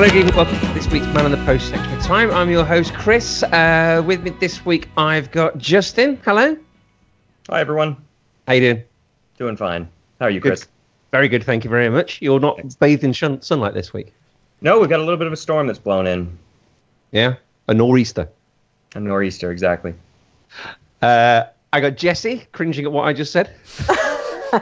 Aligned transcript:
Hello, 0.00 0.08
Geek. 0.10 0.32
Welcome 0.36 0.60
to 0.60 0.66
this 0.74 0.86
week's 0.92 1.06
Man 1.06 1.24
on 1.24 1.32
the 1.32 1.36
Post 1.38 1.70
Sector 1.70 2.00
Time. 2.02 2.30
I'm 2.30 2.48
your 2.48 2.64
host, 2.64 2.94
Chris. 2.94 3.42
Uh, 3.42 4.00
with 4.06 4.22
me 4.22 4.30
this 4.30 4.64
week, 4.64 4.88
I've 4.96 5.32
got 5.32 5.58
Justin. 5.58 6.20
Hello. 6.24 6.56
Hi, 7.50 7.60
everyone. 7.60 7.96
How 8.46 8.52
you 8.52 8.60
doing? 8.60 8.84
Doing 9.38 9.56
fine. 9.56 9.88
How 10.20 10.26
are 10.26 10.30
you, 10.30 10.38
Good. 10.38 10.50
Chris? 10.50 10.68
Very 11.10 11.26
good, 11.26 11.42
thank 11.42 11.64
you 11.64 11.70
very 11.70 11.88
much. 11.88 12.22
You're 12.22 12.38
not 12.38 12.58
Thanks. 12.58 12.76
bathed 12.76 13.02
in 13.02 13.12
shun- 13.12 13.42
sunlight 13.42 13.74
this 13.74 13.92
week. 13.92 14.12
No, 14.60 14.78
we've 14.78 14.88
got 14.88 15.00
a 15.00 15.02
little 15.02 15.16
bit 15.16 15.26
of 15.26 15.32
a 15.32 15.36
storm 15.36 15.66
that's 15.66 15.80
blown 15.80 16.06
in. 16.06 16.38
Yeah, 17.10 17.34
a 17.66 17.74
nor'easter. 17.74 18.28
A 18.94 19.00
nor'easter, 19.00 19.50
exactly. 19.50 19.94
Uh, 21.02 21.46
I 21.72 21.80
got 21.80 21.96
Jesse 21.96 22.46
cringing 22.52 22.84
at 22.84 22.92
what 22.92 23.02
I 23.02 23.12
just 23.12 23.32
said. 23.32 23.50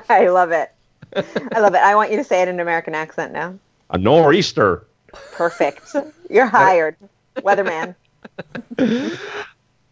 I 0.09 0.29
love 0.31 0.53
it. 0.53 0.73
I 1.15 1.61
love 1.61 1.75
it. 1.75 1.83
I 1.83 1.95
want 1.95 2.11
you 2.11 2.17
to 2.17 2.25
say 2.25 2.41
it 2.41 2.49
in 2.49 2.55
an 2.55 2.61
American 2.61 2.95
accent 2.95 3.35
now. 3.35 3.59
A 3.91 3.99
nor'easter. 3.99 4.87
Perfect. 5.33 5.95
You're 6.31 6.47
hired, 6.47 6.97
weatherman. 7.37 7.95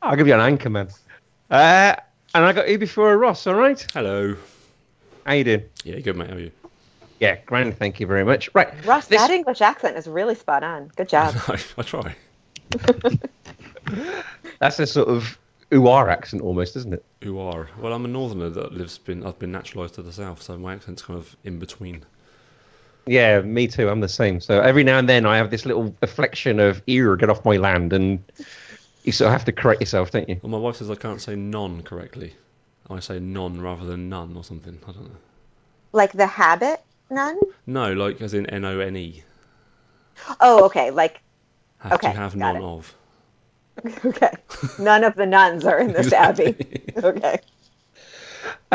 I'll 0.02 0.16
give 0.16 0.26
you 0.26 0.34
an 0.34 0.40
anchor, 0.40 0.70
man. 0.70 0.88
Uh, 1.50 1.94
and 2.34 2.44
I 2.44 2.52
got 2.52 2.68
you 2.68 2.78
before 2.78 3.16
Ross. 3.16 3.46
All 3.46 3.54
right. 3.54 3.84
Hello. 3.92 4.36
How 5.24 5.32
you 5.34 5.44
doing? 5.44 5.64
Yeah, 5.84 6.00
good 6.00 6.16
mate. 6.16 6.28
How 6.30 6.36
are 6.36 6.40
you? 6.40 6.50
Yeah, 7.20 7.36
grand. 7.46 7.78
Thank 7.78 8.00
you 8.00 8.06
very 8.06 8.24
much. 8.24 8.50
Right, 8.54 8.68
Ross, 8.84 9.06
This- 9.06 9.20
that 9.20 9.30
English 9.30 9.60
accent 9.60 9.96
is 9.96 10.06
really 10.06 10.34
spot 10.34 10.62
on. 10.62 10.90
Good 10.96 11.08
job. 11.08 11.34
I, 11.48 11.58
I 11.78 11.82
try. 11.82 12.14
that's 14.58 14.78
a 14.78 14.86
sort 14.86 15.08
of 15.08 15.38
ooar 15.70 16.10
accent 16.10 16.42
almost, 16.42 16.76
isn't 16.76 16.92
it? 16.92 17.04
Who 17.22 17.38
are? 17.38 17.68
Well, 17.80 17.92
I'm 17.92 18.04
a 18.04 18.08
northerner 18.08 18.50
that 18.50 18.72
lives. 18.72 18.98
Been 18.98 19.24
I've 19.24 19.38
been 19.38 19.52
naturalised 19.52 19.94
to 19.94 20.02
the 20.02 20.12
south, 20.12 20.42
so 20.42 20.58
my 20.58 20.74
accent's 20.74 21.02
kind 21.02 21.18
of 21.18 21.34
in 21.44 21.58
between. 21.58 22.04
Yeah, 23.06 23.40
me 23.40 23.66
too. 23.66 23.88
I'm 23.88 24.00
the 24.00 24.08
same. 24.08 24.40
So 24.40 24.60
every 24.60 24.84
now 24.84 24.98
and 24.98 25.08
then 25.08 25.26
I 25.26 25.36
have 25.36 25.50
this 25.50 25.66
little 25.66 25.94
affliction 26.02 26.58
of 26.60 26.82
ear, 26.86 27.16
get 27.16 27.30
off 27.30 27.44
my 27.44 27.56
land, 27.56 27.92
and 27.92 28.22
you 29.04 29.12
sort 29.12 29.26
of 29.28 29.32
have 29.32 29.44
to 29.44 29.52
correct 29.52 29.80
yourself, 29.80 30.10
don't 30.10 30.28
you? 30.28 30.38
Well, 30.42 30.50
my 30.50 30.58
wife 30.58 30.76
says 30.76 30.90
I 30.90 30.94
can't 30.94 31.20
say 31.20 31.34
non 31.36 31.82
correctly. 31.82 32.34
I 32.90 33.00
say 33.00 33.18
non 33.18 33.60
rather 33.60 33.84
than 33.84 34.08
none 34.08 34.36
or 34.36 34.44
something. 34.44 34.78
I 34.86 34.92
don't 34.92 35.04
know. 35.04 35.16
Like 35.92 36.12
the 36.12 36.26
habit, 36.26 36.82
none? 37.10 37.38
No, 37.66 37.92
like 37.92 38.20
as 38.20 38.34
in 38.34 38.46
N 38.46 38.64
O 38.64 38.80
N 38.80 38.96
E. 38.96 39.22
Oh, 40.40 40.64
okay. 40.64 40.90
Like, 40.90 41.20
Have 41.78 41.92
Okay, 41.92 42.12
to 42.12 42.16
have 42.18 42.38
got 42.38 42.54
none 42.54 42.56
it. 42.56 42.62
of. 42.62 42.94
okay. 44.04 44.30
None 44.78 45.04
of 45.04 45.14
the 45.14 45.26
nuns 45.26 45.64
are 45.64 45.78
in 45.78 45.92
this 45.92 46.12
abbey. 46.24 46.56
Okay. 46.96 47.40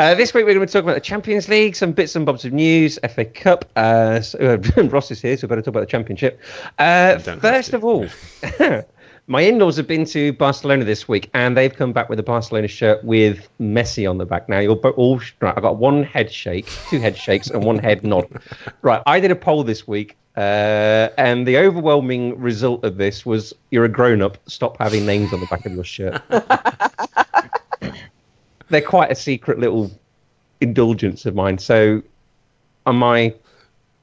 Uh, 0.00 0.14
this 0.14 0.32
week 0.32 0.46
we're 0.46 0.54
going 0.54 0.66
to 0.66 0.66
be 0.66 0.72
talking 0.72 0.88
about 0.88 0.94
the 0.94 1.00
Champions 1.02 1.46
League, 1.46 1.76
some 1.76 1.92
bits 1.92 2.16
and 2.16 2.24
bobs 2.24 2.46
of 2.46 2.54
news, 2.54 2.98
FA 3.06 3.22
Cup. 3.22 3.70
Uh, 3.76 4.18
so, 4.22 4.38
uh, 4.38 4.82
Ross 4.84 5.10
is 5.10 5.20
here, 5.20 5.36
so 5.36 5.46
we 5.46 5.48
better 5.48 5.60
talk 5.60 5.72
about 5.72 5.80
the 5.80 5.86
Championship. 5.86 6.40
Uh, 6.78 7.18
first 7.18 7.74
of 7.74 7.84
all, 7.84 8.06
my 9.26 9.42
in-laws 9.42 9.76
have 9.76 9.86
been 9.86 10.06
to 10.06 10.32
Barcelona 10.32 10.86
this 10.86 11.06
week, 11.06 11.28
and 11.34 11.54
they've 11.54 11.76
come 11.76 11.92
back 11.92 12.08
with 12.08 12.18
a 12.18 12.22
Barcelona 12.22 12.66
shirt 12.66 13.04
with 13.04 13.46
Messi 13.60 14.08
on 14.08 14.16
the 14.16 14.24
back. 14.24 14.48
Now 14.48 14.60
you're 14.60 14.74
all 14.74 15.20
right. 15.42 15.54
I've 15.54 15.62
got 15.62 15.76
one 15.76 16.02
head 16.02 16.32
shake, 16.32 16.72
two 16.88 16.98
head 16.98 17.14
shakes, 17.14 17.50
and 17.50 17.62
one 17.62 17.78
head 17.78 18.02
nod. 18.02 18.26
Right, 18.80 19.02
I 19.04 19.20
did 19.20 19.30
a 19.30 19.36
poll 19.36 19.64
this 19.64 19.86
week. 19.86 20.16
Uh, 20.34 21.10
and 21.18 21.46
the 21.46 21.58
overwhelming 21.58 22.40
result 22.40 22.84
of 22.84 22.96
this 22.96 23.26
was 23.26 23.52
you're 23.70 23.84
a 23.84 23.88
grown 23.90 24.22
up, 24.22 24.38
stop 24.46 24.78
having 24.78 25.04
names 25.04 25.34
on 25.34 25.40
the 25.40 25.46
back 25.48 25.66
of 25.66 25.72
your 25.72 25.84
shirt. 25.84 26.22
They're 28.70 28.80
quite 28.80 29.10
a 29.10 29.14
secret 29.14 29.58
little 29.58 29.90
indulgence 30.60 31.26
of 31.26 31.34
mine. 31.34 31.58
So, 31.58 32.02
on 32.86 32.96
my 32.96 33.34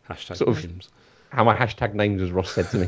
Hashtag 0.10 0.38
Sort 0.38 0.50
of- 0.50 0.64
names. 0.66 0.90
how 1.30 1.44
my 1.44 1.56
hashtag 1.56 1.94
names, 1.94 2.22
as 2.22 2.32
Ross 2.32 2.52
said 2.52 2.70
to 2.70 2.78
me. 2.78 2.88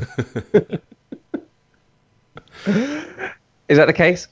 Is 3.68 3.76
that 3.76 3.86
the 3.86 3.92
case? 3.92 4.26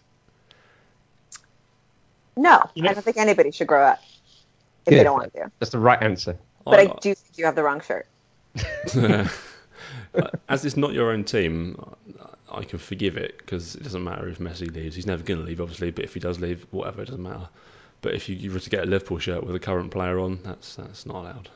No, 2.36 2.62
I 2.76 2.92
don't 2.92 3.03
think 3.03 3.16
anybody 3.16 3.50
should 3.50 3.66
grow 3.66 3.82
up 3.84 4.00
if 4.86 4.92
Yeah. 4.92 4.98
they 4.98 5.04
don't 5.04 5.19
want 5.19 5.34
to. 5.34 5.50
That's 5.59 5.72
the 5.72 5.78
right 5.78 6.00
answer. 6.03 6.38
But 6.65 6.80
I 6.80 6.86
oh. 6.86 6.98
do 7.00 7.15
think 7.15 7.36
you 7.38 7.44
have 7.44 7.54
the 7.54 7.62
wrong 7.62 7.80
shirt. 7.80 8.06
As 10.48 10.65
it's 10.65 10.76
not 10.76 10.92
your 10.92 11.12
own 11.12 11.25
team, 11.25 11.76
I 12.50 12.64
can 12.64 12.78
forgive 12.78 13.16
it 13.16 13.38
because 13.38 13.75
it 13.75 13.82
doesn't 13.82 14.03
matter 14.03 14.28
if 14.28 14.38
Messi 14.38 14.72
leaves. 14.75 14.97
He's 14.97 15.06
never 15.06 15.22
going 15.22 15.41
to 15.41 15.47
leave, 15.47 15.60
obviously. 15.60 15.91
But 15.91 16.04
if 16.04 16.14
he 16.14 16.20
does 16.20 16.41
leave, 16.41 16.66
whatever, 16.70 17.03
it 17.03 17.06
doesn't 17.06 17.22
matter. 17.22 17.48
But 18.00 18.14
if 18.14 18.28
you, 18.28 18.36
you 18.36 18.53
were 18.53 18.60
to 18.60 18.70
get 18.70 18.84
a 18.84 18.86
Liverpool 18.86 19.19
shirt 19.19 19.44
with 19.44 19.54
a 19.54 19.59
current 19.59 19.91
player 19.91 20.19
on, 20.19 20.41
that's 20.44 20.76
that's 20.76 21.04
not 21.04 21.16
allowed. 21.16 21.48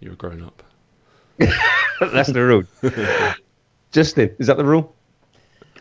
You're 0.00 0.14
a 0.14 0.16
grown 0.16 0.42
up. 0.42 0.62
That's 2.00 2.30
the 2.30 2.42
rule. 2.42 2.64
Justin, 3.92 4.34
is 4.38 4.46
that 4.46 4.56
the 4.56 4.64
rule? 4.64 4.94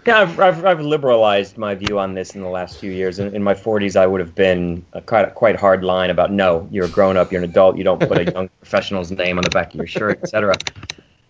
Yeah, 0.06 0.19
I've, 0.19 0.40
I've, 0.40 0.66
I've 0.66 0.81
liberalized 0.81 1.58
my 1.58 1.75
view 1.75 1.97
on 1.97 2.14
this 2.14 2.35
in 2.35 2.41
the 2.41 2.50
last 2.50 2.78
few 2.78 2.91
years. 2.91 3.20
In, 3.20 3.34
in 3.35 3.44
my 3.44 3.53
40s, 3.53 3.96
I 3.96 4.06
would 4.06 4.20
have 4.20 4.35
been 4.35 4.85
a 4.94 5.02
quite, 5.02 5.34
quite 5.34 5.56
hard 5.56 5.84
line 5.84 6.09
about 6.09 6.31
no, 6.31 6.68
you're 6.72 6.85
a 6.85 6.90
grown 6.90 7.16
up, 7.16 7.31
you're 7.31 7.44
an 7.44 7.50
adult, 7.50 7.78
you 7.78 7.84
don't 7.84 8.00
put 8.00 8.18
a 8.18 8.31
young 8.34 8.50
professional's 8.59 9.12
name 9.12 9.38
on 9.38 9.44
the 9.44 9.50
back 9.50 9.70
of 9.70 9.75
your 9.75 9.88
shirt, 9.88 10.20
etc. 10.22 10.56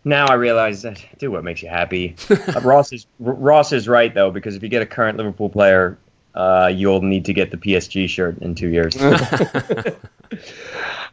Now 0.05 0.25
I 0.27 0.33
realize 0.33 0.81
that 0.81 1.03
do 1.17 1.31
what 1.31 1.43
makes 1.43 1.61
you 1.61 1.69
happy. 1.69 2.15
Uh, 2.29 2.59
Ross 2.61 2.91
is 2.91 3.05
R- 3.25 3.33
Ross 3.33 3.71
is 3.71 3.87
right 3.87 4.13
though 4.13 4.29
because 4.31 4.55
if 4.55 4.63
you 4.63 4.69
get 4.69 4.81
a 4.81 4.85
current 4.85 5.17
Liverpool 5.17 5.49
player, 5.49 5.97
uh, 6.35 6.69
you'll 6.73 7.01
need 7.01 7.25
to 7.25 7.33
get 7.33 7.51
the 7.51 7.57
PSG 7.57 8.07
shirt 8.09 8.37
in 8.39 8.53
two 8.55 8.69
years. 8.69 8.95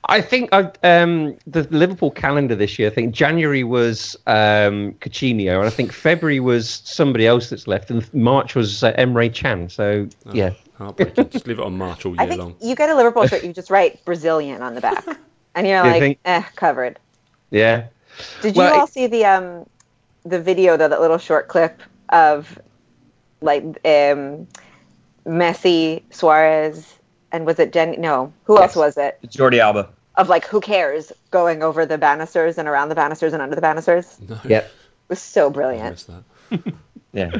I 0.05 0.21
think 0.23 0.49
I, 0.53 0.71
um, 0.83 1.37
the 1.47 1.65
Liverpool 1.71 2.11
calendar 2.11 2.55
this 2.57 2.79
year. 2.79 2.89
I 2.91 2.95
think 2.95 3.15
January 3.15 3.63
was 3.65 4.17
um, 4.27 4.93
Coutinho, 4.95 5.59
and 5.59 5.67
I 5.67 5.71
think 5.71 5.93
February 5.93 6.41
was 6.41 6.81
somebody 6.85 7.27
else 7.27 7.51
that's 7.51 7.67
left, 7.69 7.91
and 7.91 8.13
March 8.15 8.55
was 8.55 8.83
uh, 8.83 8.93
Emre 8.95 9.33
Can. 9.33 9.69
So 9.69 10.09
yeah, 10.33 10.53
Heartbreaking. 10.79 11.29
Just 11.31 11.47
leave 11.47 11.59
it 11.59 11.65
on 11.65 11.77
March 11.77 12.07
all 12.07 12.15
I 12.19 12.23
year 12.25 12.31
think 12.31 12.41
long. 12.41 12.57
you 12.61 12.75
get 12.75 12.89
a 12.89 12.97
Liverpool 12.97 13.27
shirt, 13.27 13.45
you 13.45 13.53
just 13.53 13.71
write 13.71 14.03
Brazilian 14.05 14.63
on 14.63 14.75
the 14.75 14.81
back. 14.81 15.05
And 15.55 15.67
you're 15.67 15.77
You 15.85 15.91
like, 15.91 16.01
think- 16.01 16.19
eh, 16.25 16.43
covered. 16.57 16.99
yeah. 17.51 17.87
Did 18.43 18.57
you 18.57 18.63
Well, 18.63 18.81
all 18.81 18.85
it- 18.85 18.93
see 18.93 19.07
the 19.07 19.25
um 19.25 19.67
the 20.25 20.41
video 20.41 20.77
though, 20.77 20.89
that 20.89 21.01
little 21.01 21.19
short 21.19 21.49
clip 21.49 21.81
of 22.11 22.59
like 23.41 23.63
um 23.85 24.47
Messi, 25.27 26.03
Suarez, 26.11 26.95
and 27.33 27.45
was 27.47 27.59
it 27.59 27.73
Jenny? 27.73 27.97
No, 27.97 28.33
who 28.45 28.61
else 28.61 28.75
was 28.75 28.97
it? 28.97 29.19
Jordi 29.27 29.59
Alba. 29.59 29.89
Of 30.17 30.29
like 30.29 30.45
who 30.47 30.61
cares 30.61 31.13
going 31.31 31.63
over 31.63 31.87
the 31.87 31.97
banisters 31.99 32.59
and 32.59 32.69
around 32.69 32.89
the 32.89 32.95
banisters 32.95 33.33
and 33.33 33.41
under 33.43 33.55
the 33.55 33.61
banisters? 33.61 34.19
Yeah. 34.45 34.59
It 34.59 34.71
was 35.09 35.21
so 35.21 35.51
brilliant. 35.51 36.07
Yeah. 37.13 37.33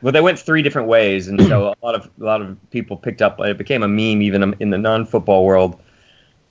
Well, 0.00 0.12
they 0.12 0.20
went 0.20 0.40
three 0.40 0.62
different 0.62 0.88
ways, 0.88 1.28
and 1.28 1.40
so 1.40 1.68
a 1.68 1.76
lot 1.86 1.94
of 1.94 2.10
a 2.20 2.24
lot 2.24 2.42
of 2.42 2.56
people 2.70 2.96
picked 2.96 3.22
up. 3.22 3.38
It 3.38 3.56
became 3.56 3.84
a 3.84 3.88
meme 3.88 4.20
even 4.20 4.56
in 4.58 4.70
the 4.70 4.78
non-football 4.78 5.44
world 5.44 5.80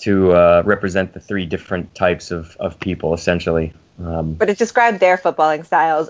to 0.02 0.32
uh, 0.34 0.64
represent 0.66 1.14
the 1.14 1.20
three 1.20 1.46
different 1.46 1.94
types 1.96 2.32
of, 2.32 2.56
of 2.60 2.80
people, 2.80 3.14
essentially. 3.14 3.74
Um, 4.04 4.34
But 4.34 4.50
it 4.50 4.58
described 4.58 5.00
their 5.00 5.18
footballing 5.18 5.66
styles 5.66 6.10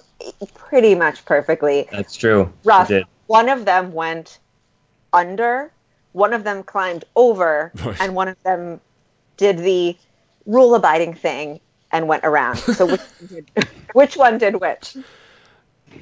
pretty 0.55 0.95
much 0.95 1.25
perfectly. 1.25 1.87
that's 1.91 2.15
true. 2.15 2.51
Ross, 2.63 2.87
did. 2.87 3.05
one 3.27 3.49
of 3.49 3.65
them 3.65 3.91
went 3.93 4.39
under, 5.13 5.71
one 6.13 6.33
of 6.33 6.43
them 6.43 6.63
climbed 6.63 7.05
over, 7.15 7.71
Right. 7.83 7.97
and 8.01 8.15
one 8.15 8.27
of 8.29 8.41
them 8.43 8.79
did 9.37 9.57
the 9.59 9.95
rule 10.45 10.73
abiding 10.75 11.13
thing 11.13 11.59
and 11.91 12.07
went 12.07 12.23
around. 12.23 12.57
So 12.59 12.85
which, 12.85 13.01
one 13.01 13.27
did, 13.27 13.51
which 13.93 14.15
one 14.17 14.37
did 14.37 14.59
which? 14.61 14.95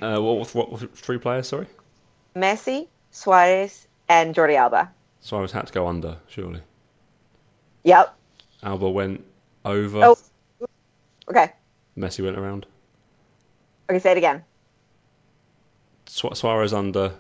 Uh, 0.02 0.20
what, 0.22 0.38
what, 0.38 0.56
what, 0.56 0.72
what 0.72 0.96
three 0.98 1.18
players? 1.18 1.48
Sorry. 1.48 1.66
Messi, 2.36 2.88
Suarez, 3.10 3.88
and 4.08 4.36
Jordi 4.36 4.56
Alba. 4.56 4.92
Suarez 5.22 5.52
had 5.52 5.66
to 5.68 5.74
go 5.74 5.88
under, 5.88 6.18
surely. 6.28 6.62
Yep. 7.84 8.16
Alba 8.64 8.90
went 8.90 9.24
over. 9.66 10.04
Oh. 10.04 10.18
Okay. 11.30 11.52
Messi 11.98 12.24
went 12.24 12.38
around. 12.38 12.66
Okay, 13.90 14.00
say 14.00 14.12
it 14.12 14.18
again. 14.18 14.44
Su- 16.08 16.34
Suarez 16.34 16.74
under, 16.74 17.14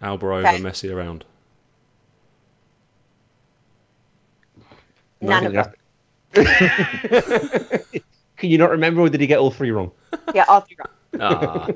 Alba 0.00 0.26
over, 0.26 0.46
Okay. 0.46 0.58
Messi 0.58 0.94
around. 0.94 1.24
None 5.20 5.46
of 5.46 5.52
them. 5.52 5.72
Can 8.36 8.50
you 8.50 8.58
not 8.58 8.70
remember, 8.70 9.00
or 9.00 9.08
did 9.08 9.20
he 9.20 9.26
get 9.26 9.38
all 9.40 9.50
three 9.50 9.72
wrong? 9.72 9.90
Yeah, 10.32 10.44
all 10.48 10.60
three 10.60 10.76
wrong. 10.78 10.94
Ah, 11.20 11.68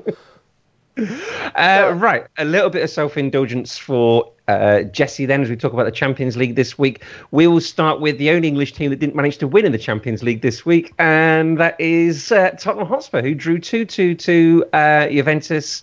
Uh, 0.95 1.93
right, 1.95 2.27
a 2.37 2.45
little 2.45 2.69
bit 2.69 2.83
of 2.83 2.89
self-indulgence 2.89 3.77
for 3.77 4.31
uh, 4.47 4.83
Jesse. 4.83 5.25
Then, 5.25 5.41
as 5.41 5.49
we 5.49 5.55
talk 5.55 5.73
about 5.73 5.85
the 5.85 5.91
Champions 5.91 6.37
League 6.37 6.55
this 6.55 6.77
week, 6.77 7.03
we 7.31 7.47
will 7.47 7.61
start 7.61 7.99
with 7.99 8.17
the 8.19 8.29
only 8.29 8.47
English 8.47 8.73
team 8.73 8.91
that 8.91 8.99
didn't 8.99 9.15
manage 9.15 9.37
to 9.39 9.47
win 9.47 9.65
in 9.65 9.71
the 9.71 9.77
Champions 9.77 10.21
League 10.21 10.41
this 10.41 10.65
week, 10.65 10.93
and 10.99 11.57
that 11.57 11.79
is 11.79 12.31
uh, 12.31 12.51
Tottenham 12.51 12.87
Hotspur, 12.87 13.21
who 13.21 13.33
drew 13.33 13.59
two-two 13.59 14.15
to 14.15 14.65
uh, 14.73 15.07
Juventus. 15.07 15.81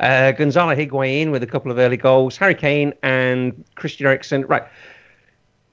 Uh, 0.00 0.30
Gonzalo 0.30 0.76
Higuain 0.76 1.32
with 1.32 1.42
a 1.42 1.46
couple 1.46 1.72
of 1.72 1.78
early 1.78 1.96
goals, 1.96 2.36
Harry 2.36 2.54
Kane 2.54 2.94
and 3.02 3.64
Christian 3.74 4.06
Eriksen. 4.06 4.46
Right, 4.46 4.62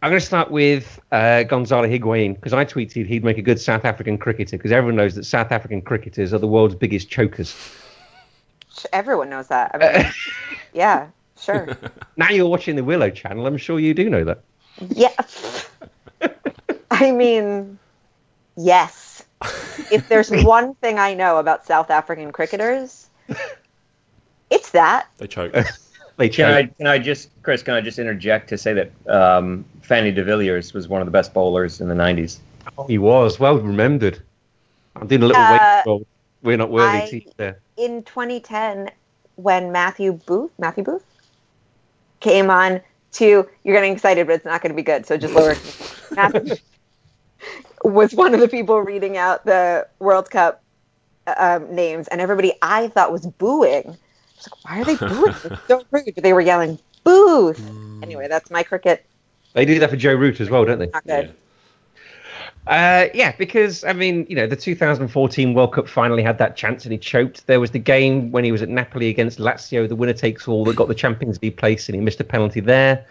I'm 0.01 0.09
going 0.09 0.19
to 0.19 0.25
start 0.25 0.49
with 0.49 0.99
uh, 1.11 1.43
Gonzalo 1.43 1.87
Higuain 1.87 2.33
because 2.33 2.51
I 2.51 2.65
tweeted 2.65 3.05
he'd 3.05 3.23
make 3.23 3.37
a 3.37 3.43
good 3.43 3.61
South 3.61 3.85
African 3.85 4.17
cricketer 4.17 4.57
because 4.57 4.71
everyone 4.71 4.95
knows 4.95 5.13
that 5.13 5.25
South 5.25 5.51
African 5.51 5.79
cricketers 5.79 6.33
are 6.33 6.39
the 6.39 6.47
world's 6.47 6.73
biggest 6.73 7.09
chokers. 7.09 7.55
Everyone 8.93 9.29
knows 9.29 9.47
that. 9.47 9.71
I 9.73 9.77
mean, 9.77 10.11
yeah, 10.73 11.07
sure. 11.39 11.77
Now 12.17 12.29
you're 12.29 12.47
watching 12.47 12.75
the 12.77 12.83
Willow 12.83 13.09
channel. 13.09 13.45
I'm 13.45 13.57
sure 13.57 13.77
you 13.79 13.93
do 13.93 14.09
know 14.09 14.23
that. 14.23 14.41
Yeah. 14.89 15.13
I 16.91 17.11
mean, 17.11 17.77
yes. 18.55 19.25
If 19.91 20.07
there's 20.07 20.31
one 20.31 20.75
thing 20.75 20.97
I 20.97 21.13
know 21.13 21.37
about 21.39 21.65
South 21.65 21.89
African 21.91 22.31
cricketers, 22.31 23.09
it's 24.49 24.71
that. 24.71 25.07
they 25.17 25.27
choke. 25.27 25.53
They 26.17 26.29
Can 26.29 26.45
I, 26.53 26.61
choke. 26.63 26.77
can 26.77 26.87
I 26.87 26.97
just, 26.99 27.29
Chris, 27.43 27.61
can 27.63 27.73
I 27.73 27.81
just 27.81 27.99
interject 27.99 28.47
to 28.49 28.57
say 28.57 28.73
that 28.73 28.91
um, 29.13 29.65
Fanie 29.81 30.15
de 30.15 30.23
Villiers 30.23 30.73
was 30.73 30.87
one 30.87 31.01
of 31.01 31.05
the 31.05 31.11
best 31.11 31.33
bowlers 31.33 31.81
in 31.81 31.89
the 31.89 31.95
90s? 31.95 32.37
Oh, 32.77 32.87
he 32.87 32.97
was 32.97 33.37
well 33.41 33.57
remembered. 33.59 34.21
I'm 34.95 35.07
doing 35.07 35.23
a 35.23 35.25
little 35.27 35.41
Uh, 35.41 35.51
wait. 35.51 35.83
Well, 35.85 36.01
we're 36.41 36.55
not 36.57 36.71
worthy 36.71 36.97
I- 36.97 37.09
to 37.09 37.21
there. 37.35 37.59
In 37.77 38.03
2010, 38.03 38.89
when 39.35 39.71
Matthew 39.71 40.13
Booth, 40.13 40.51
Matthew 40.57 40.83
Booth, 40.83 41.03
came 42.19 42.49
on 42.49 42.81
to, 43.13 43.47
you're 43.63 43.75
getting 43.75 43.93
excited, 43.93 44.27
but 44.27 44.33
it's 44.33 44.45
not 44.45 44.61
going 44.61 44.71
to 44.71 44.75
be 44.75 44.83
good, 44.83 45.05
so 45.05 45.17
just 45.17 45.33
lower. 45.33 45.55
Matthew 46.15 46.55
was 47.83 48.13
one 48.13 48.33
of 48.33 48.39
the 48.39 48.47
people 48.47 48.81
reading 48.81 49.17
out 49.17 49.45
the 49.45 49.87
World 49.99 50.29
Cup 50.29 50.63
um, 51.37 51.73
names, 51.73 52.07
and 52.07 52.21
everybody 52.21 52.53
I 52.61 52.87
thought 52.87 53.11
was 53.11 53.25
booing. 53.25 53.83
I 53.85 53.89
was 53.89 54.47
like, 54.47 54.65
why 54.65 54.81
are 54.81 54.85
they 54.85 54.95
booing? 54.95 55.33
It's 55.43 55.67
so 55.67 55.85
rude. 55.91 56.13
But 56.15 56.23
they 56.23 56.33
were 56.33 56.41
yelling, 56.41 56.79
Booth. 57.03 57.61
Anyway, 58.03 58.27
that's 58.27 58.49
my 58.51 58.63
cricket. 58.63 59.05
They 59.53 59.65
do 59.65 59.79
that 59.79 59.89
for 59.89 59.95
Joe 59.95 60.15
Root 60.15 60.39
as 60.39 60.49
well, 60.49 60.65
don't 60.65 60.79
they? 60.79 60.87
Not 60.87 61.03
Yeah. 61.05 61.27
Uh, 62.67 63.07
yeah, 63.13 63.33
because 63.37 63.83
I 63.83 63.93
mean, 63.93 64.25
you 64.27 64.35
know, 64.35 64.47
the 64.47 64.55
2014 64.55 65.53
World 65.53 65.73
Cup 65.73 65.87
finally 65.87 66.23
had 66.23 66.37
that 66.39 66.57
chance 66.57 66.83
and 66.85 66.91
he 66.91 66.97
choked. 66.97 67.45
There 67.47 67.59
was 67.59 67.71
the 67.71 67.79
game 67.79 68.31
when 68.31 68.43
he 68.43 68.51
was 68.51 68.61
at 68.61 68.69
Napoli 68.69 69.09
against 69.09 69.37
Lazio, 69.37 69.87
the 69.87 69.95
winner 69.95 70.13
takes 70.13 70.47
all 70.47 70.65
that 70.65 70.75
got 70.75 70.87
the 70.87 70.95
Champions 70.95 71.41
League 71.41 71.57
place, 71.57 71.87
and 71.87 71.95
he 71.95 72.01
missed 72.01 72.19
a 72.19 72.23
penalty 72.23 72.59
there. 72.61 73.05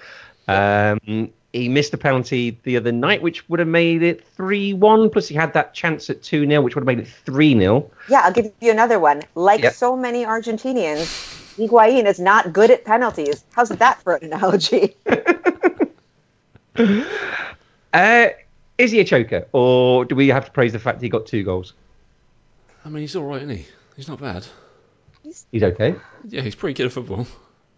Um, 0.48 1.30
he 1.52 1.68
missed 1.68 1.94
a 1.94 1.98
penalty 1.98 2.58
the 2.64 2.76
other 2.76 2.90
night, 2.90 3.22
which 3.22 3.48
would 3.48 3.60
have 3.60 3.68
made 3.68 4.02
it 4.02 4.24
3-1. 4.36 5.12
Plus, 5.12 5.28
he 5.28 5.36
had 5.36 5.52
that 5.52 5.72
chance 5.72 6.10
at 6.10 6.20
2-0, 6.20 6.64
which 6.64 6.74
would 6.74 6.82
have 6.82 6.86
made 6.86 6.98
it 6.98 7.08
3-0. 7.24 7.88
Yeah, 8.08 8.22
I'll 8.24 8.32
give 8.32 8.52
you 8.60 8.72
another 8.72 8.98
one. 8.98 9.22
Like 9.36 9.62
Yep. 9.62 9.72
so 9.74 9.96
many 9.96 10.24
Argentinians, 10.24 11.06
Higuain 11.56 12.06
is 12.06 12.18
not 12.18 12.52
good 12.52 12.72
at 12.72 12.84
penalties. 12.84 13.44
How's 13.52 13.68
that 13.68 14.02
for 14.02 14.16
an 14.16 14.32
analogy? 14.32 14.96
Uh, 17.94 18.30
is 18.78 18.90
he 18.90 19.00
a 19.00 19.04
choker, 19.04 19.46
or 19.52 20.04
do 20.04 20.14
we 20.14 20.28
have 20.28 20.44
to 20.46 20.50
praise 20.50 20.72
the 20.72 20.78
fact 20.78 21.00
he 21.00 21.08
got 21.08 21.26
two 21.26 21.42
goals? 21.44 21.74
I 22.84 22.88
mean, 22.88 23.02
he's 23.02 23.16
all 23.16 23.24
right, 23.24 23.42
isn't 23.42 23.56
he? 23.56 23.66
He's 23.96 24.08
not 24.08 24.20
bad. 24.20 24.46
He's 25.50 25.62
okay. 25.62 25.94
Yeah, 26.28 26.42
he's 26.42 26.54
pretty 26.54 26.74
good 26.74 26.86
at 26.86 26.92
football. 26.92 27.26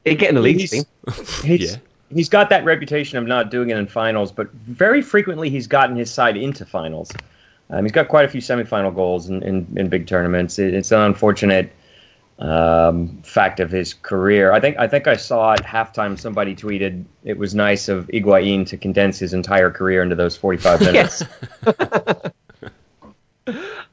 He'd 0.04 0.18
get 0.18 0.30
in 0.30 0.34
the 0.34 0.40
league 0.40 0.58
He's- 0.58 0.70
team. 0.70 0.84
He's, 1.44 1.72
Yeah. 1.72 1.78
he's 2.12 2.28
got 2.28 2.50
that 2.50 2.64
reputation 2.64 3.18
of 3.18 3.26
not 3.26 3.50
doing 3.50 3.70
it 3.70 3.76
in 3.76 3.86
finals, 3.86 4.32
but 4.32 4.50
very 4.52 5.02
frequently 5.02 5.50
he's 5.50 5.66
gotten 5.66 5.96
his 5.96 6.10
side 6.10 6.36
into 6.36 6.64
finals. 6.64 7.12
Um, 7.70 7.84
he's 7.84 7.92
got 7.92 8.08
quite 8.08 8.24
a 8.24 8.28
few 8.28 8.40
semifinal 8.40 8.94
goals 8.94 9.28
in, 9.28 9.42
in, 9.42 9.66
in 9.76 9.88
big 9.88 10.06
tournaments. 10.06 10.58
It, 10.58 10.74
it's 10.74 10.92
an 10.92 11.00
unfortunate 11.00 11.72
um, 12.38 13.22
fact 13.22 13.60
of 13.60 13.70
his 13.70 13.94
career. 13.94 14.52
I 14.52 14.60
think 14.60 14.78
I 14.78 14.86
think 14.88 15.06
I 15.06 15.16
saw 15.16 15.52
at 15.52 15.64
halftime 15.64 16.18
somebody 16.18 16.54
tweeted 16.54 17.04
it 17.24 17.38
was 17.38 17.54
nice 17.54 17.88
of 17.88 18.06
Higuain 18.08 18.66
to 18.66 18.76
condense 18.76 19.18
his 19.18 19.32
entire 19.32 19.70
career 19.70 20.02
into 20.02 20.14
those 20.14 20.36
45 20.36 20.80
minutes. 20.92 21.22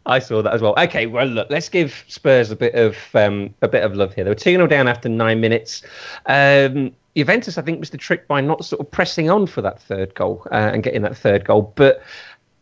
I 0.05 0.19
saw 0.19 0.41
that 0.41 0.53
as 0.53 0.61
well. 0.61 0.75
Okay, 0.77 1.05
well 1.05 1.25
look, 1.25 1.49
let's 1.49 1.69
give 1.69 2.03
Spurs 2.07 2.51
a 2.51 2.55
bit 2.55 2.75
of 2.75 2.97
um, 3.13 3.53
a 3.61 3.67
bit 3.67 3.83
of 3.83 3.95
love 3.95 4.13
here. 4.13 4.25
They 4.25 4.31
were 4.31 4.35
2 4.35 4.51
0 4.51 4.67
down 4.67 4.87
after 4.87 5.07
nine 5.07 5.39
minutes. 5.39 5.81
Um, 6.25 6.93
Juventus, 7.15 7.57
I 7.59 7.61
think, 7.61 7.79
was 7.79 7.91
the 7.91 7.97
trick 7.97 8.27
by 8.27 8.41
not 8.41 8.65
sort 8.65 8.79
of 8.81 8.89
pressing 8.89 9.29
on 9.29 9.45
for 9.45 9.61
that 9.61 9.79
third 9.79 10.15
goal 10.15 10.47
uh, 10.51 10.71
and 10.73 10.81
getting 10.81 11.03
that 11.03 11.15
third 11.15 11.45
goal. 11.45 11.71
But 11.75 12.01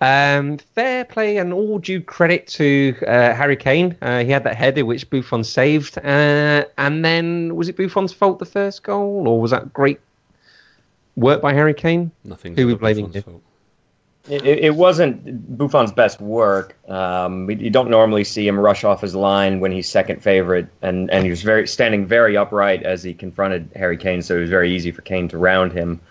um, 0.01 0.57
fair 0.57 1.05
play 1.05 1.37
and 1.37 1.53
all 1.53 1.77
due 1.77 2.01
credit 2.01 2.47
to 2.47 2.95
uh, 3.07 3.33
Harry 3.33 3.55
Kane. 3.55 3.95
Uh, 4.01 4.23
he 4.23 4.31
had 4.31 4.43
that 4.43 4.55
header 4.55 4.83
which 4.83 5.09
Buffon 5.09 5.43
saved. 5.43 5.97
Uh, 5.99 6.65
and 6.77 7.05
then 7.05 7.55
was 7.55 7.69
it 7.69 7.77
Buffon's 7.77 8.11
fault 8.11 8.39
the 8.39 8.45
first 8.45 8.81
goal, 8.81 9.27
or 9.27 9.39
was 9.39 9.51
that 9.51 9.71
great 9.71 9.99
work 11.15 11.41
by 11.41 11.53
Harry 11.53 11.75
Kane? 11.75 12.11
Nothing. 12.23 12.55
Who 12.55 12.67
we 12.67 12.73
blaming 12.73 13.13
here? 13.13 13.23
It, 14.27 14.45
it 14.45 14.59
it 14.65 14.75
wasn't 14.75 15.57
Buffon's 15.57 15.91
best 15.91 16.19
work. 16.19 16.75
Um, 16.89 17.49
you 17.49 17.69
don't 17.69 17.89
normally 17.89 18.23
see 18.23 18.47
him 18.47 18.59
rush 18.59 18.83
off 18.83 19.01
his 19.01 19.13
line 19.15 19.59
when 19.59 19.71
he's 19.71 19.87
second 19.87 20.23
favorite, 20.23 20.67
and, 20.81 21.11
and 21.11 21.23
he 21.23 21.29
was 21.29 21.43
very 21.43 21.67
standing 21.67 22.07
very 22.07 22.37
upright 22.37 22.83
as 22.83 23.03
he 23.03 23.13
confronted 23.13 23.69
Harry 23.75 23.97
Kane, 23.97 24.21
so 24.21 24.37
it 24.37 24.41
was 24.41 24.49
very 24.49 24.73
easy 24.75 24.91
for 24.91 25.01
Kane 25.01 25.27
to 25.29 25.37
round 25.37 25.73
him. 25.73 26.01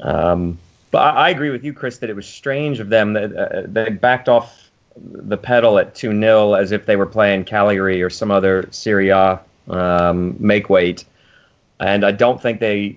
Um, 0.00 0.58
but 0.90 0.98
I, 0.98 1.26
I 1.26 1.30
agree 1.30 1.50
with 1.50 1.64
you, 1.64 1.72
Chris, 1.72 1.98
that 1.98 2.10
it 2.10 2.16
was 2.16 2.26
strange 2.26 2.80
of 2.80 2.88
them 2.88 3.12
that 3.14 3.36
uh, 3.36 3.62
they 3.66 3.90
backed 3.90 4.28
off 4.28 4.70
the 4.96 5.36
pedal 5.36 5.78
at 5.78 5.94
2 5.94 6.18
0 6.18 6.54
as 6.54 6.72
if 6.72 6.86
they 6.86 6.96
were 6.96 7.06
playing 7.06 7.44
Cagliari 7.44 8.02
or 8.02 8.10
some 8.10 8.30
other 8.30 8.68
Serie 8.70 9.10
A 9.10 9.40
um, 9.68 10.36
make 10.38 10.70
weight. 10.70 11.04
And 11.78 12.04
I 12.04 12.12
don't 12.12 12.40
think 12.40 12.60
they 12.60 12.96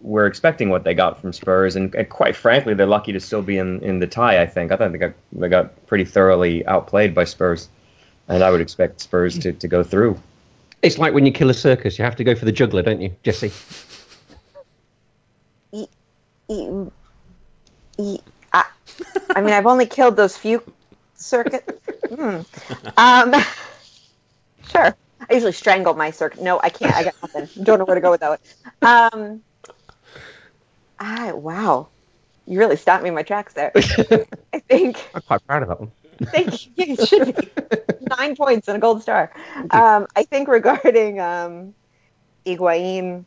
were 0.00 0.26
expecting 0.26 0.70
what 0.70 0.84
they 0.84 0.94
got 0.94 1.20
from 1.20 1.32
Spurs, 1.32 1.76
and, 1.76 1.94
and 1.94 2.08
quite 2.08 2.36
frankly, 2.36 2.74
they're 2.74 2.86
lucky 2.86 3.12
to 3.12 3.20
still 3.20 3.42
be 3.42 3.58
in, 3.58 3.80
in 3.82 3.98
the 3.98 4.06
tie. 4.06 4.40
I 4.40 4.46
think. 4.46 4.72
I 4.72 4.76
think 4.76 4.92
they 4.92 4.98
got 4.98 5.12
they 5.32 5.48
got 5.48 5.86
pretty 5.86 6.04
thoroughly 6.04 6.64
outplayed 6.66 7.14
by 7.14 7.24
Spurs, 7.24 7.68
and 8.28 8.42
I 8.42 8.50
would 8.50 8.60
expect 8.60 9.00
Spurs 9.00 9.38
to, 9.40 9.52
to 9.52 9.68
go 9.68 9.82
through. 9.82 10.18
It's 10.82 10.98
like 10.98 11.12
when 11.12 11.26
you 11.26 11.32
kill 11.32 11.50
a 11.50 11.54
circus, 11.54 11.98
you 11.98 12.04
have 12.04 12.16
to 12.16 12.24
go 12.24 12.34
for 12.34 12.46
the 12.46 12.52
juggler, 12.52 12.82
don't 12.82 13.00
you, 13.00 13.14
Jesse? 13.22 13.52
I, 18.52 18.64
I 19.34 19.40
mean, 19.40 19.54
I've 19.54 19.66
only 19.66 19.86
killed 19.86 20.16
those 20.16 20.36
few 20.36 20.62
circuits. 21.14 21.78
Hmm. 22.08 22.40
Um, 22.96 23.34
sure. 24.68 24.96
I 25.28 25.34
usually 25.34 25.52
strangle 25.52 25.94
my 25.94 26.10
circuit. 26.10 26.42
No, 26.42 26.60
I 26.60 26.70
can't. 26.70 26.94
I 26.94 27.04
got 27.04 27.14
nothing. 27.22 27.64
Don't 27.64 27.78
know 27.78 27.84
where 27.84 27.94
to 27.94 28.00
go 28.00 28.10
with 28.10 28.20
that 28.20 28.40
one. 28.82 29.10
Um, 29.12 29.42
I, 30.98 31.32
wow. 31.32 31.88
You 32.46 32.58
really 32.58 32.76
stopped 32.76 33.02
me 33.02 33.10
in 33.10 33.14
my 33.14 33.22
tracks 33.22 33.52
there. 33.52 33.70
I 34.52 34.58
think. 34.58 35.08
I'm 35.14 35.22
quite 35.22 35.46
proud 35.46 35.62
of 35.62 35.68
that 35.68 35.80
one. 35.80 35.92
Thank 36.22 36.66
you. 36.66 36.72
It 36.76 37.08
should 37.08 37.36
be 37.36 37.50
nine 38.18 38.36
points 38.36 38.68
and 38.68 38.76
a 38.76 38.80
gold 38.80 39.02
star. 39.02 39.32
Um, 39.70 40.06
I 40.16 40.24
think 40.24 40.48
regarding 40.48 41.20
um, 41.20 41.74
Higuain, 42.44 43.24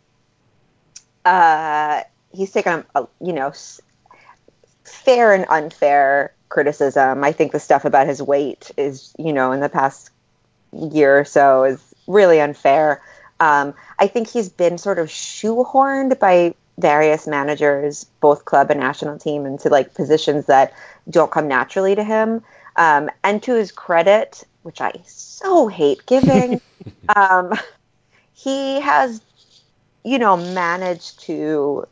uh, 1.26 2.02
he's 2.34 2.52
taken 2.52 2.84
a, 2.94 3.08
you 3.22 3.34
know 3.34 3.54
fair 4.84 5.34
and 5.34 5.46
unfair 5.50 6.34
criticism. 6.50 7.24
I 7.24 7.32
think 7.32 7.52
the 7.52 7.60
stuff 7.60 7.86
about 7.86 8.08
his 8.08 8.22
weight 8.22 8.72
is 8.78 9.14
you 9.18 9.34
know 9.34 9.52
in 9.52 9.60
the 9.60 9.70
past 9.70 10.10
year 10.72 11.20
or 11.20 11.26
so 11.26 11.64
is 11.64 11.94
really 12.08 12.40
unfair. 12.40 13.02
Um, 13.40 13.74
I 14.00 14.08
think 14.08 14.30
he's 14.30 14.50
been 14.50 14.78
sort 14.78 15.00
of 15.00 15.08
shoehorned 15.08 16.20
by 16.20 16.56
various 16.78 17.28
managers, 17.28 18.06
both 18.20 18.46
club 18.46 18.72
and 18.72 18.80
national 18.80 19.20
team, 19.20 19.46
into 19.46 19.70
like 19.70 19.94
positions 19.94 20.46
that 20.48 20.74
don't 21.10 21.32
come 21.32 21.48
naturally 21.48 21.96
to 21.96 22.04
him. 22.04 22.44
Um, 22.76 23.10
and 23.24 23.42
to 23.44 23.54
his 23.54 23.72
credit, 23.72 24.44
which 24.64 24.82
I 24.82 24.94
so 25.06 25.68
hate 25.68 26.06
giving, 26.06 26.60
um, 27.16 27.54
he 28.34 28.80
has, 28.80 29.22
you 30.04 30.18
know, 30.20 30.38
managed 30.38 31.20
to 31.22 31.88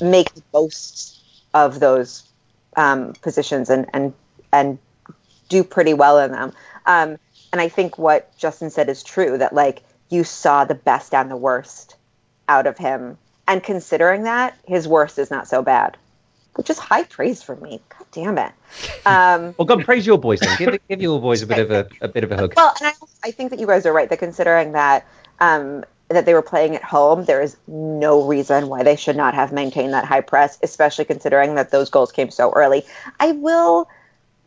make 0.00 0.32
the 0.34 0.42
most 0.52 1.17
of 1.66 1.80
those 1.80 2.28
um, 2.76 3.12
positions 3.22 3.70
and 3.70 3.86
and 3.92 4.14
and 4.52 4.78
do 5.48 5.64
pretty 5.64 5.94
well 5.94 6.18
in 6.18 6.32
them. 6.32 6.52
Um, 6.86 7.18
and 7.52 7.60
I 7.60 7.68
think 7.68 7.98
what 7.98 8.36
Justin 8.36 8.70
said 8.70 8.88
is 8.88 9.02
true 9.02 9.38
that 9.38 9.52
like 9.54 9.82
you 10.10 10.24
saw 10.24 10.64
the 10.64 10.74
best 10.74 11.14
and 11.14 11.30
the 11.30 11.36
worst 11.36 11.96
out 12.48 12.66
of 12.66 12.78
him. 12.78 13.18
And 13.46 13.62
considering 13.62 14.24
that, 14.24 14.58
his 14.66 14.86
worst 14.86 15.18
is 15.18 15.30
not 15.30 15.48
so 15.48 15.62
bad, 15.62 15.96
which 16.54 16.70
is 16.70 16.78
high 16.78 17.04
praise 17.04 17.42
for 17.42 17.56
me. 17.56 17.80
God 17.88 18.06
damn 18.12 18.38
it. 18.38 18.52
Um, 19.06 19.54
Well, 19.56 19.66
God, 19.66 19.84
praise 19.84 20.06
your 20.06 20.18
boys 20.18 20.40
then. 20.40 20.56
Give, 20.58 20.78
give 20.88 21.00
your 21.00 21.20
boys 21.20 21.42
a 21.42 21.46
bit 21.46 21.58
of 21.58 21.70
a, 21.70 21.88
a 22.00 22.08
bit 22.08 22.24
of 22.24 22.32
a 22.32 22.36
hug. 22.36 22.54
well, 22.56 22.74
and 22.80 22.88
I, 22.88 23.28
I 23.28 23.30
think 23.30 23.50
that 23.50 23.58
you 23.58 23.66
guys 23.66 23.86
are 23.86 23.92
right 23.92 24.08
that 24.08 24.18
considering 24.18 24.72
that 24.72 25.06
um, 25.40 25.84
that 26.08 26.24
they 26.26 26.32
were 26.34 26.42
playing 26.42 26.74
at 26.74 26.82
home, 26.82 27.24
there 27.26 27.42
is 27.42 27.56
no 27.66 28.24
reason 28.24 28.68
why 28.68 28.82
they 28.82 28.96
should 28.96 29.16
not 29.16 29.34
have 29.34 29.52
maintained 29.52 29.92
that 29.92 30.04
high 30.06 30.22
press, 30.22 30.58
especially 30.62 31.04
considering 31.04 31.54
that 31.56 31.70
those 31.70 31.90
goals 31.90 32.10
came 32.12 32.30
so 32.30 32.50
early. 32.52 32.84
I 33.20 33.32
will. 33.32 33.88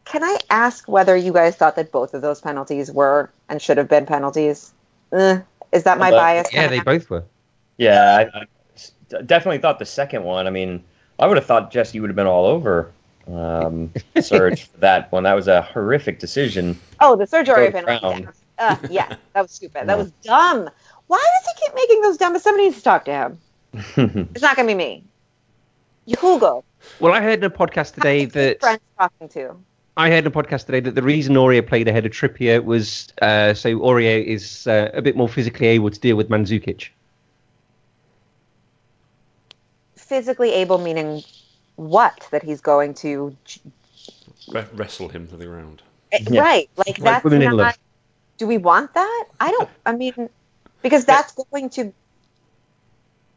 Can 0.06 0.24
I 0.24 0.38
ask 0.50 0.88
whether 0.88 1.16
you 1.16 1.32
guys 1.32 1.56
thought 1.56 1.76
that 1.76 1.92
both 1.92 2.14
of 2.16 2.22
those 2.24 2.42
penalties 2.42 2.92
were 2.92 3.30
and 3.48 3.62
should 3.62 3.78
have 3.78 3.88
been 3.88 4.06
penalties? 4.08 4.74
Eh, 5.14 5.40
is 5.72 5.84
that 5.84 6.00
my 6.00 6.10
But- 6.10 6.18
bias? 6.18 6.48
Yeah, 6.54 6.68
they 6.68 6.80
both 6.80 7.10
were. 7.10 7.24
Yeah, 7.78 8.28
I, 8.34 8.40
I 8.40 8.46
s- 8.76 8.92
definitely 9.26 9.60
thought 9.60 9.78
the 9.80 9.86
second 9.86 10.24
one. 10.24 10.48
I 10.48 10.50
mean, 10.50 10.84
I 11.20 11.28
would 11.28 11.38
have 11.38 11.46
thought 11.46 11.72
Jesse 11.72 12.00
would 12.00 12.10
have 12.10 12.16
been 12.16 12.28
all 12.28 12.46
over 12.46 12.92
um, 13.32 13.92
Serge 14.22 14.64
for 14.64 14.78
that 14.80 15.12
one. 15.12 15.24
That 15.24 15.34
was 15.36 15.48
a 15.48 15.62
horrific 15.62 16.20
decision. 16.20 16.80
Oh, 17.00 17.16
the 17.16 17.26
Sergio 17.26 17.46
Go 17.48 17.54
Aurier 17.56 17.72
penalty. 17.72 18.24
round. 18.24 18.28
Uh, 18.58 18.76
yeah, 18.90 19.16
that 19.34 19.42
was 19.42 19.52
stupid. 19.52 19.88
That 19.88 19.98
was 19.98 20.12
dumb. 20.24 20.70
Why 21.12 21.20
does 21.20 21.54
he 21.54 21.66
keep 21.66 21.76
making 21.76 22.02
those 22.04 22.16
dumb? 22.16 22.40
Somebody 22.40 22.70
needs 22.70 22.78
to 22.78 22.84
talk 22.84 23.04
to 23.04 23.12
him. 23.12 23.38
It's 24.34 24.42
not 24.42 24.56
gonna 24.56 24.68
be 24.68 24.76
me. 24.76 25.04
Hugo. 26.06 26.64
Well, 27.02 27.12
I 27.12 27.20
heard 27.20 27.40
in 27.40 27.44
a 27.44 27.50
podcast 27.50 27.96
today 27.96 28.24
that 28.24 28.62
friends 28.62 28.80
talking 28.98 29.28
to. 29.28 29.58
I 29.98 30.10
heard 30.10 30.26
in 30.26 30.28
a 30.28 30.32
podcast 30.32 30.68
today 30.68 30.80
that 30.80 30.96
the 30.96 31.02
reason 31.02 31.36
Aurier 31.36 31.68
played 31.68 31.90
ahead 31.90 32.06
of 32.06 32.14
Trippier 32.14 32.64
was 32.64 33.12
uh, 33.22 33.54
so 33.54 33.78
Aurier 33.80 34.24
is 34.24 34.66
uh, 34.68 34.90
a 34.94 35.02
bit 35.02 35.18
more 35.18 35.28
physically 35.28 35.68
able 35.68 35.90
to 35.90 36.00
deal 36.00 36.16
with 36.16 36.30
Mandzukic. 36.30 36.88
Physically 39.98 40.54
able 40.54 40.78
meaning 40.78 41.24
what? 41.76 42.26
That 42.32 42.42
he's 42.42 42.62
going 42.62 42.94
to 43.06 43.36
Re- 44.48 44.66
wrestle 44.72 45.10
him 45.10 45.28
to 45.28 45.36
the 45.36 45.46
ground. 45.46 45.82
Yeah. 46.14 46.40
right? 46.40 46.70
Like 46.78 46.96
that's 47.00 47.26
not. 47.26 47.78
Do 48.38 48.48
we 48.48 48.58
want 48.58 48.94
that? 48.94 49.26
I 49.42 49.52
don't. 49.52 49.70
I 49.86 49.92
mean, 49.92 50.30
because 50.82 51.06
that's 51.06 51.34
going 51.34 51.70
to 51.72 51.94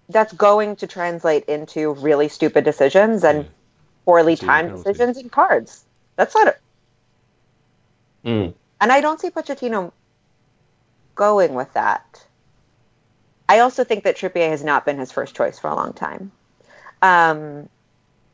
that's 0.08 0.32
going 0.32 0.76
to 0.76 0.86
translate 0.86 1.44
into 1.44 1.92
really 1.94 2.28
stupid 2.28 2.64
decisions 2.64 3.24
and 3.24 3.44
Yeah. 3.44 3.50
poorly 4.04 4.36
timed 4.36 4.70
penalties. 4.70 4.84
decisions 4.84 5.16
and 5.16 5.32
cards. 5.32 5.84
That's 6.16 6.34
not. 6.34 6.48
A, 6.48 6.56
Mm. 8.26 8.54
and 8.80 8.92
I 8.92 9.00
don't 9.00 9.20
see 9.20 9.30
Pochettino 9.30 9.92
going 11.14 11.54
with 11.54 11.72
that. 11.74 12.26
I 13.48 13.60
also 13.60 13.84
think 13.84 14.04
that 14.04 14.16
Trippier 14.16 14.48
has 14.48 14.64
not 14.64 14.84
been 14.84 14.98
his 14.98 15.12
first 15.12 15.34
choice 15.36 15.58
for 15.58 15.68
a 15.68 15.74
long 15.74 15.92
time. 15.92 16.32
Um, 17.02 17.68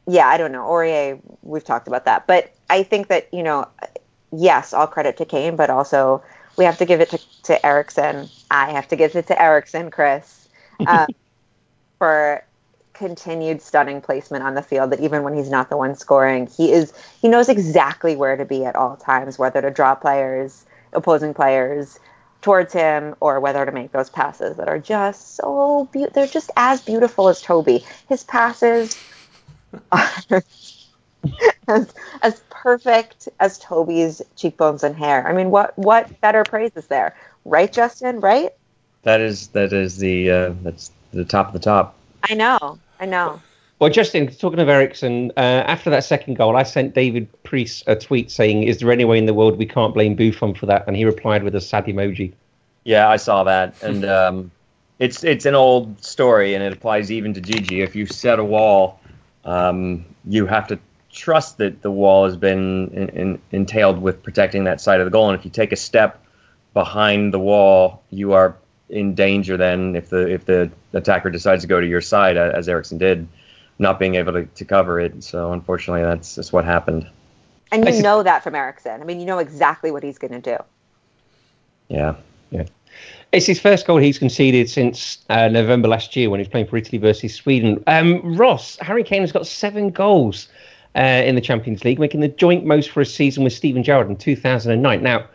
yeah, 0.06 0.26
I 0.26 0.36
don't 0.38 0.52
know. 0.52 0.64
Aurier, 0.64 1.20
we've 1.42 1.64
talked 1.64 1.88
about 1.88 2.04
that. 2.04 2.26
But 2.26 2.52
I 2.68 2.84
think 2.84 3.08
that, 3.08 3.32
you 3.32 3.42
know, 3.42 3.66
yes, 4.32 4.72
all 4.72 4.86
credit 4.86 5.16
to 5.18 5.24
Kane, 5.24 5.56
but 5.56 5.70
also 5.70 6.22
we 6.60 6.66
have 6.66 6.76
to 6.76 6.84
give 6.84 7.00
it 7.00 7.08
to, 7.08 7.18
to 7.44 7.66
Eriksen. 7.66 8.28
I 8.50 8.72
have 8.72 8.86
to 8.88 8.96
give 8.96 9.16
it 9.16 9.28
to 9.28 9.42
Eriksen, 9.42 9.90
Chris, 9.90 10.46
um, 10.86 11.08
for 11.98 12.44
continued 12.92 13.62
stunning 13.62 14.02
placement 14.02 14.44
on 14.44 14.54
the 14.54 14.60
field 14.60 14.90
that 14.90 15.00
even 15.00 15.22
when 15.22 15.34
he's 15.34 15.48
not 15.48 15.70
the 15.70 15.76
one 15.78 15.94
scoring, 15.94 16.46
he 16.46 16.70
is 16.70 16.92
he 17.22 17.28
knows 17.28 17.48
exactly 17.48 18.14
where 18.14 18.36
to 18.36 18.44
be 18.44 18.66
at 18.66 18.76
all 18.76 18.94
times, 18.94 19.38
whether 19.38 19.62
to 19.62 19.70
draw 19.70 19.94
players, 19.94 20.66
opposing 20.92 21.32
players 21.32 21.98
towards 22.42 22.74
him 22.74 23.14
or 23.20 23.40
whether 23.40 23.64
to 23.64 23.72
make 23.72 23.92
those 23.92 24.10
passes 24.10 24.58
that 24.58 24.68
are 24.68 24.78
just 24.78 25.36
so 25.36 25.88
be- 25.92 26.08
they're 26.12 26.26
just 26.26 26.50
as 26.58 26.82
beautiful 26.82 27.30
as 27.30 27.40
Toby. 27.40 27.82
His 28.06 28.22
passes 28.22 29.02
are 29.90 30.10
as, 31.70 31.94
as 32.22 32.42
perfect 32.50 33.28
as 33.38 33.58
Toby's 33.58 34.20
cheekbones 34.36 34.84
and 34.84 34.96
hair. 34.96 35.26
I 35.26 35.32
mean, 35.32 35.50
what 35.50 35.76
what 35.78 36.20
better 36.20 36.44
praise 36.44 36.72
is 36.76 36.86
there? 36.88 37.16
Right, 37.44 37.72
Justin? 37.72 38.20
Right? 38.20 38.52
that 39.02 39.20
is 39.20 39.48
that 39.48 39.72
is 39.72 39.98
the 39.98 40.30
uh, 40.30 40.54
that's 40.62 40.92
the 41.12 41.24
top 41.24 41.48
of 41.48 41.52
the 41.52 41.58
top. 41.58 41.96
I 42.24 42.34
know. 42.34 42.78
I 42.98 43.06
know. 43.06 43.40
Well, 43.78 43.88
Justin, 43.88 44.26
talking 44.26 44.58
of 44.58 44.68
Eriksen, 44.68 45.32
uh, 45.38 45.40
after 45.40 45.88
that 45.88 46.04
second 46.04 46.34
goal, 46.34 46.54
I 46.54 46.64
sent 46.64 46.94
David 46.94 47.28
Priest 47.44 47.84
a 47.86 47.96
tweet 47.96 48.30
saying, 48.30 48.64
"Is 48.64 48.78
there 48.78 48.92
any 48.92 49.04
way 49.04 49.18
in 49.18 49.26
the 49.26 49.34
world 49.34 49.56
we 49.56 49.66
can't 49.66 49.94
blame 49.94 50.14
Buffon 50.14 50.54
for 50.54 50.66
that?" 50.66 50.86
And 50.86 50.96
he 50.96 51.04
replied 51.04 51.42
with 51.42 51.54
a 51.54 51.60
sad 51.60 51.86
emoji. 51.86 52.32
Yeah, 52.84 53.08
I 53.08 53.16
saw 53.16 53.44
that, 53.44 53.82
and 53.82 54.04
um, 54.18 54.50
it's 54.98 55.24
it's 55.24 55.46
an 55.46 55.54
old 55.54 56.02
story, 56.04 56.54
and 56.54 56.62
it 56.62 56.72
applies 56.72 57.10
even 57.10 57.32
to 57.34 57.40
Gigi. 57.40 57.80
If 57.80 57.96
you 57.96 58.06
set 58.06 58.38
a 58.38 58.44
wall, 58.44 59.00
um, 59.44 60.04
you 60.26 60.46
have 60.46 60.68
to 60.68 60.78
trust 61.12 61.58
that 61.58 61.82
the 61.82 61.90
wall 61.90 62.24
has 62.24 62.36
been 62.36 62.88
in, 62.92 63.08
in, 63.08 63.42
entailed 63.50 64.00
with 64.00 64.22
protecting 64.22 64.64
that 64.64 64.80
side 64.80 65.00
of 65.00 65.06
the 65.06 65.10
goal, 65.10 65.30
and 65.30 65.38
if 65.38 65.44
you 65.44 65.50
take 65.50 65.72
a 65.72 65.76
step 65.76 66.24
behind 66.74 67.34
the 67.34 67.38
wall, 67.38 68.02
you 68.10 68.32
are 68.32 68.56
in 68.88 69.14
danger. 69.14 69.56
Then, 69.56 69.96
if 69.96 70.10
the 70.10 70.28
if 70.28 70.44
the 70.44 70.70
attacker 70.92 71.30
decides 71.30 71.62
to 71.62 71.68
go 71.68 71.80
to 71.80 71.86
your 71.86 72.00
side, 72.00 72.36
as 72.36 72.68
Eriksen 72.68 72.98
did, 72.98 73.28
not 73.78 73.98
being 73.98 74.14
able 74.14 74.32
to, 74.32 74.44
to 74.46 74.64
cover 74.64 75.00
it. 75.00 75.22
So, 75.24 75.52
unfortunately, 75.52 76.02
that's 76.02 76.34
just 76.34 76.52
what 76.52 76.64
happened. 76.64 77.08
And 77.72 77.88
you 77.88 78.02
know 78.02 78.22
that 78.22 78.42
from 78.42 78.54
Eriksen. 78.54 79.00
I 79.00 79.04
mean, 79.04 79.20
you 79.20 79.26
know 79.26 79.38
exactly 79.38 79.90
what 79.92 80.02
he's 80.02 80.18
going 80.18 80.40
to 80.40 80.40
do. 80.40 80.62
Yeah. 81.88 82.16
It's 83.32 83.46
his 83.46 83.60
first 83.60 83.86
goal 83.86 83.98
he's 83.98 84.18
conceded 84.18 84.68
since 84.68 85.18
uh, 85.28 85.46
November 85.48 85.86
last 85.86 86.16
year 86.16 86.30
when 86.30 86.40
he 86.40 86.42
was 86.42 86.48
playing 86.48 86.66
for 86.66 86.76
Italy 86.76 86.98
versus 86.98 87.32
Sweden. 87.32 87.82
Um, 87.86 88.36
Ross, 88.36 88.76
Harry 88.80 89.04
Kane 89.04 89.20
has 89.20 89.30
got 89.30 89.46
seven 89.46 89.90
goals 89.90 90.48
uh, 90.96 91.22
in 91.24 91.34
the 91.34 91.40
Champions 91.40 91.84
League, 91.84 91.98
making 91.98 92.20
the 92.20 92.28
joint 92.28 92.64
most 92.64 92.90
for 92.90 93.00
a 93.00 93.06
season 93.06 93.44
with 93.44 93.52
Steven 93.52 93.82
Gerrard 93.82 94.08
in 94.08 94.16
2009. 94.16 95.02
Now, 95.02 95.26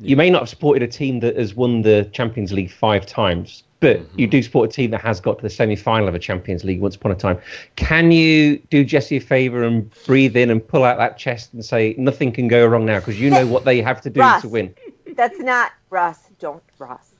you 0.00 0.16
may 0.16 0.28
not 0.28 0.42
have 0.42 0.48
supported 0.48 0.82
a 0.82 0.88
team 0.88 1.20
that 1.20 1.36
has 1.36 1.54
won 1.54 1.82
the 1.82 2.08
Champions 2.12 2.52
League 2.52 2.70
five 2.70 3.06
times, 3.06 3.62
but 3.80 4.00
you 4.18 4.26
do 4.26 4.42
support 4.42 4.70
a 4.70 4.72
team 4.72 4.90
that 4.90 5.00
has 5.00 5.20
got 5.20 5.38
to 5.38 5.42
the 5.42 5.50
semi-final 5.50 6.08
of 6.08 6.14
a 6.14 6.18
Champions 6.18 6.64
League 6.64 6.80
once 6.80 6.96
upon 6.96 7.12
a 7.12 7.14
time. 7.14 7.38
Can 7.76 8.10
you 8.10 8.58
do 8.70 8.84
Jesse 8.84 9.16
a 9.16 9.20
favour 9.20 9.62
and 9.62 9.90
breathe 10.04 10.36
in 10.36 10.50
and 10.50 10.66
pull 10.66 10.84
out 10.84 10.98
that 10.98 11.16
chest 11.16 11.54
and 11.54 11.64
say 11.64 11.94
nothing 11.96 12.32
can 12.32 12.48
go 12.48 12.66
wrong 12.66 12.84
now 12.84 12.98
because 12.98 13.18
you 13.18 13.30
know 13.30 13.46
what 13.46 13.64
they 13.64 13.80
have 13.80 14.00
to 14.02 14.10
do 14.10 14.20
Ross. 14.20 14.42
to 14.42 14.48
win? 14.48 14.74
That's 15.14 15.38
not 15.38 15.72
Ross. 15.88 16.28
Don't 16.38 16.62
Ross. 16.78 17.14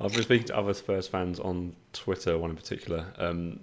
I've 0.00 0.12
been 0.12 0.22
speaking 0.22 0.46
to 0.48 0.56
other 0.56 0.74
Spurs 0.74 1.06
fans 1.06 1.38
on 1.38 1.74
Twitter, 1.92 2.38
one 2.38 2.50
in 2.50 2.56
particular, 2.56 3.06
um, 3.18 3.60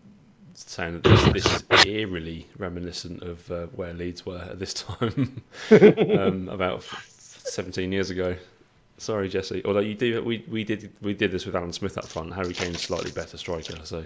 saying 0.57 0.99
that 0.99 1.03
this, 1.03 1.43
this 1.43 1.45
is 1.45 1.63
eerily 1.85 2.47
reminiscent 2.57 3.21
of 3.21 3.49
uh, 3.51 3.67
where 3.67 3.93
Leeds 3.93 4.25
were 4.25 4.39
at 4.39 4.59
this 4.59 4.73
time, 4.73 5.41
um, 5.71 6.49
about 6.49 6.83
17 6.83 7.91
years 7.91 8.09
ago. 8.09 8.35
Sorry, 8.97 9.29
Jesse. 9.29 9.61
Although 9.63 9.81
you 9.81 9.93
do, 9.93 10.23
we, 10.23 10.43
we 10.49 10.63
did 10.63 10.91
we 11.01 11.13
did 11.13 11.31
this 11.31 11.45
with 11.45 11.55
Alan 11.55 11.71
Smith 11.71 11.97
up 11.97 12.07
front. 12.07 12.33
Harry 12.33 12.53
Kane's 12.53 12.81
slightly 12.81 13.11
better 13.11 13.37
striker, 13.37 13.77
so 13.83 14.03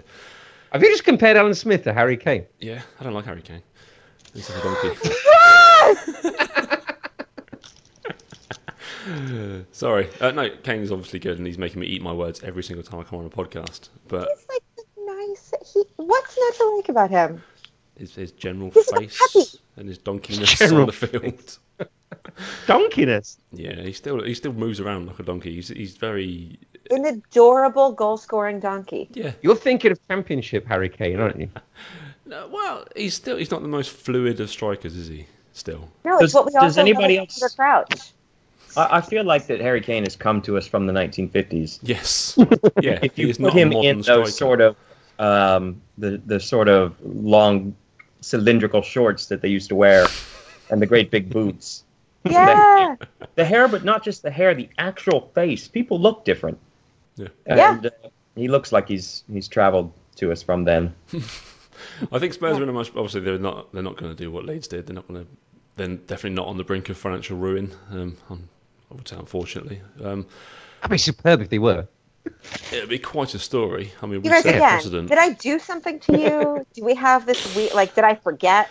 Have 0.72 0.82
you 0.82 0.90
just 0.90 1.04
compared 1.04 1.38
Alan 1.38 1.54
Smith 1.54 1.84
to 1.84 1.94
Harry 1.94 2.18
Kane? 2.18 2.44
yeah, 2.60 2.82
I 3.00 3.04
don't 3.04 3.14
like 3.14 3.24
Harry 3.24 3.42
Kane. 3.42 3.62
He's 4.34 4.50
a 4.50 4.62
donkey. 4.62 4.98
Sorry, 9.72 10.08
uh, 10.20 10.30
no. 10.30 10.48
Kane 10.62 10.82
is 10.82 10.92
obviously 10.92 11.18
good, 11.18 11.38
and 11.38 11.46
he's 11.46 11.58
making 11.58 11.80
me 11.80 11.86
eat 11.86 12.02
my 12.02 12.12
words 12.12 12.42
every 12.42 12.62
single 12.62 12.84
time 12.84 13.00
I 13.00 13.02
come 13.02 13.18
on 13.18 13.26
a 13.26 13.30
podcast. 13.30 13.88
But 14.08 14.28
He's 14.28 14.46
like 14.48 14.48
the 14.48 14.52
nice. 14.52 14.60
He, 15.72 15.82
what's 15.96 16.38
not 16.38 16.54
to 16.54 16.76
like 16.76 16.88
about 16.88 17.10
him? 17.10 17.42
his, 17.96 18.14
his 18.14 18.32
general 18.32 18.70
He's 18.70 18.86
face 18.90 19.56
and 19.76 19.86
his 19.88 19.98
donkeyness 19.98 20.56
General 20.58 20.80
on 20.82 20.86
the 20.86 20.92
field. 20.92 21.58
Donkiness. 22.66 23.36
yeah, 23.52 23.80
he 23.82 23.92
still 23.92 24.22
he 24.22 24.34
still 24.34 24.52
moves 24.52 24.80
around 24.80 25.06
like 25.06 25.18
a 25.18 25.22
donkey. 25.22 25.54
He's 25.54 25.68
he's 25.68 25.96
very 25.96 26.58
An 26.90 27.04
adorable 27.04 27.92
goal-scoring 27.92 28.60
donkey. 28.60 29.08
yeah. 29.12 29.32
You're 29.42 29.56
thinking 29.56 29.92
of 29.92 30.08
championship 30.08 30.66
Harry 30.66 30.88
Kane, 30.88 31.20
aren't 31.20 31.38
you? 31.40 31.48
No, 32.24 32.48
well, 32.52 32.86
he's 32.94 33.14
still 33.14 33.36
he's 33.36 33.50
not 33.50 33.62
the 33.62 33.68
most 33.68 33.90
fluid 33.90 34.38
of 34.38 34.48
strikers, 34.48 34.94
is 34.96 35.08
he? 35.08 35.26
Still, 35.54 35.88
No, 36.04 36.14
it's 36.14 36.20
Does- 36.32 36.34
what 36.34 36.46
we 36.46 36.52
does 36.52 36.62
also 36.78 36.80
anybody 36.80 37.18
else- 37.18 37.34
Peter 37.34 37.48
Crouch. 37.48 38.12
I, 38.76 38.98
I 38.98 39.00
feel 39.00 39.24
like 39.24 39.48
that 39.48 39.60
Harry 39.60 39.80
Kane 39.80 40.04
has 40.04 40.14
come 40.14 40.40
to 40.42 40.56
us 40.56 40.66
from 40.66 40.86
the 40.86 40.92
1950s. 40.92 41.80
yes, 41.82 42.34
yeah. 42.80 43.00
if 43.02 43.16
he 43.16 43.22
you 43.22 43.28
is 43.28 43.38
put 43.38 43.46
not 43.46 43.52
him 43.54 43.72
in 43.72 44.02
striker. 44.04 44.20
those 44.22 44.36
sort 44.36 44.60
of 44.60 44.76
um, 45.18 45.80
the 45.98 46.20
the 46.26 46.40
sort 46.40 46.68
of 46.68 46.94
long 47.02 47.74
cylindrical 48.20 48.82
shorts 48.82 49.26
that 49.26 49.42
they 49.42 49.48
used 49.48 49.68
to 49.68 49.74
wear 49.74 50.06
and 50.70 50.80
the 50.80 50.86
great 50.86 51.10
big 51.10 51.28
boots, 51.30 51.84
Yeah. 52.24 52.96
the 53.34 53.44
hair, 53.44 53.68
but 53.68 53.84
not 53.84 54.04
just 54.04 54.22
the 54.22 54.30
hair, 54.30 54.54
the 54.54 54.68
actual 54.78 55.30
face. 55.34 55.68
People 55.68 55.98
look 56.00 56.24
different. 56.24 56.58
Yeah. 57.16 57.28
And 57.46 57.86
uh, 57.86 57.90
he 58.36 58.48
looks 58.48 58.72
like 58.72 58.88
he's 58.88 59.24
he's 59.30 59.48
traveled 59.48 59.92
to 60.16 60.32
us 60.32 60.42
from 60.42 60.64
then. 60.64 60.94
I 62.12 62.18
think 62.18 62.32
Spurs 62.32 62.58
are 62.58 62.62
in 62.62 62.68
a 62.68 62.72
much 62.72 62.88
obviously 62.90 63.20
they're 63.22 63.38
not 63.38 63.72
they're 63.72 63.82
not 63.82 63.96
going 63.96 64.14
to 64.14 64.16
do 64.16 64.30
what 64.30 64.44
Leeds 64.44 64.68
did. 64.68 64.86
They're 64.86 64.94
not 64.94 65.08
going 65.08 65.24
to. 65.24 65.30
They're 65.76 65.88
definitely 65.88 66.36
not 66.36 66.46
on 66.48 66.58
the 66.58 66.64
brink 66.64 66.90
of 66.90 66.96
financial 66.98 67.36
ruin. 67.38 67.72
Um, 67.90 68.16
I 68.30 68.94
would 68.94 69.08
say 69.08 69.16
unfortunately. 69.16 69.80
Um, 70.02 70.26
That'd 70.80 70.92
be 70.92 70.98
superb 70.98 71.40
if 71.40 71.48
they 71.48 71.58
were. 71.58 71.86
It'd 72.72 72.88
be 72.88 72.98
quite 72.98 73.34
a 73.34 73.38
story. 73.38 73.92
I 74.00 74.06
mean, 74.06 74.14
You 74.16 74.20
we 74.20 74.28
guys 74.28 74.42
set 74.42 74.54
a 74.54 74.58
again. 74.58 74.70
precedent. 74.70 75.08
Did 75.08 75.18
I 75.18 75.30
do 75.30 75.58
something 75.58 76.00
to 76.00 76.18
you? 76.18 76.66
do 76.74 76.84
we 76.84 76.94
have 76.94 77.26
this 77.26 77.54
week? 77.56 77.74
Like, 77.74 77.94
did 77.94 78.04
I 78.04 78.14
forget? 78.14 78.70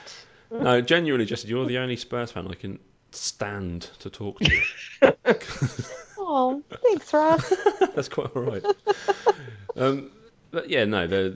No, 0.50 0.82
genuinely, 0.82 1.26
Jesse, 1.26 1.48
you're 1.48 1.66
the 1.66 1.78
only 1.78 1.96
Spurs 1.96 2.32
fan 2.32 2.48
I 2.48 2.56
can 2.56 2.80
stand 3.12 3.84
to 4.00 4.10
talk 4.10 4.40
to. 4.40 4.62
Oh, 6.24 6.62
thanks, 6.84 7.12
Ross. 7.14 7.50
That's 7.96 8.08
quite 8.08 8.34
all 8.36 8.44
right. 8.44 8.64
Um, 9.76 10.12
but 10.52 10.70
yeah, 10.70 10.86
no, 10.86 11.06
they're 11.08 11.34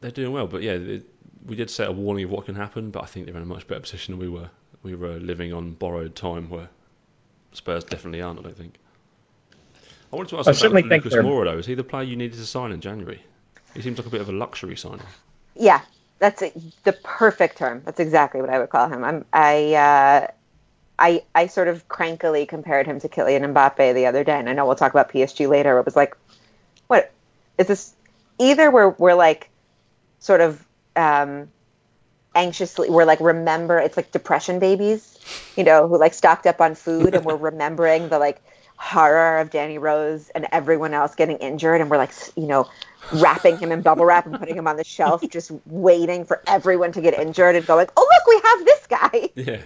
they're 0.00 0.10
doing 0.12 0.30
well. 0.30 0.46
But 0.46 0.62
yeah, 0.62 0.76
they, 0.76 1.02
we 1.46 1.56
did 1.56 1.70
set 1.70 1.88
a 1.88 1.92
warning 1.92 2.24
of 2.26 2.30
what 2.30 2.44
can 2.44 2.54
happen. 2.54 2.90
But 2.90 3.02
I 3.02 3.06
think 3.06 3.26
they're 3.26 3.34
in 3.34 3.42
a 3.42 3.46
much 3.46 3.66
better 3.66 3.80
position 3.80 4.12
than 4.12 4.20
we 4.20 4.28
were. 4.28 4.48
We 4.82 4.94
were 4.94 5.14
living 5.18 5.52
on 5.52 5.72
borrowed 5.72 6.14
time, 6.14 6.48
where 6.50 6.68
Spurs 7.52 7.82
definitely 7.84 8.22
aren't. 8.22 8.38
I 8.38 8.42
don't 8.42 8.56
think. 8.56 8.74
I 10.12 10.16
wanted 10.16 10.30
to 10.30 10.38
ask 10.38 10.48
I 10.48 10.50
about 10.50 10.60
certainly 10.60 10.82
think 10.82 11.04
Lucas 11.04 11.14
Moura 11.24 11.44
though. 11.44 11.58
Is 11.58 11.66
he 11.66 11.74
the 11.74 11.84
player 11.84 12.04
you 12.04 12.16
needed 12.16 12.38
to 12.38 12.46
sign 12.46 12.72
in 12.72 12.80
January? 12.80 13.22
He 13.74 13.82
seems 13.82 13.98
like 13.98 14.06
a 14.06 14.10
bit 14.10 14.20
of 14.20 14.28
a 14.28 14.32
luxury 14.32 14.76
signing. 14.76 15.00
yeah, 15.54 15.82
that's 16.18 16.42
a, 16.42 16.52
the 16.84 16.92
perfect 16.92 17.58
term. 17.58 17.82
That's 17.84 18.00
exactly 18.00 18.40
what 18.40 18.50
I 18.50 18.58
would 18.58 18.70
call 18.70 18.88
him. 18.88 19.04
I'm, 19.04 19.24
I, 19.32 19.74
uh, 19.74 20.26
I, 20.98 21.22
I 21.34 21.46
sort 21.48 21.68
of 21.68 21.86
crankily 21.88 22.48
compared 22.48 22.86
him 22.86 23.00
to 23.00 23.08
Kylian 23.08 23.52
Mbappe 23.52 23.94
the 23.94 24.06
other 24.06 24.24
day, 24.24 24.38
and 24.38 24.48
I 24.48 24.54
know 24.54 24.64
we'll 24.64 24.76
talk 24.76 24.92
about 24.92 25.10
PSG 25.10 25.48
later. 25.48 25.78
It 25.78 25.84
was 25.84 25.96
like, 25.96 26.16
what 26.86 27.12
is 27.58 27.66
this? 27.66 27.92
Either 28.38 28.70
we're 28.70 28.90
we're 28.90 29.14
like, 29.14 29.50
sort 30.20 30.40
of, 30.40 30.64
um, 30.94 31.48
anxiously 32.34 32.90
we're 32.90 33.06
like 33.06 33.20
remember 33.20 33.78
it's 33.78 33.96
like 33.96 34.12
depression 34.12 34.58
babies, 34.58 35.18
you 35.56 35.64
know, 35.64 35.88
who 35.88 35.98
like 35.98 36.14
stocked 36.14 36.46
up 36.46 36.60
on 36.60 36.74
food 36.74 37.14
and 37.14 37.24
we're 37.24 37.36
remembering 37.50 38.08
the 38.08 38.18
like 38.18 38.40
horror 38.76 39.38
of 39.38 39.50
Danny 39.50 39.78
Rose 39.78 40.30
and 40.30 40.46
everyone 40.52 40.94
else 40.94 41.14
getting 41.14 41.36
injured, 41.38 41.80
and 41.80 41.90
we're 41.90 41.96
like, 41.96 42.12
you 42.36 42.46
know, 42.46 42.68
wrapping 43.12 43.58
him 43.58 43.72
in 43.72 43.82
bubble 43.82 44.04
wrap 44.04 44.26
and 44.26 44.38
putting 44.38 44.56
him 44.56 44.66
on 44.66 44.76
the 44.76 44.84
shelf, 44.84 45.22
just 45.30 45.50
waiting 45.66 46.24
for 46.24 46.42
everyone 46.46 46.92
to 46.92 47.00
get 47.00 47.14
injured 47.14 47.56
and 47.56 47.66
going, 47.66 47.86
oh 47.96 48.08
look, 48.12 48.26
we 48.26 48.48
have 48.48 48.64
this 48.64 48.86
guy. 48.86 49.30
Yeah. 49.46 49.62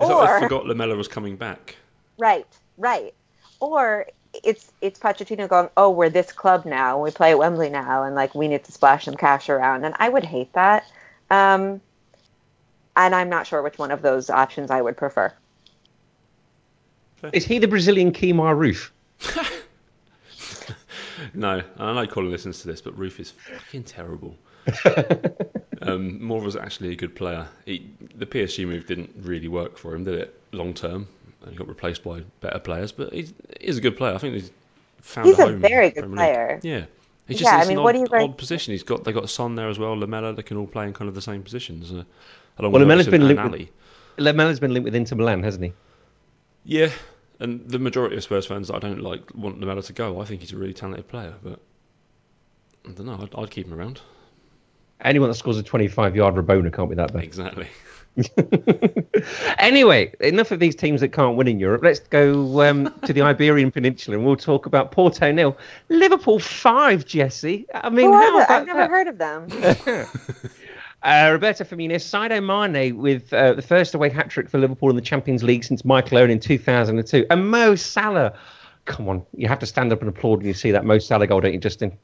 It's 0.00 0.10
like 0.10 0.28
I 0.28 0.40
forgot 0.40 0.66
Lamela 0.66 0.96
was 0.96 1.06
coming 1.06 1.36
back. 1.36 1.76
Right, 2.18 2.46
right. 2.76 3.14
Or 3.60 4.08
it's 4.42 4.72
it's 4.80 4.98
Pochettino 4.98 5.48
going, 5.48 5.68
oh, 5.76 5.90
we're 5.90 6.10
this 6.10 6.32
club 6.32 6.64
now, 6.64 7.00
we 7.00 7.12
play 7.12 7.30
at 7.30 7.38
Wembley 7.38 7.70
now, 7.70 8.02
and 8.02 8.16
like 8.16 8.34
we 8.34 8.48
need 8.48 8.64
to 8.64 8.72
splash 8.72 9.04
some 9.04 9.14
cash 9.14 9.48
around, 9.48 9.84
and 9.84 9.94
I 9.98 10.08
would 10.08 10.24
hate 10.24 10.52
that. 10.54 10.84
Um, 11.30 11.80
and 12.96 13.14
I'm 13.14 13.28
not 13.28 13.46
sure 13.46 13.62
which 13.62 13.78
one 13.78 13.90
of 13.90 14.02
those 14.02 14.28
options 14.28 14.70
I 14.70 14.82
would 14.82 14.96
prefer. 14.96 15.32
Is 17.32 17.44
he 17.44 17.58
the 17.58 17.68
Brazilian 17.68 18.12
Kemar 18.12 18.54
Roofe? 18.56 18.90
No, 21.34 21.62
I 21.78 21.92
know 21.94 22.06
Colin 22.06 22.30
listens 22.32 22.60
to 22.62 22.66
this, 22.66 22.80
but 22.80 22.98
Roofe 22.98 23.20
is 23.20 23.30
fucking 23.30 23.84
terrible. 23.84 24.36
um, 25.82 26.22
Moore 26.22 26.40
was 26.40 26.56
actually 26.56 26.92
a 26.92 26.96
good 26.96 27.14
player. 27.14 27.46
He, 27.64 27.90
the 28.16 28.26
PSG 28.26 28.66
move 28.66 28.86
didn't 28.86 29.10
really 29.22 29.46
work 29.48 29.78
for 29.78 29.94
him, 29.94 30.04
did 30.04 30.14
it? 30.14 30.40
Long 30.52 30.74
term, 30.74 31.06
he 31.48 31.54
got 31.54 31.68
replaced 31.68 32.02
by 32.02 32.20
better 32.40 32.58
players, 32.58 32.90
but 32.92 33.12
he's, 33.12 33.32
he's 33.60 33.78
a 33.78 33.80
good 33.80 33.96
player. 33.96 34.14
I 34.14 34.18
think 34.18 34.34
he's 34.34 34.50
found 35.00 35.28
He's 35.28 35.38
a 35.38 35.42
a 35.42 35.46
home. 35.50 35.60
very 35.60 35.90
good 35.90 36.00
Premier 36.04 36.16
player. 36.16 36.54
League. 36.62 36.64
Yeah, 36.64 36.84
he's 37.28 37.38
just 37.38 37.50
Yeah, 37.52 37.58
I 37.58 37.68
mean, 37.68 37.78
an 37.78 37.84
what 37.84 37.94
odd, 37.94 38.00
you 38.00 38.06
guys- 38.08 38.22
odd 38.24 38.36
position. 38.38 38.72
He's 38.72 38.82
got 38.82 39.04
they 39.04 39.12
got 39.12 39.30
Son 39.30 39.54
there 39.54 39.68
as 39.68 39.78
well, 39.78 39.94
Lamela. 39.96 40.32
They 40.34 40.42
can 40.42 40.56
all 40.56 40.66
play 40.66 40.86
in 40.86 40.92
kind 40.92 41.08
of 41.08 41.14
the 41.14 41.22
same 41.22 41.42
positions. 41.42 41.92
Uh, 41.92 42.02
along 42.58 42.72
Well, 42.72 42.80
with 42.80 42.82
Lamela's 42.82 43.06
Robertson 43.06 43.10
been 43.12 43.20
and 43.22 43.28
linked 43.28 43.42
with- 43.44 43.52
Ali. 43.52 43.70
Lamela's 44.32 44.60
been 44.60 44.74
linked 44.74 44.84
with 44.84 44.94
Inter 44.94 45.16
Milan, 45.16 45.42
hasn't 45.42 45.64
he? 45.64 45.72
Yeah, 46.64 46.90
and 47.40 47.68
the 47.68 47.78
majority 47.78 48.16
of 48.16 48.22
Spurs 48.22 48.46
fans 48.46 48.68
that 48.68 48.76
I 48.76 48.78
don't 48.78 49.00
like 49.00 49.34
want 49.34 49.60
Lamela 49.60 49.82
to 49.82 49.92
go. 49.92 50.20
I 50.20 50.24
think 50.24 50.40
he's 50.40 50.52
a 50.52 50.56
really 50.56 50.74
talented 50.74 51.08
player, 51.08 51.34
but 51.42 51.58
I 52.88 52.92
don't 52.92 53.06
know. 53.06 53.18
I'd, 53.20 53.34
I'd 53.34 53.50
keep 53.50 53.66
him 53.66 53.74
around. 53.74 54.00
Anyone 55.00 55.28
that 55.28 55.34
scores 55.34 55.58
a 55.58 55.62
25 55.62 56.14
yard 56.14 56.34
Rabona 56.36 56.72
can't 56.72 56.88
be 56.88 56.94
that 56.96 57.12
bad. 57.12 57.24
Exactly. 57.24 57.66
anyway, 59.58 60.12
enough 60.20 60.50
of 60.50 60.60
these 60.60 60.76
teams 60.76 61.00
that 61.00 61.08
can't 61.08 61.36
win 61.36 61.48
in 61.48 61.58
Europe. 61.58 61.82
Let's 61.82 62.00
go 62.00 62.60
um, 62.68 62.92
to 63.06 63.12
the 63.12 63.22
Iberian 63.22 63.70
Peninsula 63.72 64.16
and 64.16 64.26
we'll 64.26 64.36
talk 64.36 64.66
about 64.66 64.92
Porto 64.92 65.32
nil, 65.32 65.56
Liverpool 65.88 66.38
five. 66.38 67.04
Jesse, 67.06 67.66
I 67.74 67.88
mean, 67.90 68.12
how 68.12 68.36
about 68.36 68.50
I've 68.50 68.66
never 68.66 68.80
that? 68.80 68.90
heard 68.90 69.08
of 69.08 69.18
them. 69.18 69.48
Uh, 71.02 71.30
Roberto 71.32 71.64
Firmino, 71.64 71.96
Sadio 71.96 72.44
Mane 72.44 72.96
with 72.96 73.32
uh, 73.32 73.54
the 73.54 73.62
first 73.62 73.92
away 73.94 74.08
hat 74.08 74.30
trick 74.30 74.48
for 74.48 74.58
Liverpool 74.58 74.88
in 74.88 74.94
the 74.94 75.02
Champions 75.02 75.42
League 75.42 75.64
since 75.64 75.84
Michael 75.84 76.18
Owen 76.18 76.30
in 76.30 76.38
2002, 76.38 77.26
and 77.28 77.50
Mo 77.50 77.74
Salah. 77.74 78.34
Come 78.84 79.08
on, 79.08 79.26
you 79.36 79.48
have 79.48 79.58
to 79.60 79.66
stand 79.66 79.92
up 79.92 80.00
and 80.00 80.08
applaud 80.08 80.38
when 80.38 80.46
you 80.46 80.54
see 80.54 80.70
that 80.70 80.84
Mo 80.84 80.98
Salah 80.98 81.26
goal, 81.26 81.40
don't 81.40 81.52
you, 81.52 81.58
Justin? 81.58 81.98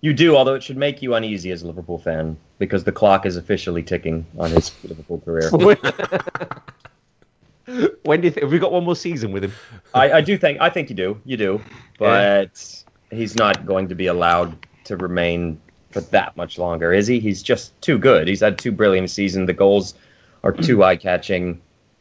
You 0.00 0.12
do, 0.14 0.34
although 0.34 0.54
it 0.54 0.64
should 0.64 0.78
make 0.78 1.00
you 1.02 1.14
uneasy 1.14 1.52
as 1.52 1.62
a 1.62 1.68
Liverpool 1.68 1.98
fan 1.98 2.36
because 2.58 2.82
the 2.84 2.92
clock 2.92 3.26
is 3.26 3.36
officially 3.36 3.84
ticking 3.84 4.26
on 4.38 4.50
his 4.50 4.72
Liverpool 4.84 5.20
career. 5.20 5.50
when 8.02 8.20
do 8.20 8.26
you 8.26 8.32
think, 8.32 8.42
have 8.42 8.50
we 8.50 8.58
got 8.58 8.72
one 8.72 8.82
more 8.84 8.96
season 8.96 9.30
with 9.30 9.44
him? 9.44 9.52
I, 9.94 10.10
I 10.12 10.20
do 10.22 10.36
think 10.36 10.60
I 10.60 10.70
think 10.70 10.90
you 10.90 10.96
do, 10.96 11.20
you 11.24 11.36
do, 11.36 11.60
but 11.98 12.82
he's 13.12 13.36
not 13.36 13.64
going 13.64 13.86
to 13.88 13.94
be 13.94 14.06
allowed 14.06 14.66
to 14.84 14.96
remain 14.96 15.60
for 15.90 16.00
that 16.00 16.36
much 16.36 16.58
longer, 16.58 16.92
is 16.92 17.06
he? 17.06 17.18
He's 17.20 17.42
just 17.42 17.78
too 17.80 17.98
good. 17.98 18.28
He's 18.28 18.40
had 18.40 18.58
two 18.58 18.72
brilliant 18.72 19.10
seasons. 19.10 19.46
The 19.46 19.52
goals 19.52 19.94
are 20.42 20.52
too 20.52 20.82
eye 20.84 20.96
catching. 20.96 21.60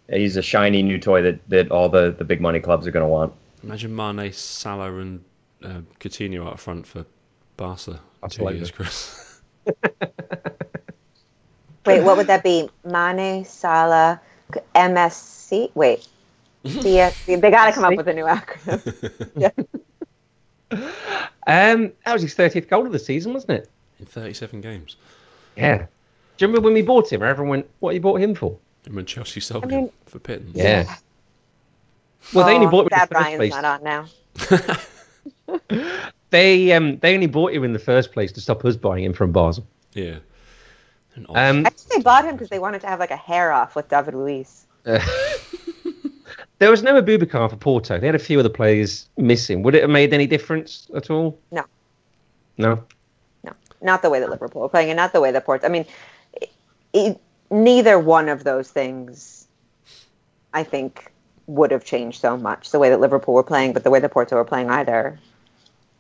He's 0.10 0.38
a 0.38 0.42
shiny 0.42 0.82
new 0.84 0.98
toy 1.00 1.22
that, 1.24 1.50
that 1.50 1.72
all 1.72 1.90
the, 1.90 2.12
the 2.12 2.24
big 2.24 2.42
money 2.42 2.60
clubs 2.60 2.88
are 2.88 2.92
going 2.92 3.04
to 3.06 3.10
want. 3.10 3.34
Imagine 3.64 3.96
Mane, 3.96 4.32
Salah, 4.32 4.94
and 4.96 5.24
uh, 5.64 5.82
Coutinho 6.00 6.48
out 6.48 6.60
front 6.60 6.88
for 6.88 7.06
Barca. 7.58 7.92
in 7.92 7.98
Two 7.98 8.02
Barcelona. 8.22 8.56
years, 8.58 8.72
Chris. 8.72 9.42
Wait, 11.86 12.02
what 12.04 12.18
would 12.18 12.28
that 12.28 12.44
be? 12.44 12.70
Mane, 12.84 13.46
Salah, 13.46 14.22
MSC? 14.76 15.72
Wait. 15.76 16.08
CSC. 16.66 17.40
They 17.42 17.52
got 17.52 17.68
to 17.68 17.72
come 17.72 17.86
up 17.86 17.96
with 17.96 18.08
a 18.08 18.14
new 18.14 18.26
acronym. 18.26 19.32
yeah. 19.36 19.50
Um, 21.48 21.94
that 22.06 22.14
was 22.14 22.22
his 22.22 22.36
30th 22.36 22.68
goal 22.68 22.86
of 22.86 22.92
the 22.92 23.00
season, 23.00 23.34
wasn't 23.34 23.52
it? 23.52 23.70
In 24.00 24.06
37 24.06 24.62
games. 24.62 24.96
Yeah. 25.58 25.78
Do 25.78 25.84
you 26.46 26.48
remember 26.48 26.66
when 26.66 26.74
we 26.74 26.82
bought 26.82 27.12
him? 27.12 27.22
Everyone 27.22 27.50
went, 27.50 27.70
"What 27.80 27.94
you 27.96 28.00
bought 28.02 28.22
him 28.22 28.34
for?" 28.34 28.58
And 28.86 28.96
when 28.96 29.06
Chelsea 29.06 29.40
sold 29.42 29.66
I 29.66 29.68
mean- 29.68 29.80
him 29.86 29.90
for 30.06 30.20
pittance. 30.20 30.52
Yeah. 30.56 30.96
Well, 32.34 32.46
they 32.46 32.54
only 32.56 32.68
Oh, 32.68 32.72
bought 32.72 32.92
him 32.92 32.94
in 32.94 33.00
the 33.00 33.08
first 33.08 33.12
Ryan's 33.26 33.38
place. 33.38 33.52
not 33.52 33.66
on 33.66 33.84
now. 33.84 34.06
They 36.32 36.72
um 36.74 37.00
they 37.00 37.16
only 37.16 37.26
bought 37.26 37.54
him 37.54 37.64
in 37.64 37.74
the 37.74 37.80
first 37.80 38.12
place 38.12 38.32
to 38.34 38.42
stop 38.42 38.64
us 38.64 38.76
buying 38.76 39.04
him 39.04 39.14
from 39.14 39.32
Basel. 39.32 39.66
Yeah. 39.94 40.20
And 41.16 41.26
Um, 41.30 41.66
I 41.66 41.72
think 41.72 41.90
they 41.90 42.02
bought 42.04 42.24
him 42.24 42.36
because 42.36 42.50
they 42.50 42.60
wanted 42.60 42.82
to 42.82 42.88
have 42.88 43.00
like 43.00 43.10
a 43.10 43.16
hair 43.18 43.52
off 43.52 43.76
with 43.76 43.90
David 43.90 44.14
Luiz. 44.14 44.68
uh, 44.86 45.00
there 46.60 46.70
was 46.70 46.84
no 46.84 47.02
Aboubakar 47.02 47.50
for 47.50 47.56
Porto. 47.56 47.98
They 48.00 48.06
had 48.06 48.14
a 48.14 48.20
few 48.20 48.40
other 48.40 48.50
players 48.50 49.10
missing. 49.18 49.64
Would 49.64 49.74
it 49.74 49.82
have 49.82 49.90
made 49.90 50.14
any 50.14 50.28
difference 50.28 50.88
at 50.96 51.10
all? 51.10 51.40
No. 51.52 51.64
No. 52.60 52.84
No, 53.82 53.92
not 53.94 54.02
the 54.02 54.10
way 54.10 54.20
that 54.20 54.30
Liverpool 54.30 54.64
are 54.64 54.70
playing, 54.70 54.90
and 54.90 54.98
not 54.98 55.14
the 55.14 55.22
way 55.22 55.32
that 55.32 55.46
Porto. 55.46 55.66
I 55.66 55.70
mean, 55.70 55.86
it, 56.34 56.50
it, 56.94 57.22
neither 57.50 57.98
one 58.00 58.30
of 58.30 58.44
those 58.44 58.70
things, 58.70 59.48
I 60.54 60.64
think, 60.64 61.12
would 61.48 61.72
have 61.72 61.84
changed 61.84 62.20
so 62.22 62.38
much. 62.38 62.72
The 62.72 62.80
way 62.80 62.90
that 62.90 63.00
Liverpool 63.00 63.34
were 63.34 63.44
playing, 63.44 63.74
but 63.74 63.84
the 63.84 63.90
way 63.90 64.00
that 64.00 64.12
Porto 64.12 64.36
were 64.36 64.46
playing 64.46 64.70
either. 64.70 65.20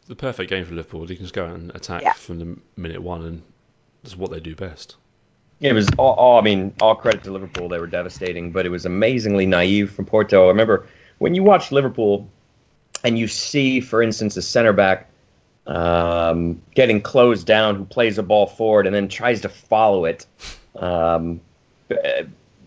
the 0.08 0.16
perfect 0.16 0.50
game 0.50 0.66
for 0.66 0.74
Liverpool. 0.74 1.06
They 1.06 1.16
can 1.16 1.26
just 1.26 1.36
go 1.36 1.46
out 1.46 1.56
and 1.56 1.72
attack 1.76 2.02
Yeah. 2.02 2.14
from 2.14 2.40
the 2.40 2.58
minute 2.76 3.02
one, 3.02 3.24
and 3.24 3.42
that's 4.04 4.18
what 4.18 4.32
they 4.32 4.40
do 4.40 4.56
best. 4.56 4.96
It 5.62 5.74
was 5.74 5.88
all, 5.98 6.14
all, 6.16 6.40
I 6.40 6.42
mean, 6.42 6.74
all 6.82 6.96
credit 6.96 7.24
to 7.26 7.32
Liverpool. 7.32 7.68
They 7.70 7.80
were 7.80 7.88
devastating, 7.88 8.52
but 8.52 8.66
it 8.66 8.70
was 8.70 8.86
amazingly 8.86 9.46
naive 9.46 9.92
from 9.92 10.06
Porto. 10.06 10.46
I 10.46 10.48
remember 10.48 10.88
when 11.18 11.36
you 11.36 11.44
watch 11.44 11.72
Liverpool 11.72 12.30
and 13.04 13.20
you 13.20 13.28
see, 13.28 13.82
for 13.82 14.02
instance, 14.02 14.38
a 14.38 14.42
center 14.42 14.72
back 14.74 15.09
um, 15.70 16.62
getting 16.74 17.00
closed 17.00 17.46
down 17.46 17.76
who 17.76 17.86
plays 17.86 18.18
a 18.18 18.24
ball 18.24 18.48
forward 18.48 18.88
and 18.88 18.96
then 18.96 19.08
tries 19.08 19.42
to 19.42 19.50
follow 19.50 20.06
it 20.06 20.26
um, 20.76 21.40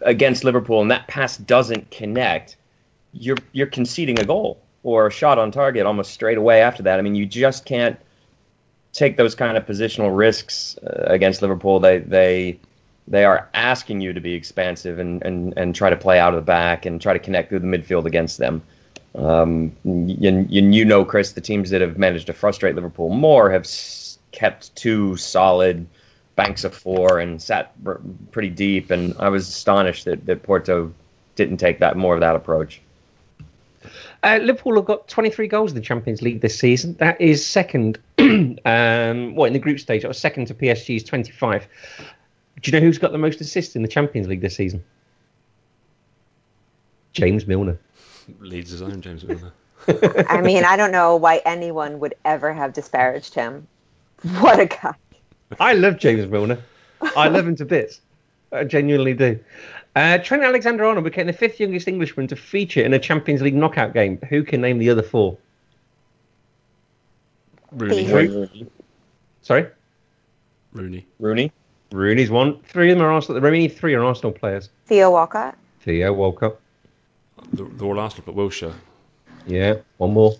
against 0.00 0.44
Liverpool, 0.44 0.80
and 0.80 0.90
that 0.92 1.08
pass 1.08 1.36
doesn't 1.36 1.90
connect, 1.90 2.56
you're 3.12 3.38
you're 3.50 3.66
conceding 3.66 4.20
a 4.20 4.24
goal 4.24 4.62
or 4.84 5.08
a 5.08 5.10
shot 5.10 5.38
on 5.38 5.50
target 5.50 5.84
almost 5.84 6.12
straight 6.12 6.38
away 6.38 6.62
after 6.62 6.84
that. 6.84 6.98
I 6.98 7.02
mean, 7.02 7.16
you 7.16 7.26
just 7.26 7.64
can't 7.64 7.98
take 8.92 9.16
those 9.16 9.34
kind 9.34 9.56
of 9.56 9.66
positional 9.66 10.16
risks 10.16 10.78
uh, 10.78 11.04
against 11.06 11.42
Liverpool. 11.42 11.80
They 11.80 11.98
they 11.98 12.60
they 13.08 13.24
are 13.24 13.48
asking 13.52 14.00
you 14.00 14.12
to 14.12 14.20
be 14.20 14.34
expansive 14.34 15.00
and, 15.00 15.24
and, 15.24 15.54
and 15.56 15.74
try 15.74 15.90
to 15.90 15.96
play 15.96 16.20
out 16.20 16.34
of 16.34 16.36
the 16.36 16.46
back 16.46 16.86
and 16.86 17.00
try 17.02 17.12
to 17.12 17.18
connect 17.18 17.48
through 17.48 17.58
the 17.58 17.66
midfield 17.66 18.04
against 18.04 18.38
them. 18.38 18.62
Um, 19.14 19.76
you, 19.84 20.46
you, 20.48 20.84
know, 20.84 21.04
Chris, 21.04 21.32
the 21.32 21.40
teams 21.40 21.70
that 21.70 21.80
have 21.80 21.98
managed 21.98 22.26
to 22.28 22.32
frustrate 22.32 22.74
Liverpool 22.74 23.10
more 23.10 23.50
have 23.50 23.68
kept 24.30 24.74
two 24.74 25.16
solid 25.16 25.86
banks 26.34 26.64
of 26.64 26.74
four 26.74 27.18
and 27.18 27.40
sat 27.40 27.72
pretty 28.30 28.48
deep. 28.48 28.90
And 28.90 29.14
I 29.18 29.28
was 29.28 29.48
astonished 29.48 30.06
that, 30.06 30.24
that 30.26 30.42
Porto 30.42 30.92
didn't 31.36 31.58
take 31.58 31.80
that 31.80 31.96
more 31.96 32.14
of 32.14 32.20
that 32.20 32.36
approach. 32.36 32.80
Uh, 34.22 34.38
Liverpool 34.40 34.76
have 34.76 34.84
got 34.84 35.08
23 35.08 35.48
goals 35.48 35.72
in 35.72 35.74
the 35.74 35.82
Champions 35.82 36.22
League 36.22 36.40
this 36.40 36.58
season. 36.58 36.94
That 36.94 37.20
is 37.20 37.44
second, 37.44 37.98
um, 38.18 39.34
what 39.34 39.46
in 39.46 39.52
the 39.52 39.58
group 39.58 39.80
stage? 39.80 40.04
Was 40.04 40.18
second 40.18 40.46
to 40.46 40.54
PSG's 40.54 41.02
25. 41.02 41.66
Do 42.60 42.70
you 42.70 42.78
know 42.78 42.84
who's 42.84 42.98
got 42.98 43.12
the 43.12 43.18
most 43.18 43.40
assists 43.40 43.74
in 43.74 43.82
the 43.82 43.88
Champions 43.88 44.28
League 44.28 44.40
this 44.40 44.54
season? 44.54 44.84
James 47.12 47.46
Milner. 47.46 47.78
Leads 48.40 48.70
his 48.70 48.82
own 48.82 49.00
James 49.00 49.24
Milner. 49.24 49.52
I 50.28 50.40
mean, 50.40 50.64
I 50.64 50.76
don't 50.76 50.92
know 50.92 51.16
why 51.16 51.42
anyone 51.44 51.98
would 52.00 52.14
ever 52.24 52.52
have 52.52 52.72
disparaged 52.72 53.34
him. 53.34 53.66
What 54.38 54.60
a 54.60 54.66
guy. 54.66 54.94
I 55.58 55.74
love 55.74 55.98
James 55.98 56.30
Milner. 56.30 56.58
I 57.16 57.28
love 57.28 57.46
him 57.46 57.56
to 57.56 57.64
bits. 57.64 58.00
I 58.52 58.64
genuinely 58.64 59.14
do. 59.14 59.40
Uh, 59.96 60.18
Trent 60.18 60.42
Alexander-Arnold 60.42 61.04
became 61.04 61.26
the 61.26 61.32
fifth 61.32 61.58
youngest 61.58 61.88
Englishman 61.88 62.26
to 62.28 62.36
feature 62.36 62.80
in 62.80 62.94
a 62.94 62.98
Champions 62.98 63.42
League 63.42 63.54
knockout 63.54 63.92
game. 63.92 64.18
Who 64.28 64.42
can 64.42 64.60
name 64.60 64.78
the 64.78 64.88
other 64.88 65.02
four? 65.02 65.36
Rooney. 67.72 68.06
Rooney. 68.12 68.28
Rooney. 68.28 68.66
Sorry, 69.42 69.66
Rooney. 70.72 71.06
Rooney. 71.18 71.50
Rooney's 71.90 72.30
one. 72.30 72.60
Three 72.62 72.92
of 72.92 72.98
them 72.98 73.06
are 73.06 73.10
Arsenal. 73.10 73.34
The 73.34 73.44
remaining 73.44 73.68
three 73.68 73.94
are 73.94 74.04
Arsenal 74.04 74.32
players. 74.32 74.70
Theo 74.86 75.10
Walcott. 75.10 75.56
Theo 75.80 76.12
Walcott. 76.12 76.58
The, 77.52 77.64
the 77.64 77.84
all 77.84 77.98
Arsenal, 77.98 78.24
but 78.26 78.36
Wilshere. 78.36 78.74
Yeah, 79.46 79.74
one 79.98 80.12
more. 80.14 80.34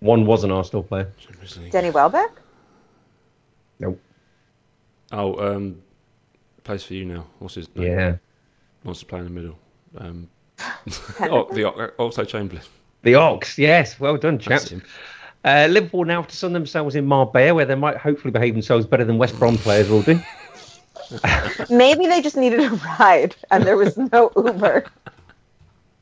One 0.00 0.26
was 0.26 0.44
an 0.44 0.50
Arsenal 0.52 0.82
player. 0.82 1.10
Champions 1.18 1.56
League. 1.58 1.72
Denny 1.72 1.90
Welbeck. 1.90 2.30
Nope. 3.80 3.98
Oh, 5.12 5.54
um, 5.54 5.80
plays 6.62 6.84
for 6.84 6.94
you 6.94 7.04
now. 7.06 7.26
What's 7.38 7.54
his 7.54 7.74
name? 7.74 7.86
Yeah. 7.86 8.16
Wants 8.84 9.00
to 9.00 9.06
play 9.06 9.20
in 9.20 9.24
the 9.24 9.30
middle. 9.30 9.58
Um, 9.96 10.28
oh, 11.20 11.48
the 11.52 11.64
O- 11.64 11.90
Oxlade 11.98 12.28
Chamberlain. 12.28 12.62
The 13.02 13.14
Ox, 13.14 13.58
yes. 13.58 13.98
Well 13.98 14.16
done, 14.16 14.38
chaps. 14.38 14.72
Uh, 15.44 15.66
Liverpool 15.70 16.04
now 16.04 16.22
have 16.22 16.30
to 16.30 16.36
sun 16.36 16.52
themselves 16.54 16.96
in 16.96 17.06
Marbella, 17.06 17.54
where 17.54 17.66
they 17.66 17.74
might 17.74 17.96
hopefully 17.98 18.30
behave 18.30 18.54
themselves 18.54 18.86
better 18.86 19.04
than 19.04 19.18
West 19.18 19.38
Brom 19.38 19.58
players 19.58 19.88
will 19.90 20.02
do. 20.02 20.18
Maybe 21.70 22.06
they 22.06 22.22
just 22.22 22.36
needed 22.36 22.60
a 22.60 22.70
ride 22.70 23.34
and 23.50 23.64
there 23.64 23.76
was 23.76 23.96
no 23.96 24.30
Uber. 24.36 24.84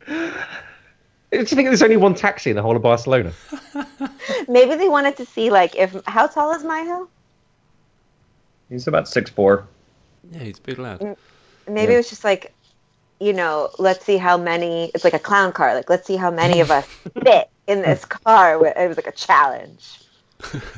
Do 0.06 1.38
you 1.38 1.44
think 1.44 1.68
there's 1.68 1.82
only 1.82 1.96
one 1.96 2.14
taxi 2.14 2.50
in 2.50 2.56
the 2.56 2.62
whole 2.62 2.76
of 2.76 2.82
Barcelona? 2.82 3.32
Maybe 4.48 4.74
they 4.74 4.88
wanted 4.88 5.16
to 5.16 5.24
see 5.24 5.50
like 5.50 5.74
if 5.76 5.96
how 6.06 6.26
tall 6.26 6.52
is 6.54 6.62
Myhill? 6.62 7.08
He's 8.68 8.86
about 8.86 9.08
six 9.08 9.30
four. 9.30 9.66
Yeah, 10.30 10.40
he's 10.40 10.58
a 10.58 10.62
big 10.62 10.78
lad. 10.78 11.16
Maybe 11.66 11.92
Yeah. 11.92 11.94
it 11.94 11.96
was 11.98 12.10
just 12.10 12.24
like, 12.24 12.52
you 13.20 13.32
know, 13.32 13.70
let's 13.78 14.04
see 14.04 14.18
how 14.18 14.36
many. 14.36 14.90
It's 14.94 15.04
like 15.04 15.14
a 15.14 15.18
clown 15.18 15.52
car. 15.52 15.74
Like 15.74 15.88
let's 15.88 16.06
see 16.06 16.16
how 16.16 16.30
many 16.30 16.60
of 16.60 16.70
us 16.70 16.86
fit 17.24 17.48
in 17.66 17.82
this 17.82 18.04
car. 18.04 18.54
It 18.66 18.88
was 18.88 18.96
like 18.96 19.06
a 19.06 19.12
challenge. 19.12 20.00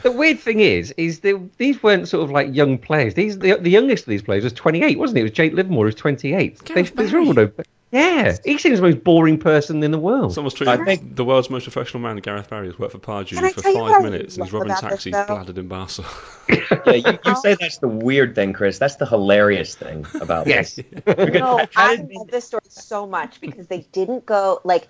The 0.02 0.12
weird 0.12 0.38
thing 0.40 0.60
is, 0.60 0.92
is 0.96 1.20
that 1.20 1.50
these 1.58 1.82
weren't 1.82 2.08
sort 2.08 2.22
of 2.24 2.30
like 2.30 2.54
young 2.54 2.78
players. 2.78 3.14
These 3.14 3.38
the, 3.38 3.54
the 3.56 3.70
youngest 3.70 4.04
of 4.04 4.08
these 4.10 4.22
players 4.22 4.44
was 4.44 4.52
28, 4.52 4.98
wasn't 4.98 5.18
it? 5.18 5.20
It 5.20 5.24
was 5.24 5.32
Jake 5.32 5.52
Livermore, 5.52 5.84
who 5.84 5.86
was 5.86 5.94
28. 5.94 6.58
They, 6.58 6.74
Gareth 6.74 6.94
these 6.96 7.12
are 7.12 7.18
all 7.18 7.32
no, 7.32 7.50
yeah, 7.90 8.36
he 8.44 8.58
seems 8.58 8.80
the 8.80 8.86
most 8.86 9.04
boring 9.04 9.38
person 9.38 9.80
in 9.84 9.92
the 9.92 9.98
world. 10.00 10.34
Someone's 10.34 10.54
I 10.62 10.76
treated 10.76 10.84
think- 10.84 11.14
the 11.16 11.24
world's 11.24 11.48
most 11.48 11.62
professional 11.62 12.02
man, 12.02 12.16
Gareth 12.16 12.50
Barry, 12.50 12.66
has 12.66 12.76
worked 12.76 12.90
for 12.92 12.98
Pardew 12.98 13.38
Can 13.38 13.52
for 13.52 13.62
five 13.62 14.02
minutes 14.02 14.36
and 14.36 14.44
he's 14.44 14.52
love 14.52 14.62
robbing 14.68 14.76
taxis 14.90 15.12
though? 15.12 15.26
bladdered 15.26 15.58
in 15.58 15.68
Barca. 15.68 16.04
Yeah, 16.86 16.92
you, 16.94 17.18
you 17.24 17.36
say 17.36 17.54
that's 17.58 17.78
the 17.78 17.88
weird 17.88 18.34
thing, 18.34 18.52
Chris. 18.52 18.78
That's 18.78 18.96
the 18.96 19.06
hilarious 19.06 19.74
thing 19.76 20.04
about 20.20 20.46
Yes. 20.46 20.74
this. 20.74 20.84
Because 21.04 21.34
No, 21.34 21.64
I 21.76 21.94
love 22.12 22.28
this 22.30 22.44
story 22.46 22.62
so 22.68 23.06
much 23.06 23.40
because 23.40 23.68
they 23.68 23.86
didn't 23.92 24.26
go 24.26 24.60
like 24.64 24.88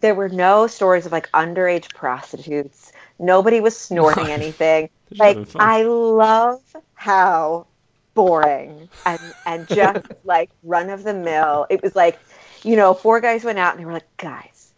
there 0.00 0.14
were 0.14 0.28
no 0.28 0.66
stories 0.66 1.06
of 1.06 1.12
like 1.12 1.30
underage 1.32 1.94
prostitutes. 1.94 2.92
Nobody 3.18 3.60
was 3.60 3.76
snorting 3.76 4.28
anything. 4.28 4.90
Like. 5.10 5.38
I 5.56 5.84
love 5.84 6.60
how 6.92 7.66
boring 8.12 8.88
and 9.06 9.32
and 9.46 9.66
just 9.68 10.06
like 10.24 10.50
run 10.62 10.90
of 10.90 11.02
the 11.02 11.14
mill. 11.14 11.66
It 11.70 11.82
was 11.82 11.96
like, 11.96 12.18
you 12.62 12.76
know, 12.76 12.92
four 12.92 13.20
guys 13.20 13.44
went 13.44 13.58
out 13.58 13.72
and 13.72 13.80
they 13.80 13.86
were 13.86 13.92
like, 13.92 14.16
guys, 14.16 14.72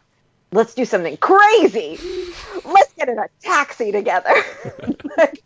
let's 0.53 0.75
do 0.75 0.85
something 0.85 1.17
crazy. 1.17 1.99
Let's 2.65 2.93
get 2.95 3.09
in 3.09 3.19
a 3.19 3.27
taxi 3.41 3.91
together. 3.93 4.35
like, 5.17 5.43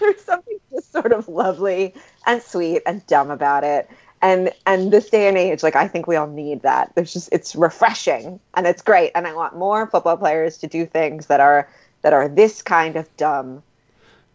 there's 0.00 0.22
something 0.22 0.58
just 0.72 0.92
sort 0.92 1.12
of 1.12 1.28
lovely 1.28 1.94
and 2.26 2.42
sweet 2.42 2.82
and 2.86 3.06
dumb 3.06 3.30
about 3.30 3.64
it. 3.64 3.90
And 4.22 4.52
and 4.66 4.92
this 4.92 5.10
day 5.10 5.26
and 5.28 5.36
age, 5.36 5.62
like 5.64 5.74
I 5.76 5.88
think 5.88 6.06
we 6.06 6.14
all 6.14 6.28
need 6.28 6.62
that. 6.62 6.92
There's 6.94 7.12
just 7.12 7.28
it's 7.32 7.56
refreshing 7.56 8.38
and 8.54 8.66
it's 8.68 8.80
great. 8.80 9.10
And 9.16 9.26
I 9.26 9.34
want 9.34 9.56
more 9.56 9.86
football 9.88 10.16
players 10.16 10.58
to 10.58 10.68
do 10.68 10.86
things 10.86 11.26
that 11.26 11.40
are 11.40 11.68
that 12.02 12.12
are 12.12 12.28
this 12.28 12.62
kind 12.62 12.94
of 12.96 13.14
dumb 13.16 13.62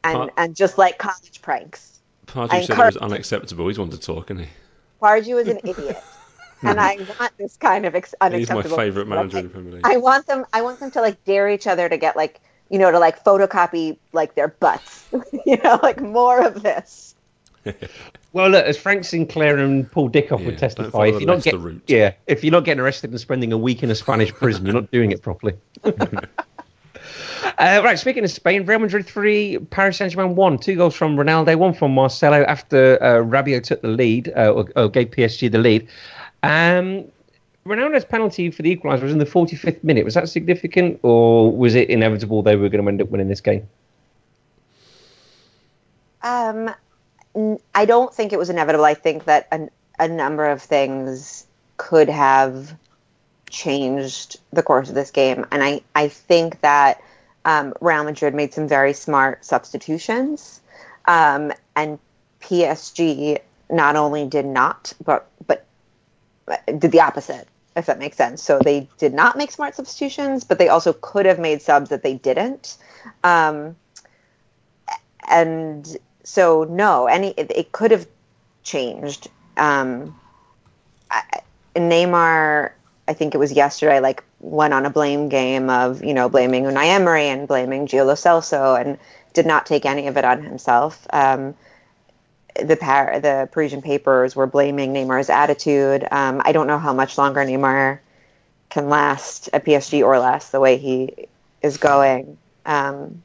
and 0.03 0.15
Part- 0.15 0.33
and 0.35 0.55
just 0.55 0.77
like 0.77 0.97
college 0.97 1.41
pranks. 1.41 1.99
Pardew 2.25 2.65
said 2.65 2.77
it 2.77 2.77
was 2.77 2.97
unacceptable. 2.97 3.67
He's 3.67 3.79
wanted 3.79 4.01
to 4.01 4.05
talk, 4.05 4.29
isn't 4.29 4.43
he? 4.43 4.49
Pardew 5.01 5.41
is 5.41 5.47
an 5.47 5.59
idiot, 5.63 6.03
and 6.61 6.79
I 6.79 6.97
want 7.17 7.37
this 7.37 7.55
kind 7.55 7.85
of 7.85 7.95
ex- 7.95 8.09
He's 8.11 8.19
my 8.19 8.25
unacceptable. 8.35 8.75
favourite 8.75 9.07
manager 9.07 9.37
in 9.37 9.43
the 9.45 9.49
Premier 9.49 9.71
League. 9.73 9.81
I 9.85 9.95
want 9.97 10.27
them. 10.27 10.45
I 10.51 10.61
want 10.63 10.81
them 10.81 10.91
to 10.91 11.01
like 11.01 11.23
dare 11.23 11.49
each 11.49 11.65
other 11.67 11.87
to 11.87 11.95
get 11.97 12.17
like 12.17 12.41
you 12.69 12.77
know 12.77 12.91
to 12.91 12.99
like 12.99 13.23
photocopy 13.23 13.97
like 14.11 14.35
their 14.35 14.49
butts. 14.49 15.07
you 15.45 15.55
know, 15.63 15.79
like 15.81 16.01
more 16.01 16.45
of 16.45 16.61
this. 16.61 17.15
Well, 18.33 18.49
look, 18.49 18.65
as 18.65 18.77
Frank 18.77 19.03
Sinclair 19.05 19.57
and 19.57 19.89
Paul 19.91 20.11
Dickov 20.11 20.39
Yeah, 20.41 20.45
would 20.45 20.57
testify, 20.59 21.07
if 21.07 21.19
you're 21.21 21.27
not 21.27 21.35
Leicester 21.37 21.51
getting 21.51 21.63
route. 21.63 21.83
yeah, 21.87 22.13
if 22.27 22.43
you're 22.43 22.51
not 22.51 22.65
getting 22.65 22.81
arrested 22.81 23.09
and 23.09 23.19
spending 23.19 23.51
a 23.51 23.57
week 23.57 23.81
in 23.81 23.89
a 23.89 23.95
Spanish 23.95 24.31
prison, 24.31 24.65
you're 24.65 24.75
not 24.75 24.91
doing 24.91 25.11
it 25.11 25.21
properly. 25.21 25.53
Uh, 27.59 27.81
right, 27.83 27.97
speaking 27.97 28.23
of 28.23 28.29
Spain, 28.29 28.65
Real 28.65 28.77
Madrid 28.79 29.05
3, 29.07 29.59
Paris 29.71 29.97
Saint 29.97 30.11
Germain 30.11 30.35
1. 30.35 30.57
Two 30.59 30.75
goals 30.75 30.93
from 30.93 31.15
Ronaldo, 31.15 31.55
one 31.57 31.73
from 31.73 31.91
Marcelo 31.93 32.43
after 32.43 33.01
uh, 33.01 33.23
Rabiot 33.23 33.63
took 33.63 33.81
the 33.81 33.87
lead, 33.87 34.31
uh, 34.35 34.51
or, 34.51 34.67
or 34.75 34.89
gave 34.89 35.09
PSG 35.11 35.49
the 35.51 35.57
lead. 35.57 35.87
Um, 36.43 37.05
Ronaldo's 37.65 38.05
penalty 38.05 38.51
for 38.51 38.61
the 38.61 38.75
equaliser 38.75 39.03
was 39.03 39.11
in 39.13 39.17
the 39.17 39.25
45th 39.25 39.83
minute. 39.83 40.05
Was 40.05 40.13
that 40.13 40.29
significant, 40.29 40.99
or 41.01 41.51
was 41.51 41.73
it 41.73 41.89
inevitable 41.89 42.43
they 42.43 42.55
were 42.55 42.69
going 42.69 42.83
to 42.83 42.87
end 42.89 43.01
up 43.01 43.09
winning 43.09 43.29
this 43.29 43.41
game? 43.41 43.67
Um, 46.21 46.67
n- 46.67 46.75
I 47.75 47.85
don't 47.85 48.13
think 48.13 48.33
it 48.33 48.39
was 48.39 48.49
inevitable. 48.49 48.85
I 48.85 48.93
think 48.93 49.25
that 49.25 49.47
a, 49.51 49.69
a 49.99 50.07
number 50.07 50.45
of 50.45 50.61
things 50.61 51.45
could 51.77 52.09
have 52.09 52.75
changed 53.49 54.39
the 54.51 54.63
course 54.63 54.89
of 54.89 54.95
this 54.95 55.11
game, 55.11 55.45
and 55.51 55.63
I 55.63 55.81
I 55.95 56.07
think 56.07 56.61
that 56.61 57.01
um, 57.45 57.73
Real 57.79 58.03
Madrid 58.03 58.33
made 58.33 58.53
some 58.53 58.67
very 58.67 58.93
smart 58.93 59.45
substitutions, 59.45 60.61
um, 61.05 61.53
and 61.75 61.99
PSG 62.41 63.39
not 63.69 63.95
only 63.95 64.27
did 64.27 64.45
not, 64.45 64.93
but 65.03 65.27
but 65.45 65.65
did 66.65 66.91
the 66.91 67.01
opposite. 67.01 67.47
If 67.75 67.85
that 67.85 67.99
makes 67.99 68.17
sense. 68.17 68.41
So 68.41 68.57
they 68.57 68.89
did 68.97 69.13
not 69.13 69.37
make 69.37 69.51
smart 69.51 69.75
substitutions, 69.75 70.43
but 70.43 70.57
they 70.57 70.67
also 70.67 70.93
could 70.93 71.27
have 71.27 71.37
made 71.37 71.61
subs 71.61 71.91
that 71.91 72.01
they 72.01 72.15
didn't. 72.15 72.75
Um, 73.23 73.75
and 75.29 75.97
so 76.27 76.65
no, 76.65 77.07
any 77.07 77.29
it, 77.37 77.49
it 77.55 77.71
could 77.71 77.91
have 77.91 78.05
changed. 78.61 79.29
Um, 79.55 80.19
I, 81.09 81.23
Neymar, 81.73 82.71
I 83.07 83.13
think 83.13 83.33
it 83.33 83.37
was 83.37 83.53
yesterday, 83.53 84.01
like 84.01 84.25
went 84.41 84.73
on 84.73 84.85
a 84.85 84.89
blame 84.89 85.29
game 85.29 85.69
of 85.69 86.03
you 86.03 86.13
know 86.13 86.27
blaming 86.27 86.65
Unai 86.65 86.87
Emery 86.87 87.29
and 87.29 87.47
blaming 87.47 87.87
Gio 87.87 88.05
Lo 88.05 88.13
Celso, 88.13 88.79
and 88.79 88.97
did 89.33 89.45
not 89.45 89.65
take 89.65 89.85
any 89.85 90.07
of 90.07 90.17
it 90.17 90.25
on 90.25 90.43
himself. 90.43 91.07
Um, 91.13 91.55
the 92.61 92.75
Par- 92.75 93.21
the 93.21 93.47
Parisian 93.53 93.81
papers 93.81 94.35
were 94.35 94.47
blaming 94.47 94.93
Neymar's 94.93 95.29
attitude. 95.29 96.05
Um, 96.11 96.41
I 96.43 96.51
don't 96.51 96.67
know 96.67 96.77
how 96.77 96.91
much 96.91 97.17
longer 97.17 97.39
Neymar 97.39 97.99
can 98.69 98.89
last 98.89 99.49
at 99.53 99.63
PSG 99.63 100.03
or 100.03 100.19
last 100.19 100.51
the 100.51 100.59
way 100.59 100.75
he 100.75 101.29
is 101.61 101.77
going. 101.77 102.37
Um, 102.65 103.23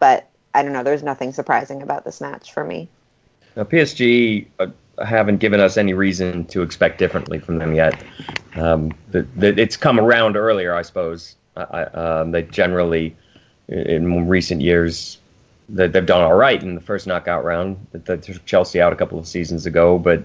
but 0.00 0.28
I 0.54 0.62
don't 0.62 0.72
know. 0.72 0.84
There's 0.84 1.02
nothing 1.02 1.32
surprising 1.32 1.82
about 1.82 2.04
this 2.04 2.20
match 2.20 2.52
for 2.52 2.64
me. 2.64 2.88
Now, 3.56 3.64
PSG 3.64 4.46
uh, 4.58 4.68
haven't 5.04 5.38
given 5.38 5.60
us 5.60 5.76
any 5.76 5.94
reason 5.94 6.44
to 6.46 6.62
expect 6.62 6.98
differently 6.98 7.40
from 7.40 7.58
them 7.58 7.74
yet. 7.74 8.02
Um, 8.54 8.92
the, 9.10 9.22
the, 9.36 9.48
it's 9.60 9.76
come 9.76 9.98
around 9.98 10.36
earlier, 10.36 10.74
I 10.74 10.82
suppose. 10.82 11.34
I, 11.56 11.82
um, 11.84 12.30
they 12.30 12.42
generally, 12.42 13.16
in 13.68 14.28
recent 14.28 14.60
years, 14.60 15.18
they, 15.68 15.88
they've 15.88 16.06
done 16.06 16.22
all 16.22 16.34
right 16.34 16.60
in 16.60 16.74
the 16.74 16.80
first 16.80 17.06
knockout 17.06 17.44
round. 17.44 17.86
They 17.92 18.16
took 18.16 18.44
Chelsea 18.44 18.80
out 18.80 18.92
a 18.92 18.96
couple 18.96 19.18
of 19.18 19.26
seasons 19.26 19.66
ago, 19.66 19.98
but 19.98 20.24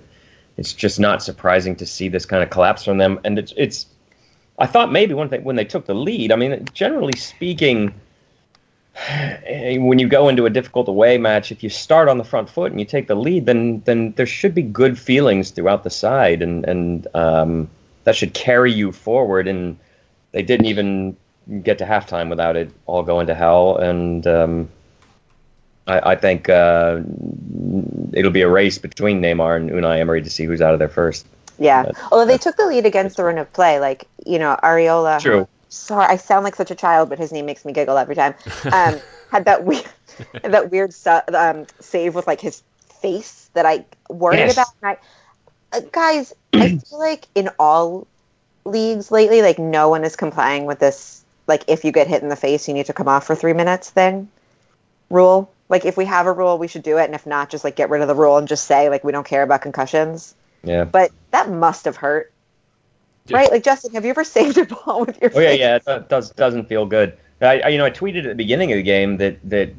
it's 0.57 0.73
just 0.73 0.99
not 0.99 1.23
surprising 1.23 1.75
to 1.77 1.85
see 1.85 2.09
this 2.09 2.25
kind 2.25 2.43
of 2.43 2.49
collapse 2.49 2.85
from 2.85 2.97
them. 2.97 3.19
And 3.23 3.39
it's, 3.39 3.53
it's 3.57 3.85
I 4.59 4.65
thought 4.65 4.91
maybe 4.91 5.13
when 5.13 5.29
they 5.29 5.39
when 5.39 5.55
they 5.55 5.65
took 5.65 5.85
the 5.85 5.93
lead. 5.93 6.31
I 6.31 6.35
mean, 6.35 6.65
generally 6.73 7.15
speaking 7.15 7.93
when 9.77 9.99
you 9.99 10.07
go 10.07 10.29
into 10.29 10.45
a 10.45 10.49
difficult 10.49 10.87
away 10.87 11.17
match, 11.17 11.51
if 11.51 11.63
you 11.63 11.69
start 11.69 12.09
on 12.09 12.17
the 12.17 12.23
front 12.23 12.49
foot 12.49 12.71
and 12.71 12.79
you 12.79 12.85
take 12.85 13.07
the 13.07 13.15
lead, 13.15 13.45
then 13.45 13.81
then 13.85 14.11
there 14.13 14.25
should 14.25 14.53
be 14.53 14.61
good 14.61 14.97
feelings 14.97 15.51
throughout 15.51 15.83
the 15.83 15.89
side, 15.89 16.41
and 16.41 16.65
and 16.65 17.07
um, 17.13 17.69
that 18.03 18.15
should 18.15 18.33
carry 18.33 18.71
you 18.71 18.91
forward. 18.91 19.47
And 19.47 19.77
they 20.31 20.41
didn't 20.41 20.67
even 20.67 21.15
get 21.63 21.77
to 21.79 21.85
halftime 21.85 22.29
without 22.29 22.55
it 22.55 22.71
all 22.85 23.03
going 23.03 23.27
to 23.27 23.35
hell. 23.35 23.77
And 23.77 24.25
um, 24.27 24.69
I, 25.87 26.11
I 26.11 26.15
think 26.15 26.49
uh, 26.49 27.01
it'll 28.13 28.31
be 28.31 28.41
a 28.41 28.49
race 28.49 28.77
between 28.77 29.21
Neymar 29.21 29.57
and 29.57 29.69
Unai 29.71 29.99
Emery 29.99 30.21
to 30.21 30.29
see 30.29 30.45
who's 30.45 30.61
out 30.61 30.73
of 30.73 30.79
there 30.79 30.89
first. 30.89 31.25
Yeah. 31.57 31.91
Although 32.11 32.25
they 32.25 32.37
took 32.37 32.55
the 32.55 32.65
lead 32.65 32.85
against 32.85 33.17
the 33.17 33.23
run 33.23 33.37
of 33.37 33.51
play, 33.53 33.79
like 33.79 34.07
you 34.25 34.39
know, 34.39 34.57
Areola. 34.63 35.19
True. 35.19 35.47
Sorry, 35.69 36.05
I 36.05 36.17
sound 36.17 36.43
like 36.43 36.55
such 36.55 36.71
a 36.71 36.75
child, 36.75 37.09
but 37.09 37.19
his 37.19 37.31
name 37.31 37.45
makes 37.45 37.63
me 37.63 37.73
giggle 37.73 37.97
every 37.97 38.15
time. 38.15 38.33
Um, 38.71 39.01
had 39.31 39.45
that 39.45 39.63
weird, 39.63 39.85
that 40.41 40.71
weird 40.71 40.93
su- 40.93 41.19
um, 41.33 41.67
save 41.79 42.15
with 42.15 42.27
like 42.27 42.41
his 42.41 42.63
face 43.01 43.49
that 43.53 43.65
I 43.65 43.85
worried 44.09 44.39
Yes. 44.39 44.53
about. 44.53 44.67
And 44.81 44.97
I, 45.73 45.77
uh, 45.77 45.81
guys, 45.91 46.33
I 46.53 46.69
feel 46.89 46.99
like 46.99 47.27
in 47.35 47.49
all 47.59 48.07
leagues 48.65 49.11
lately, 49.11 49.41
like 49.41 49.59
no 49.59 49.89
one 49.89 50.03
is 50.03 50.15
complying 50.15 50.65
with 50.65 50.79
this. 50.79 51.23
Like 51.47 51.63
if 51.67 51.85
you 51.85 51.91
get 51.91 52.07
hit 52.07 52.23
in 52.23 52.29
the 52.29 52.35
face, 52.35 52.67
you 52.67 52.73
need 52.73 52.87
to 52.87 52.93
come 52.93 53.07
off 53.07 53.25
for 53.25 53.35
three 53.35 53.53
minutes 53.53 53.89
thing 53.89 54.29
rule. 55.09 55.51
Like 55.69 55.85
if 55.85 55.97
we 55.97 56.05
have 56.05 56.25
a 56.25 56.33
rule, 56.33 56.57
we 56.57 56.67
should 56.67 56.83
do 56.83 56.97
it, 56.97 57.05
and 57.05 57.15
if 57.15 57.25
not, 57.27 57.49
just 57.49 57.63
like 57.63 57.75
get 57.75 57.89
rid 57.89 58.01
of 58.01 58.07
the 58.07 58.15
rule 58.15 58.37
and 58.37 58.47
just 58.47 58.65
say 58.65 58.89
like 58.89 59.03
we 59.03 59.11
don't 59.11 59.25
care 59.25 59.43
about 59.43 59.61
concussions. 59.61 60.33
Yeah. 60.63 60.85
But 60.85 61.11
that 61.31 61.49
must 61.49 61.85
have 61.85 61.95
hurt. 61.95 62.31
Yeah. 63.29 63.37
Right? 63.37 63.51
Like 63.51 63.63
Justin, 63.63 63.93
have 63.93 64.03
you 64.05 64.11
ever 64.11 64.23
saved 64.37 64.57
a 64.57 64.65
ball 64.65 65.05
with 65.05 65.21
your 65.21 65.31
Oh 65.33 65.39
yeah, 65.39 65.49
face? 65.51 65.59
yeah. 65.87 65.95
It 65.95 66.09
does 66.09 66.31
doesn't 66.31 66.67
feel 66.67 66.85
good. 66.85 67.17
I, 67.41 67.59
I 67.61 67.67
you 67.69 67.77
know 67.77 67.85
I 67.85 67.91
tweeted 67.91 68.19
at 68.19 68.29
the 68.29 68.35
beginning 68.35 68.71
of 68.71 68.77
the 68.77 68.83
game 68.83 69.17
that 69.17 69.37
that 69.49 69.69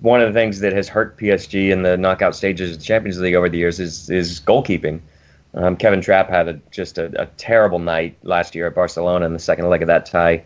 one 0.00 0.20
of 0.20 0.32
the 0.32 0.38
things 0.38 0.60
that 0.60 0.72
has 0.72 0.88
hurt 0.88 1.18
PSG 1.18 1.70
in 1.70 1.82
the 1.82 1.96
knockout 1.96 2.34
stages 2.34 2.72
of 2.72 2.78
the 2.78 2.84
Champions 2.84 3.18
League 3.20 3.34
over 3.34 3.48
the 3.48 3.58
years 3.58 3.80
is 3.80 4.10
is 4.10 4.40
goalkeeping. 4.40 5.00
Um, 5.54 5.76
Kevin 5.76 6.00
Trapp 6.00 6.28
had 6.28 6.48
a, 6.48 6.54
just 6.72 6.98
a, 6.98 7.22
a 7.22 7.26
terrible 7.36 7.78
night 7.78 8.16
last 8.24 8.56
year 8.56 8.66
at 8.66 8.74
Barcelona 8.74 9.24
in 9.24 9.32
the 9.32 9.38
second 9.38 9.68
leg 9.70 9.82
of 9.82 9.86
that 9.86 10.04
tie, 10.04 10.42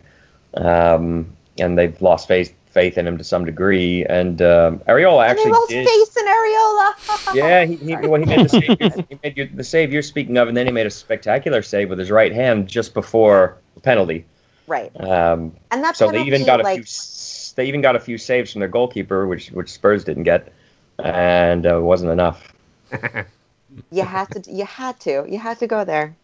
um, 0.53 1.35
and 1.57 1.77
they've 1.77 1.99
lost 2.01 2.27
faith 2.27 2.53
faith 2.71 2.97
in 2.97 3.07
him 3.07 3.17
to 3.17 3.23
some 3.23 3.45
degree. 3.45 4.05
And 4.05 4.41
um, 4.41 4.79
Areola 4.87 5.27
And 5.27 5.37
they 5.37 5.41
actually 5.41 5.51
lost 5.51 5.69
did. 5.69 5.87
face 5.87 6.17
in 6.17 6.25
Areola. 6.25 6.93
Yeah, 7.35 7.65
he, 7.65 7.75
he, 7.75 7.95
well, 7.95 8.19
he 8.19 8.25
made 8.25 8.45
the 8.45 8.49
save. 8.49 8.79
you're- 8.79 9.05
he 9.09 9.19
made 9.23 9.37
you- 9.37 9.49
the 9.53 9.63
save 9.63 9.93
you're 9.93 10.01
speaking 10.01 10.37
of, 10.37 10.47
and 10.47 10.57
then 10.57 10.65
he 10.65 10.71
made 10.71 10.87
a 10.87 10.91
spectacular 10.91 11.61
save 11.61 11.89
with 11.89 11.99
his 11.99 12.09
right 12.11 12.31
hand 12.33 12.67
just 12.67 12.93
before 12.93 13.57
the 13.75 13.81
penalty. 13.81 14.25
right. 14.67 14.91
Um, 14.99 15.53
And 15.71 15.83
that 15.83 15.95
so 15.97 16.07
penalty, 16.07 16.29
they 16.29 16.35
even 16.35 16.45
got 16.45 16.59
a 16.59 16.63
like, 16.63 16.83
few. 16.85 17.53
They 17.55 17.65
even 17.65 17.81
got 17.81 17.95
a 17.95 17.99
few 17.99 18.17
saves 18.17 18.51
from 18.53 18.59
their 18.59 18.69
goalkeeper, 18.69 19.27
which 19.27 19.49
which 19.49 19.71
Spurs 19.71 20.03
didn't 20.03 20.23
get, 20.23 20.53
and 20.97 21.65
uh, 21.65 21.79
wasn't 21.81 22.11
enough. 22.11 22.53
you 23.91 24.03
had 24.03 24.25
to 24.31 24.51
you 24.51 24.65
had 24.65 24.99
to. 25.01 25.25
You 25.27 25.37
had 25.39 25.59
to 25.59 25.67
go 25.67 25.83
there. 25.83 26.15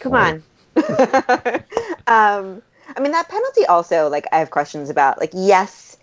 Come 0.00 0.14
on. 0.14 0.42
um 2.06 2.62
I 2.98 3.00
mean 3.00 3.12
that 3.12 3.28
penalty 3.28 3.64
also 3.64 4.08
like 4.08 4.26
I 4.32 4.40
have 4.40 4.50
questions 4.50 4.90
about. 4.90 5.20
Like 5.20 5.30
yes, 5.32 5.96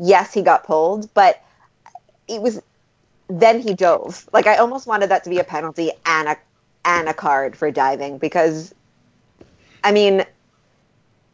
yes 0.00 0.34
he 0.34 0.42
got 0.42 0.64
pulled, 0.64 1.14
but 1.14 1.40
it 2.26 2.42
was 2.42 2.60
then 3.28 3.60
he 3.60 3.74
dove. 3.74 4.28
Like 4.32 4.48
I 4.48 4.56
almost 4.56 4.88
wanted 4.88 5.10
that 5.10 5.22
to 5.24 5.30
be 5.30 5.38
a 5.38 5.44
penalty 5.44 5.92
and 6.04 6.28
a 6.28 6.36
and 6.84 7.08
a 7.08 7.14
card 7.14 7.54
for 7.54 7.70
diving 7.70 8.18
because 8.18 8.74
I 9.84 9.92
mean 9.92 10.24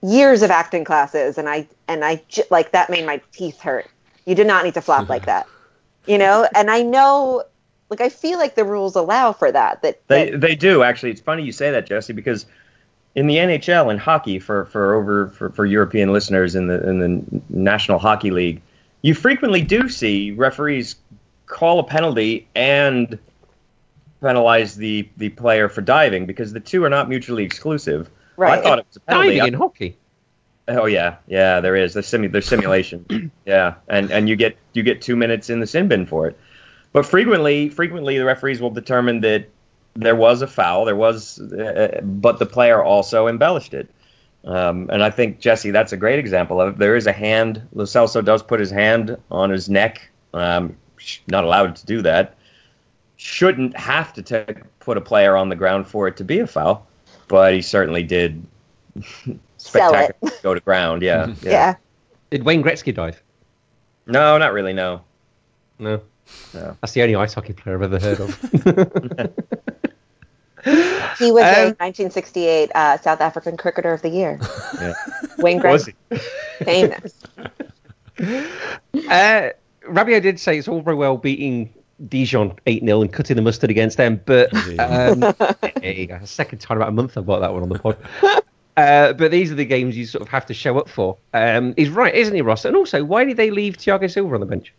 years 0.02 0.42
of 0.42 0.50
acting 0.50 0.84
classes 0.84 1.38
and 1.38 1.48
I 1.48 1.66
and 1.88 2.04
I 2.04 2.22
j- 2.28 2.44
like 2.50 2.72
that 2.72 2.90
made 2.90 3.06
my 3.06 3.22
teeth 3.32 3.62
hurt. 3.62 3.88
You 4.26 4.34
did 4.34 4.46
not 4.46 4.62
need 4.66 4.74
to 4.74 4.82
flop 4.82 5.08
like 5.08 5.24
that. 5.24 5.48
You 6.06 6.18
know, 6.18 6.46
and 6.54 6.70
I 6.70 6.82
know 6.82 7.44
like 7.88 8.02
I 8.02 8.10
feel 8.10 8.38
like 8.38 8.56
the 8.56 8.64
rules 8.64 8.94
allow 8.94 9.32
for 9.32 9.50
that 9.50 9.80
that, 9.80 10.06
They 10.06 10.32
that 10.32 10.40
they 10.42 10.54
do 10.54 10.82
actually. 10.82 11.12
It's 11.12 11.22
funny 11.22 11.44
you 11.44 11.52
say 11.52 11.70
that, 11.70 11.86
Jesse, 11.86 12.12
because 12.12 12.44
in 13.18 13.26
the 13.26 13.34
NHL 13.34 13.90
and 13.90 13.98
hockey, 13.98 14.38
for 14.38 14.66
for 14.66 14.94
over 14.94 15.26
for, 15.30 15.50
for 15.50 15.66
European 15.66 16.12
listeners 16.12 16.54
in 16.54 16.68
the 16.68 16.88
in 16.88 16.98
the 17.00 17.42
National 17.48 17.98
Hockey 17.98 18.30
League, 18.30 18.62
you 19.02 19.12
frequently 19.12 19.60
do 19.60 19.88
see 19.88 20.30
referees 20.30 20.94
call 21.46 21.80
a 21.80 21.82
penalty 21.82 22.46
and 22.54 23.18
penalize 24.20 24.76
the 24.76 25.08
the 25.16 25.30
player 25.30 25.68
for 25.68 25.80
diving 25.80 26.26
because 26.26 26.52
the 26.52 26.60
two 26.60 26.84
are 26.84 26.88
not 26.88 27.08
mutually 27.08 27.42
exclusive. 27.42 28.08
right. 28.36 28.60
I 28.60 28.62
thought 28.62 28.78
it 28.78 28.86
was 28.86 28.96
a 28.98 29.00
penalty. 29.00 29.38
Diving 29.38 29.54
in 29.54 29.58
hockey. 29.58 29.96
Oh 30.68 30.86
yeah, 30.86 31.16
yeah, 31.26 31.60
there 31.60 31.74
is. 31.74 31.94
There's, 31.94 32.06
simu- 32.06 32.30
there's 32.30 32.46
simulation. 32.46 33.32
yeah, 33.44 33.74
and 33.88 34.12
and 34.12 34.28
you 34.28 34.36
get 34.36 34.56
you 34.74 34.84
get 34.84 35.02
two 35.02 35.16
minutes 35.16 35.50
in 35.50 35.58
the 35.58 35.66
sin 35.66 35.88
bin 35.88 36.06
for 36.06 36.28
it. 36.28 36.38
But 36.92 37.04
frequently, 37.04 37.68
frequently 37.68 38.16
the 38.16 38.24
referees 38.24 38.60
will 38.60 38.70
determine 38.70 39.22
that 39.22 39.48
there 39.98 40.16
was 40.16 40.42
a 40.42 40.46
foul, 40.46 40.84
there 40.84 40.96
was, 40.96 41.40
uh, 41.40 42.00
but 42.02 42.38
the 42.38 42.46
player 42.46 42.82
also 42.82 43.26
embellished 43.26 43.74
it. 43.74 43.90
Um, 44.44 44.88
and 44.92 45.02
I 45.02 45.10
think 45.10 45.40
Jesse, 45.40 45.72
that's 45.72 45.92
a 45.92 45.96
great 45.96 46.18
example 46.18 46.60
of. 46.60 46.74
it. 46.74 46.78
There 46.78 46.94
is 46.96 47.06
a 47.06 47.12
hand. 47.12 47.66
Lo 47.72 47.84
Celso 47.84 48.24
does 48.24 48.42
put 48.42 48.60
his 48.60 48.70
hand 48.70 49.16
on 49.30 49.50
his 49.50 49.68
neck. 49.68 50.08
Um, 50.32 50.76
not 51.26 51.44
allowed 51.44 51.76
to 51.76 51.86
do 51.86 52.02
that. 52.02 52.36
Shouldn't 53.16 53.76
have 53.76 54.12
to 54.14 54.22
ta- 54.22 54.52
put 54.78 54.96
a 54.96 55.00
player 55.00 55.36
on 55.36 55.48
the 55.48 55.56
ground 55.56 55.88
for 55.88 56.06
it 56.06 56.16
to 56.18 56.24
be 56.24 56.38
a 56.38 56.46
foul, 56.46 56.86
but 57.26 57.52
he 57.52 57.62
certainly 57.62 58.04
did. 58.04 58.46
Sell 59.56 59.92
it. 59.94 60.14
spectacularly 60.20 60.38
go 60.42 60.54
to 60.54 60.60
ground. 60.60 61.02
Yeah, 61.08 61.34
yeah. 61.42 61.74
Did 62.30 62.44
Wayne 62.44 62.62
Gretzky 62.62 62.94
dive? 62.94 63.20
No, 64.06 64.38
not 64.38 64.52
really. 64.52 64.72
No. 64.72 65.02
No. 65.80 66.00
No. 66.54 66.76
That's 66.80 66.92
the 66.92 67.02
only 67.02 67.16
ice 67.16 67.34
hockey 67.34 67.54
player 67.54 67.76
I've 67.76 67.92
ever 67.92 67.98
heard 67.98 68.20
of. 68.20 69.34
He 71.18 71.32
was 71.32 71.42
a 71.44 71.68
Um, 71.68 71.76
1968 71.78 72.70
uh, 72.74 72.98
South 72.98 73.20
African 73.20 73.56
Cricketer 73.56 73.92
of 73.92 74.02
the 74.02 74.08
Year. 74.08 74.38
Yeah. 74.80 74.94
Wayne 75.38 75.60
Was 75.62 75.86
he? 75.86 75.94
famous. 76.64 77.14
uh, 78.18 79.50
Rabiot 79.88 80.22
did 80.22 80.40
say 80.40 80.58
it's 80.58 80.68
all 80.68 80.80
very 80.80 80.96
well 80.96 81.16
beating 81.16 81.72
Dijon 82.08 82.54
8 82.66 82.84
0 82.84 83.02
and 83.02 83.12
cutting 83.12 83.36
the 83.36 83.42
mustard 83.42 83.70
against 83.70 83.96
them, 83.96 84.20
but 84.24 84.52
um, 84.78 85.20
there 85.80 85.92
you. 85.92 86.18
Second 86.24 86.58
time 86.60 86.76
about 86.76 86.90
a 86.90 86.92
month 86.92 87.16
I 87.16 87.20
bought 87.22 87.40
that 87.40 87.52
one 87.52 87.62
on 87.62 87.68
the 87.68 87.78
pod. 87.78 87.96
Uh, 88.76 89.12
but 89.14 89.32
these 89.32 89.50
are 89.50 89.56
the 89.56 89.64
games 89.64 89.96
you 89.96 90.06
sort 90.06 90.22
of 90.22 90.28
have 90.28 90.46
to 90.46 90.54
show 90.54 90.78
up 90.78 90.88
for. 90.88 91.16
Um, 91.34 91.74
he's 91.76 91.88
right, 91.90 92.14
isn't 92.14 92.34
he, 92.34 92.42
Ross? 92.42 92.64
And 92.64 92.76
also, 92.76 93.02
why 93.02 93.24
did 93.24 93.36
they 93.36 93.50
leave 93.50 93.76
Thiago 93.76 94.08
Silva 94.08 94.34
on 94.34 94.40
the 94.40 94.46
bench? 94.46 94.72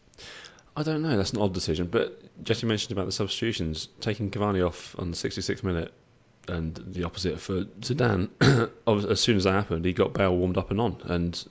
I 0.79 0.83
don't 0.83 1.01
know. 1.01 1.17
That's 1.17 1.33
an 1.33 1.41
odd 1.41 1.53
decision. 1.53 1.87
But 1.87 2.21
Jesse 2.41 2.65
mentioned 2.65 2.93
about 2.93 3.05
the 3.05 3.11
substitutions, 3.11 3.89
taking 3.99 4.31
Cavani 4.31 4.65
off 4.65 4.97
on 4.97 5.11
the 5.11 5.17
66th 5.17 5.61
minute, 5.61 5.93
and 6.47 6.73
the 6.87 7.03
opposite 7.03 7.37
for 7.37 7.65
Zidane. 7.81 8.29
as 9.11 9.19
soon 9.19 9.35
as 9.35 9.43
that 9.43 9.51
happened, 9.51 9.83
he 9.83 9.91
got 9.91 10.13
Bale 10.13 10.33
warmed 10.33 10.57
up 10.57 10.71
and 10.71 10.79
on, 10.79 10.95
and 11.03 11.45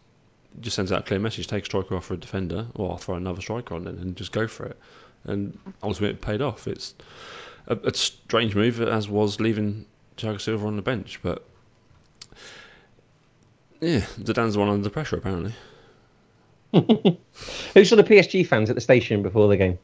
just 0.62 0.76
sends 0.76 0.92
out 0.92 1.00
a 1.00 1.02
clear 1.02 1.20
message: 1.20 1.46
take 1.46 1.64
a 1.64 1.66
striker 1.66 1.94
off 1.94 2.06
for 2.06 2.14
a 2.14 2.16
defender, 2.16 2.68
or 2.74 2.92
I'll 2.92 2.96
throw 2.96 3.16
another 3.16 3.42
striker 3.42 3.74
on 3.74 3.84
then, 3.84 3.98
and 3.98 4.16
just 4.16 4.32
go 4.32 4.48
for 4.48 4.64
it. 4.64 4.78
And 5.24 5.58
ultimately, 5.82 6.14
it 6.14 6.22
paid 6.22 6.40
off. 6.40 6.66
It's 6.66 6.94
a, 7.66 7.76
a 7.76 7.92
strange 7.92 8.54
move, 8.54 8.80
as 8.80 9.10
was 9.10 9.40
leaving 9.40 9.84
Thiago 10.16 10.40
Silva 10.40 10.66
on 10.66 10.76
the 10.76 10.82
bench, 10.82 11.20
but. 11.22 11.44
Yeah, 13.82 14.00
Zidane's 14.20 14.54
the 14.54 14.60
one 14.60 14.70
under 14.70 14.88
pressure 14.88 15.16
apparently. 15.16 15.52
Who 16.72 17.84
saw 17.84 17.96
the 17.96 18.04
PSG 18.04 18.46
fans 18.46 18.68
at 18.70 18.74
the 18.74 18.80
station 18.80 19.22
before 19.22 19.48
the 19.48 19.56
game? 19.56 19.78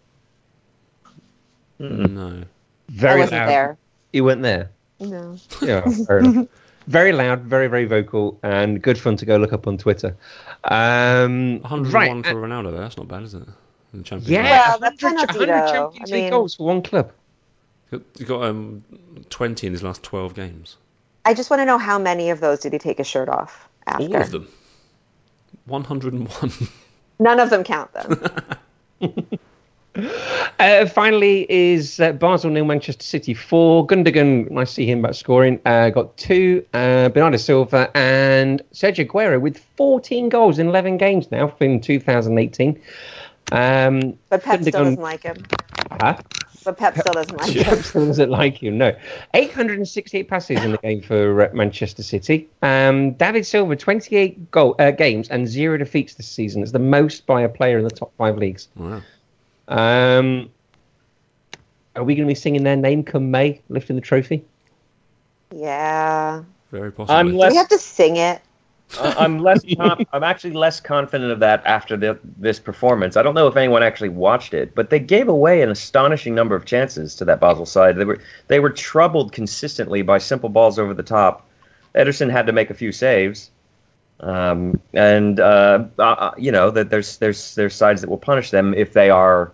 No. 1.79 2.42
I 2.42 2.44
Very 2.88 3.20
wasn't 3.20 3.40
loud. 3.40 3.49
there. 3.49 3.79
You 4.12 4.25
weren't 4.25 4.42
there. 4.42 4.70
No. 5.01 5.37
Yeah, 5.62 5.81
fair 6.07 6.18
enough. 6.18 6.47
Very 6.87 7.12
loud, 7.12 7.40
very 7.44 7.66
very 7.66 7.87
vocal, 7.87 8.38
and 8.42 8.81
good 8.83 8.99
fun 8.99 9.16
to 9.16 9.25
go 9.25 9.37
look 9.38 9.53
up 9.55 9.66
on 9.66 9.79
Twitter. 9.79 10.14
Um, 10.64 11.61
101 11.61 11.90
right, 11.92 12.27
for 12.27 12.35
Ronaldo 12.35 12.70
there. 12.73 12.81
That's 12.81 12.99
not 12.99 13.09
bad, 13.09 13.23
is 13.23 13.33
it? 13.35 13.42
In 13.94 14.01
the 14.01 14.03
Champions 14.05 14.29
yeah, 14.29 14.42
League. 14.42 14.51
Well, 14.51 14.79
the 14.79 14.85
100, 14.85 14.99
penalty, 15.01 15.38
100 15.38 15.47
though, 15.49 15.73
Champions 15.73 16.12
I 16.12 16.14
League 16.14 16.23
mean- 16.25 16.31
goals 16.33 16.55
for 16.57 16.66
one 16.66 16.83
club. 16.83 17.12
He 18.18 18.25
got 18.25 18.42
um, 18.42 18.83
20 19.31 19.66
in 19.68 19.73
his 19.73 19.83
last 19.83 20.03
12 20.03 20.35
games. 20.35 20.77
I 21.25 21.33
just 21.33 21.49
want 21.49 21.61
to 21.61 21.64
know 21.64 21.79
how 21.79 21.99
many 21.99 22.31
of 22.31 22.40
those 22.40 22.59
did 22.61 22.73
he 22.73 22.79
take 22.79 22.99
his 22.99 23.07
shirt 23.07 23.29
off 23.29 23.68
after? 23.87 24.05
All 24.05 24.16
of 24.16 24.31
them. 24.31 24.49
101. 25.66 26.50
None 27.18 27.40
of 27.40 27.50
them 27.50 27.64
count 27.64 27.92
them. 27.92 28.18
Uh, 30.59 30.87
finally, 30.87 31.46
is 31.48 32.00
uh, 32.00 32.11
Basel 32.11 32.50
nil 32.50 32.64
Manchester 32.64 33.05
City 33.05 33.33
four. 33.33 33.87
Gundogan, 33.87 34.50
nice 34.50 34.70
to 34.70 34.74
see 34.74 34.87
him 34.90 35.03
back 35.03 35.14
scoring. 35.14 35.61
Uh, 35.64 35.90
got 35.90 36.16
two. 36.16 36.66
Uh, 36.74 37.11
Bernardo 37.11 37.37
Silva 37.37 37.90
and 37.96 38.61
Sergio 38.72 39.07
Aguero 39.07 39.40
with 39.40 39.59
14 39.77 40.29
goals 40.31 40.59
in 40.59 40.66
11 40.66 40.96
games 40.96 41.31
now 41.31 41.55
in 41.61 41.81
2018. 41.81 42.81
Um, 43.53 44.18
But 44.31 44.42
Pep 44.42 44.62
still 44.62 44.72
doesn't 44.72 45.00
like 45.00 45.22
him. 45.22 45.37
huh? 45.92 46.16
But 46.64 46.79
Pep 46.79 46.96
still 46.96 47.12
doesn't 47.12 47.37
like 47.37 47.50
him. 47.50 47.64
Pep 47.64 47.79
still 47.79 48.07
doesn't 48.07 48.31
like 48.31 48.62
you, 48.62 48.70
no. 48.70 48.96
868 49.35 50.29
passes 50.29 50.62
in 50.62 50.72
the 50.72 50.79
game 50.79 51.03
for 51.03 51.42
uh, 51.42 51.50
Manchester 51.53 52.03
City. 52.03 52.48
Um, 52.62 53.12
David 53.12 53.44
Silva, 53.46 53.77
28 53.77 54.50
goal, 54.50 54.74
uh, 54.79 54.90
games 54.90 55.29
and 55.29 55.46
zero 55.46 55.77
defeats 55.77 56.14
this 56.14 56.29
season. 56.29 56.62
It's 56.62 56.72
the 56.72 56.79
most 56.79 57.27
by 57.27 57.42
a 57.42 57.48
player 57.48 57.79
in 57.79 57.85
the 57.85 57.90
top 57.90 58.12
five 58.16 58.38
leagues. 58.38 58.68
wow. 58.77 59.03
Um, 59.68 60.50
are 61.96 62.03
we 62.03 62.14
going 62.14 62.27
to 62.27 62.31
be 62.31 62.35
singing 62.35 62.64
their 62.64 62.77
name 62.77 63.05
come 63.05 63.31
May, 63.31 63.61
lifting 63.68 63.96
the 63.96 64.03
trophy? 64.03 64.44
Yeah. 65.55 66.42
Very 66.70 66.90
possibly. 66.90 67.14
I'm 67.14 67.31
Do 67.31 67.38
we 67.38 67.57
have 67.57 67.68
to 67.68 67.79
sing 67.79 68.16
it? 68.16 68.40
Uh, 68.99 69.14
I'm 69.18 69.38
less. 69.38 69.62
Con- 69.77 70.07
I'm 70.12 70.23
actually 70.23 70.53
less 70.53 70.81
confident 70.81 71.33
of 71.33 71.40
that 71.40 71.64
after 71.66 71.97
the, 71.97 72.18
this 72.37 72.59
performance. 72.59 73.16
I 73.16 73.23
don't 73.23 73.35
know 73.35 73.47
if 73.47 73.57
anyone 73.57 73.83
actually 73.83 74.11
watched 74.11 74.55
it, 74.55 74.75
but 74.75 74.90
they 74.90 74.99
gave 74.99 75.29
away 75.29 75.62
an 75.62 75.70
astonishing 75.70 76.35
number 76.35 76.55
of 76.55 76.64
chances 76.64 77.16
to 77.16 77.25
that 77.27 77.40
Basel 77.40 77.66
side. 77.66 77.97
They 77.97 78.05
were 78.05 78.20
they 78.49 78.61
were 78.61 78.70
troubled 78.70 79.33
consistently 79.33 80.03
by 80.03 80.18
simple 80.18 80.49
balls 80.49 80.79
over 80.79 80.94
the 80.94 81.03
top. 81.03 81.49
Ederson 81.94 82.31
had 82.31 82.47
to 82.47 82.53
make 82.53 82.70
a 82.70 82.75
few 82.75 82.92
saves, 82.92 83.51
um, 84.20 84.81
and 84.92 85.40
uh, 85.40 85.85
uh, 85.99 86.33
you 86.37 86.53
know 86.53 86.70
that 86.70 86.90
there's 86.90 87.18
there's 87.18 87.55
there's 87.55 87.75
sides 87.75 88.01
that 88.01 88.11
will 88.11 88.18
punish 88.18 88.51
them 88.51 88.75
if 88.75 88.92
they 88.92 89.11
are 89.11 89.53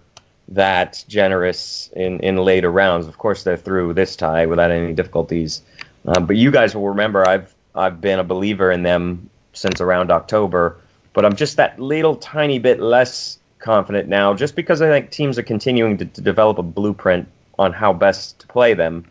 that 0.48 1.04
generous 1.08 1.90
in 1.94 2.20
in 2.20 2.36
later 2.36 2.70
rounds. 2.70 3.06
Of 3.06 3.16
course, 3.18 3.42
they're 3.42 3.56
through 3.56 3.94
this 3.94 4.16
tie 4.16 4.46
without 4.46 4.70
any 4.70 4.92
difficulties. 4.92 5.62
Um, 6.06 6.26
but 6.26 6.36
you 6.36 6.50
guys 6.50 6.74
will 6.74 6.88
remember 6.88 7.28
I've 7.28 7.54
I've 7.74 8.00
been 8.00 8.18
a 8.18 8.24
believer 8.24 8.70
in 8.70 8.82
them 8.82 9.30
since 9.52 9.80
around 9.80 10.10
October, 10.10 10.78
but 11.12 11.24
I'm 11.24 11.36
just 11.36 11.56
that 11.56 11.80
little 11.80 12.16
tiny 12.16 12.58
bit 12.58 12.80
less 12.80 13.38
confident 13.58 14.08
now, 14.08 14.34
just 14.34 14.56
because 14.56 14.82
I 14.82 14.88
think 14.88 15.10
teams 15.10 15.38
are 15.38 15.42
continuing 15.42 15.98
to, 15.98 16.04
to 16.04 16.20
develop 16.20 16.58
a 16.58 16.62
blueprint 16.62 17.28
on 17.58 17.72
how 17.72 17.92
best 17.92 18.40
to 18.40 18.46
play 18.46 18.74
them. 18.74 19.04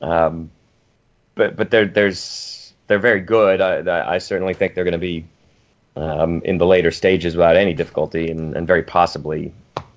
Um, 0.00 0.50
but 1.34 1.56
but 1.56 1.70
they're, 1.70 1.86
there's 1.86 2.72
they're 2.86 2.98
very 2.98 3.20
good. 3.20 3.60
I, 3.60 4.14
I 4.14 4.18
certainly 4.18 4.54
think 4.54 4.74
they're 4.74 4.84
going 4.84 4.92
to 4.92 4.98
be 4.98 5.24
um, 5.96 6.42
in 6.44 6.58
the 6.58 6.66
later 6.66 6.90
stages 6.90 7.36
without 7.36 7.56
any 7.56 7.74
difficulty, 7.74 8.30
and, 8.30 8.56
and 8.56 8.66
very 8.66 8.82
possibly 8.82 9.52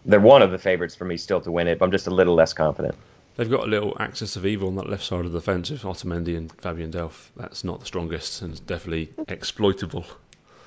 they're 0.06 0.20
one 0.20 0.42
of 0.42 0.52
the 0.52 0.58
favorites 0.58 0.96
for 0.96 1.06
me 1.06 1.18
still 1.18 1.42
to 1.42 1.52
win 1.52 1.68
it. 1.68 1.80
But 1.80 1.86
I'm 1.86 1.92
just 1.92 2.08
a 2.08 2.12
little 2.12 2.36
less 2.36 2.54
confident. 2.54 2.96
They've 3.38 3.50
got 3.50 3.62
a 3.64 3.68
little 3.68 3.96
axis 4.00 4.36
of 4.36 4.46
evil 4.46 4.68
on 4.68 4.76
that 4.76 4.90
left 4.90 5.04
side 5.04 5.26
of 5.26 5.32
the 5.32 5.42
fence 5.42 5.70
with 5.70 5.84
Otamendi 5.84 6.38
and 6.38 6.52
Fabian 6.62 6.92
Delph. 6.92 7.30
That's 7.36 7.64
not 7.64 7.80
the 7.80 7.86
strongest 7.86 8.42
and 8.42 8.52
it's 8.52 8.60
definitely 8.60 9.12
exploitable. 9.28 10.06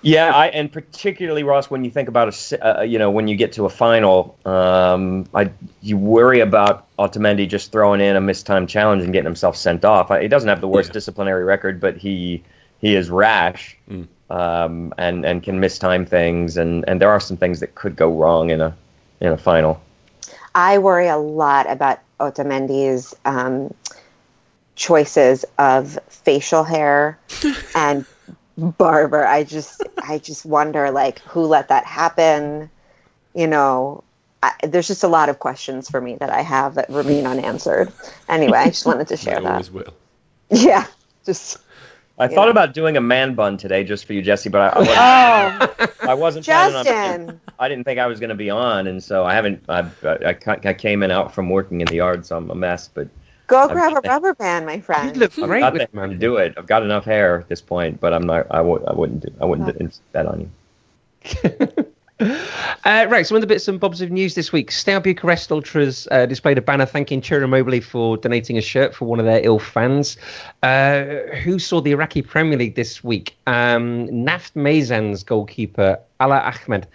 Yeah, 0.03 0.31
I, 0.35 0.49
and 0.49 0.71
particularly 0.71 1.45
Ross, 1.45 1.71
when 1.71 1.83
you 1.83 1.91
think 1.91 2.09
about 2.09 2.53
a, 2.53 2.81
uh, 2.81 2.83
you 2.83 2.99
know, 2.99 3.11
when 3.11 3.27
you 3.27 3.37
get 3.37 3.53
to 3.55 3.65
a 3.65 3.71
final, 3.71 4.39
um, 4.45 5.27
I 5.33 5.51
you 5.81 5.97
worry 5.97 6.41
about 6.41 6.87
Otamendi 6.99 7.49
just 7.49 7.73
throwing 7.73 8.03
in 8.03 8.15
a 8.15 8.21
mistimed 8.21 8.69
challenge 8.69 9.03
and 9.03 9.15
getting 9.15 9.25
himself 9.25 9.57
sent 9.57 9.83
off. 9.85 10.11
I, 10.11 10.21
he 10.21 10.29
doesn't 10.29 10.49
have 10.49 10.61
the 10.61 10.69
worst 10.69 10.91
Yeah. 10.91 10.95
disciplinary 10.95 11.45
record, 11.45 11.81
but 11.81 11.97
he 11.97 12.43
he 12.81 12.95
is 12.97 13.09
rash 13.09 13.79
Mm. 13.91 14.09
um, 14.29 14.93
and 14.99 15.25
and 15.25 15.43
can 15.43 15.59
mistime 15.59 16.07
things, 16.07 16.59
and, 16.59 16.85
and 16.87 17.01
there 17.01 17.11
are 17.11 17.21
some 17.21 17.39
things 17.39 17.61
that 17.61 17.75
could 17.75 17.97
go 17.97 18.13
wrong 18.13 18.51
in 18.51 18.61
a 18.61 18.77
in 19.23 19.29
a 19.33 19.39
final. 19.39 19.81
I 20.55 20.79
worry 20.79 21.09
a 21.09 21.17
lot 21.17 21.71
about 21.71 22.01
Otamendi's 22.21 23.15
um, 23.25 23.75
choices 24.77 25.45
of 25.59 25.99
facial 26.09 26.65
hair 26.65 27.19
and 27.75 28.05
barber. 28.57 29.27
I 29.27 29.45
just, 29.45 29.83
I 29.99 30.19
just 30.19 30.45
wonder, 30.45 30.91
like, 30.91 31.19
who 31.21 31.43
let 31.43 31.69
that 31.69 31.85
happen? 31.85 32.71
You 33.35 33.47
know, 33.47 34.05
I, 34.43 34.53
there's 34.63 34.87
just 34.87 35.03
a 35.05 35.09
lot 35.09 35.29
of 35.29 35.39
questions 35.39 35.89
for 35.91 36.01
me 36.01 36.17
that 36.17 36.31
I 36.31 36.43
have 36.43 36.75
that 36.75 36.91
remain 36.91 37.27
unanswered. 37.27 37.93
Anyway, 38.29 38.59
I 38.59 38.69
just 38.69 38.87
wanted 38.87 39.09
to 39.09 39.17
They 39.17 39.23
share 39.23 39.41
that. 39.41 39.53
always 39.53 39.71
will. 39.71 39.95
Yeah, 40.51 40.87
just 41.25 41.59
I 42.19 42.25
Yeah. 42.25 42.29
thought 42.29 42.49
about 42.49 42.75
doing 42.75 42.97
a 42.97 43.01
man 43.01 43.35
bun 43.35 43.57
today 43.57 43.83
just 43.85 44.05
for 44.07 44.13
you, 44.13 44.23
Jesse, 44.23 44.49
but 44.49 44.61
I, 44.61 44.69
I 44.69 44.79
wasn't, 44.79 44.99
oh, 44.99 46.09
I 46.11 46.15
wasn't 46.15 46.47
planning 46.47 46.77
on- 46.77 46.85
Justin. 46.85 47.41
I 47.59 47.69
didn't 47.69 47.85
think 47.85 47.99
I 47.99 48.07
was 48.07 48.21
going 48.21 48.31
to 48.31 48.37
be 48.37 48.51
on, 48.51 48.87
and 48.87 49.03
so 49.03 49.25
I 49.25 49.35
haven't. 49.35 49.65
I, 49.69 49.81
I, 50.05 50.37
I 50.65 50.75
came 50.75 51.03
in 51.03 51.11
out 51.11 51.35
from 51.35 51.51
working 51.51 51.81
in 51.81 51.87
the 51.87 51.97
yard, 51.97 52.27
so 52.27 52.37
I'm 52.37 52.51
a 52.51 52.55
mess. 52.55 52.89
But 52.89 53.09
Go 53.47 53.69
I'm 53.69 53.75
grab 53.75 53.93
a 53.97 54.09
rubber 54.09 54.35
band, 54.35 54.67
my 54.67 54.75
You 54.77 54.83
friend. 54.83 55.17
look 55.17 55.33
I've 55.39 55.49
great 55.49 55.61
got 55.61 55.73
with 55.73 55.91
the 55.91 56.09
to 56.09 56.15
do 56.17 56.37
it. 56.37 56.55
I've 56.57 56.67
got 56.67 56.83
enough 56.83 57.05
hair 57.05 57.41
at 57.41 57.49
this 57.49 57.61
point, 57.61 58.01
but 58.01 58.13
I'm 58.13 58.27
not. 58.27 58.47
I, 58.51 58.59
w- 58.59 58.85
I 58.87 58.93
wouldn't. 58.93 59.21
Do, 59.21 59.33
I 59.41 59.45
wouldn't 59.45 59.69
uh. 59.69 59.73
insist 59.81 60.03
that 60.13 60.27
on 60.27 60.41
you. 60.41 60.51
Uh, 62.21 63.07
right, 63.09 63.27
some 63.27 63.35
of 63.37 63.41
the 63.41 63.47
bits 63.47 63.67
and 63.67 63.81
bobs 63.81 64.01
of 64.01 64.11
news 64.11 64.35
this 64.35 64.53
week. 64.53 64.71
Steaua 64.71 65.01
Bucharest 65.01 65.51
Ultras 65.51 66.07
uh, 66.11 66.27
displayed 66.27 66.59
a 66.59 66.63
banner 66.63 66.87
thanking 66.87 67.21
Chira 67.21 67.49
Mobley 67.49 67.81
for 67.81 68.17
donating 68.17 68.57
a 68.57 68.61
shirt 68.61 68.95
for 68.95 69.07
one 69.07 69.19
of 69.19 69.25
their 69.27 69.41
ill 69.43 69.59
fans. 69.59 70.17
Uh, 70.63 71.05
who 71.43 71.59
saw 71.59 71.81
the 71.81 71.91
Iraqi 71.91 72.23
Premier 72.23 72.57
League 72.59 72.77
this 72.77 73.03
week? 73.03 73.37
Um, 73.47 74.07
Naft 74.25 74.55
Maysan's 74.55 75.25
goalkeeper, 75.25 75.99
Ala 76.21 76.39
Ahmed. 76.39 76.87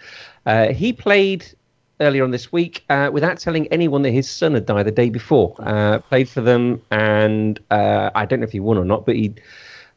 Uh, 0.46 0.68
he 0.68 0.92
played 0.92 1.44
earlier 2.00 2.24
on 2.24 2.30
this 2.30 2.50
week 2.50 2.82
uh, 2.88 3.10
without 3.12 3.38
telling 3.38 3.66
anyone 3.68 4.00
that 4.02 4.12
his 4.12 4.28
son 4.28 4.54
had 4.54 4.64
died 4.64 4.86
the 4.86 4.90
day 4.90 5.10
before. 5.10 5.54
Uh, 5.58 5.98
played 5.98 6.30
for 6.30 6.40
them, 6.40 6.80
and 6.90 7.60
uh, 7.70 8.10
I 8.14 8.24
don't 8.24 8.40
know 8.40 8.44
if 8.46 8.52
he 8.52 8.60
won 8.60 8.78
or 8.78 8.86
not, 8.86 9.04
but 9.04 9.16
he 9.16 9.34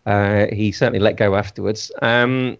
uh, 0.06 0.48
he 0.52 0.74
certainly 0.74 1.00
let 1.00 1.16
go 1.16 1.36
afterwards. 1.36 1.94
Um, 2.02 2.58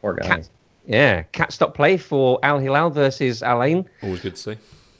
Poor 0.00 0.14
guy. 0.14 0.26
Cat- 0.26 0.48
yeah, 0.86 1.22
cat 1.32 1.52
stop 1.52 1.74
play 1.74 1.96
for 1.96 2.38
Al 2.42 2.58
Hilal 2.58 2.90
versus 2.90 3.42
Al 3.42 3.62
Ain. 3.62 3.88
Always 4.02 4.20
good 4.20 4.36
to 4.36 4.40
see. 4.42 4.56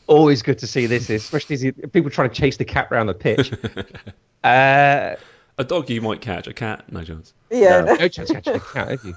Always 0.07 0.43
good 0.43 0.59
to 0.59 0.67
see 0.67 0.87
this, 0.87 1.09
especially 1.11 1.55
as 1.55 1.65
you- 1.65 1.73
people 1.73 2.11
trying 2.11 2.31
to 2.31 2.35
chase 2.35 2.57
the 2.57 2.65
cat 2.65 2.89
around 2.91 3.07
the 3.07 3.15
pitch. 3.15 3.53
uh, 4.45 5.15
A 5.59 5.65
dog 5.65 5.89
you 5.91 6.01
might 6.01 6.21
catch, 6.21 6.47
a 6.47 6.53
cat, 6.53 6.91
no 6.93 7.05
chance. 7.05 7.33
Yeah. 7.51 7.81
No. 7.83 7.95
no 7.95 8.09
chance 8.09 8.31
catching 8.31 8.57
a 8.57 8.61
cat, 8.61 8.89
have 8.89 9.05
you? 9.05 9.15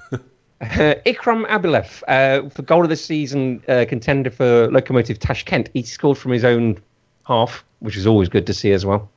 Uh, 0.60 0.94
Ikram 1.04 1.46
Abilev, 1.48 2.02
uh, 2.06 2.48
for 2.48 2.62
goal 2.62 2.84
of 2.84 2.88
the 2.88 2.96
season 2.96 3.62
uh, 3.68 3.84
contender 3.88 4.30
for 4.30 4.68
Lokomotiv 4.68 5.18
Tashkent. 5.18 5.68
He 5.74 5.82
scored 5.82 6.16
from 6.16 6.30
his 6.32 6.44
own 6.44 6.78
half, 7.26 7.64
which 7.80 7.96
is 7.96 8.06
always 8.06 8.28
good 8.28 8.46
to 8.46 8.54
see 8.54 8.70
as 8.72 8.86
well. 8.86 9.10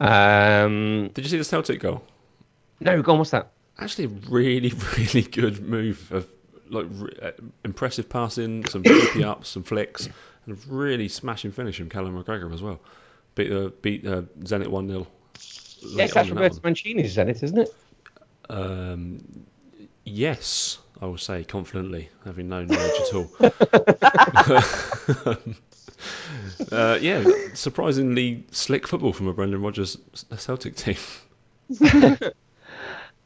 Um, 0.00 1.08
Did 1.14 1.24
you 1.24 1.30
see 1.30 1.38
the 1.38 1.44
Celtic 1.44 1.80
goal? 1.80 2.02
no, 2.80 3.00
go 3.02 3.12
on, 3.12 3.18
what's 3.18 3.30
that? 3.30 3.50
Actually, 3.78 4.04
a 4.04 4.30
really, 4.30 4.72
really 4.96 5.22
good 5.22 5.60
move 5.60 6.10
of 6.12 6.28
like 6.68 6.86
re- 6.90 7.16
uh, 7.22 7.30
impressive 7.64 8.08
passing, 8.08 8.64
some 8.66 8.82
flippy 8.82 9.22
ups, 9.24 9.50
some 9.50 9.62
flicks, 9.62 10.08
and 10.46 10.56
a 10.56 10.60
really 10.68 11.08
smashing 11.08 11.52
finish 11.52 11.78
from 11.78 11.88
Callum 11.88 12.22
McGregor 12.22 12.52
as 12.52 12.62
well. 12.62 12.80
Beat 13.34 13.52
uh, 13.52 13.70
beat 13.82 14.06
uh, 14.06 14.22
Zenit 14.40 14.68
one 14.68 14.88
0 14.88 15.06
Yes, 15.82 16.14
that's 16.14 16.30
Roberto 16.30 16.60
Mancini's 16.60 17.16
Zenit, 17.16 17.42
isn't 17.42 17.58
it? 17.58 17.74
Um, 18.48 19.22
yes, 20.04 20.78
I 21.00 21.06
will 21.06 21.18
say 21.18 21.42
confidently, 21.44 22.08
having 22.24 22.48
no 22.48 22.64
knowledge 22.64 23.00
at 23.00 23.14
all. 23.14 23.30
uh, 26.72 26.98
yeah, 27.00 27.24
surprisingly 27.54 28.44
slick 28.50 28.86
football 28.86 29.12
from 29.12 29.28
a 29.28 29.34
Brendan 29.34 29.60
Rodgers 29.60 29.98
Celtic 30.36 30.76
team. 30.76 30.96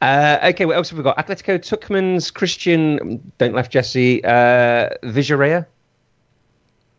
Uh, 0.01 0.39
okay, 0.49 0.65
what 0.65 0.75
else 0.75 0.89
have 0.89 0.97
we 0.97 1.03
got? 1.03 1.15
Atletico 1.17 1.61
Tucuman's 1.61 2.31
Christian, 2.31 3.31
don't 3.37 3.53
laugh, 3.53 3.69
Jesse, 3.69 4.23
uh, 4.23 4.89
Vijarea. 5.03 5.65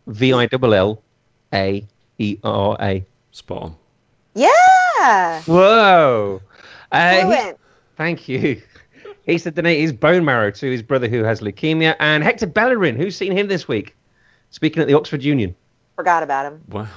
V 0.07 0.33
I 0.33 0.49
L 0.53 0.75
L 0.75 1.03
A 1.53 1.87
E 2.19 2.39
R 2.43 2.77
A. 2.81 3.05
Spot 3.33 3.63
on. 3.63 3.77
Yeah. 4.35 5.43
Whoa! 5.43 6.43
Uh, 6.91 7.31
he- 7.31 7.53
thank 7.97 8.29
you. 8.29 8.61
He 9.25 9.39
said 9.39 9.55
donate 9.55 9.79
his 9.81 9.93
bone 9.93 10.25
marrow 10.25 10.51
to 10.51 10.71
his 10.71 10.83
brother 10.83 11.09
who 11.09 11.23
has 11.23 11.41
leukemia. 11.41 11.95
And 12.01 12.25
Hector 12.25 12.47
Bellerin, 12.47 12.97
who's 12.97 13.17
seen 13.17 13.31
him 13.33 13.47
this 13.47 13.69
week? 13.69 13.95
Speaking 14.51 14.83
at 14.83 14.89
the 14.89 14.95
Oxford 14.95 15.23
Union. 15.23 15.55
Forgot 15.97 16.23
about 16.25 16.47
him. 16.47 16.61
Wow. 16.69 16.89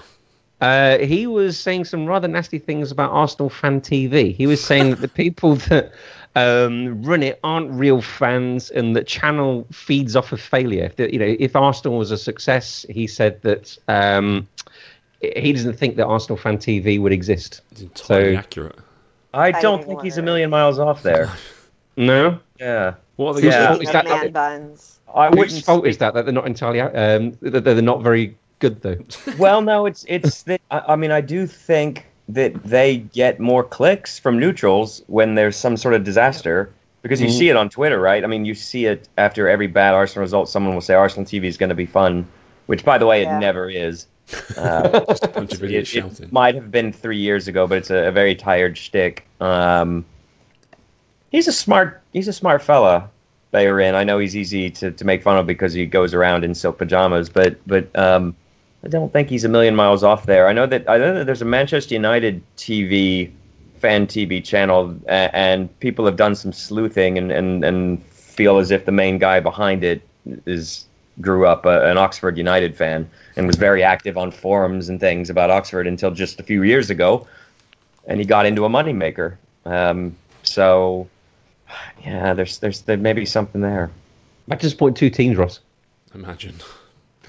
Uh, 0.66 0.98
he 1.06 1.28
was 1.28 1.60
saying 1.60 1.86
some 1.86 2.06
rather 2.08 2.28
nasty 2.28 2.58
things 2.60 2.92
about 2.92 3.12
Arsenal 3.12 3.50
fan 3.50 3.82
TV. 3.82 4.36
He 4.36 4.48
was 4.48 4.64
saying 4.64 4.90
that 4.92 5.02
the 5.02 5.08
people 5.24 5.56
that 5.70 5.92
um, 6.36 7.04
run 7.04 7.22
it 7.24 7.40
aren't 7.44 7.70
real 7.72 8.02
fans, 8.02 8.72
and 8.72 8.96
that 8.96 9.06
channel 9.08 9.68
feeds 9.72 10.16
off 10.16 10.32
of 10.32 10.42
failure. 10.42 10.92
That 10.96 11.14
you 11.14 11.20
know, 11.20 11.36
if 11.40 11.56
Arsenal 11.56 11.98
was 11.98 12.12
a 12.12 12.18
success, 12.18 12.86
he 12.90 13.06
said 13.08 13.42
that 13.44 13.78
um, 13.88 14.48
he 15.22 15.54
doesn't 15.54 15.78
think 15.78 15.98
that 15.98 16.06
Arsenal 16.08 16.38
fan 16.38 16.58
TV 16.58 17.00
would 17.00 17.12
exist. 17.14 17.62
It's 17.72 17.82
entirely 17.82 18.34
So- 18.36 18.40
accurate. 18.40 18.76
I 19.34 19.48
I 19.48 19.52
don't 19.52 19.80
didn't 19.80 19.90
think 19.90 20.02
he's 20.04 20.18
a 20.18 20.22
million 20.22 20.50
miles 20.50 20.80
off 20.80 21.04
there. 21.04 21.30
No, 21.98 22.40
Yeah, 22.60 22.96
What 23.18 23.38
are 23.38 23.42
the 23.42 23.48
Yeah. 23.48 23.68
fault 23.68 23.82
is 23.84 23.90
Speaking 23.90 24.10
that? 24.10 24.24
man 24.24 24.32
buns. 24.32 25.00
I 25.14 25.30
Whose 25.30 25.62
fault 25.62 25.88
is 25.88 25.98
that? 26.00 26.14
That 26.14 26.26
they're 26.26 26.34
not 26.34 26.46
entirely 26.48 26.82
um, 26.82 27.38
that 27.42 27.64
they're 27.64 27.82
not 27.82 28.02
very 28.02 28.36
good 28.60 28.82
though. 28.82 28.98
Well, 29.38 29.62
no, 29.62 29.86
it's 29.86 30.06
it's 30.08 30.44
that 30.44 30.62
I, 30.72 30.80
I 30.90 30.96
mean 30.96 31.12
I 31.12 31.22
do 31.22 31.48
think 31.48 32.06
that 32.30 32.64
they 32.64 32.98
get 32.98 33.40
more 33.40 33.64
clicks 33.64 34.18
from 34.20 34.40
neutrals 34.40 35.04
when 35.08 35.36
there's 35.36 35.56
some 35.56 35.78
sort 35.78 35.94
of 35.94 36.04
disaster 36.04 36.72
because 37.04 37.22
you 37.22 37.28
Mhm. 37.28 37.38
see 37.38 37.50
it 37.50 37.56
on 37.56 37.70
Twitter, 37.70 38.00
right? 38.00 38.24
I 38.24 38.28
mean, 38.28 38.46
you 38.46 38.56
see 38.56 38.86
it 38.88 39.08
after 39.16 39.48
every 39.48 39.68
bad 39.68 39.94
Arsenal 39.94 40.22
result. 40.24 40.50
Someone 40.50 40.74
will 40.74 40.82
say 40.82 40.96
Arsenal 40.96 41.26
TV 41.26 41.44
is 41.44 41.58
going 41.58 41.70
to 41.70 41.76
be 41.76 41.86
fun, 41.86 42.26
which, 42.66 42.84
by 42.84 42.98
the 42.98 43.06
way, 43.06 43.22
Yeah. 43.22 43.38
it 43.38 43.40
never 43.40 43.70
is. 43.70 44.08
Uh, 44.58 45.06
Just 45.06 45.24
a 45.24 45.28
bunch 45.28 45.54
of 45.54 45.64
it, 45.64 45.94
it 45.94 46.32
might 46.32 46.56
have 46.56 46.72
been 46.72 46.92
three 46.92 47.20
years 47.20 47.48
ago, 47.48 47.68
but 47.68 47.78
it's 47.78 47.92
a, 47.92 48.08
a 48.08 48.12
very 48.12 48.34
tired 48.34 48.76
shtick. 48.76 49.28
Um, 49.40 50.04
he's 51.30 51.48
a 51.48 51.52
smart 51.54 52.02
he's 52.12 52.28
a 52.28 52.34
smart 52.34 52.64
fella. 52.64 53.12
Bayern. 53.54 53.94
I 53.94 54.04
know 54.04 54.18
he's 54.18 54.36
easy 54.36 54.72
to, 54.72 54.92
to 54.92 55.06
make 55.06 55.22
fun 55.22 55.38
of 55.38 55.46
because 55.46 55.74
he 55.74 55.86
goes 55.86 56.14
around 56.16 56.44
in 56.44 56.56
silk 56.56 56.80
pajamas, 56.80 57.30
but 57.30 57.58
but 57.68 57.96
um, 57.98 58.36
I 58.86 58.88
don't 58.88 59.12
think 59.12 59.30
he's 59.30 59.44
a 59.44 59.50
million 59.50 59.76
miles 59.76 60.04
off 60.04 60.28
there. 60.28 60.48
I 60.48 60.54
know 60.54 60.68
that 60.68 60.88
I 60.88 60.98
know 60.98 61.16
that 61.16 61.26
there's 61.26 61.42
a 61.42 61.46
Manchester 61.46 61.96
United 61.96 62.44
TV 62.56 63.32
fan 63.80 64.06
TV 64.06 64.44
channel, 64.44 64.96
and 65.08 65.80
people 65.80 66.06
have 66.06 66.16
done 66.16 66.36
some 66.36 66.54
sleuthing 66.54 67.18
and, 67.18 67.32
and, 67.32 67.66
and 67.66 68.04
feel 68.06 68.60
as 68.60 68.70
if 68.70 68.86
the 68.86 68.92
main 68.92 69.18
guy 69.18 69.40
behind 69.40 69.84
it 69.84 70.02
is 70.46 70.86
grew 71.20 71.48
up 71.48 71.66
a, 71.66 71.90
an 71.90 71.98
Oxford 71.98 72.38
United 72.38 72.76
fan 72.76 73.10
and 73.36 73.48
was 73.48 73.56
very 73.56 73.82
active 73.82 74.18
on 74.18 74.30
forums 74.32 74.88
and 74.90 75.00
things 75.00 75.30
about 75.30 75.50
Oxford 75.50 75.88
until 75.88 76.12
just 76.12 76.40
a 76.40 76.44
few 76.44 76.62
years 76.62 76.92
ago, 76.92 77.28
and 78.06 78.20
he 78.20 78.26
got 78.26 78.46
into 78.46 78.66
a 78.66 78.70
moneymaker. 78.70 79.38
Um, 79.66 80.16
so, 80.44 81.08
yeah, 82.04 82.36
there's 82.36 82.60
there's 82.60 82.82
there 82.82 82.98
may 82.98 83.14
be 83.14 83.26
something 83.26 83.62
there. 83.62 83.90
I 84.52 84.56
just 84.58 84.78
point 84.78 84.96
two 84.96 85.10
teams, 85.10 85.38
Ross. 85.38 85.60
Imagine. 86.14 86.56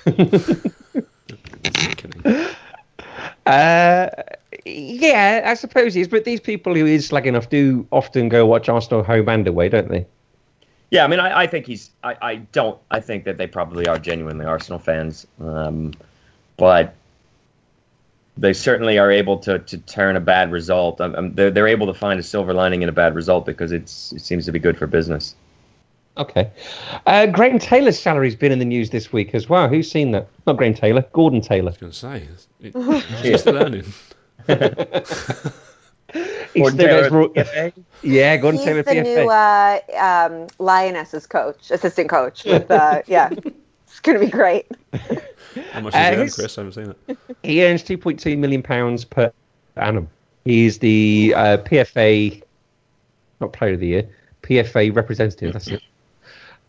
uh, 3.46 4.08
yeah, 4.64 5.42
I 5.46 5.54
suppose 5.54 5.94
he 5.94 6.00
is. 6.00 6.08
But 6.08 6.24
these 6.24 6.40
people 6.40 6.74
who 6.74 6.86
is 6.86 7.08
slagging 7.08 7.36
off 7.36 7.48
do 7.48 7.86
often 7.90 8.28
go 8.28 8.46
watch 8.46 8.68
Arsenal 8.68 9.02
home 9.02 9.28
and 9.28 9.46
away, 9.46 9.68
don't 9.68 9.88
they? 9.88 10.06
Yeah, 10.90 11.04
I 11.04 11.08
mean, 11.08 11.20
I, 11.20 11.40
I 11.40 11.46
think 11.46 11.66
he's. 11.66 11.90
I, 12.02 12.16
I 12.22 12.34
don't. 12.36 12.78
I 12.90 13.00
think 13.00 13.24
that 13.24 13.38
they 13.38 13.46
probably 13.46 13.86
are 13.86 13.98
genuinely 13.98 14.46
Arsenal 14.46 14.78
fans, 14.78 15.26
um, 15.40 15.92
but 16.56 16.94
they 18.36 18.52
certainly 18.52 18.98
are 18.98 19.10
able 19.10 19.38
to, 19.38 19.58
to 19.60 19.78
turn 19.78 20.16
a 20.16 20.20
bad 20.20 20.52
result. 20.52 21.00
Um, 21.00 21.14
um, 21.14 21.34
they're, 21.34 21.50
they're 21.50 21.68
able 21.68 21.86
to 21.86 21.94
find 21.94 22.20
a 22.20 22.22
silver 22.22 22.52
lining 22.52 22.82
in 22.82 22.88
a 22.88 22.92
bad 22.92 23.14
result 23.14 23.46
because 23.46 23.72
it's 23.72 24.12
it 24.12 24.20
seems 24.20 24.44
to 24.46 24.52
be 24.52 24.58
good 24.58 24.78
for 24.78 24.86
business. 24.86 25.34
Okay. 26.18 26.50
Uh, 27.06 27.26
Graham 27.26 27.58
Taylor's 27.58 27.98
salary's 27.98 28.34
been 28.34 28.50
in 28.52 28.58
the 28.58 28.64
news 28.64 28.90
this 28.90 29.12
week 29.12 29.34
as 29.34 29.48
well. 29.48 29.68
Who's 29.68 29.90
seen 29.90 30.12
that? 30.12 30.28
Not 30.46 30.56
Graham 30.56 30.72
Taylor, 30.74 31.04
Gordon 31.12 31.40
Taylor. 31.42 31.68
I 31.68 31.72
was 31.72 31.76
going 31.78 31.92
to 31.92 31.98
say, 31.98 32.28
it's 32.60 33.22
just 33.22 33.46
learning. 33.46 33.84
He's 36.54 36.62
Gordon 36.62 36.78
still 36.78 36.88
Taylor 36.88 37.10
goes 37.10 37.28
for- 37.28 37.28
PFA? 37.34 37.72
yeah, 38.02 38.36
Gordon 38.38 38.58
He's 38.60 38.66
Taylor, 38.66 38.82
the 38.82 38.90
PFA. 38.92 39.02
new 39.04 39.28
uh, 39.28 40.40
um, 40.42 40.46
Lionesses 40.58 41.26
coach, 41.26 41.70
assistant 41.70 42.08
coach. 42.08 42.44
With 42.44 42.70
uh, 42.70 43.02
yeah, 43.06 43.28
it's 43.86 44.00
gonna 44.00 44.20
be 44.20 44.28
great. 44.30 44.66
How 45.72 45.80
much 45.80 45.94
Uh, 45.94 45.98
he 46.12 46.16
earn, 46.16 46.30
Chris? 46.30 46.56
I 46.56 46.62
haven't 46.62 46.72
seen 46.72 46.94
it. 47.08 47.18
He 47.42 47.64
earns 47.64 47.82
2.2 47.82 48.38
million 48.38 48.62
pounds 48.62 49.04
per 49.04 49.30
annum. 49.76 50.08
He's 50.44 50.78
the 50.78 51.34
uh, 51.36 51.56
PFA, 51.58 52.42
not 53.40 53.52
Player 53.52 53.74
of 53.74 53.80
the 53.80 53.88
Year, 53.88 54.08
PFA 54.42 54.94
representative. 54.94 55.52
That's 55.52 55.66
it. 55.68 55.82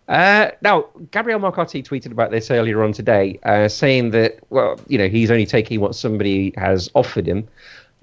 Uh, 0.08 0.51
now, 0.62 0.86
Gabriel 1.12 1.39
Marcotti 1.39 1.84
tweeted 1.84 2.12
about 2.12 2.32
this 2.32 2.49
earlier 2.49 2.84
on 2.84 2.93
today, 2.93 3.39
uh, 3.43 3.68
saying 3.68 4.12
that 4.12 4.39
well, 4.49 4.80
you 4.88 4.97
know, 4.97 5.10
he's 5.10 5.30
only 5.30 5.45
taking 5.45 5.82
what 5.82 5.95
somebody 5.95 6.53
has 6.58 6.89
offered 6.95 7.28
him. 7.28 7.47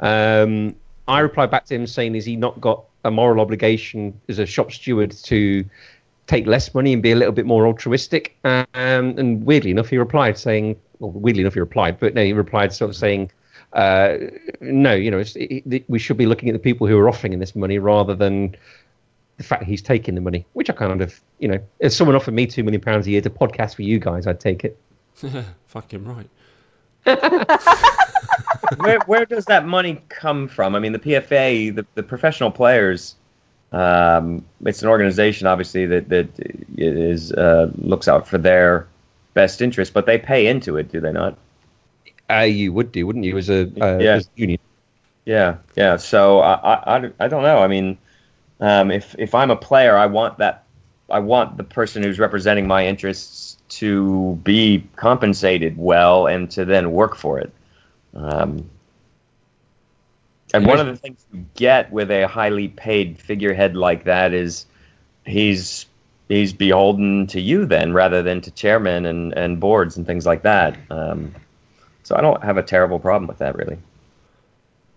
Um, 0.00 0.74
I 1.08 1.20
replied 1.20 1.50
back 1.50 1.64
to 1.66 1.74
him 1.74 1.86
saying, 1.86 2.14
"Is 2.14 2.24
he 2.24 2.36
not 2.36 2.60
got 2.60 2.84
a 3.04 3.10
moral 3.10 3.40
obligation 3.40 4.18
as 4.28 4.38
a 4.38 4.46
shop 4.46 4.72
steward 4.72 5.12
to 5.12 5.64
take 6.26 6.46
less 6.46 6.74
money 6.74 6.92
and 6.92 7.02
be 7.02 7.12
a 7.12 7.16
little 7.16 7.32
bit 7.32 7.46
more 7.46 7.66
altruistic?" 7.66 8.36
Um, 8.44 8.66
and 8.74 9.44
weirdly 9.46 9.70
enough, 9.70 9.88
he 9.88 9.96
replied 9.96 10.36
saying, 10.36 10.76
well, 10.98 11.10
weirdly 11.10 11.42
enough, 11.42 11.54
he 11.54 11.60
replied, 11.60 11.98
but 11.98 12.14
no, 12.14 12.22
he 12.22 12.32
replied 12.32 12.72
sort 12.72 12.90
of 12.90 12.96
saying, 12.96 13.30
uh, 13.72 14.16
"No, 14.60 14.94
you 14.94 15.10
know, 15.10 15.18
it, 15.18 15.36
it, 15.36 15.84
we 15.88 15.98
should 15.98 16.16
be 16.16 16.26
looking 16.26 16.48
at 16.48 16.52
the 16.52 16.58
people 16.58 16.86
who 16.86 16.98
are 16.98 17.08
offering 17.08 17.38
this 17.38 17.56
money 17.56 17.78
rather 17.78 18.14
than." 18.14 18.56
The 19.36 19.42
fact 19.42 19.64
he's 19.64 19.82
taking 19.82 20.14
the 20.14 20.20
money, 20.20 20.46
which 20.52 20.70
I 20.70 20.74
kind 20.74 21.02
of, 21.02 21.20
you 21.40 21.48
know, 21.48 21.58
if 21.80 21.92
someone 21.92 22.14
offered 22.14 22.34
me 22.34 22.46
two 22.46 22.62
million 22.62 22.80
pounds 22.80 23.06
a 23.06 23.10
year 23.10 23.20
to 23.20 23.30
podcast 23.30 23.74
for 23.74 23.82
you 23.82 23.98
guys, 23.98 24.26
I'd 24.26 24.38
take 24.40 24.64
it. 24.64 24.78
Fucking 25.66 26.04
right. 26.04 26.28
where 28.78 28.98
where 29.06 29.26
does 29.26 29.44
that 29.46 29.66
money 29.66 30.00
come 30.08 30.48
from? 30.48 30.74
I 30.74 30.78
mean, 30.78 30.92
the 30.92 30.98
PFA, 30.98 31.74
the, 31.74 31.86
the 31.94 32.02
professional 32.02 32.50
players, 32.50 33.16
um, 33.72 34.44
it's 34.64 34.82
an 34.82 34.88
organization 34.88 35.46
obviously 35.46 35.86
that 35.86 36.08
that 36.08 36.28
is 36.78 37.32
uh, 37.32 37.70
looks 37.76 38.08
out 38.08 38.26
for 38.28 38.38
their 38.38 38.86
best 39.34 39.60
interest, 39.60 39.92
but 39.92 40.06
they 40.06 40.18
pay 40.18 40.46
into 40.46 40.76
it, 40.76 40.90
do 40.90 41.00
they 41.00 41.12
not? 41.12 41.36
Uh, 42.30 42.38
you 42.40 42.72
would 42.72 42.92
do, 42.92 43.06
wouldn't 43.06 43.24
you, 43.24 43.36
as 43.36 43.50
a, 43.50 43.62
uh, 43.80 43.98
Yeah. 43.98 44.14
as 44.14 44.26
a 44.26 44.40
union? 44.40 44.60
Yeah, 45.26 45.56
yeah. 45.76 45.96
So 45.96 46.40
I, 46.40 46.52
I, 46.54 46.96
I, 46.98 47.10
I 47.20 47.28
don't 47.28 47.42
know. 47.42 47.58
I 47.58 47.66
mean, 47.66 47.98
um, 48.60 48.90
if 48.90 49.14
if 49.18 49.34
I'm 49.34 49.50
a 49.50 49.56
player, 49.56 49.96
I 49.96 50.06
want 50.06 50.38
that. 50.38 50.64
I 51.10 51.18
want 51.18 51.56
the 51.56 51.64
person 51.64 52.02
who's 52.02 52.18
representing 52.18 52.66
my 52.66 52.86
interests 52.86 53.58
to 53.68 54.38
be 54.42 54.86
compensated 54.96 55.76
well 55.76 56.26
and 56.26 56.50
to 56.52 56.64
then 56.64 56.92
work 56.92 57.14
for 57.16 57.38
it. 57.38 57.52
Um, 58.14 58.70
and 60.54 60.66
one 60.66 60.78
of 60.78 60.86
the 60.86 60.96
things 60.96 61.24
you 61.32 61.44
get 61.54 61.90
with 61.92 62.10
a 62.10 62.28
highly 62.28 62.68
paid 62.68 63.18
figurehead 63.18 63.76
like 63.76 64.04
that 64.04 64.32
is 64.32 64.66
he's 65.26 65.86
he's 66.28 66.52
beholden 66.52 67.26
to 67.28 67.40
you 67.40 67.66
then 67.66 67.92
rather 67.92 68.22
than 68.22 68.40
to 68.42 68.50
chairmen 68.50 69.04
and, 69.04 69.32
and 69.34 69.60
boards 69.60 69.96
and 69.96 70.06
things 70.06 70.24
like 70.24 70.42
that. 70.42 70.76
Um, 70.90 71.34
so 72.04 72.16
I 72.16 72.20
don't 72.20 72.42
have 72.42 72.56
a 72.56 72.62
terrible 72.62 72.98
problem 72.98 73.26
with 73.26 73.38
that 73.38 73.56
really. 73.56 73.78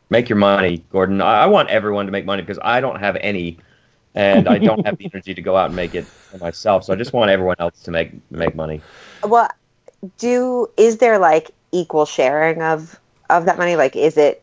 Make 0.09 0.29
your 0.29 0.37
money, 0.37 0.85
Gordon. 0.91 1.21
I, 1.21 1.43
I 1.43 1.45
want 1.47 1.69
everyone 1.69 2.05
to 2.05 2.11
make 2.11 2.25
money 2.25 2.41
because 2.41 2.59
I 2.61 2.79
don't 2.79 2.99
have 2.99 3.17
any, 3.17 3.57
and 4.15 4.47
I 4.47 4.57
don't 4.57 4.85
have 4.85 4.97
the 4.97 5.05
energy 5.13 5.33
to 5.33 5.41
go 5.41 5.57
out 5.57 5.67
and 5.67 5.75
make 5.75 5.95
it 5.95 6.07
for 6.31 6.37
myself. 6.37 6.85
So 6.85 6.93
I 6.93 6.95
just 6.95 7.13
want 7.13 7.29
everyone 7.29 7.57
else 7.59 7.81
to 7.83 7.91
make 7.91 8.11
make 8.31 8.55
money. 8.55 8.81
Well, 9.23 9.49
do 10.17 10.69
is 10.77 10.97
there 10.97 11.19
like 11.19 11.51
equal 11.71 12.05
sharing 12.05 12.61
of 12.61 12.99
of 13.29 13.45
that 13.45 13.57
money? 13.57 13.75
Like, 13.75 13.95
is 13.95 14.17
it 14.17 14.41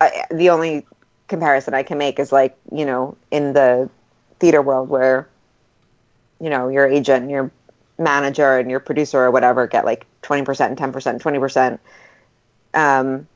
I, 0.00 0.24
the 0.30 0.50
only 0.50 0.86
comparison 1.28 1.74
I 1.74 1.82
can 1.82 1.98
make 1.98 2.18
is 2.18 2.32
like 2.32 2.56
you 2.72 2.84
know 2.84 3.16
in 3.30 3.52
the 3.52 3.88
theater 4.38 4.62
world 4.62 4.88
where 4.88 5.28
you 6.40 6.50
know 6.50 6.68
your 6.68 6.86
agent, 6.86 7.22
and 7.22 7.30
your 7.30 7.50
manager, 7.98 8.58
and 8.58 8.70
your 8.70 8.80
producer 8.80 9.24
or 9.24 9.30
whatever 9.30 9.66
get 9.66 9.84
like 9.84 10.06
twenty 10.22 10.44
percent, 10.44 10.78
ten 10.78 10.92
percent, 10.92 11.20
twenty 11.22 11.38
percent. 11.38 11.80
Um, 12.74 13.26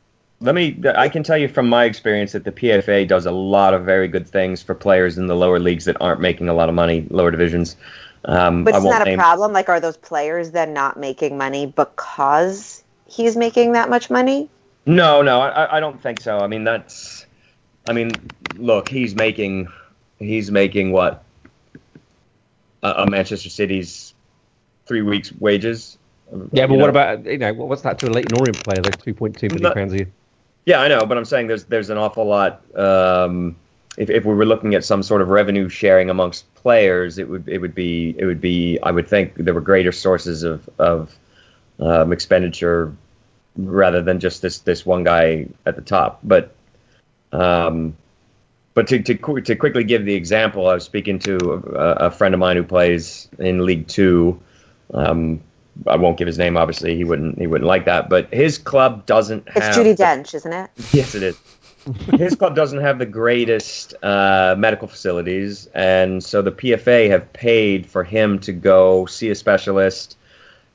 Let 0.42 0.54
me. 0.56 0.76
I 0.96 1.08
can 1.08 1.22
tell 1.22 1.38
you 1.38 1.46
from 1.48 1.68
my 1.68 1.84
experience 1.84 2.32
that 2.32 2.42
the 2.44 2.50
PFA 2.52 3.06
does 3.06 3.26
a 3.26 3.30
lot 3.30 3.74
of 3.74 3.84
very 3.84 4.08
good 4.08 4.26
things 4.28 4.60
for 4.62 4.74
players 4.74 5.16
in 5.16 5.28
the 5.28 5.36
lower 5.36 5.60
leagues 5.60 5.84
that 5.84 5.96
aren't 6.00 6.20
making 6.20 6.48
a 6.48 6.54
lot 6.54 6.68
of 6.68 6.74
money, 6.74 7.06
lower 7.10 7.30
divisions. 7.30 7.76
Um, 8.24 8.64
but 8.64 8.74
I 8.74 8.78
isn't 8.78 8.88
won't 8.90 9.04
that 9.04 9.12
a 9.12 9.16
problem? 9.16 9.52
Like, 9.52 9.68
are 9.68 9.78
those 9.80 9.96
players 9.96 10.50
then 10.50 10.74
not 10.74 10.98
making 10.98 11.38
money 11.38 11.66
because 11.66 12.82
he's 13.06 13.36
making 13.36 13.72
that 13.72 13.88
much 13.88 14.10
money? 14.10 14.48
No, 14.84 15.22
no, 15.22 15.40
I, 15.40 15.76
I 15.76 15.80
don't 15.80 16.00
think 16.02 16.20
so. 16.20 16.38
I 16.38 16.48
mean, 16.48 16.64
that's. 16.64 17.24
I 17.86 17.92
mean, 17.92 18.10
look, 18.56 18.88
he's 18.88 19.14
making, 19.14 19.68
he's 20.18 20.50
making 20.50 20.90
what? 20.92 21.24
A, 22.82 22.90
a 22.90 23.10
Manchester 23.10 23.48
City's 23.48 24.12
three 24.86 25.02
weeks' 25.02 25.32
wages. 25.32 25.98
Yeah, 26.52 26.66
but 26.66 26.74
You 26.74 26.78
what 26.80 26.86
know? 26.86 26.88
about 26.88 27.24
you 27.26 27.38
know 27.38 27.52
what- 27.54 27.68
what's 27.68 27.82
that 27.82 27.98
to 28.00 28.08
a 28.08 28.10
Leyton 28.10 28.34
Orient 28.38 28.62
player? 28.64 28.80
Those 28.80 28.96
two 29.02 29.14
point 29.14 29.38
two 29.38 29.48
million 29.48 29.62
No. 29.62 29.74
pounds 29.74 29.92
a 29.92 29.96
year. 29.98 30.08
Yeah, 30.64 30.80
I 30.80 30.88
know, 30.88 31.04
but 31.06 31.18
I'm 31.18 31.24
saying 31.24 31.48
there's 31.48 31.64
there's 31.64 31.90
an 31.90 31.98
awful 31.98 32.24
lot. 32.24 32.62
Um, 32.76 33.56
if, 33.96 34.08
if 34.10 34.24
we 34.24 34.34
were 34.34 34.46
looking 34.46 34.74
at 34.74 34.84
some 34.84 35.02
sort 35.02 35.20
of 35.20 35.28
revenue 35.28 35.68
sharing 35.68 36.08
amongst 36.08 36.52
players, 36.54 37.18
it 37.18 37.28
would 37.28 37.48
it 37.48 37.58
would 37.58 37.74
be 37.74 38.14
it 38.16 38.24
would 38.24 38.40
be 38.40 38.78
I 38.80 38.90
would 38.90 39.08
think 39.08 39.34
there 39.34 39.54
were 39.54 39.60
greater 39.60 39.92
sources 39.92 40.44
of 40.44 40.68
of 40.78 41.14
um, 41.80 42.12
expenditure 42.12 42.94
rather 43.56 44.02
than 44.02 44.20
just 44.20 44.40
this 44.40 44.60
this 44.60 44.86
one 44.86 45.04
guy 45.04 45.48
at 45.66 45.76
the 45.76 45.82
top. 45.82 46.20
But 46.22 46.54
um, 47.32 47.96
but 48.74 48.86
to, 48.88 49.02
to 49.02 49.40
to 49.42 49.56
quickly 49.56 49.84
give 49.84 50.04
the 50.04 50.14
example, 50.14 50.68
I 50.68 50.74
was 50.74 50.84
speaking 50.84 51.18
to 51.20 51.36
a, 51.74 52.06
a 52.06 52.10
friend 52.10 52.34
of 52.34 52.40
mine 52.40 52.56
who 52.56 52.62
plays 52.62 53.28
in 53.38 53.66
League 53.66 53.88
Two. 53.88 54.40
Um, 54.94 55.42
I 55.86 55.96
won't 55.96 56.16
give 56.18 56.26
his 56.26 56.38
name, 56.38 56.56
obviously. 56.56 56.96
He 56.96 57.04
wouldn't 57.04 57.38
he 57.38 57.46
wouldn't 57.46 57.66
like 57.66 57.86
that. 57.86 58.08
But 58.08 58.32
his 58.32 58.58
club 58.58 59.06
doesn't 59.06 59.48
have 59.48 59.62
It's 59.64 59.76
Judy 59.76 59.92
the- 59.94 60.02
Dench, 60.04 60.34
isn't 60.34 60.52
it? 60.52 60.70
Yes, 60.92 61.14
it 61.14 61.22
is. 61.22 61.40
His 62.12 62.36
club 62.36 62.54
doesn't 62.54 62.80
have 62.80 63.00
the 63.00 63.06
greatest 63.06 63.94
uh, 64.04 64.54
medical 64.56 64.86
facilities, 64.86 65.66
and 65.74 66.22
so 66.22 66.40
the 66.40 66.52
PFA 66.52 67.10
have 67.10 67.32
paid 67.32 67.86
for 67.86 68.04
him 68.04 68.38
to 68.40 68.52
go 68.52 69.06
see 69.06 69.30
a 69.30 69.34
specialist, 69.34 70.16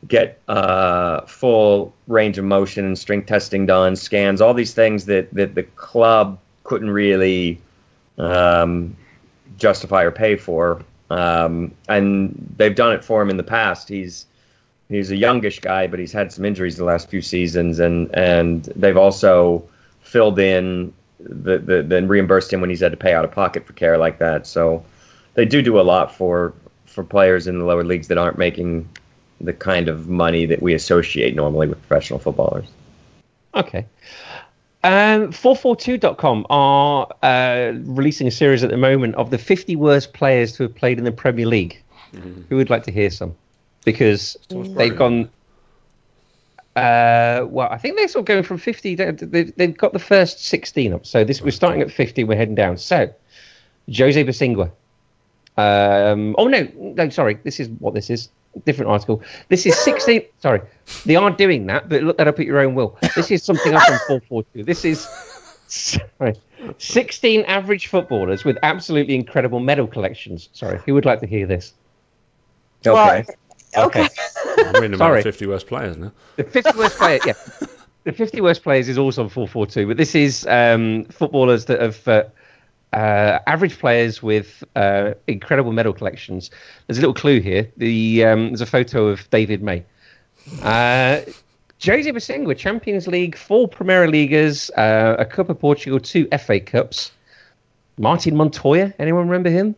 get 0.05 0.41
uh, 0.49 1.21
full 1.21 1.93
range 2.07 2.37
of 2.37 2.43
motion 2.43 2.83
and 2.83 2.99
strength 2.99 3.27
testing 3.27 3.65
done, 3.65 3.95
scans, 3.95 4.41
all 4.41 4.53
these 4.53 4.73
things 4.73 5.05
that, 5.05 5.33
that 5.33 5.55
the 5.55 5.63
club 5.63 6.39
couldn't 6.65 6.89
really 6.91 7.61
um, 8.17 8.97
justify 9.57 10.03
or 10.03 10.11
pay 10.11 10.35
for. 10.35 10.81
Um, 11.09 11.71
and 11.87 12.53
they've 12.57 12.75
done 12.75 12.91
it 12.91 13.05
for 13.05 13.21
him 13.21 13.29
in 13.29 13.37
the 13.37 13.43
past. 13.43 13.87
He's 13.87 14.25
he's 14.89 15.11
a 15.11 15.15
youngish 15.15 15.59
guy, 15.59 15.87
but 15.87 15.99
he's 15.99 16.11
had 16.11 16.31
some 16.31 16.45
injuries 16.45 16.77
the 16.77 16.85
last 16.85 17.09
few 17.09 17.21
seasons, 17.21 17.79
and 17.79 18.13
and 18.15 18.63
they've 18.75 18.97
also 18.97 19.67
filled 20.01 20.39
in 20.39 20.93
the, 21.19 21.57
the 21.57 21.83
then 21.83 22.07
reimbursed 22.07 22.51
him 22.51 22.61
when 22.61 22.69
he's 22.69 22.79
had 22.79 22.91
to 22.91 22.97
pay 22.97 23.13
out 23.13 23.25
of 23.25 23.31
pocket 23.31 23.65
for 23.65 23.73
care 23.73 23.97
like 23.97 24.19
that. 24.19 24.47
So 24.47 24.85
they 25.33 25.45
do 25.45 25.61
do 25.61 25.79
a 25.79 25.81
lot 25.83 26.15
for 26.15 26.53
for 26.85 27.03
players 27.03 27.47
in 27.47 27.59
the 27.59 27.65
lower 27.65 27.83
leagues 27.83 28.07
that 28.07 28.17
aren't 28.17 28.37
making 28.37 28.89
the 29.39 29.53
kind 29.53 29.87
of 29.87 30.07
money 30.07 30.45
that 30.47 30.61
we 30.61 30.73
associate 30.73 31.35
normally 31.35 31.67
with 31.67 31.79
professional 31.87 32.19
footballers. 32.19 32.65
Okay. 33.53 33.85
Um, 34.83 35.31
442.com 35.31 36.45
are 36.49 37.07
uh, 37.21 37.73
releasing 37.83 38.27
a 38.27 38.31
series 38.31 38.63
at 38.63 38.69
the 38.69 38.77
moment 38.77 39.15
of 39.15 39.31
the 39.31 39.37
50 39.37 39.75
worst 39.75 40.13
players 40.13 40.53
to 40.53 40.63
have 40.63 40.75
played 40.75 40.97
in 40.97 41.03
the 41.03 41.11
Premier 41.11 41.45
League. 41.45 41.81
Who 42.49 42.55
would 42.55 42.69
like 42.69 42.83
to 42.83 42.91
hear 42.91 43.09
some? 43.09 43.35
Because 43.87 44.37
they've 44.49 44.95
gone. 44.97 45.29
Uh, 46.75 47.45
well, 47.49 47.69
I 47.71 47.77
think 47.77 47.95
they're 47.97 48.07
sort 48.07 48.21
of 48.21 48.25
going 48.25 48.43
from 48.43 48.57
50. 48.59 48.95
they- 48.95 49.11
They've, 49.11 49.55
they've 49.55 49.77
got 49.77 49.93
the 49.93 49.99
first 49.99 50.43
16 50.45 50.93
up. 50.93 51.05
So 51.05 51.23
this 51.23 51.41
we're 51.41 51.51
starting 51.51 51.81
at 51.81 51.89
50. 51.91 52.23
We're 52.25 52.37
heading 52.37 52.53
down. 52.55 52.77
So 52.77 53.11
Jose 53.95 54.23
Bosingwa. 54.23 54.71
Um, 55.57 56.35
oh 56.37 56.47
no, 56.47 56.67
no, 56.75 57.09
sorry. 57.09 57.39
This 57.43 57.59
is 57.59 57.69
what 57.79 57.93
this 57.93 58.09
is. 58.09 58.29
Different 58.65 58.89
article. 58.91 59.21
This 59.49 59.65
is 59.65 59.77
16. 59.79 60.21
sorry, 60.39 60.61
they 61.05 61.15
are 61.15 61.31
doing 61.31 61.67
that, 61.67 61.89
but 61.89 62.03
look 62.03 62.17
that 62.17 62.27
up 62.27 62.39
at 62.39 62.45
your 62.45 62.59
own 62.59 62.75
will. 62.75 62.97
This 63.15 63.29
is 63.31 63.43
something 63.43 63.73
else 63.73 63.89
on 63.89 63.99
442. 64.07 64.63
This 64.63 64.83
is 64.83 65.07
sorry, 65.67 66.35
16 66.79 67.41
average 67.41 67.87
footballers 67.87 68.43
with 68.43 68.57
absolutely 68.63 69.13
incredible 69.15 69.59
medal 69.59 69.85
collections. 69.87 70.49
Sorry, 70.53 70.79
who 70.85 70.93
would 70.95 71.05
like 71.05 71.19
to 71.21 71.27
hear 71.27 71.45
this? 71.45 71.73
Okay. 72.85 73.25
Okay. 73.77 74.07
I'm 74.57 74.73
reading 74.73 74.93
about 74.95 75.09
Sorry. 75.09 75.23
50 75.23 75.47
worst 75.47 75.67
players 75.67 75.97
now. 75.97 76.11
The 76.35 76.43
50 76.43 76.77
worst 76.77 76.97
players, 76.97 77.21
yeah. 77.25 77.33
The 78.03 78.11
50 78.11 78.41
worst 78.41 78.63
players 78.63 78.87
is 78.87 78.97
also 78.97 79.23
on 79.23 79.29
442, 79.29 79.87
but 79.87 79.97
this 79.97 80.15
is 80.15 80.47
um, 80.47 81.05
footballers 81.05 81.65
that 81.65 81.81
have 81.81 82.07
uh, 82.07 82.23
uh, 82.93 83.39
average 83.47 83.77
players 83.79 84.23
with 84.23 84.63
uh, 84.75 85.13
incredible 85.27 85.71
medal 85.71 85.93
collections. 85.93 86.49
There's 86.87 86.97
a 86.97 87.01
little 87.01 87.13
clue 87.13 87.41
here. 87.41 87.69
The 87.77 88.25
um, 88.25 88.47
there's 88.47 88.61
a 88.61 88.65
photo 88.65 89.07
of 89.07 89.29
David 89.29 89.61
May. 89.61 89.83
Uh, 90.61 91.21
Jose 91.85 92.09
Bosingwa, 92.09 92.57
Champions 92.57 93.07
League, 93.07 93.37
four 93.37 93.67
Premier 93.67 94.07
Leaguers, 94.07 94.71
uh, 94.71 95.15
a 95.19 95.25
Cup 95.25 95.49
of 95.49 95.59
Portugal, 95.59 95.99
two 95.99 96.27
FA 96.39 96.59
Cups. 96.59 97.11
Martin 97.99 98.35
Montoya, 98.35 98.93
anyone 98.99 99.27
remember 99.27 99.49
him? 99.49 99.75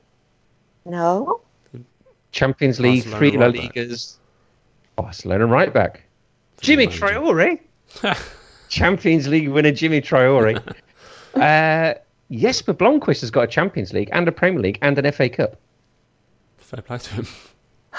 No. 0.86 1.42
Champions 2.32 2.80
League, 2.80 3.04
Barcelona 3.04 3.18
three 3.18 3.38
La 3.38 3.46
right 3.46 3.56
back. 3.56 3.74
Ligas. 3.76 4.16
Barcelona 4.96 5.46
right 5.48 5.74
back. 5.74 6.04
Djimi 6.62 6.78
manager. 6.88 7.60
Traore. 8.04 8.20
Champions 8.70 9.28
League 9.28 9.50
winner 9.50 9.72
Djimi 9.72 10.02
Traore. 10.04 10.62
uh, 11.36 11.98
Jesper 12.32 12.74
Blomqvist 12.74 13.22
has 13.22 13.32
got 13.32 13.42
a 13.44 13.48
Champions 13.48 13.94
League 13.94 14.10
and 14.12 14.28
a 14.28 14.32
Premier 14.32 14.62
League 14.62 14.78
and 14.82 14.98
an 15.00 15.12
FA 15.12 15.30
Cup. 15.30 15.58
Fair 16.58 16.82
play 16.84 17.00
to 17.00 17.14
him. 17.16 17.28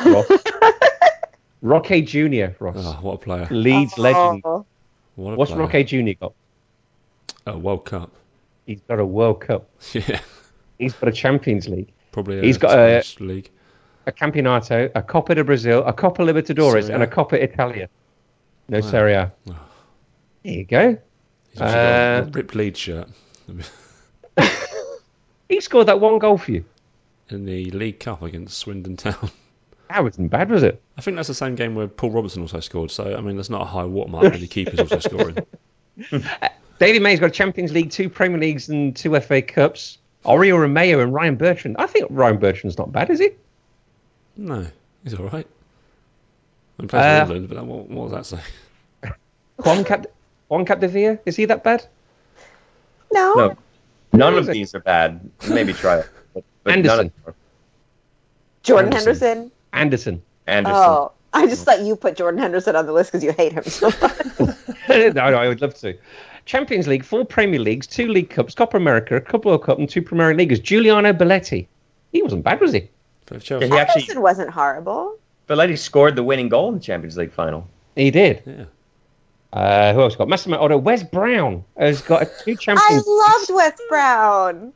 Ross. 0.06 0.30
Roque 1.62 2.04
Jr. 2.04 2.46
Ross. 2.60 2.76
Oh, 2.78 2.98
what 3.02 3.14
a 3.14 3.18
player. 3.18 3.48
Leeds 3.50 3.98
legend. 3.98 4.42
Oh. 4.44 4.64
What 5.16 5.32
a 5.32 5.36
What's 5.36 5.50
player. 5.50 5.66
Roque 5.66 5.86
Jr. 5.86 6.12
got? 6.20 6.32
A 7.46 7.58
World 7.58 7.84
Cup. 7.84 8.12
He's 8.66 8.80
got 8.82 9.00
a 9.00 9.04
World 9.04 9.40
Cup. 9.40 9.68
Yeah. 9.92 10.20
He's 10.78 10.92
got 10.94 11.08
a 11.08 11.12
Champions 11.12 11.68
League, 11.68 11.92
Probably 12.12 12.38
a 12.38 12.42
He's 12.42 12.56
got 12.56 12.78
a- 12.78 13.04
league. 13.18 13.50
A 14.06 14.12
Campeonato, 14.12 14.90
a 14.94 15.02
Copa 15.02 15.34
de 15.34 15.44
Brazil, 15.44 15.84
a 15.84 15.92
Copa 15.92 16.22
Libertadores, 16.22 16.82
Serie 16.84 16.94
and 16.94 17.02
a. 17.02 17.06
Copa 17.06 17.42
Italia. 17.42 17.88
No 18.68 18.80
Wow. 18.80 18.86
Serie 18.90 19.14
A. 19.14 19.32
Oh. 19.50 19.56
There 20.44 20.52
you 20.54 20.64
go. 20.64 20.98
He's 21.50 21.58
got 21.58 21.68
Uh, 21.74 22.24
a 22.26 22.30
ripped 22.30 22.54
Leeds 22.54 22.78
shirt 22.78 23.08
He 25.48 25.60
scored 25.60 25.88
that 25.88 26.00
one 26.00 26.18
goal 26.18 26.38
for 26.38 26.52
you. 26.52 26.64
in 27.28 27.44
the 27.44 27.70
League 27.72 27.98
Cup 28.00 28.22
against 28.22 28.58
Swindon 28.58 28.96
Town. 28.96 29.30
That 29.88 30.04
wasn't 30.04 30.30
bad, 30.30 30.48
was 30.50 30.62
it? 30.62 30.80
I 30.96 31.00
think 31.00 31.16
that's 31.16 31.26
the 31.28 31.34
same 31.34 31.56
game 31.56 31.74
where 31.74 31.88
Paul 31.88 32.10
Robertson 32.12 32.42
also 32.42 32.60
scored. 32.60 32.92
So 32.92 33.16
I 33.16 33.20
mean, 33.20 33.34
that's 33.36 33.50
not 33.50 33.62
a 33.62 33.64
high 33.64 33.84
watermark 33.84 34.22
when 34.30 34.40
the 34.40 34.46
keeper's 34.46 34.78
also 34.78 34.98
scoring. 35.00 35.36
David 36.78 37.02
May's 37.02 37.18
got 37.18 37.26
a 37.26 37.30
Champions 37.30 37.72
League, 37.72 37.90
two 37.90 38.08
Premier 38.08 38.38
Leagues, 38.38 38.68
and 38.68 38.94
two 38.94 39.18
FA 39.20 39.42
Cups. 39.42 39.98
Oriol 40.24 40.60
Romeo 40.60 41.00
and 41.00 41.12
Ryan 41.12 41.34
Bertrand. 41.36 41.76
I 41.78 41.86
think 41.86 42.06
Ryan 42.10 42.36
Bertrand's 42.38 42.78
not 42.78 42.92
bad, 42.92 43.10
is 43.10 43.18
he? 43.18 43.30
No, 44.36 44.66
he's 45.04 45.14
all 45.14 45.28
right. 45.28 45.46
He 46.80 46.86
plays 46.86 47.02
Uh, 47.02 47.20
England, 47.22 47.48
but 47.48 47.64
what, 47.66 47.88
what 47.88 48.10
does 48.10 48.30
that 48.30 48.38
say? 49.02 49.12
Juan 49.64 49.84
Cap, 49.84 50.06
Juan 50.48 50.64
Capdevila, 50.64 51.18
is 51.26 51.36
he 51.36 51.44
that 51.46 51.62
bad? 51.62 51.86
No. 53.12 53.34
No. 53.34 53.56
None 54.12 54.34
of 54.38 54.46
these 54.46 54.74
are 54.74 54.80
bad. 54.80 55.20
Maybe 55.48 55.72
try 55.72 55.98
it. 55.98 56.08
But, 56.34 56.44
but 56.64 56.70
none 56.70 56.78
Anderson. 56.78 57.06
of 57.06 57.24
them 57.24 57.34
Jordan 58.62 58.92
Anderson. 58.92 59.12
Henderson. 59.16 59.52
Anderson. 59.72 60.22
Anderson. 60.46 60.76
Oh, 60.76 61.12
I 61.32 61.46
just 61.46 61.64
thought 61.64 61.80
you 61.82 61.96
put 61.96 62.16
Jordan 62.16 62.40
Henderson 62.40 62.76
on 62.76 62.86
the 62.86 62.92
list 62.92 63.12
because 63.12 63.22
you 63.24 63.32
hate 63.32 63.52
him 63.52 63.62
so 63.64 63.88
much. 64.00 64.56
no, 64.88 65.08
no, 65.10 65.20
I 65.22 65.48
would 65.48 65.60
love 65.60 65.74
to. 65.76 65.96
Champions 66.44 66.88
League, 66.88 67.04
four 67.04 67.24
Premier 67.24 67.60
Leagues, 67.60 67.86
two 67.86 68.08
League 68.08 68.30
Cups, 68.30 68.54
Copa 68.54 68.76
America, 68.76 69.14
a 69.16 69.20
Couple 69.20 69.52
of 69.52 69.62
Cup, 69.62 69.78
and 69.78 69.88
two 69.88 70.02
Premier 70.02 70.34
Leagues. 70.34 70.58
Giuliano 70.58 71.12
Belletti. 71.12 71.66
He 72.12 72.22
wasn't 72.22 72.42
bad, 72.42 72.60
was 72.60 72.72
he? 72.72 72.88
For 73.30 73.34
Yeah, 73.36 73.40
Chelsea. 73.40 73.66
he 73.68 73.78
actually, 73.78 74.02
Henderson 74.02 74.22
wasn't 74.22 74.50
horrible. 74.50 75.16
Belletti 75.48 75.78
scored 75.78 76.16
the 76.16 76.22
winning 76.24 76.48
goal 76.48 76.68
in 76.68 76.74
the 76.74 76.80
Champions 76.80 77.16
League 77.16 77.32
final. 77.32 77.66
He 77.96 78.10
did. 78.10 78.42
Yeah. 78.44 78.64
Uh, 79.52 79.92
who 79.94 80.00
else 80.02 80.14
got? 80.16 80.28
Massimo 80.28 80.58
Oddo. 80.58 80.78
Wes 80.78 81.02
Brown 81.02 81.64
has 81.76 82.02
got 82.02 82.22
a 82.22 82.30
two 82.44 82.56
I 82.68 83.00
loved 83.06 83.50
Wes 83.52 83.80
Brown. 83.88 84.72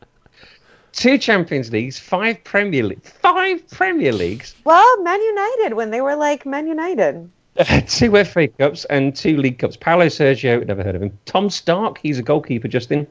two 0.92 1.18
Champions 1.18 1.70
Leagues, 1.70 1.98
five 1.98 2.42
Premier 2.44 2.82
League, 2.84 3.04
five 3.04 3.68
Premier 3.70 4.12
Leagues, 4.12 4.54
Well, 4.64 5.02
Man 5.02 5.20
United 5.22 5.74
when 5.74 5.90
they 5.90 6.00
were 6.00 6.16
like 6.16 6.44
Man 6.46 6.66
United. 6.66 7.30
two 7.86 8.24
FA 8.24 8.48
Cups, 8.48 8.84
and 8.86 9.14
two 9.14 9.36
League 9.36 9.58
Cups. 9.60 9.76
Paolo 9.76 10.06
Sergio, 10.06 10.66
never 10.66 10.82
heard 10.82 10.96
of 10.96 11.02
him. 11.02 11.16
Tom 11.24 11.48
Starke, 11.50 11.98
he's 11.98 12.18
a 12.18 12.22
goalkeeper, 12.22 12.66
Justin. 12.66 13.06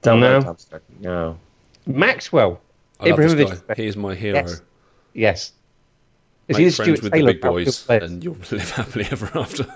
Don't 0.00 0.20
No. 0.20 0.38
know 0.38 0.44
Tom 0.44 0.56
Starke. 0.56 0.80
No. 1.00 1.38
Maxwell. 1.86 2.58
I 3.02 3.08
love 3.10 3.18
Ibrahimovic. 3.18 3.76
He 3.76 3.86
is 3.86 3.96
my 3.96 4.14
hero. 4.14 4.36
Yes. 4.36 4.62
Yes. 5.14 5.52
Is 6.48 6.56
Make 6.56 6.58
he 6.58 6.64
the 6.64 6.70
friends 6.76 6.98
Stuart 6.98 7.02
with 7.02 7.12
Taylor 7.12 7.26
the 7.28 7.32
big 7.34 7.42
boys, 7.42 7.82
players? 7.84 8.10
and 8.10 8.24
you'll 8.24 8.36
live 8.50 8.70
happily 8.70 9.06
ever 9.10 9.30
after. 9.38 9.66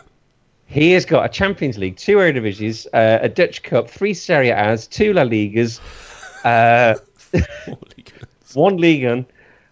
He 0.66 0.90
has 0.92 1.04
got 1.04 1.24
a 1.24 1.28
Champions 1.28 1.78
League, 1.78 1.96
two 1.96 2.16
Eredivisie, 2.16 2.86
uh, 2.92 3.18
a 3.22 3.28
Dutch 3.28 3.62
Cup, 3.62 3.88
three 3.88 4.14
Serie 4.14 4.50
A's, 4.50 4.86
two 4.88 5.12
La 5.12 5.22
Ligas, 5.22 5.80
uh, 6.44 6.94
one 8.54 8.76
Ligue 8.78 9.04
1, 9.04 9.26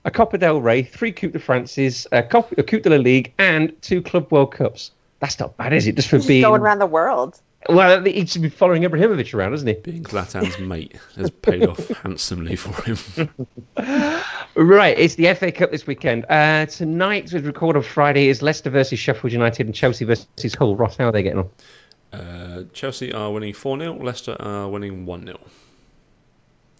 a 0.04 0.10
Copa 0.10 0.38
del 0.38 0.60
Rey, 0.60 0.82
three 0.82 1.10
Coupe 1.12 1.32
de 1.32 1.38
France's, 1.38 2.06
a, 2.12 2.22
Cop- 2.22 2.52
a 2.58 2.62
Coupe 2.62 2.82
de 2.82 2.90
la 2.90 2.96
Ligue, 2.96 3.32
and 3.38 3.72
two 3.82 4.02
Club 4.02 4.30
World 4.30 4.52
Cups. 4.54 4.92
That's 5.20 5.38
not 5.40 5.56
bad, 5.56 5.72
is 5.72 5.86
it? 5.86 5.96
Just 5.96 6.08
for 6.08 6.16
Just 6.18 6.28
being. 6.28 6.42
going 6.42 6.60
around 6.60 6.78
the 6.78 6.86
world. 6.86 7.40
Well, 7.68 8.04
he's 8.04 8.36
been 8.36 8.50
following 8.50 8.82
Ibrahimovic 8.82 9.32
around, 9.32 9.52
hasn't 9.52 9.68
he? 9.68 9.90
Being 9.90 10.04
Zlatan's 10.04 10.58
mate 10.58 10.98
has 11.16 11.30
paid 11.30 11.66
off 11.66 11.88
handsomely 12.02 12.56
for 12.56 12.72
him. 12.82 13.28
Right, 14.56 14.96
it's 14.96 15.16
the 15.16 15.34
FA 15.34 15.50
Cup 15.50 15.72
this 15.72 15.84
weekend. 15.84 16.26
Uh, 16.28 16.66
tonight, 16.66 17.32
we 17.32 17.40
record 17.40 17.76
on 17.76 17.82
Friday, 17.82 18.28
is 18.28 18.40
Leicester 18.40 18.70
versus 18.70 19.00
Sheffield 19.00 19.32
United 19.32 19.66
and 19.66 19.74
Chelsea 19.74 20.04
versus 20.04 20.54
Hull. 20.54 20.76
Ross, 20.76 20.96
how 20.96 21.06
are 21.08 21.12
they 21.12 21.24
getting 21.24 21.40
on? 21.40 22.20
Uh, 22.20 22.62
Chelsea 22.72 23.12
are 23.12 23.32
winning 23.32 23.52
4 23.52 23.80
0, 23.80 23.94
Leicester 23.94 24.36
are 24.38 24.68
winning 24.68 25.06
1 25.06 25.26
0. 25.26 25.40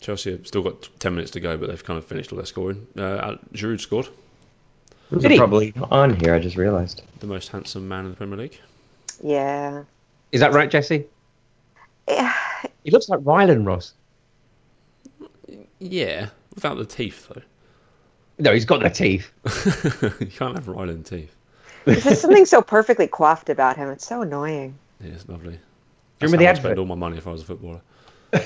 Chelsea 0.01 0.31
have 0.33 0.47
still 0.47 0.63
got 0.63 0.89
10 1.01 1.15
minutes 1.17 1.33
to 1.33 1.41
go, 1.41 1.57
but 1.57 1.69
they've 1.69 1.83
kind 1.83 1.99
of 1.99 2.05
finished 2.05 2.31
all 2.31 2.37
their 2.37 2.47
scoring. 2.47 2.87
Uh, 2.97 3.37
Giroud 3.55 3.81
scored, 3.81 4.09
Those 5.11 5.23
Did 5.23 5.31
are 5.33 5.35
he? 5.35 5.39
probably 5.39 5.75
on 5.91 6.15
here. 6.15 6.33
I 6.35 6.39
just 6.39 6.57
realized. 6.57 7.03
the 7.19 7.27
most 7.27 7.49
handsome 7.49 7.89
man 7.89 8.05
in 8.05 8.11
the 8.13 8.17
Premier 8.17 8.37
League. 8.39 8.61
Yeah. 9.21 9.83
Is 10.35 10.41
that 10.41 10.53
right, 10.53 10.69
Jesse? 10.69 11.07
Yeah. 12.09 12.35
He 12.83 12.91
looks 12.91 13.09
like 13.09 13.21
Rylan 13.21 13.65
Ross. 13.65 13.93
Yeah, 15.79 16.31
without 16.57 16.77
the 16.77 16.85
teeth, 16.85 17.29
though. 17.29 17.41
No, 18.41 18.53
he's 18.53 18.65
got 18.65 18.81
the 18.83 18.91
teeth. 18.91 19.31
you 20.21 20.27
can't 20.27 20.57
have 20.57 20.67
Rylan 20.67 21.09
teeth. 21.09 21.37
There's 21.85 22.03
just 22.03 22.21
something 22.21 22.47
so 22.47 22.63
perfectly 22.63 23.07
coiffed 23.07 23.49
about 23.49 23.77
him. 23.77 23.89
It's 23.91 24.05
so 24.05 24.23
annoying. 24.23 24.77
Yeah, 25.01 25.13
it's 25.13 25.29
lovely. 25.29 25.53
Do 25.53 25.59
you 26.27 26.27
remember 26.27 26.39
the 26.39 26.45
how 26.47 26.49
I 26.49 26.55
advert? 26.55 26.71
spend 26.71 26.79
all 26.81 26.87
my 26.87 26.97
money 26.97 27.17
if 27.17 27.29
I 27.29 27.31
was 27.31 27.43
a 27.43 27.45
footballer. 27.45 27.81
Do 28.33 28.43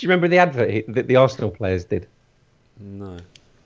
you 0.00 0.08
remember 0.10 0.28
the 0.28 0.36
advert 0.36 0.84
that 0.88 1.06
the 1.06 1.16
Arsenal 1.16 1.50
players 1.50 1.86
did? 1.86 2.06
No. 2.78 3.16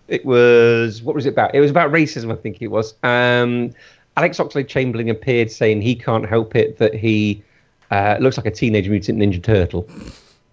It 0.06 0.24
was 0.24 1.02
what 1.02 1.16
was 1.16 1.26
it 1.26 1.30
about? 1.30 1.52
It 1.52 1.60
was 1.60 1.72
about 1.72 1.90
racism, 1.90 2.30
I 2.30 2.36
think 2.36 2.62
it 2.62 2.68
was. 2.68 2.94
Um, 3.02 3.74
Alex 4.16 4.38
Oxlade 4.38 4.68
Chamberlain 4.68 5.08
appeared 5.08 5.50
saying 5.50 5.82
he 5.82 5.94
can't 5.94 6.28
help 6.28 6.54
it 6.54 6.78
that 6.78 6.94
he 6.94 7.42
uh, 7.90 8.16
looks 8.20 8.36
like 8.36 8.46
a 8.46 8.50
teenage 8.50 8.88
mutant 8.88 9.18
ninja 9.18 9.42
turtle. 9.42 9.88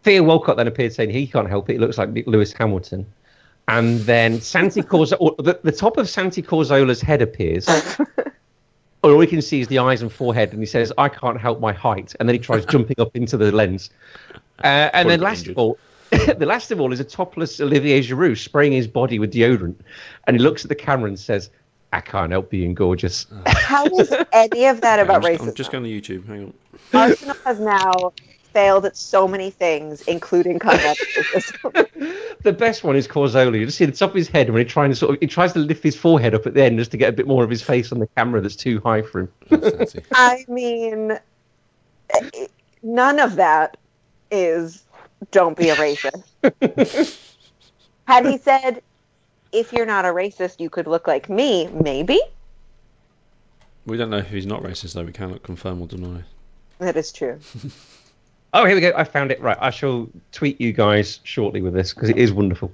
Theo 0.04 0.24
Walcott 0.24 0.58
then 0.58 0.68
appeared 0.68 0.94
saying 0.94 1.10
he 1.10 1.28
can't 1.28 1.50
help 1.50 1.70
it. 1.70 1.74
He 1.74 1.80
looks 1.80 1.98
like 1.98 2.10
Lewis 2.26 2.54
Hamilton. 2.54 3.06
And 3.68 4.00
then 4.00 4.42
Santi 4.42 4.82
Cazorla, 4.82 5.38
the, 5.44 5.60
the 5.62 5.72
top 5.72 5.98
of 5.98 6.10
Santi 6.10 6.42
Cazorla's 6.42 7.02
head 7.02 7.22
appears. 7.22 7.68
All 9.04 9.16
we 9.16 9.28
can 9.28 9.42
see 9.42 9.62
is 9.62 9.68
the 9.68 9.80
eyes 9.80 10.02
and 10.02 10.12
forehead, 10.12 10.52
and 10.52 10.60
he 10.60 10.66
says, 10.66 10.92
"I 10.98 11.08
can't 11.08 11.40
help 11.40 11.62
my 11.62 11.72
height." 11.72 12.16
And 12.20 12.28
then 12.28 12.34
he 12.34 12.40
tries 12.40 12.66
jumping 12.66 13.00
up 13.00 13.16
into 13.16 13.38
the 13.38 13.52
lens. 13.52 13.92
Uh, 14.62 14.90
and 14.92 15.10
then 15.10 15.22
last 15.22 15.42
injured. 15.42 15.52
of 15.52 15.58
all, 15.58 15.78
the 16.10 16.46
last 16.46 16.72
of 16.72 16.82
all 16.82 16.92
is 16.92 17.00
a 17.00 17.06
topless 17.06 17.62
Olivier 17.62 18.02
Giroud 18.02 18.38
spraying 18.38 18.74
his 18.74 18.88
body 18.88 19.20
with 19.20 19.32
deodorant, 19.32 19.76
and 20.28 20.36
he 20.36 20.42
looks 20.44 20.66
at 20.66 20.70
the 20.70 20.76
camera 20.76 21.08
and 21.08 21.18
says, 21.18 21.50
I 21.92 22.02
can't 22.02 22.32
help 22.32 22.50
being 22.50 22.74
gorgeous. 22.74 23.26
How 23.48 23.86
is 23.86 24.14
any 24.32 24.66
of 24.66 24.82
that 24.82 25.00
about 25.04 25.26
I'm, 25.26 25.34
racism? 25.34 25.48
I'm 25.50 25.54
just 25.56 25.72
going 25.72 25.84
to 25.84 25.90
YouTube. 25.90 26.28
Hang 26.28 26.46
on. 26.46 26.54
Arsenal 26.94 27.36
has 27.46 27.60
now 27.60 28.14
failed 28.54 28.86
at 28.86 28.98
so 28.98 29.28
many 29.28 29.50
things, 29.50 30.02
including 30.04 30.60
combat 30.60 30.98
the 32.44 32.54
best 32.54 32.84
one 32.84 32.96
is 32.96 33.08
Cazorla. 33.08 33.60
You 33.60 33.66
just 33.66 33.78
see 33.78 33.86
the 33.86 33.92
top 33.92 34.10
of 34.10 34.16
his 34.16 34.28
head 34.28 34.50
when 34.50 34.60
he 34.60 34.66
trying 34.66 34.90
to 34.90 34.96
sort 34.96 35.16
of 35.16 35.22
he 35.22 35.28
tries 35.28 35.54
to 35.54 35.60
lift 35.60 35.84
his 35.84 35.96
forehead 35.96 36.34
up 36.34 36.46
at 36.46 36.54
the 36.54 36.64
end 36.64 36.78
just 36.78 36.92
to 36.92 36.98
get 36.98 37.10
a 37.10 37.12
bit 37.12 37.28
more 37.28 37.44
of 37.44 37.50
his 37.50 37.62
face 37.62 37.92
on 37.92 38.00
the 38.00 38.08
camera 38.18 38.42
that's 38.42 38.56
too 38.56 38.80
high 38.82 39.02
for 39.02 39.22
him. 39.22 39.32
I 40.14 40.46
mean, 40.48 41.18
none 42.82 43.20
of 43.20 43.36
that 43.36 43.78
is 44.32 44.84
don't 45.32 45.58
be 45.58 45.70
a 45.70 45.76
racist. 45.76 46.24
Had 48.06 48.26
he 48.26 48.38
said, 48.38 48.82
if 49.52 49.74
you're 49.74 49.86
not 49.86 50.06
a 50.06 50.10
racist, 50.10 50.60
you 50.60 50.70
could 50.70 50.88
look 50.88 51.08
like 51.08 51.30
me, 51.30 51.68
maybe. 51.68 52.20
we 53.86 53.98
don't 53.98 54.10
know 54.10 54.18
if 54.18 54.28
he's 54.30 54.46
not 54.46 54.62
racist, 54.64 54.94
though. 54.94 55.04
We 55.04 55.12
cannot 55.12 55.44
confirm 55.44 55.82
or 55.82 55.88
deny. 55.88 56.22
That 56.80 56.96
is 56.96 57.12
true. 57.12 57.40
Oh, 58.52 58.66
here 58.66 58.74
we 58.74 58.82
go. 58.82 58.92
I 58.96 59.04
found 59.04 59.32
it. 59.32 59.40
Right. 59.42 59.58
I 59.62 59.70
shall 59.70 60.10
tweet 60.32 60.60
you 60.60 60.74
guys 60.74 61.20
shortly 61.24 61.62
with 61.62 61.76
this 61.76 61.94
because 61.94 62.10
it 62.10 62.18
is 62.18 62.34
wonderful. 62.34 62.72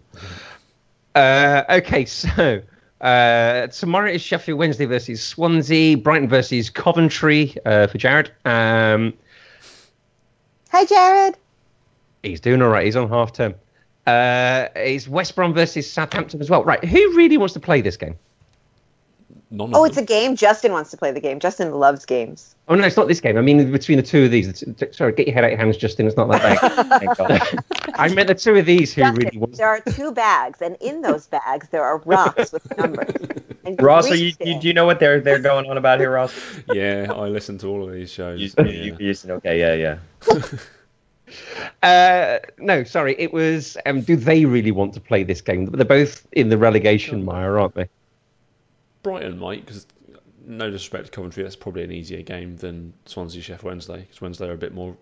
Uh, 1.13 1.63
okay, 1.69 2.05
so 2.05 2.61
uh, 3.01 3.67
tomorrow 3.67 4.09
is 4.09 4.21
Sheffield 4.21 4.57
Wednesday 4.57 4.85
versus 4.85 5.21
Swansea, 5.21 5.97
Brighton 5.97 6.29
versus 6.29 6.69
Coventry 6.69 7.57
uh, 7.65 7.87
for 7.87 7.97
Jared. 7.97 8.31
Um, 8.45 9.13
Hi, 10.71 10.85
Jared. 10.85 11.35
he's 12.23 12.39
doing 12.39 12.61
all 12.61 12.69
right. 12.69 12.85
He's 12.85 12.95
on 12.95 13.09
half 13.09 13.33
term. 13.33 13.55
Uh, 14.05 14.67
it's 14.75 15.07
West 15.07 15.35
Brom 15.35 15.53
versus 15.53 15.91
Southampton 15.91 16.39
as 16.41 16.49
well. 16.49 16.63
Right. 16.63 16.83
Who 16.83 17.15
really 17.15 17.37
wants 17.37 17.53
to 17.53 17.59
play 17.59 17.81
this 17.81 17.97
game? 17.97 18.15
None 19.51 19.69
of 19.69 19.75
Oh, 19.75 19.83
them. 19.83 19.89
it's 19.89 19.97
a 19.97 20.03
game. 20.03 20.35
Justin 20.35 20.71
wants 20.71 20.91
to 20.91 20.97
play 20.97 21.11
the 21.11 21.19
game. 21.19 21.39
Justin 21.39 21.71
loves 21.71 22.05
games. 22.05 22.55
Oh 22.67 22.75
no, 22.75 22.83
it's 22.85 22.97
not 22.97 23.07
this 23.07 23.21
game. 23.21 23.37
I 23.37 23.41
mean, 23.41 23.71
between 23.71 23.97
the 23.97 24.03
two 24.03 24.25
of 24.25 24.31
these. 24.31 24.63
It's, 24.63 24.97
sorry, 24.97 25.13
get 25.13 25.27
your 25.27 25.35
head 25.35 25.43
out 25.43 25.51
of 25.51 25.51
your 25.51 25.59
hands, 25.59 25.77
Justin. 25.77 26.07
It's 26.07 26.17
not 26.17 26.29
that 26.31 26.59
bad. 26.59 27.63
I 27.95 28.07
meant 28.09 28.27
the 28.27 28.35
two 28.35 28.55
of 28.55 28.65
these 28.65 28.93
who 28.93 29.01
Justin, 29.01 29.23
really 29.23 29.37
want. 29.37 29.57
there 29.57 29.67
are 29.67 29.81
two 29.81 30.11
bags, 30.11 30.61
and 30.61 30.75
in 30.81 31.01
those 31.01 31.27
bags 31.27 31.69
there 31.69 31.83
are 31.83 31.99
rocks 31.99 32.51
with 32.51 32.77
numbers. 32.77 33.13
And 33.65 33.81
Ross, 33.81 34.11
are 34.11 34.15
you, 34.15 34.31
you, 34.41 34.59
do 34.59 34.67
you 34.67 34.75
know 34.75 34.85
what 34.85 34.99
they're 34.99 35.19
they're 35.19 35.39
going 35.39 35.67
on 35.67 35.77
about 35.77 35.99
here, 35.99 36.11
Ross? 36.11 36.31
yeah, 36.71 37.07
I 37.09 37.29
listen 37.29 37.57
to 37.57 37.67
all 37.67 37.83
of 37.87 37.91
these 37.91 38.11
shows. 38.11 38.39
You, 38.39 38.51
yeah. 38.59 38.65
you, 38.65 38.95
you, 38.99 39.15
you, 39.25 39.31
okay, 39.33 39.59
yeah, 39.59 39.73
yeah. 39.73 39.97
Uh, 41.83 42.39
no, 42.57 42.83
sorry. 42.83 43.15
It 43.17 43.33
was. 43.33 43.77
Um, 43.85 44.01
do 44.01 44.15
they 44.15 44.45
really 44.45 44.71
want 44.71 44.93
to 44.93 44.99
play 44.99 45.23
this 45.23 45.41
game? 45.41 45.65
They're 45.65 45.85
both 45.85 46.27
in 46.31 46.49
the 46.49 46.57
relegation 46.57 47.23
mire, 47.23 47.59
aren't 47.59 47.75
they? 47.75 47.89
Brighton 49.03 49.37
might, 49.37 49.65
because 49.65 49.85
no 50.45 50.69
disrespect 50.69 51.05
to 51.05 51.11
Coventry, 51.11 51.43
that's 51.43 51.55
probably 51.55 51.83
an 51.83 51.91
easier 51.91 52.21
game 52.21 52.57
than 52.57 52.93
Swansea 53.05 53.41
Sheffield 53.41 53.65
Wednesday, 53.65 54.01
because 54.01 54.21
Wednesday 54.21 54.47
are 54.47 54.53
a 54.53 54.57
bit 54.57 54.73
more 54.73 54.95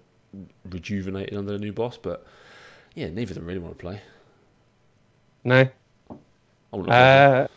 rejuvenated 0.69 1.37
under 1.37 1.53
the 1.53 1.59
new 1.59 1.71
boss. 1.71 1.97
But 1.97 2.25
yeah, 2.95 3.09
neither 3.09 3.31
of 3.31 3.35
them 3.35 3.45
really 3.45 3.59
want 3.59 3.77
to 3.77 3.81
play. 3.81 4.01
No. 5.43 5.67
I 6.73 6.77
Uh, 6.77 7.47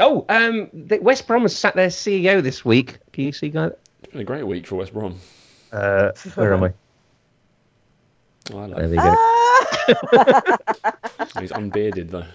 oh, 0.00 0.24
um, 0.28 0.68
the 0.72 0.98
West 0.98 1.26
Brom 1.26 1.42
has 1.42 1.56
sat 1.56 1.74
their 1.74 1.88
CEO 1.88 2.42
this 2.42 2.64
week. 2.64 2.98
Can 3.12 3.24
you 3.24 3.32
see, 3.32 3.48
guys? 3.48 3.72
It's 4.02 4.12
been 4.12 4.20
a 4.20 4.24
great 4.24 4.46
week 4.46 4.66
for 4.66 4.76
West 4.76 4.92
Brom. 4.92 5.18
Uh, 5.72 6.12
where 6.34 6.52
am 6.52 6.64
I? 6.64 6.72
Oh, 8.52 8.58
I 8.58 8.66
There 8.68 8.88
like 8.88 8.90
we 8.90 8.96
go. 8.96 9.14
Ah! 10.16 10.56
He's 11.40 11.52
unbearded 11.52 12.10
though. 12.10 12.26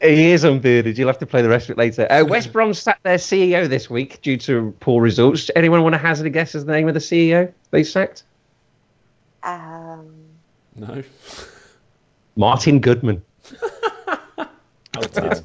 He 0.00 0.30
is 0.30 0.44
unbearded. 0.44 0.96
You'll 0.96 1.08
have 1.08 1.18
to 1.18 1.26
play 1.26 1.42
the 1.42 1.48
rest 1.48 1.68
of 1.68 1.70
it 1.72 1.78
later. 1.78 2.06
Uh, 2.10 2.24
West 2.24 2.52
Brom 2.52 2.72
sat 2.72 2.98
their 3.02 3.16
CEO 3.18 3.68
this 3.68 3.90
week 3.90 4.22
due 4.22 4.36
to 4.38 4.72
poor 4.78 5.02
results. 5.02 5.50
Anyone 5.56 5.82
want 5.82 5.94
to 5.94 5.98
hazard 5.98 6.26
a 6.26 6.30
guess 6.30 6.54
as 6.54 6.64
the 6.64 6.72
name 6.72 6.86
of 6.86 6.94
the 6.94 7.00
CEO 7.00 7.52
they 7.72 7.82
sacked? 7.82 8.22
um, 9.42 10.14
No. 10.76 11.02
Martin 12.36 12.78
Goodman. 12.78 13.22
Outed. 14.96 15.44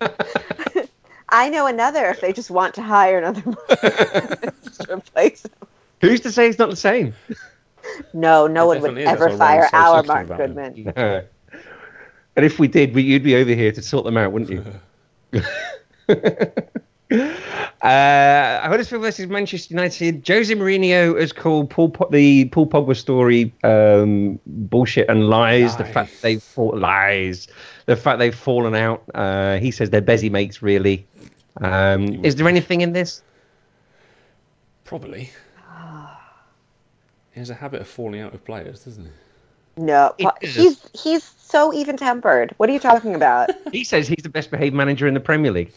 I 1.30 1.48
know 1.50 1.66
another 1.66 2.06
if 2.06 2.20
they 2.20 2.32
just 2.32 2.50
want 2.50 2.74
to 2.74 2.82
hire 2.82 3.18
another 3.18 3.42
just 4.62 4.82
to 4.82 4.94
replace 4.94 5.44
him. 5.44 5.52
Who's 6.00 6.20
to 6.20 6.32
say 6.32 6.48
it's 6.48 6.58
not 6.58 6.70
the 6.70 6.76
same? 6.76 7.14
No, 8.12 8.46
no 8.46 8.72
It 8.72 8.80
one 8.80 8.94
would 8.94 9.02
is. 9.02 9.08
ever 9.08 9.30
fire 9.36 9.68
our 9.72 10.02
Mark. 10.02 10.28
Goodman. 10.28 10.92
No. 10.96 11.24
And 12.36 12.44
if 12.46 12.60
we 12.60 12.68
did, 12.68 12.94
we, 12.94 13.02
you'd 13.02 13.24
be 13.24 13.34
over 13.34 13.50
here 13.50 13.72
to 13.72 13.82
sort 13.82 14.04
them 14.04 14.16
out, 14.16 14.30
wouldn't 14.30 14.48
you? 15.32 15.42
uh, 17.10 18.68
Huddersfield 18.68 19.02
versus 19.02 19.26
Manchester 19.26 19.74
United. 19.74 20.26
Jose 20.28 20.54
Mourinho 20.54 21.18
has 21.18 21.32
called 21.32 21.68
Paul 21.68 21.90
po- 21.90 22.08
the 22.10 22.44
Paul 22.50 22.68
Pogba 22.68 22.96
story 22.96 23.52
um, 23.64 24.38
bullshit 24.46 25.08
and 25.08 25.28
lies. 25.28 25.76
The 25.76 25.84
fact 25.84 26.22
they've 26.22 26.42
fought 26.42 26.76
lies. 26.76 27.48
The 27.86 27.96
fact 27.96 28.20
they've 28.20 28.34
fallen 28.34 28.74
out. 28.74 29.02
Uh, 29.14 29.58
he 29.58 29.70
says 29.72 29.90
they're 29.90 30.00
busy 30.00 30.30
mates, 30.30 30.62
really. 30.62 31.06
Um, 31.60 32.24
is 32.24 32.36
there 32.36 32.46
anything 32.46 32.82
in 32.82 32.92
this? 32.92 33.22
Probably. 34.84 35.30
He 37.38 37.40
has 37.40 37.50
a 37.50 37.54
habit 37.54 37.80
of 37.80 37.86
falling 37.86 38.20
out 38.20 38.32
with 38.32 38.44
players, 38.44 38.84
doesn't 38.84 39.04
he? 39.04 39.10
No, 39.80 40.12
It 40.18 40.28
he's 40.42 40.90
he's 40.92 41.22
so 41.22 41.72
even 41.72 41.96
tempered. 41.96 42.52
What 42.56 42.68
are 42.68 42.72
you 42.72 42.80
talking 42.80 43.14
about? 43.14 43.50
He 43.70 43.84
says 43.84 44.08
he's 44.08 44.24
the 44.24 44.28
best 44.28 44.50
behaved 44.50 44.74
manager 44.74 45.06
in 45.06 45.14
the 45.14 45.20
Premier 45.20 45.52
League. 45.52 45.70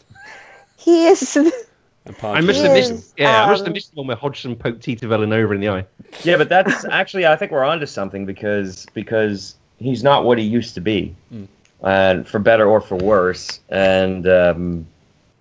he 0.76 1.06
is. 1.06 1.36
I 2.24 2.40
must 2.40 2.58
He 2.58 2.64
have 2.66 2.76
is, 2.76 2.90
missed. 2.90 3.14
Yeah, 3.16 3.44
I 3.44 3.46
must 3.46 3.60
have 3.60 3.68
um, 3.68 3.74
missed 3.74 3.92
the 3.94 3.98
one 3.98 4.08
where 4.08 4.16
Hodgson 4.16 4.56
poked 4.56 4.82
Tito 4.82 5.06
Vilanova 5.06 5.54
in 5.54 5.60
the 5.60 5.68
eye. 5.68 5.86
Yeah, 6.24 6.36
but 6.36 6.48
that's 6.48 6.84
actually 6.90 7.26
I 7.28 7.36
think 7.36 7.52
we're 7.52 7.62
onto 7.62 7.86
something 7.86 8.26
because 8.26 8.84
because 8.92 9.54
he's 9.78 10.02
not 10.02 10.24
what 10.24 10.38
he 10.38 10.44
used 10.44 10.74
to 10.74 10.80
be, 10.80 11.14
Mm. 11.32 11.46
and 11.84 12.26
for 12.26 12.40
better 12.40 12.66
or 12.66 12.80
for 12.80 12.96
worse, 12.96 13.60
and 13.68 14.26
um, 14.26 14.86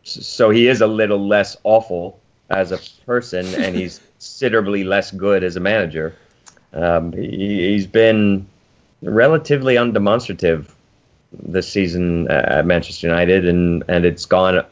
so 0.04 0.52
he 0.52 0.68
is 0.68 0.82
a 0.82 0.88
little 0.88 1.28
less 1.28 1.58
awful 1.64 2.20
as 2.52 2.72
a 2.72 2.78
person, 3.08 3.44
and 3.56 3.76
he's 3.76 4.00
considerably 4.22 4.84
less 4.84 5.10
good 5.10 5.44
as 5.44 5.56
a 5.56 5.60
manager. 5.60 6.16
Um, 6.74 7.12
he, 7.12 7.72
he's 7.72 7.88
been 7.88 8.46
relatively 9.02 9.76
undemonstrative 9.76 10.68
this 11.34 11.68
season 11.68 12.30
at 12.30 12.66
Manchester 12.68 13.08
United, 13.08 13.48
and 13.48 13.84
and 13.88 14.06
it's 14.06 14.26
gone 14.28 14.64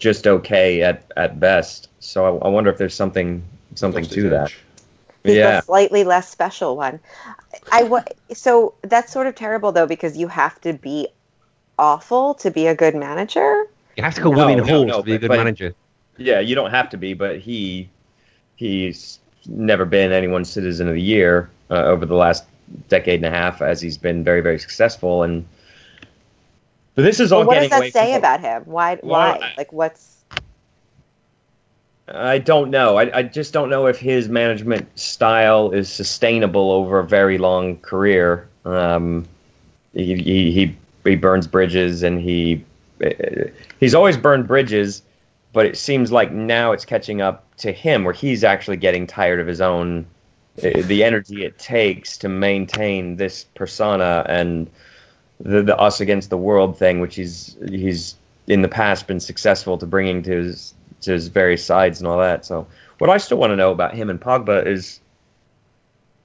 just 0.00 0.26
okay 0.26 0.82
at 0.82 1.04
at 1.16 1.38
best. 1.38 1.88
So 2.00 2.24
I, 2.38 2.46
I 2.46 2.48
wonder 2.48 2.70
if 2.70 2.76
there's 2.78 2.94
something 2.94 3.42
something 3.76 4.04
to 4.04 4.28
that. 4.30 4.44
edge. 4.46 4.58
He's 5.22 5.36
Yeah. 5.36 5.60
the 5.60 5.62
slightly 5.62 6.02
less 6.02 6.28
special 6.28 6.76
one. 6.76 6.98
I 7.70 7.84
wa- 7.84 8.02
so 8.34 8.74
that's 8.82 9.12
sort 9.12 9.28
of 9.28 9.36
terrible 9.36 9.70
though 9.70 9.86
because 9.86 10.16
you 10.16 10.26
have 10.26 10.60
to 10.62 10.72
be 10.72 11.06
awful 11.78 12.34
to 12.34 12.50
be 12.50 12.66
a 12.66 12.74
good 12.74 12.96
manager. 12.96 13.64
You 13.96 14.02
have 14.02 14.16
to 14.16 14.20
call 14.22 14.32
No, 14.32 14.38
William 14.38 14.58
no, 14.58 14.64
Hall 14.66 14.84
no, 14.84 14.96
to 14.96 15.02
be 15.04 15.14
a 15.14 15.18
good 15.18 15.28
but- 15.28 15.36
manager. 15.38 15.74
Yeah, 16.18 16.40
you 16.40 16.54
don't 16.54 16.72
have 16.72 16.90
to 16.90 16.96
be, 16.98 17.14
but 17.14 17.38
he 17.38 17.88
he's 18.62 19.18
never 19.46 19.84
been 19.84 20.12
anyone's 20.12 20.50
citizen 20.50 20.88
of 20.88 20.94
the 20.94 21.02
year 21.02 21.50
uh, 21.70 21.84
over 21.84 22.06
the 22.06 22.14
last 22.14 22.44
decade 22.88 23.22
and 23.22 23.26
a 23.34 23.36
half, 23.36 23.60
as 23.60 23.80
he's 23.80 23.98
been 23.98 24.24
very 24.24 24.40
very 24.40 24.58
successful. 24.58 25.22
And 25.22 25.44
but 26.94 27.02
this 27.02 27.20
is 27.20 27.32
all 27.32 27.40
Well, 27.40 27.48
what 27.48 27.60
does 27.60 27.70
that 27.70 27.92
say 27.92 28.14
about 28.14 28.40
him? 28.40 28.62
Why? 28.66 28.96
Why? 28.96 29.38
I- 29.42 29.54
like, 29.56 29.72
what's? 29.72 30.10
I 32.08 32.38
don't 32.38 32.70
know. 32.70 32.98
I, 32.98 33.18
I 33.18 33.22
just 33.22 33.52
don't 33.52 33.70
know 33.70 33.86
if 33.86 33.98
his 33.98 34.28
management 34.28 34.98
style 34.98 35.70
is 35.70 35.88
sustainable 35.88 36.70
over 36.72 36.98
a 36.98 37.04
very 37.04 37.38
long 37.38 37.78
career. 37.78 38.48
Um, 38.64 39.26
he, 39.94 40.16
he, 40.16 40.52
he, 40.52 40.76
he 41.04 41.16
burns 41.16 41.46
bridges 41.46 42.02
and 42.02 42.20
he 42.20 42.64
he's 43.80 43.94
always 43.94 44.16
burned 44.16 44.46
bridges, 44.46 45.02
but 45.52 45.66
it 45.66 45.76
seems 45.76 46.10
like 46.10 46.32
now 46.32 46.72
it's 46.72 46.84
catching 46.84 47.20
up 47.20 47.44
to 47.58 47.72
him 47.72 48.04
where 48.04 48.14
he's 48.14 48.44
actually 48.44 48.76
getting 48.76 49.06
tired 49.06 49.40
of 49.40 49.46
his 49.46 49.60
own 49.60 50.06
uh, 50.58 50.82
the 50.84 51.02
energy 51.04 51.44
it 51.44 51.58
takes 51.58 52.18
to 52.18 52.28
maintain 52.28 53.16
this 53.16 53.44
persona 53.54 54.24
and 54.28 54.70
the, 55.40 55.62
the 55.62 55.76
us 55.76 56.00
against 56.00 56.30
the 56.30 56.36
world 56.36 56.78
thing, 56.78 57.00
which 57.00 57.14
he's 57.16 57.56
he's 57.68 58.16
in 58.46 58.62
the 58.62 58.68
past 58.68 59.06
been 59.06 59.20
successful 59.20 59.78
to 59.78 59.86
bringing 59.86 60.22
to 60.22 60.30
his 60.30 60.74
to 61.02 61.12
his 61.12 61.28
various 61.28 61.64
sides 61.64 62.00
and 62.00 62.08
all 62.08 62.18
that. 62.18 62.44
So 62.44 62.66
what 62.98 63.10
I 63.10 63.16
still 63.16 63.38
want 63.38 63.50
to 63.50 63.56
know 63.56 63.72
about 63.72 63.94
him 63.94 64.10
and 64.10 64.20
Pogba 64.20 64.66
is 64.66 65.00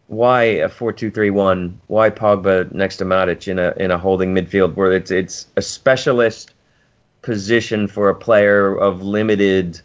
why 0.08 0.44
a 0.44 0.70
four 0.70 0.94
two 0.94 1.10
three 1.10 1.30
one? 1.30 1.80
Why 1.88 2.10
Pogba 2.10 2.72
next 2.74 2.98
to 2.98 3.06
Matic 3.06 3.48
in 3.48 3.60
a 3.60 3.74
in 3.78 3.92
a 3.92 3.98
holding 3.98 4.36
midfield 4.36 4.76
where 4.76 4.92
it's 4.92 5.12
it's 5.12 5.48
a 5.56 5.62
specialist 5.62 6.54
position 7.22 7.88
for 7.88 8.10
a 8.10 8.16
player 8.16 8.76
of 8.76 9.02
limited 9.02 9.82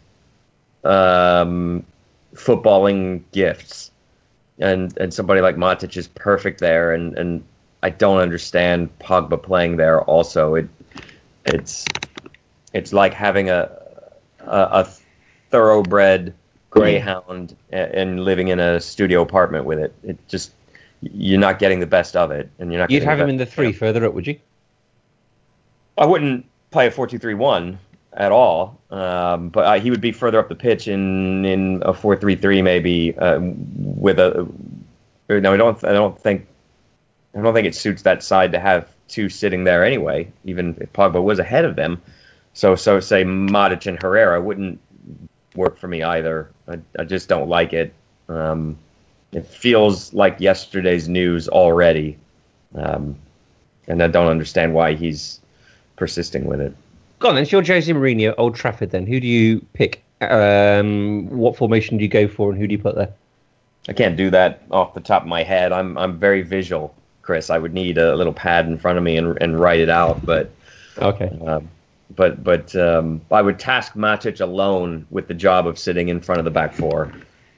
um, 0.83 1.85
footballing 2.33 3.23
gifts, 3.31 3.91
and 4.59 4.95
and 4.97 5.13
somebody 5.13 5.41
like 5.41 5.55
Matic 5.55 5.95
is 5.97 6.07
perfect 6.07 6.59
there, 6.59 6.93
and 6.93 7.17
and 7.17 7.43
I 7.81 7.89
don't 7.89 8.19
understand 8.19 8.97
Pogba 8.99 9.41
playing 9.41 9.77
there. 9.77 10.01
Also, 10.01 10.55
it 10.55 10.69
it's 11.45 11.85
it's 12.73 12.93
like 12.93 13.13
having 13.13 13.49
a 13.49 13.77
a 14.39 14.87
thoroughbred 15.49 16.33
greyhound 16.69 17.55
and 17.71 18.23
living 18.23 18.47
in 18.47 18.59
a 18.59 18.79
studio 18.79 19.21
apartment 19.21 19.65
with 19.65 19.79
it. 19.79 19.93
It 20.03 20.27
just 20.27 20.51
you're 21.01 21.39
not 21.39 21.59
getting 21.59 21.79
the 21.79 21.87
best 21.87 22.15
of 22.15 22.31
it, 22.31 22.49
and 22.59 22.71
you're 22.71 22.81
not. 22.81 22.89
You'd 22.91 23.03
have 23.03 23.19
him 23.19 23.29
in 23.29 23.37
the 23.37 23.45
three 23.45 23.73
further 23.73 24.05
up, 24.05 24.13
would 24.13 24.27
you? 24.27 24.39
I 25.97 26.05
wouldn't 26.05 26.45
play 26.73 26.87
a 26.87 26.91
four-two-three-one 26.91 27.79
at 28.11 28.31
all, 28.31 28.79
um, 28.91 29.49
but 29.49 29.65
uh, 29.65 29.79
he 29.79 29.89
would 29.89 30.01
be 30.01 30.11
further 30.11 30.39
up 30.39 30.49
the 30.49 30.55
pitch 30.55 30.87
in 30.87 31.45
in 31.45 31.81
a 31.85 31.93
four-three-three 31.93 32.61
maybe 32.61 33.17
uh, 33.17 33.39
with 33.41 34.19
a. 34.19 34.47
No, 35.29 35.53
I 35.53 35.57
don't. 35.57 35.83
I 35.83 35.93
don't 35.93 36.19
think. 36.19 36.47
I 37.35 37.41
don't 37.41 37.53
think 37.53 37.67
it 37.67 37.75
suits 37.75 38.03
that 38.03 38.21
side 38.21 38.51
to 38.51 38.59
have 38.59 38.87
two 39.07 39.29
sitting 39.29 39.63
there 39.63 39.85
anyway. 39.85 40.31
Even 40.43 40.77
if 40.81 40.91
Pogba 40.91 41.23
was 41.23 41.39
ahead 41.39 41.65
of 41.65 41.75
them, 41.75 42.01
so 42.53 42.75
so 42.75 42.99
say 42.99 43.23
Matic 43.23 43.87
and 43.87 44.01
Herrera 44.01 44.41
wouldn't 44.41 44.79
work 45.55 45.77
for 45.77 45.87
me 45.87 46.03
either. 46.03 46.49
I, 46.67 46.79
I 46.97 47.03
just 47.05 47.29
don't 47.29 47.47
like 47.47 47.73
it. 47.73 47.93
Um, 48.27 48.77
it 49.31 49.47
feels 49.47 50.13
like 50.13 50.39
yesterday's 50.39 51.07
news 51.09 51.47
already, 51.47 52.17
um, 52.75 53.15
and 53.87 54.03
I 54.03 54.07
don't 54.07 54.27
understand 54.27 54.73
why 54.73 54.93
he's 54.93 55.39
persisting 55.95 56.45
with 56.45 56.61
it. 56.61 56.75
Go 57.19 57.29
on 57.29 57.35
then. 57.35 57.43
It's 57.43 57.51
your 57.51 57.63
Jose 57.63 57.91
Mourinho, 57.91 58.33
Old 58.37 58.55
Trafford. 58.55 58.91
Then 58.91 59.05
who 59.05 59.19
do 59.19 59.27
you 59.27 59.65
pick? 59.73 60.03
Um, 60.21 61.27
what 61.29 61.55
formation 61.55 61.97
do 61.97 62.03
you 62.03 62.09
go 62.09 62.27
for, 62.27 62.49
and 62.49 62.59
who 62.59 62.67
do 62.67 62.73
you 62.73 62.79
put 62.79 62.95
there? 62.95 63.13
I 63.87 63.93
can't 63.93 64.15
do 64.15 64.29
that 64.29 64.63
off 64.71 64.93
the 64.93 65.01
top 65.01 65.23
of 65.23 65.27
my 65.27 65.43
head. 65.43 65.71
I'm 65.71 65.97
I'm 65.97 66.17
very 66.17 66.41
visual, 66.41 66.95
Chris. 67.21 67.49
I 67.49 67.57
would 67.57 67.73
need 67.73 67.97
a 67.97 68.15
little 68.15 68.33
pad 68.33 68.67
in 68.67 68.77
front 68.77 68.97
of 68.97 69.03
me 69.03 69.17
and 69.17 69.37
and 69.41 69.59
write 69.59 69.79
it 69.79 69.89
out, 69.89 70.25
but 70.25 70.51
okay. 70.97 71.37
Um, 71.45 71.69
but 72.15 72.43
but 72.43 72.75
um, 72.75 73.21
I 73.31 73.41
would 73.41 73.59
task 73.59 73.93
Matic 73.93 74.39
alone 74.39 75.05
with 75.09 75.27
the 75.27 75.33
job 75.33 75.67
of 75.67 75.77
sitting 75.77 76.09
in 76.09 76.21
front 76.21 76.39
of 76.39 76.45
the 76.45 76.51
back 76.51 76.73
four, 76.73 77.11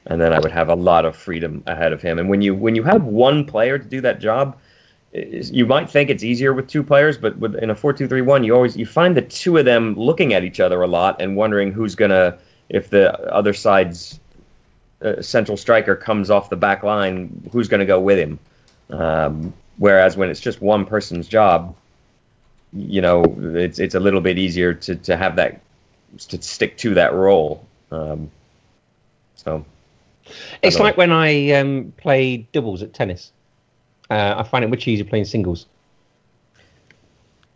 and 0.05 0.19
then 0.19 0.33
I 0.33 0.39
would 0.39 0.51
have 0.51 0.69
a 0.69 0.75
lot 0.75 1.05
of 1.05 1.15
freedom 1.15 1.63
ahead 1.67 1.93
of 1.93 2.01
him. 2.01 2.19
And 2.19 2.29
when 2.29 2.41
you 2.41 2.55
when 2.55 2.75
you 2.75 2.83
have 2.83 3.03
one 3.03 3.45
player 3.45 3.77
to 3.77 3.85
do 3.85 4.01
that 4.01 4.19
job, 4.19 4.57
you 5.15 5.65
might 5.65 5.89
think 5.89 6.09
it's 6.09 6.23
easier 6.23 6.53
with 6.53 6.67
two 6.67 6.83
players, 6.83 7.17
but 7.17 7.37
with, 7.37 7.55
in 7.55 7.69
a 7.69 7.75
four-two-three-one, 7.75 8.43
you 8.43 8.53
always 8.53 8.75
you 8.75 8.85
find 8.85 9.15
the 9.15 9.21
two 9.21 9.57
of 9.57 9.65
them 9.65 9.95
looking 9.95 10.33
at 10.33 10.43
each 10.43 10.59
other 10.59 10.81
a 10.81 10.87
lot 10.87 11.21
and 11.21 11.35
wondering 11.37 11.71
who's 11.71 11.95
gonna 11.95 12.37
if 12.69 12.89
the 12.89 13.13
other 13.31 13.53
side's 13.53 14.19
uh, 15.01 15.21
central 15.21 15.57
striker 15.57 15.95
comes 15.95 16.29
off 16.29 16.49
the 16.49 16.55
back 16.55 16.83
line, 16.83 17.49
who's 17.51 17.67
gonna 17.67 17.85
go 17.85 17.99
with 17.99 18.17
him. 18.17 18.39
Um, 18.89 19.53
whereas 19.77 20.17
when 20.17 20.29
it's 20.29 20.39
just 20.41 20.61
one 20.61 20.85
person's 20.85 21.27
job, 21.27 21.75
you 22.73 23.01
know, 23.01 23.23
it's 23.39 23.79
it's 23.79 23.95
a 23.95 23.99
little 23.99 24.21
bit 24.21 24.37
easier 24.37 24.73
to, 24.73 24.95
to 24.95 25.15
have 25.15 25.37
that 25.37 25.61
to 26.27 26.41
stick 26.41 26.77
to 26.79 26.95
that 26.95 27.13
role. 27.13 27.65
Um, 27.91 28.31
so 29.35 29.65
it's 30.61 30.79
like 30.79 30.97
when 30.97 31.11
I 31.11 31.51
um, 31.51 31.93
play 31.97 32.37
doubles 32.51 32.81
at 32.81 32.93
tennis. 32.93 33.31
Uh, 34.09 34.35
I 34.37 34.43
find 34.43 34.63
it 34.63 34.69
much 34.69 34.87
easier 34.87 35.05
playing 35.05 35.25
singles. 35.25 35.65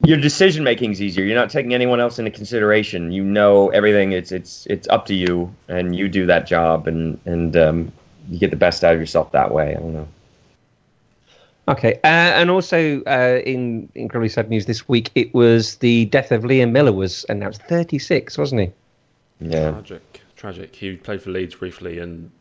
Your 0.06 0.18
decision 0.18 0.64
making 0.64 0.92
is 0.92 1.02
easier. 1.02 1.26
You're 1.26 1.36
not 1.36 1.50
taking 1.50 1.74
anyone 1.74 2.00
else 2.00 2.20
into 2.20 2.32
consideration. 2.32 3.12
You 3.12 3.24
know 3.24 3.70
everything. 3.70 4.14
It's 4.14 4.32
it's 4.32 4.66
it's 4.68 4.88
up 4.88 5.08
to 5.08 5.14
you, 5.14 5.54
and 5.68 5.96
you 5.96 6.08
do 6.08 6.26
that 6.28 6.48
job, 6.48 6.88
and 6.88 7.20
and 7.26 7.56
um, 7.58 7.92
you 8.30 8.40
get 8.40 8.50
the 8.50 8.58
best 8.58 8.84
out 8.84 8.94
of 8.94 9.00
yourself 9.00 9.34
that 9.34 9.54
way. 9.54 9.76
I 9.76 9.80
don't 9.80 9.94
know. 9.94 10.08
Okay, 11.68 12.00
uh, 12.04 12.08
and 12.08 12.50
also 12.50 13.04
uh, 13.04 13.42
in 13.46 13.90
incredibly 13.94 14.30
sad 14.30 14.50
news 14.50 14.66
this 14.66 14.88
week, 14.88 15.12
it 15.16 15.34
was 15.34 15.76
the 15.76 16.06
death 16.06 16.32
of 16.32 16.44
Liam 16.44 16.72
Miller 16.72 16.94
was 16.94 17.26
announced. 17.28 17.62
Thirty 17.64 18.00
six, 18.00 18.38
wasn't 18.38 18.62
he? 18.62 18.72
Yeah. 19.42 19.72
Tragic, 19.72 20.22
tragic. 20.36 20.76
He 20.76 20.96
played 20.96 21.22
for 21.22 21.30
Leeds 21.30 21.56
briefly 21.56 22.00
and 22.00 22.32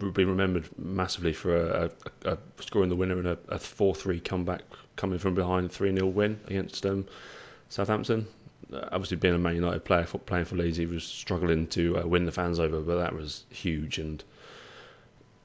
would 0.00 0.14
be 0.14 0.24
remembered 0.24 0.68
massively 0.78 1.32
for 1.32 1.56
a, 1.56 1.90
a, 2.24 2.32
a 2.32 2.38
scoring 2.60 2.88
the 2.88 2.96
winner 2.96 3.18
in 3.18 3.26
a 3.48 3.58
four 3.58 3.94
three 3.94 4.20
comeback 4.20 4.62
coming 4.96 5.18
from 5.18 5.34
behind 5.34 5.70
three 5.70 5.92
0 5.94 6.06
win 6.06 6.38
against 6.46 6.84
um, 6.86 7.06
Southampton. 7.68 8.26
Uh, 8.72 8.88
obviously, 8.92 9.16
being 9.16 9.34
a 9.34 9.38
Man 9.38 9.54
United 9.54 9.84
player 9.84 10.04
for, 10.04 10.18
playing 10.18 10.44
for 10.44 10.56
Leeds, 10.56 10.76
he 10.76 10.86
was 10.86 11.04
struggling 11.04 11.66
to 11.68 11.98
uh, 11.98 12.06
win 12.06 12.24
the 12.24 12.32
fans 12.32 12.58
over, 12.58 12.80
but 12.80 12.96
that 12.96 13.14
was 13.14 13.44
huge 13.50 13.98
and 13.98 14.22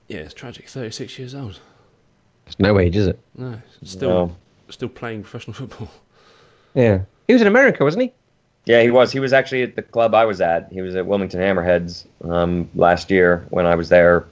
yeah, 0.08 0.20
it's 0.20 0.34
tragic. 0.34 0.68
Thirty 0.68 0.92
six 0.92 1.18
years 1.18 1.36
old. 1.36 1.60
It's 2.48 2.60
no 2.60 2.80
age, 2.80 2.96
is 2.98 3.08
it? 3.08 3.20
No, 3.38 3.62
still 3.84 4.10
No. 4.10 4.36
still 4.70 4.90
playing 4.90 5.24
professional 5.24 5.54
football. 5.56 5.90
Yeah, 6.74 7.02
he 7.28 7.34
was 7.34 7.42
in 7.42 7.48
America, 7.48 7.84
wasn't 7.84 8.04
he? 8.04 8.14
Yeah, 8.66 8.82
he 8.82 8.92
was. 8.92 9.12
He 9.12 9.20
was 9.20 9.34
actually 9.34 9.64
at 9.64 9.76
the 9.76 9.82
club 9.82 10.14
I 10.14 10.26
was 10.26 10.40
at. 10.42 10.72
He 10.72 10.82
was 10.82 10.96
at 10.96 11.06
Wilmington 11.06 11.40
Hammerheads 11.40 12.06
um, 12.30 12.70
last 12.76 13.10
year 13.10 13.46
when 13.50 13.66
I 13.66 13.76
was 13.76 13.90
there. 13.90 14.26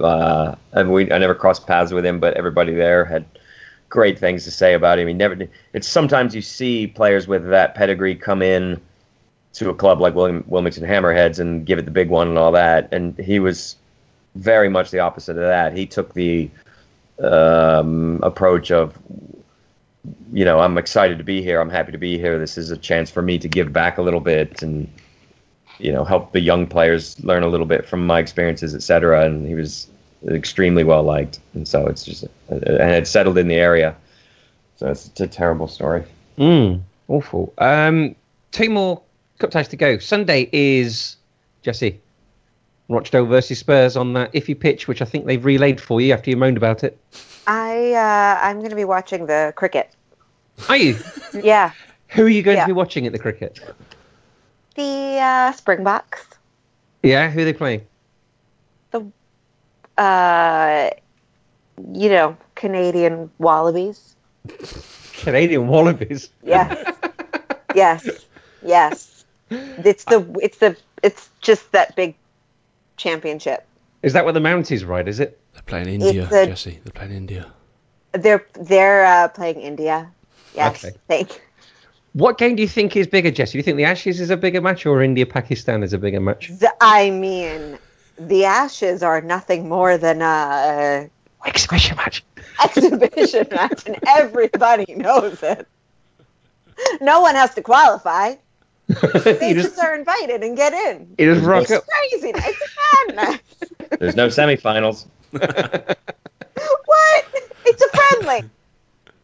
Uh, 0.00 0.54
and 0.72 0.92
we, 0.92 1.10
I 1.10 1.18
never 1.18 1.34
crossed 1.34 1.66
paths 1.66 1.92
with 1.92 2.04
him, 2.04 2.20
but 2.20 2.34
everybody 2.34 2.74
there 2.74 3.04
had 3.04 3.24
great 3.88 4.18
things 4.18 4.44
to 4.44 4.50
say 4.50 4.74
about 4.74 4.98
him. 4.98 5.08
He 5.08 5.14
never. 5.14 5.48
It's 5.72 5.88
sometimes 5.88 6.34
you 6.34 6.42
see 6.42 6.86
players 6.86 7.26
with 7.26 7.48
that 7.48 7.74
pedigree 7.74 8.14
come 8.14 8.42
in 8.42 8.80
to 9.54 9.70
a 9.70 9.74
club 9.74 10.00
like 10.00 10.14
William, 10.14 10.44
Wilmington 10.46 10.84
Hammerheads 10.84 11.38
and 11.38 11.64
give 11.64 11.78
it 11.78 11.84
the 11.84 11.90
big 11.90 12.10
one 12.10 12.28
and 12.28 12.38
all 12.38 12.52
that, 12.52 12.92
and 12.92 13.16
he 13.18 13.38
was 13.38 13.76
very 14.34 14.68
much 14.68 14.90
the 14.90 14.98
opposite 15.00 15.32
of 15.32 15.44
that. 15.44 15.76
He 15.76 15.86
took 15.86 16.12
the 16.12 16.50
um, 17.22 18.20
approach 18.22 18.70
of 18.70 18.98
you 20.32 20.44
know, 20.44 20.60
I'm 20.60 20.78
excited 20.78 21.18
to 21.18 21.24
be 21.24 21.42
here. 21.42 21.60
I'm 21.60 21.70
happy 21.70 21.92
to 21.92 21.98
be 21.98 22.18
here. 22.18 22.38
This 22.38 22.58
is 22.58 22.70
a 22.70 22.76
chance 22.76 23.10
for 23.10 23.22
me 23.22 23.38
to 23.38 23.48
give 23.48 23.72
back 23.72 23.98
a 23.98 24.02
little 24.02 24.20
bit 24.20 24.62
and, 24.62 24.88
you 25.78 25.92
know, 25.92 26.04
help 26.04 26.32
the 26.32 26.40
young 26.40 26.66
players 26.66 27.22
learn 27.24 27.42
a 27.42 27.48
little 27.48 27.66
bit 27.66 27.86
from 27.86 28.06
my 28.06 28.18
experiences, 28.18 28.74
et 28.74 28.82
cetera. 28.82 29.24
And 29.24 29.46
he 29.46 29.54
was 29.54 29.88
extremely 30.28 30.84
well 30.84 31.02
liked. 31.02 31.38
And 31.54 31.66
so 31.68 31.86
it's 31.86 32.04
just, 32.04 32.24
and 32.48 32.78
had 32.80 33.06
settled 33.06 33.38
in 33.38 33.48
the 33.48 33.56
area. 33.56 33.94
So 34.76 34.88
it's, 34.88 35.06
it's 35.06 35.20
a 35.20 35.26
terrible 35.26 35.68
story. 35.68 36.04
Mm, 36.38 36.80
awful. 37.08 37.52
Um, 37.58 38.14
two 38.52 38.70
more 38.70 39.00
cup 39.38 39.50
ties 39.50 39.68
to 39.68 39.76
go. 39.76 39.98
Sunday 39.98 40.48
is 40.52 41.16
Jesse 41.62 42.00
Rochdale 42.88 43.26
versus 43.26 43.58
Spurs 43.58 43.96
on 43.96 44.12
that 44.14 44.32
iffy 44.32 44.58
pitch, 44.58 44.86
which 44.88 45.02
I 45.02 45.04
think 45.04 45.26
they've 45.26 45.44
relayed 45.44 45.80
for 45.80 46.00
you 46.00 46.12
after 46.12 46.30
you 46.30 46.36
moaned 46.36 46.56
about 46.56 46.84
it. 46.84 46.98
I 47.46 47.92
uh, 47.92 48.40
I'm 48.46 48.58
going 48.58 48.70
to 48.70 48.76
be 48.76 48.84
watching 48.84 49.26
the 49.26 49.52
cricket. 49.56 49.90
Are 50.68 50.76
you? 50.76 50.96
Yeah, 51.42 51.72
Who 52.08 52.24
are 52.24 52.28
you 52.30 52.42
going 52.42 52.56
Yeah. 52.56 52.62
to 52.62 52.68
be 52.68 52.72
watching 52.72 53.06
at 53.06 53.12
the 53.12 53.18
cricket? 53.18 53.60
The 54.76 55.18
uh, 55.20 55.52
Springboks. 55.52 56.24
Yeah, 57.02 57.30
who 57.30 57.40
are 57.40 57.44
they 57.44 57.52
playing? 57.52 57.82
The, 58.90 59.04
uh, 59.98 60.90
you 61.92 62.08
know, 62.08 62.36
Canadian 62.54 63.30
Wallabies. 63.38 64.16
Canadian 65.14 65.68
Wallabies. 65.68 66.30
Yes, 66.42 66.98
yes, 67.74 68.26
yes. 68.64 69.24
It's 69.50 70.04
the 70.04 70.24
it's 70.42 70.58
the 70.58 70.76
it's 71.02 71.30
just 71.40 71.70
that 71.72 71.94
big 71.96 72.14
championship. 72.96 73.66
Is 74.02 74.12
that 74.12 74.24
what 74.24 74.34
the 74.34 74.40
Mounties 74.40 74.86
ride? 74.86 75.08
Is 75.08 75.20
it? 75.20 75.38
They're 75.52 75.62
playing 75.62 75.88
India, 75.88 76.28
a- 76.32 76.46
Jesse. 76.46 76.80
They're 76.84 76.92
playing 76.92 77.12
India. 77.12 77.52
They're 78.12 78.44
they're 78.60 79.04
uh, 79.04 79.28
playing 79.28 79.60
India. 79.60 80.10
Yes, 80.54 80.84
Okay. 80.84 80.96
thank. 81.08 81.42
What 82.16 82.38
game 82.38 82.56
do 82.56 82.62
you 82.62 82.68
think 82.68 82.96
is 82.96 83.06
bigger, 83.06 83.30
Jesse? 83.30 83.52
Do 83.52 83.58
you 83.58 83.62
think 83.62 83.76
the 83.76 83.84
Ashes 83.84 84.20
is 84.20 84.30
a 84.30 84.38
bigger 84.38 84.62
match 84.62 84.86
or 84.86 85.02
India 85.02 85.26
Pakistan 85.26 85.82
is 85.82 85.92
a 85.92 85.98
bigger 85.98 86.18
match? 86.18 86.48
The, 86.48 86.72
I 86.80 87.10
mean, 87.10 87.78
the 88.18 88.46
Ashes 88.46 89.02
are 89.02 89.20
nothing 89.20 89.68
more 89.68 89.98
than 89.98 90.22
a 90.22 91.10
Exhibition 91.44 91.94
match. 91.98 92.24
exhibition 92.64 93.46
match, 93.50 93.84
and 93.86 93.98
everybody 94.08 94.94
knows 94.94 95.42
it. 95.42 95.68
No 97.02 97.20
one 97.20 97.34
has 97.34 97.54
to 97.56 97.60
qualify. 97.62 98.34
They 99.24 99.52
just, 99.52 99.74
just, 99.74 99.78
are 99.80 99.94
invited 99.94 100.42
and 100.42 100.56
get 100.56 100.72
in. 100.72 101.14
you 101.18 101.34
just 101.34 101.44
rock 101.44 101.64
It's 101.64 101.72
up. 101.72 101.84
crazy. 101.86 102.32
It's 102.34 102.62
a 102.62 103.14
madness. 103.14 103.40
There's 103.98 104.16
no 104.16 104.28
semifinals. 104.28 105.06
what? 105.32 107.24
It's 107.66 107.82
a 107.82 107.88
friendly. 107.88 108.48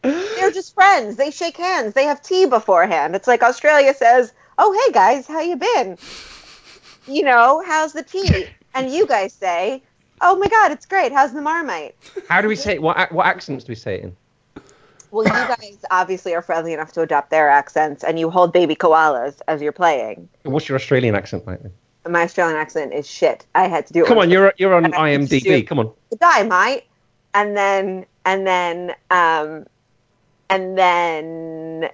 They're 0.03 0.51
just 0.51 0.73
friends. 0.73 1.15
They 1.15 1.31
shake 1.31 1.57
hands. 1.57 1.93
They 1.93 2.03
have 2.03 2.21
tea 2.21 2.45
beforehand. 2.45 3.15
It's 3.15 3.27
like 3.27 3.41
Australia 3.41 3.93
says, 3.93 4.33
"Oh, 4.57 4.85
hey 4.85 4.93
guys, 4.93 5.27
how 5.27 5.39
you 5.39 5.55
been? 5.55 5.97
You 7.07 7.23
know, 7.23 7.63
how's 7.65 7.93
the 7.93 8.03
tea?" 8.03 8.47
And 8.75 8.91
you 8.91 9.07
guys 9.07 9.33
say, 9.33 9.81
"Oh 10.21 10.35
my 10.37 10.47
God, 10.47 10.71
it's 10.71 10.85
great. 10.85 11.11
How's 11.11 11.33
the 11.33 11.41
marmite?" 11.41 11.95
How 12.27 12.41
do 12.41 12.47
we 12.47 12.55
say 12.55 12.73
it? 12.73 12.81
What, 12.81 13.11
what 13.11 13.25
accents 13.25 13.63
do 13.63 13.71
we 13.71 13.75
say 13.75 13.95
it 13.95 14.03
in? 14.03 14.15
Well, 15.11 15.25
you 15.25 15.31
guys 15.31 15.77
obviously 15.91 16.33
are 16.33 16.41
friendly 16.41 16.73
enough 16.73 16.91
to 16.93 17.01
adopt 17.01 17.29
their 17.29 17.47
accents, 17.47 18.03
and 18.03 18.19
you 18.19 18.29
hold 18.31 18.51
baby 18.51 18.75
koalas 18.75 19.41
as 19.47 19.61
you're 19.61 19.71
playing. 19.71 20.27
What's 20.41 20.67
your 20.67 20.75
Australian 20.75 21.15
accent 21.15 21.45
like? 21.45 21.61
Then? 21.61 21.71
My 22.09 22.23
Australian 22.23 22.57
accent 22.57 22.93
is 22.93 23.07
shit. 23.07 23.45
I 23.55 23.67
had 23.67 23.85
to 23.87 23.93
do 23.93 24.03
it. 24.03 24.07
Come 24.07 24.17
on, 24.17 24.29
you're 24.29 24.53
you're 24.57 24.73
on 24.73 24.85
And 24.85 24.95
I 24.95 25.13
can 25.15 25.27
IMDb. 25.27 25.65
Come 25.65 25.79
on. 25.79 25.93
die, 26.19 26.43
mate. 26.43 26.85
And 27.35 27.55
then 27.55 28.05
and 28.25 28.45
then 28.47 28.95
um 29.11 29.65
and 30.53 30.77
then 30.77 31.89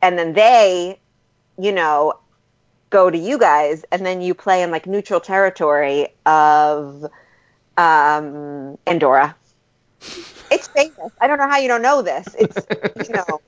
and 0.00 0.18
then 0.18 0.32
they, 0.32 0.98
you 1.58 1.72
know, 1.72 2.14
go 2.90 3.10
to 3.10 3.18
you 3.18 3.38
guys, 3.38 3.84
and 3.92 4.04
then 4.04 4.20
you 4.22 4.34
play 4.34 4.62
in 4.62 4.70
like 4.70 4.86
neutral 4.86 5.20
territory 5.20 6.08
of 6.26 7.04
um, 7.76 8.78
Andorra. 8.86 9.36
It's 10.50 10.68
famous. 10.68 11.12
I 11.20 11.26
don't 11.26 11.38
know 11.38 11.48
how 11.48 11.58
you 11.58 11.68
don't 11.68 11.82
know 11.82 12.02
this. 12.02 12.34
It's 12.38 12.56
you 13.08 13.14
know. 13.14 13.40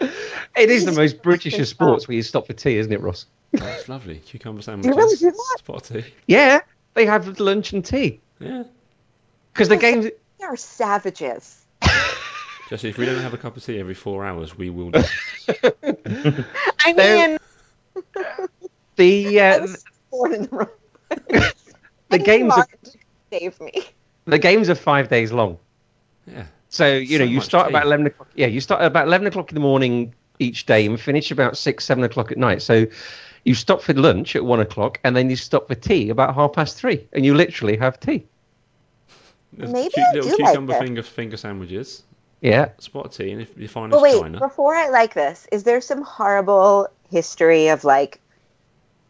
It 0.56 0.68
is 0.68 0.84
the 0.84 0.92
most 0.92 1.22
British 1.22 1.58
of 1.58 1.68
sports 1.68 2.08
where 2.08 2.16
you 2.16 2.22
stop 2.22 2.48
for 2.48 2.52
tea, 2.52 2.76
isn't 2.76 2.92
it, 2.92 3.00
Ross? 3.00 3.26
That's 3.52 3.88
lovely. 3.88 4.18
Cucumber 4.18 4.60
sandwiches. 4.60 4.96
really 4.96 5.16
do 5.16 5.30
that? 5.30 5.58
Spot 5.58 5.84
tea. 5.84 6.04
Yeah, 6.26 6.60
they 6.94 7.06
have 7.06 7.38
lunch 7.38 7.72
and 7.72 7.84
tea 7.84 8.20
Yeah. 8.40 8.64
because 9.52 9.68
the 9.68 9.76
games. 9.76 10.06
They 10.40 10.44
are 10.44 10.56
savages. 10.56 11.61
Jesse, 12.68 12.88
if 12.88 12.98
we 12.98 13.04
don't 13.06 13.20
have 13.20 13.34
a 13.34 13.38
cup 13.38 13.56
of 13.56 13.64
tea 13.64 13.78
every 13.78 13.94
four 13.94 14.24
hours, 14.24 14.56
we 14.56 14.70
will. 14.70 14.90
die. 14.90 15.04
I 16.80 16.92
mean, 16.96 17.38
The 18.96 19.40
uh, 19.40 19.66
born 20.10 20.34
in 20.34 20.42
the 20.42 20.48
wrong. 20.50 20.68
the 21.28 21.52
I 22.10 22.18
games 22.18 22.56
are, 22.58 22.66
Martin 22.68 22.78
save 23.32 23.60
me. 23.60 23.72
the 24.26 24.38
games 24.38 24.68
are 24.70 24.74
five 24.74 25.08
days 25.08 25.32
long. 25.32 25.58
Yeah. 26.26 26.46
So 26.68 26.94
you 26.96 27.18
know 27.18 27.24
you 27.24 27.36
much 27.36 27.44
start 27.46 27.68
tea. 27.68 27.70
about 27.70 27.84
eleven 27.86 28.06
o'clock. 28.06 28.28
Yeah, 28.34 28.46
you 28.46 28.60
start 28.60 28.82
about 28.82 29.06
eleven 29.06 29.26
o'clock 29.26 29.50
in 29.50 29.54
the 29.54 29.60
morning 29.60 30.14
each 30.38 30.66
day 30.66 30.86
and 30.86 30.98
finish 31.00 31.30
about 31.30 31.56
six, 31.56 31.84
seven 31.84 32.04
o'clock 32.04 32.32
at 32.32 32.38
night. 32.38 32.62
So 32.62 32.86
you 33.44 33.54
stop 33.54 33.82
for 33.82 33.92
lunch 33.94 34.36
at 34.36 34.44
one 34.44 34.60
o'clock 34.60 35.00
and 35.04 35.16
then 35.16 35.28
you 35.30 35.36
stop 35.36 35.68
for 35.68 35.74
tea 35.74 36.10
about 36.10 36.34
half 36.34 36.52
past 36.52 36.76
three, 36.78 37.06
and 37.12 37.24
you 37.24 37.34
literally 37.34 37.76
have 37.76 37.98
tea. 38.00 38.24
There's 39.52 39.72
Maybe 39.72 39.90
cute 39.90 40.06
I 40.06 40.12
little 40.12 40.30
do 40.30 40.36
like 40.38 40.52
cucumber 40.52 40.72
this. 40.74 40.82
finger 40.82 41.02
finger 41.02 41.36
sandwiches. 41.36 42.04
Yeah. 42.42 42.70
Spot 42.78 43.10
tea, 43.10 43.30
and 43.30 43.40
if 43.40 43.56
you 43.56 43.68
find 43.68 43.90
But 43.90 44.02
wait, 44.02 44.20
China, 44.20 44.38
before 44.38 44.74
I 44.74 44.88
like 44.88 45.14
this, 45.14 45.46
is 45.52 45.62
there 45.62 45.80
some 45.80 46.02
horrible 46.02 46.88
history 47.10 47.68
of 47.68 47.84
like 47.84 48.20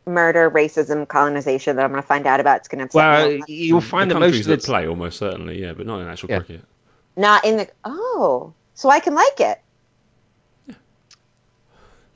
murder, 0.06 0.50
racism, 0.50 1.08
colonization 1.08 1.76
that 1.76 1.84
I'm 1.84 1.90
going 1.90 2.02
to 2.02 2.06
find 2.06 2.26
out 2.26 2.40
about? 2.40 2.58
It's 2.58 2.68
going 2.68 2.80
to 2.80 2.84
upset 2.84 2.94
Well, 2.94 3.30
me. 3.30 3.42
you'll 3.48 3.80
find 3.80 4.10
the 4.10 4.14
that 4.14 4.20
most 4.20 4.26
countries 4.32 4.48
of 4.48 4.60
that 4.60 4.66
play 4.66 4.86
almost 4.86 5.18
certainly, 5.18 5.62
yeah, 5.62 5.72
but 5.72 5.86
not 5.86 6.00
in 6.00 6.08
actual 6.08 6.30
Yeah. 6.30 6.38
cricket. 6.40 6.64
Not 7.16 7.44
in 7.44 7.56
the 7.56 7.68
oh, 7.84 8.52
so 8.74 8.90
I 8.90 9.00
can 9.00 9.14
like 9.14 9.40
it. 9.40 9.60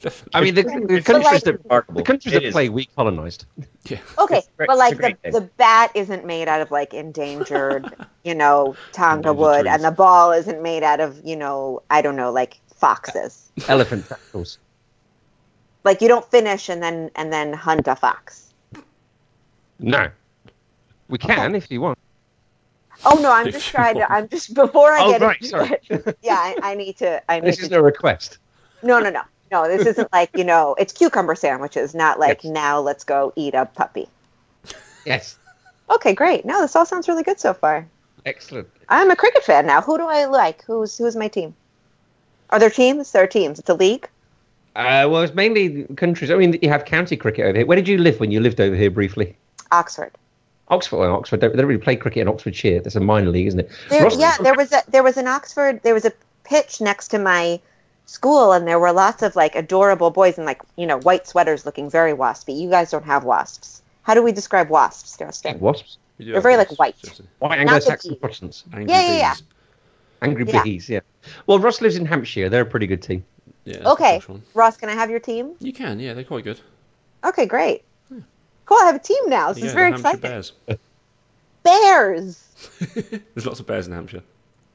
Definitely. 0.07 0.30
I 0.34 0.40
mean, 0.44 0.54
the, 0.54 0.62
the 0.94 1.02
countries 1.02 1.32
like- 1.32 1.42
that 1.44 1.86
the 1.92 2.02
countries 2.04 2.32
It 2.34 2.40
that 2.40 2.46
is. 2.46 2.52
play 2.52 2.68
we 2.68 2.86
colonized. 2.86 3.46
yeah. 3.86 3.98
Okay, 4.18 4.40
great- 4.57 4.68
but 4.68 4.78
like 4.78 4.96
the, 4.98 5.16
the 5.32 5.40
bat 5.57 5.90
isn't 5.96 6.24
made 6.24 6.46
out 6.46 6.61
of 6.61 6.70
like 6.70 6.94
endangered, 6.94 7.92
you 8.24 8.34
know, 8.36 8.76
Tonga 8.92 9.32
wood, 9.32 9.62
trees. 9.62 9.74
and 9.74 9.82
the 9.82 9.90
ball 9.90 10.30
isn't 10.30 10.62
made 10.62 10.84
out 10.84 11.00
of, 11.00 11.20
you 11.24 11.34
know, 11.34 11.82
I 11.90 12.02
don't 12.02 12.14
know, 12.14 12.30
like 12.30 12.61
foxes. 12.76 13.50
Elephant 13.68 14.07
tackles. 14.09 14.59
Like 15.82 16.00
you 16.00 16.07
don't 16.07 16.24
finish 16.30 16.68
and 16.68 16.80
then 16.80 17.11
and 17.16 17.32
then 17.32 17.52
hunt 17.52 17.88
a 17.88 17.96
fox. 17.96 18.52
No. 19.80 20.09
We 21.09 21.18
can 21.18 21.54
if 21.57 21.68
you 21.70 21.80
want. 21.80 21.98
Oh 23.04 23.18
no, 23.20 23.32
I'm 23.32 23.50
just 23.50 23.66
you 23.66 23.72
trying 23.72 23.96
to. 23.96 24.11
I'm 24.12 24.28
just 24.28 24.54
before 24.54 24.92
I 24.92 25.02
Oh, 25.04 25.11
get 25.11 25.20
right, 25.20 25.36
into 25.36 25.48
sorry. 25.48 25.78
it. 25.90 26.18
Yeah, 26.22 26.34
I, 26.36 26.57
I 26.62 26.74
need 26.74 26.96
to. 26.98 27.20
I 27.30 27.40
need 27.40 27.48
This 27.48 27.57
to. 27.59 27.62
is 27.64 27.70
no 27.70 27.80
request. 27.80 28.38
No, 28.82 28.98
no, 29.00 29.11
no, 29.11 29.22
no. 29.51 29.68
This 29.68 29.86
isn't 29.86 30.12
like 30.12 30.30
you 30.36 30.44
know. 30.44 30.74
It's 30.78 30.92
cucumber 30.92 31.34
sandwiches, 31.34 31.94
not 31.94 32.18
like 32.18 32.44
Yes. 32.44 32.53
now. 32.53 32.80
Let's 32.80 33.05
go 33.05 33.32
eat 33.36 33.55
a 33.55 33.66
puppy. 33.66 34.09
Yes. 35.05 35.38
Okay, 35.90 36.14
great. 36.14 36.44
No, 36.44 36.61
this 36.62 36.74
all 36.74 36.84
sounds 36.86 37.09
really 37.09 37.22
good 37.22 37.38
so 37.38 37.55
far. 37.55 37.86
Excellent. 38.24 38.68
I'm 38.88 39.11
a 39.11 39.16
cricket 39.16 39.44
fan 39.44 39.66
now. 39.66 39.80
Who 39.80 39.99
do 39.99 40.05
I 40.07 40.24
like? 40.24 40.64
Who's 40.64 40.99
who's 40.99 41.14
my 41.16 41.28
team? 41.28 41.55
Are 42.51 42.59
there 42.59 42.70
teams? 42.70 43.12
There 43.12 43.22
are 43.22 43.26
teams. 43.28 43.59
It's 43.59 43.68
a 43.68 43.74
league. 43.74 44.09
Uh, 44.74 45.09
well, 45.11 45.22
it's 45.22 45.34
mainly 45.34 45.84
countries. 45.97 46.30
I 46.30 46.36
mean, 46.36 46.59
you 46.61 46.68
have 46.68 46.84
county 46.84 47.16
cricket 47.16 47.47
over 47.47 47.57
here. 47.59 47.66
Where 47.66 47.76
did 47.76 47.88
you 47.88 47.99
live 47.99 48.20
when 48.20 48.30
you 48.30 48.40
lived 48.40 48.61
over 48.61 48.74
here 48.76 48.90
briefly? 48.90 49.36
Oxford. 49.72 50.12
Oxford. 50.68 50.99
Well, 50.99 51.14
Oxford 51.14 51.40
don't, 51.40 51.53
they 51.53 51.59
don't 51.59 51.66
really 51.68 51.80
play 51.80 51.97
cricket 51.97 52.20
in 52.22 52.28
Oxfordshire. 52.28 52.80
That's 52.80 52.97
a 52.97 53.01
minor 53.01 53.30
league, 53.30 53.47
isn't 53.47 53.61
it? 53.61 53.70
There, 53.88 54.03
Ross- 54.03 54.18
yeah, 54.18 54.36
there 54.42 54.55
was 54.55 54.72
a 54.72 54.82
there 54.88 55.03
was 55.05 55.16
an 55.16 55.28
Oxford. 55.28 55.82
There 55.82 55.94
was 55.94 56.05
a 56.05 56.12
pitch 56.44 56.80
next 56.80 57.09
to 57.09 57.18
my 57.18 57.61
school, 58.07 58.52
and 58.52 58.66
there 58.66 58.78
were 58.78 58.92
lots 58.92 59.22
of 59.22 59.36
like 59.36 59.54
adorable 59.54 60.11
boys 60.11 60.38
in 60.38 60.44
like 60.44 60.62
you 60.76 60.86
know 60.86 60.98
white 60.98 61.26
sweaters, 61.26 61.66
looking 61.66 61.90
very 61.90 62.12
waspy. 62.12 62.59
You 62.59 62.70
guys 62.70 62.90
don't 62.90 63.04
have 63.04 63.24
wasps. 63.24 63.82
How 64.02 64.14
do 64.14 64.22
we 64.22 64.32
describe 64.32 64.70
wasps, 64.70 65.16
Justin? 65.18 65.59
Wasps. 65.61 65.98
We 66.18 66.24
do 66.24 66.30
They're 66.30 66.36
have 66.36 66.42
very, 66.44 66.57
like, 66.57 66.70
white. 66.78 66.94
White 67.40 67.50
Not 67.50 67.59
Anglo-Saxon. 67.59 68.16
Protestants. 68.16 68.64
Angry 68.72 68.86
Yeah, 68.88 69.00
yeah, 69.02 69.16
yeah. 69.18 69.34
bees. 69.34 69.42
Angry 70.22 70.44
Yeah. 70.46 70.62
bees, 70.62 70.88
yeah. 70.88 71.00
Well, 71.46 71.59
Ross 71.59 71.80
lives 71.80 71.96
in 71.96 72.07
Hampshire. 72.07 72.48
They're 72.48 72.62
a 72.62 72.66
pretty 72.66 72.86
good 72.86 73.02
team. 73.02 73.24
Yeah, 73.64 73.90
Okay, 73.90 74.20
posh. 74.24 74.38
Ross, 74.54 74.76
can 74.76 74.88
I 74.88 74.92
have 74.92 75.11
your 75.11 75.18
team? 75.18 75.57
You 75.59 75.72
can, 75.72 75.98
yeah, 75.98 76.14
they're 76.14 76.24
quite 76.24 76.44
good. 76.44 76.61
Okay, 77.24 77.46
great. 77.46 77.82
Cool. 78.64 78.78
I 78.80 78.86
have 78.86 78.94
a 78.96 79.00
team 79.00 79.28
now. 79.28 79.48
This 79.52 79.59
Yeah, 79.59 79.66
is 79.66 79.72
very 79.74 79.90
the 79.90 79.96
exciting. 79.96 80.20
Bears. 80.20 80.52
Bears. 81.62 82.42
There's 83.34 83.46
lots 83.46 83.61
of 83.61 83.66
bears 83.66 83.86
in 83.88 83.92
Hampshire. 83.92 84.22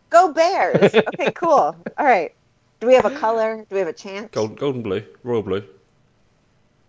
Go 0.10 0.34
Bears. 0.34 0.94
Okay, 0.96 1.32
cool. 1.32 1.76
All 1.98 2.06
right. 2.06 2.34
Do 2.82 2.88
we 2.88 2.96
have 2.96 3.06
a 3.06 3.16
color? 3.16 3.58
Do 3.70 3.76
we 3.76 3.80
have 3.80 3.88
a 3.88 3.94
chance? 3.94 4.30
Gold, 4.32 4.58
golden 4.58 4.82
blue, 4.82 5.04
royal 5.24 5.44
blue. 5.44 5.64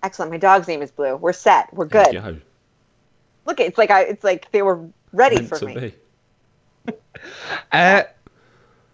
Excellent. 0.02 0.32
My 0.32 0.38
dog's 0.38 0.66
name 0.66 0.82
is 0.82 0.90
Blue. 0.90 1.16
We're 1.16 1.34
set. 1.34 1.72
We're 1.72 1.86
There 1.86 2.04
good. 2.04 2.14
you 2.14 2.20
go. 2.20 2.36
Look, 3.44 3.60
it's 3.60 3.76
like 3.78 3.90
I. 3.90 4.02
It's 4.04 4.24
like 4.24 4.50
they 4.50 4.62
were 4.62 4.88
ready 5.12 5.36
Meant 5.36 5.48
for 5.48 5.58
to 5.58 5.66
me. 5.66 5.74
be. 6.86 6.94
Uh, 7.70 8.02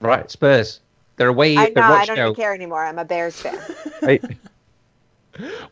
right, 0.01 0.31
Spurs. 0.31 0.81
They're 1.17 1.29
away 1.29 1.57
I 1.57 1.71
know. 1.71 1.83
I 1.83 2.05
don't 2.05 2.19
even 2.19 2.35
care 2.35 2.53
anymore. 2.53 2.85
I'm 2.85 2.99
a 2.99 3.05
Bears 3.05 3.41
fan. 3.41 3.59
Right. 4.03 4.23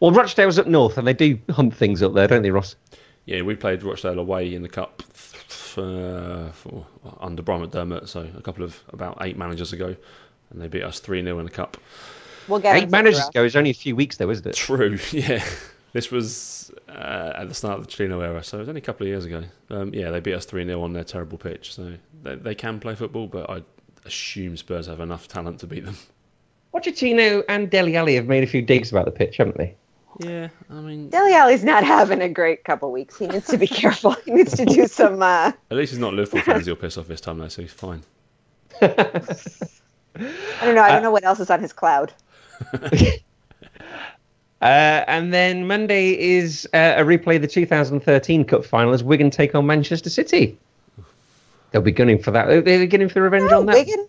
well, 0.00 0.10
Rochdale's 0.10 0.58
up 0.58 0.66
north, 0.66 0.96
and 0.96 1.06
they 1.06 1.12
do 1.12 1.38
hunt 1.50 1.74
things 1.74 2.02
up 2.02 2.14
there, 2.14 2.26
don't 2.26 2.42
they, 2.42 2.50
Ross? 2.50 2.76
Yeah, 3.26 3.42
we 3.42 3.54
played 3.54 3.82
Rochdale 3.82 4.18
away 4.18 4.54
in 4.54 4.62
the 4.62 4.68
cup 4.68 5.02
uh, 5.76 6.50
for, 6.50 6.86
under 7.20 7.42
Brian 7.42 7.66
McDermott, 7.66 8.08
so 8.08 8.26
a 8.36 8.42
couple 8.42 8.64
of 8.64 8.82
about 8.92 9.18
eight 9.20 9.36
managers 9.36 9.72
ago, 9.72 9.94
and 10.50 10.60
they 10.60 10.68
beat 10.68 10.82
us 10.82 11.00
three 11.00 11.22
0 11.22 11.38
in 11.38 11.44
the 11.44 11.50
cup. 11.50 11.76
We'll 12.48 12.60
get 12.60 12.76
Eight 12.76 12.90
managers 12.90 13.28
ago 13.28 13.44
is 13.44 13.56
only 13.56 13.70
a 13.70 13.74
few 13.74 13.96
weeks, 13.96 14.16
though, 14.16 14.30
isn't 14.30 14.46
it? 14.46 14.54
True, 14.54 14.98
yeah. 15.12 15.44
This 15.92 16.10
was 16.10 16.70
uh, 16.88 17.32
at 17.36 17.48
the 17.48 17.54
start 17.54 17.78
of 17.78 17.86
the 17.86 17.92
Cellino 17.92 18.22
era, 18.22 18.44
so 18.44 18.58
it 18.58 18.60
was 18.60 18.68
only 18.68 18.80
a 18.80 18.84
couple 18.84 19.06
of 19.06 19.08
years 19.08 19.24
ago. 19.24 19.42
Um, 19.70 19.94
yeah, 19.94 20.10
they 20.10 20.20
beat 20.20 20.34
us 20.34 20.44
3 20.44 20.64
0 20.64 20.82
on 20.82 20.92
their 20.92 21.04
terrible 21.04 21.38
pitch, 21.38 21.74
so 21.74 21.94
they, 22.22 22.36
they 22.36 22.54
can 22.54 22.80
play 22.80 22.94
football, 22.94 23.26
but 23.26 23.48
I 23.50 23.62
assume 24.04 24.56
Spurs 24.56 24.86
have 24.86 25.00
enough 25.00 25.26
talent 25.28 25.60
to 25.60 25.66
beat 25.66 25.84
them. 25.84 25.96
Pochettino 26.74 27.42
and 27.48 27.70
Dele 27.70 27.96
Alli 27.96 28.14
have 28.16 28.26
made 28.26 28.44
a 28.44 28.46
few 28.46 28.62
digs 28.62 28.90
about 28.90 29.06
the 29.06 29.10
pitch, 29.10 29.38
haven't 29.38 29.56
they? 29.56 29.74
Yeah, 30.20 30.48
I 30.70 30.74
mean, 30.74 31.10
Dele 31.10 31.34
Alli's 31.34 31.64
not 31.64 31.84
having 31.84 32.22
a 32.22 32.28
great 32.28 32.64
couple 32.64 32.88
of 32.88 32.92
weeks. 32.92 33.18
He 33.18 33.26
needs 33.26 33.46
to 33.48 33.58
be 33.58 33.66
careful. 33.66 34.12
He 34.12 34.32
needs 34.32 34.54
to 34.56 34.64
do 34.64 34.86
some. 34.86 35.22
Uh, 35.22 35.52
at 35.70 35.76
least 35.76 35.92
he's 35.92 35.98
not 35.98 36.14
Liverpool 36.14 36.40
fans 36.40 36.66
he'll 36.66 36.76
piss 36.76 36.96
off 36.98 37.06
this 37.06 37.20
time, 37.20 37.38
though, 37.38 37.48
so 37.48 37.62
he's 37.62 37.72
fine. 37.72 38.02
I 40.16 40.64
don't 40.64 40.74
know. 40.74 40.82
I 40.82 40.90
don't 40.90 41.02
know 41.02 41.10
what 41.10 41.24
else 41.24 41.40
is 41.40 41.50
on 41.50 41.60
his 41.60 41.72
cloud. 41.72 42.12
Uh, 44.62 45.04
and 45.06 45.34
then 45.34 45.66
Monday 45.66 46.18
is 46.18 46.66
uh, 46.72 46.94
a 46.96 47.02
replay 47.02 47.36
of 47.36 47.42
the 47.42 47.48
2013 47.48 48.44
Cup 48.46 48.64
final 48.64 48.94
as 48.94 49.04
Wigan 49.04 49.30
take 49.30 49.54
on 49.54 49.66
Manchester 49.66 50.08
City. 50.08 50.56
They'll 51.70 51.82
be 51.82 51.92
gunning 51.92 52.18
for 52.22 52.30
that. 52.30 52.64
They're 52.64 52.86
gunning 52.86 53.10
for 53.10 53.20
revenge 53.20 53.50
No, 53.50 53.60
on 53.60 53.66
that. 53.66 53.74
Wigan, 53.74 54.08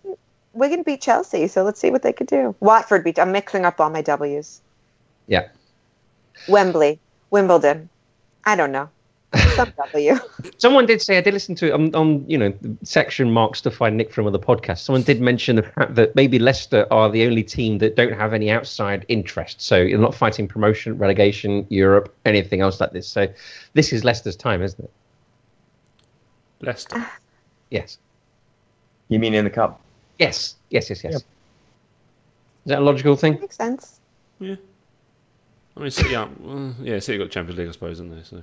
Wigan 0.54 0.82
beat 0.84 1.02
Chelsea, 1.02 1.48
so 1.48 1.64
let's 1.64 1.78
see 1.78 1.90
what 1.90 2.02
they 2.02 2.14
could 2.14 2.28
do. 2.28 2.56
Watford 2.60 3.04
beat. 3.04 3.18
I'm 3.18 3.30
mixing 3.30 3.66
up 3.66 3.78
all 3.78 3.90
my 3.90 4.00
W's. 4.00 4.62
Yeah. 5.26 5.48
Wembley, 6.48 6.98
Wimbledon. 7.30 7.90
I 8.44 8.56
don't 8.56 8.72
know. 8.72 8.88
Some 9.58 9.72
W. 9.92 10.16
Someone 10.58 10.86
did 10.86 11.02
say 11.02 11.18
I 11.18 11.20
did 11.20 11.34
listen 11.34 11.54
to 11.56 11.72
on, 11.72 11.94
on 11.94 12.28
you 12.28 12.38
know 12.38 12.52
section 12.82 13.30
mark 13.30 13.56
stuff 13.56 13.82
I 13.82 13.90
Nick 13.90 14.12
from 14.12 14.26
other 14.26 14.38
podcasts. 14.38 14.80
Someone 14.80 15.02
did 15.02 15.20
mention 15.20 15.56
the 15.56 15.62
fact 15.62 15.94
that 15.96 16.14
maybe 16.14 16.38
Leicester 16.38 16.86
are 16.90 17.10
the 17.10 17.26
only 17.26 17.42
team 17.42 17.78
that 17.78 17.96
don't 17.96 18.12
have 18.12 18.32
any 18.32 18.50
outside 18.50 19.04
interest. 19.08 19.60
So 19.60 19.76
you're 19.76 19.98
not 19.98 20.14
fighting 20.14 20.48
promotion, 20.48 20.96
relegation, 20.98 21.66
Europe, 21.68 22.14
anything 22.24 22.60
else 22.60 22.80
like 22.80 22.92
this. 22.92 23.08
So 23.08 23.28
this 23.74 23.92
is 23.92 24.04
Leicester's 24.04 24.36
time, 24.36 24.62
isn't 24.62 24.82
it? 24.82 24.92
Leicester. 26.60 27.06
Yes. 27.70 27.98
You 29.08 29.18
mean 29.18 29.34
in 29.34 29.44
the 29.44 29.50
cup? 29.50 29.80
Yes. 30.18 30.56
Yes. 30.70 30.90
Yes. 30.90 31.04
Yes. 31.04 31.12
Yeah. 31.12 31.18
Is 31.18 31.22
that 32.66 32.78
a 32.78 32.84
logical 32.84 33.16
thing? 33.16 33.40
Makes 33.40 33.56
sense. 33.56 34.00
Yeah. 34.40 34.56
I 35.76 35.80
mean, 35.80 35.90
City 35.90 36.14
aren't, 36.14 36.40
well, 36.40 36.74
yeah, 36.82 36.98
City 36.98 37.18
got 37.18 37.30
Champions 37.30 37.58
League, 37.58 37.68
I 37.68 37.72
suppose, 37.72 37.98
haven't 37.98 38.16
they? 38.16 38.24
So. 38.24 38.42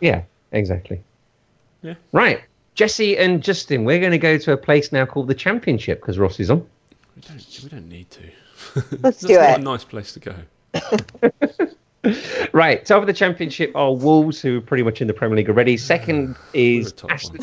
Yeah. 0.00 0.22
Exactly. 0.52 1.02
Yeah. 1.82 1.94
Right. 2.12 2.42
Jesse 2.74 3.18
and 3.18 3.42
Justin, 3.42 3.84
we're 3.84 4.00
going 4.00 4.12
to 4.12 4.18
go 4.18 4.38
to 4.38 4.52
a 4.52 4.56
place 4.56 4.92
now 4.92 5.04
called 5.04 5.28
the 5.28 5.34
Championship 5.34 6.00
because 6.00 6.18
Ross 6.18 6.40
is 6.40 6.50
on. 6.50 6.66
We 7.16 7.22
don't, 7.22 7.60
we 7.64 7.68
don't 7.68 7.88
need 7.88 8.10
to. 8.10 8.22
Let's 8.74 8.88
That's 9.00 9.20
do 9.20 9.34
not 9.34 9.50
it. 9.50 9.60
a 9.60 9.62
nice 9.62 9.84
place 9.84 10.12
to 10.14 10.20
go. 10.20 10.34
Right, 12.52 12.84
top 12.84 13.00
of 13.00 13.06
the 13.06 13.12
championship 13.12 13.70
are 13.76 13.94
Wolves, 13.94 14.40
who 14.40 14.58
are 14.58 14.60
pretty 14.60 14.82
much 14.82 15.00
in 15.00 15.06
the 15.06 15.14
Premier 15.14 15.36
League 15.36 15.48
already. 15.48 15.76
Second 15.76 16.34
We're 16.52 16.60
is 16.60 16.94
Aston. 17.08 17.40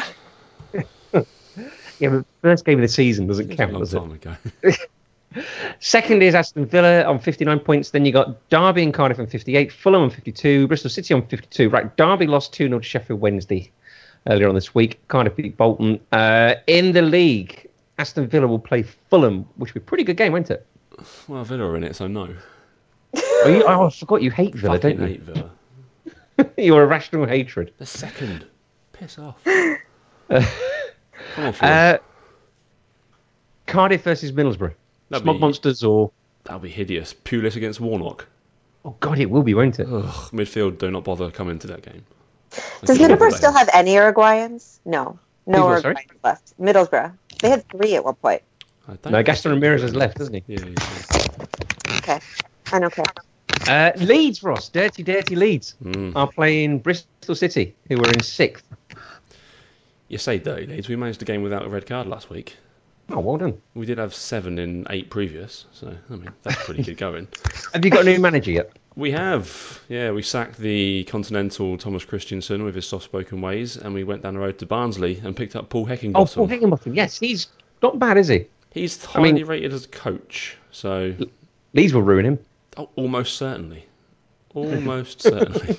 Yeah, 1.99 2.09
but 2.09 2.25
first 2.41 2.65
game 2.65 2.77
of 2.77 2.81
the 2.81 2.87
season 2.87 3.27
doesn't 3.27 3.49
It 3.49 3.53
a 3.53 3.57
count, 3.57 3.73
long 3.73 3.81
does 3.81 3.93
it? 3.93 4.79
Second 5.79 6.23
is 6.23 6.33
Aston 6.33 6.65
Villa 6.65 7.03
on 7.03 7.19
59 7.19 7.59
points. 7.59 7.91
Then 7.91 8.05
you 8.05 8.11
got 8.11 8.49
Derby 8.49 8.83
and 8.83 8.93
Cardiff 8.93 9.19
on 9.19 9.27
58, 9.27 9.71
Fulham 9.71 10.01
on 10.01 10.09
52, 10.09 10.67
Bristol 10.67 10.89
City 10.89 11.13
on 11.13 11.25
52. 11.27 11.69
Right, 11.69 11.95
Derby 11.97 12.27
lost 12.27 12.53
2 12.53 12.67
0 12.67 12.79
to 12.79 12.83
Sheffield 12.83 13.21
Wednesday 13.21 13.71
earlier 14.27 14.49
on 14.49 14.55
this 14.55 14.73
week. 14.73 14.99
Cardiff 15.07 15.35
beat 15.35 15.55
Bolton. 15.55 15.99
Uh, 16.11 16.55
in 16.67 16.93
the 16.93 17.01
league, 17.01 17.69
Aston 17.99 18.27
Villa 18.27 18.47
will 18.47 18.59
play 18.59 18.83
Fulham, 18.83 19.47
which 19.57 19.73
will 19.73 19.81
be 19.81 19.83
a 19.83 19.87
pretty 19.87 20.03
good 20.03 20.17
game, 20.17 20.33
won't 20.33 20.49
it? 20.49 20.65
Well, 21.27 21.43
Villa 21.43 21.65
are 21.69 21.75
in 21.77 21.83
it, 21.83 21.95
so 21.95 22.07
no. 22.07 22.33
Oh, 23.41 23.47
you, 23.47 23.63
oh 23.63 23.85
I 23.85 23.89
forgot 23.89 24.21
you 24.21 24.31
hate 24.31 24.53
Villa, 24.53 24.77
Fucking 24.77 24.97
don't 24.97 25.07
you? 25.07 25.13
hate 25.13 25.21
Villa. 25.21 25.51
You're 26.57 26.83
a 26.83 26.85
rational 26.87 27.25
hatred. 27.25 27.71
The 27.77 27.85
second. 27.85 28.45
Piss 28.91 29.17
off. 29.17 29.41
Come 29.45 30.43
on, 31.37 31.53
Fulham. 31.53 31.55
Uh, 31.61 31.97
Cardiff 33.65 34.03
versus 34.03 34.33
Middlesbrough. 34.33 34.73
That'd 35.09 35.23
Smog 35.23 35.35
be- 35.37 35.39
Monsters 35.41 35.83
or. 35.83 36.11
That'll 36.45 36.59
be 36.59 36.69
hideous. 36.69 37.13
Pulis 37.25 37.55
against 37.55 37.79
Warnock. 37.79 38.25
Oh, 38.85 38.95
God, 39.01 39.19
it 39.19 39.29
will 39.29 39.43
be, 39.43 39.53
won't 39.53 39.79
it? 39.79 39.87
Ugh, 39.87 40.03
midfield 40.31 40.77
do 40.77 40.89
not 40.89 41.03
bother 41.03 41.29
coming 41.29 41.59
to 41.59 41.67
that 41.67 41.81
game. 41.81 42.05
Does 42.49 42.97
That's 42.97 42.99
Middlesbrough 42.99 43.33
still 43.33 43.51
have 43.51 43.69
any 43.73 43.91
Uruguayans? 43.95 44.79
No. 44.85 45.19
No 45.45 45.57
Who's 45.57 45.65
what, 45.75 45.81
sorry? 45.81 45.95
Uruguayans 45.95 46.23
left. 46.23 46.59
Middlesbrough. 46.59 47.13
They 47.41 47.49
had 47.49 47.67
three 47.69 47.95
at 47.95 48.05
one 48.05 48.15
point. 48.15 48.41
I 48.87 48.93
don't 48.95 49.11
No, 49.11 49.21
Gaston 49.21 49.51
Ramirez 49.51 49.81
has 49.81 49.93
left, 49.95 50.17
hasn't 50.17 50.43
he? 50.47 50.53
Yeah, 50.55 50.65
yeah. 50.65 51.97
Okay. 51.97 52.19
I 52.71 52.79
don't 52.79 52.93
care. 52.93 53.05
Uh, 53.67 53.91
Leeds, 53.97 54.41
Ross. 54.41 54.69
Dirty, 54.69 55.03
dirty 55.03 55.35
Leeds 55.35 55.75
Mm. 55.83 56.15
are 56.15 56.27
playing 56.31 56.79
Bristol 56.79 57.35
City, 57.35 57.75
who 57.87 57.97
were 57.97 58.07
in 58.09 58.21
sixth. 58.23 58.63
You 60.07 60.17
say 60.17 60.39
dirty 60.39 60.65
Leeds. 60.65 60.87
We 60.87 60.95
managed 60.95 61.21
a 61.21 61.25
game 61.25 61.43
without 61.43 61.65
a 61.65 61.69
red 61.69 61.85
card 61.85 62.07
last 62.07 62.29
week. 62.29 62.55
Oh, 63.11 63.19
well 63.19 63.37
done. 63.37 63.59
We 63.73 63.85
did 63.85 63.97
have 63.97 64.13
seven 64.13 64.59
in 64.59 64.85
eight 64.89 65.09
previous, 65.09 65.65
so 65.71 65.93
I 66.09 66.13
mean 66.13 66.29
that's 66.43 66.63
pretty 66.63 66.83
good 66.83 66.97
going. 66.97 67.27
Have 67.73 67.83
you 67.83 67.91
got 67.91 68.01
a 68.01 68.09
new 68.11 68.19
manager 68.19 68.51
yet? 68.51 68.71
We 68.95 69.11
have, 69.11 69.81
yeah, 69.87 70.11
we 70.11 70.21
sacked 70.21 70.57
the 70.57 71.05
continental 71.05 71.77
Thomas 71.77 72.03
Christiansen 72.03 72.63
with 72.63 72.75
his 72.75 72.85
soft-spoken 72.87 73.39
ways, 73.39 73.77
and 73.77 73.93
we 73.93 74.03
went 74.03 74.23
down 74.23 74.33
the 74.33 74.41
road 74.41 74.57
to 74.59 74.65
Barnsley 74.65 75.21
and 75.23 75.35
picked 75.35 75.55
up 75.55 75.69
Paul 75.69 75.85
Heckingbottom. 75.87 76.15
Oh, 76.15 76.25
Paul 76.25 76.47
Higginbotham. 76.47 76.93
Yes, 76.95 77.17
he's 77.17 77.47
not 77.81 77.97
bad, 77.97 78.17
is 78.17 78.27
he? 78.27 78.45
He's 78.73 79.05
I 79.15 79.21
mean- 79.21 79.35
highly 79.35 79.43
rated 79.45 79.73
as 79.73 79.85
a 79.85 79.89
coach, 79.89 80.57
so 80.71 81.13
these 81.73 81.93
will 81.93 82.01
ruin 82.03 82.25
him. 82.25 82.39
oh, 82.77 82.89
almost 82.95 83.37
certainly, 83.37 83.85
almost 84.53 85.21
certainly. 85.23 85.77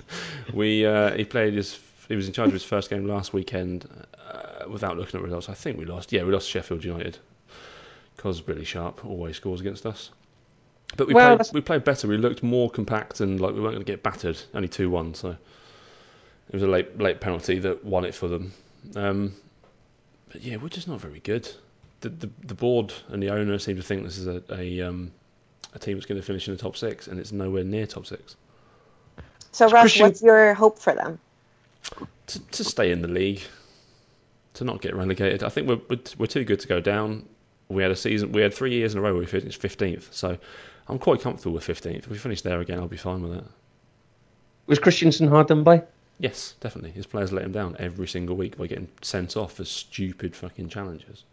we 0.54 0.86
uh, 0.86 1.12
he 1.12 1.24
played 1.24 1.54
his 1.54 1.78
he 2.08 2.14
was 2.16 2.26
in 2.26 2.32
charge 2.32 2.48
of 2.48 2.54
his 2.54 2.64
first 2.64 2.88
game 2.90 3.06
last 3.06 3.32
weekend 3.32 3.86
without 4.68 4.96
looking 4.98 5.18
at 5.18 5.24
results. 5.24 5.48
I 5.48 5.54
think 5.54 5.78
we 5.78 5.84
lost. 5.84 6.12
Yeah, 6.12 6.24
we 6.24 6.32
lost 6.32 6.48
Sheffield 6.48 6.84
United 6.84 7.18
because 8.16 8.40
Billy 8.40 8.64
Sharp 8.64 9.04
always 9.04 9.36
scores 9.36 9.60
against 9.60 9.86
us. 9.86 10.10
But 10.96 11.06
we 11.06 11.14
Well, 11.14 11.28
played 11.28 11.38
that's- 11.38 11.52
we 11.52 11.60
played 11.60 11.84
better. 11.84 12.08
We 12.08 12.16
looked 12.16 12.42
more 12.42 12.68
compact 12.70 13.20
and 13.20 13.40
like 13.40 13.54
we 13.54 13.60
weren't 13.60 13.74
going 13.74 13.84
to 13.84 13.90
get 13.92 14.02
battered. 14.02 14.40
Only 14.54 14.68
two 14.68 14.90
one, 14.90 15.14
so 15.14 15.30
it 15.30 16.52
was 16.52 16.62
a 16.62 16.66
late 16.66 16.98
late 16.98 17.20
penalty 17.20 17.58
that 17.60 17.84
won 17.84 18.04
it 18.04 18.14
for 18.14 18.28
them. 18.28 18.52
Um, 18.96 19.34
but 20.32 20.42
yeah, 20.42 20.56
we're 20.56 20.68
just 20.68 20.88
not 20.88 21.00
very 21.00 21.20
good. 21.20 21.48
The, 22.00 22.08
the 22.08 22.30
the 22.46 22.54
board 22.54 22.92
and 23.08 23.22
the 23.22 23.30
owner 23.30 23.58
seem 23.58 23.76
to 23.76 23.82
think 23.82 24.04
this 24.04 24.18
is 24.18 24.26
a 24.26 24.42
a, 24.52 24.80
um, 24.80 25.12
a 25.74 25.78
team 25.78 25.96
that's 25.96 26.06
going 26.06 26.20
to 26.20 26.26
finish 26.26 26.48
in 26.48 26.54
the 26.54 26.60
top 26.60 26.76
six, 26.76 27.06
and 27.08 27.20
it's 27.20 27.30
nowhere 27.32 27.62
near 27.62 27.86
top 27.86 28.06
six. 28.06 28.36
So, 29.52 29.68
Russ, 29.68 29.98
what's 29.98 30.22
your 30.22 30.54
hope 30.54 30.78
for 30.78 30.94
them? 30.94 31.18
To, 32.28 32.38
to 32.38 32.64
stay 32.64 32.90
in 32.92 33.02
the 33.02 33.08
league, 33.08 33.42
to 34.60 34.64
not 34.64 34.80
get 34.80 34.94
relegated. 34.94 35.42
I 35.42 35.48
think 35.48 35.68
we're, 35.68 35.80
we're 35.88 36.00
we're 36.18 36.26
too 36.26 36.44
good 36.44 36.60
to 36.60 36.68
go 36.68 36.80
down. 36.80 37.26
We 37.68 37.82
had 37.82 37.90
a 37.90 37.96
season. 37.96 38.32
We 38.32 38.42
had 38.42 38.54
three 38.54 38.72
years 38.72 38.92
in 38.92 38.98
a 38.98 39.02
row 39.02 39.12
where 39.12 39.20
we 39.20 39.26
finished 39.26 39.60
fifteenth. 39.60 40.12
So 40.12 40.36
I'm 40.86 40.98
quite 40.98 41.20
comfortable 41.20 41.54
with 41.54 41.64
fifteenth. 41.64 42.04
If 42.04 42.10
we 42.10 42.18
finish 42.18 42.42
there 42.42 42.60
again, 42.60 42.78
I'll 42.78 42.88
be 42.88 42.96
fine 42.96 43.22
with 43.22 43.32
that. 43.32 43.44
Was 44.66 44.78
Christiansen 44.78 45.28
hard 45.28 45.48
done 45.48 45.64
by? 45.64 45.82
Yes, 46.18 46.54
definitely. 46.60 46.90
His 46.90 47.06
players 47.06 47.32
let 47.32 47.44
him 47.44 47.52
down 47.52 47.76
every 47.78 48.06
single 48.06 48.36
week 48.36 48.58
by 48.58 48.66
getting 48.66 48.88
sent 49.00 49.36
off 49.36 49.54
for 49.54 49.64
stupid 49.64 50.36
fucking 50.36 50.68
challenges. 50.68 51.24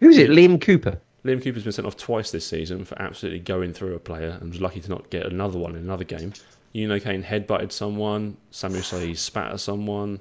Who's 0.00 0.18
it? 0.18 0.30
Liam 0.30 0.60
Cooper. 0.60 1.00
Liam 1.24 1.42
Cooper's 1.42 1.62
been 1.62 1.72
sent 1.72 1.86
off 1.86 1.96
twice 1.96 2.32
this 2.32 2.44
season 2.44 2.84
for 2.84 3.00
absolutely 3.00 3.38
going 3.38 3.72
through 3.72 3.94
a 3.94 4.00
player 4.00 4.36
and 4.40 4.50
was 4.50 4.60
lucky 4.60 4.80
to 4.80 4.90
not 4.90 5.08
get 5.10 5.26
another 5.26 5.58
one 5.58 5.76
in 5.76 5.82
another 5.84 6.02
game. 6.02 6.32
Eunan 6.74 6.96
O'Kane 6.96 7.22
headbutted 7.22 7.70
someone, 7.70 8.36
Samuel 8.50 8.82
Saiz 8.82 9.18
spat 9.18 9.52
at 9.52 9.60
someone. 9.60 10.20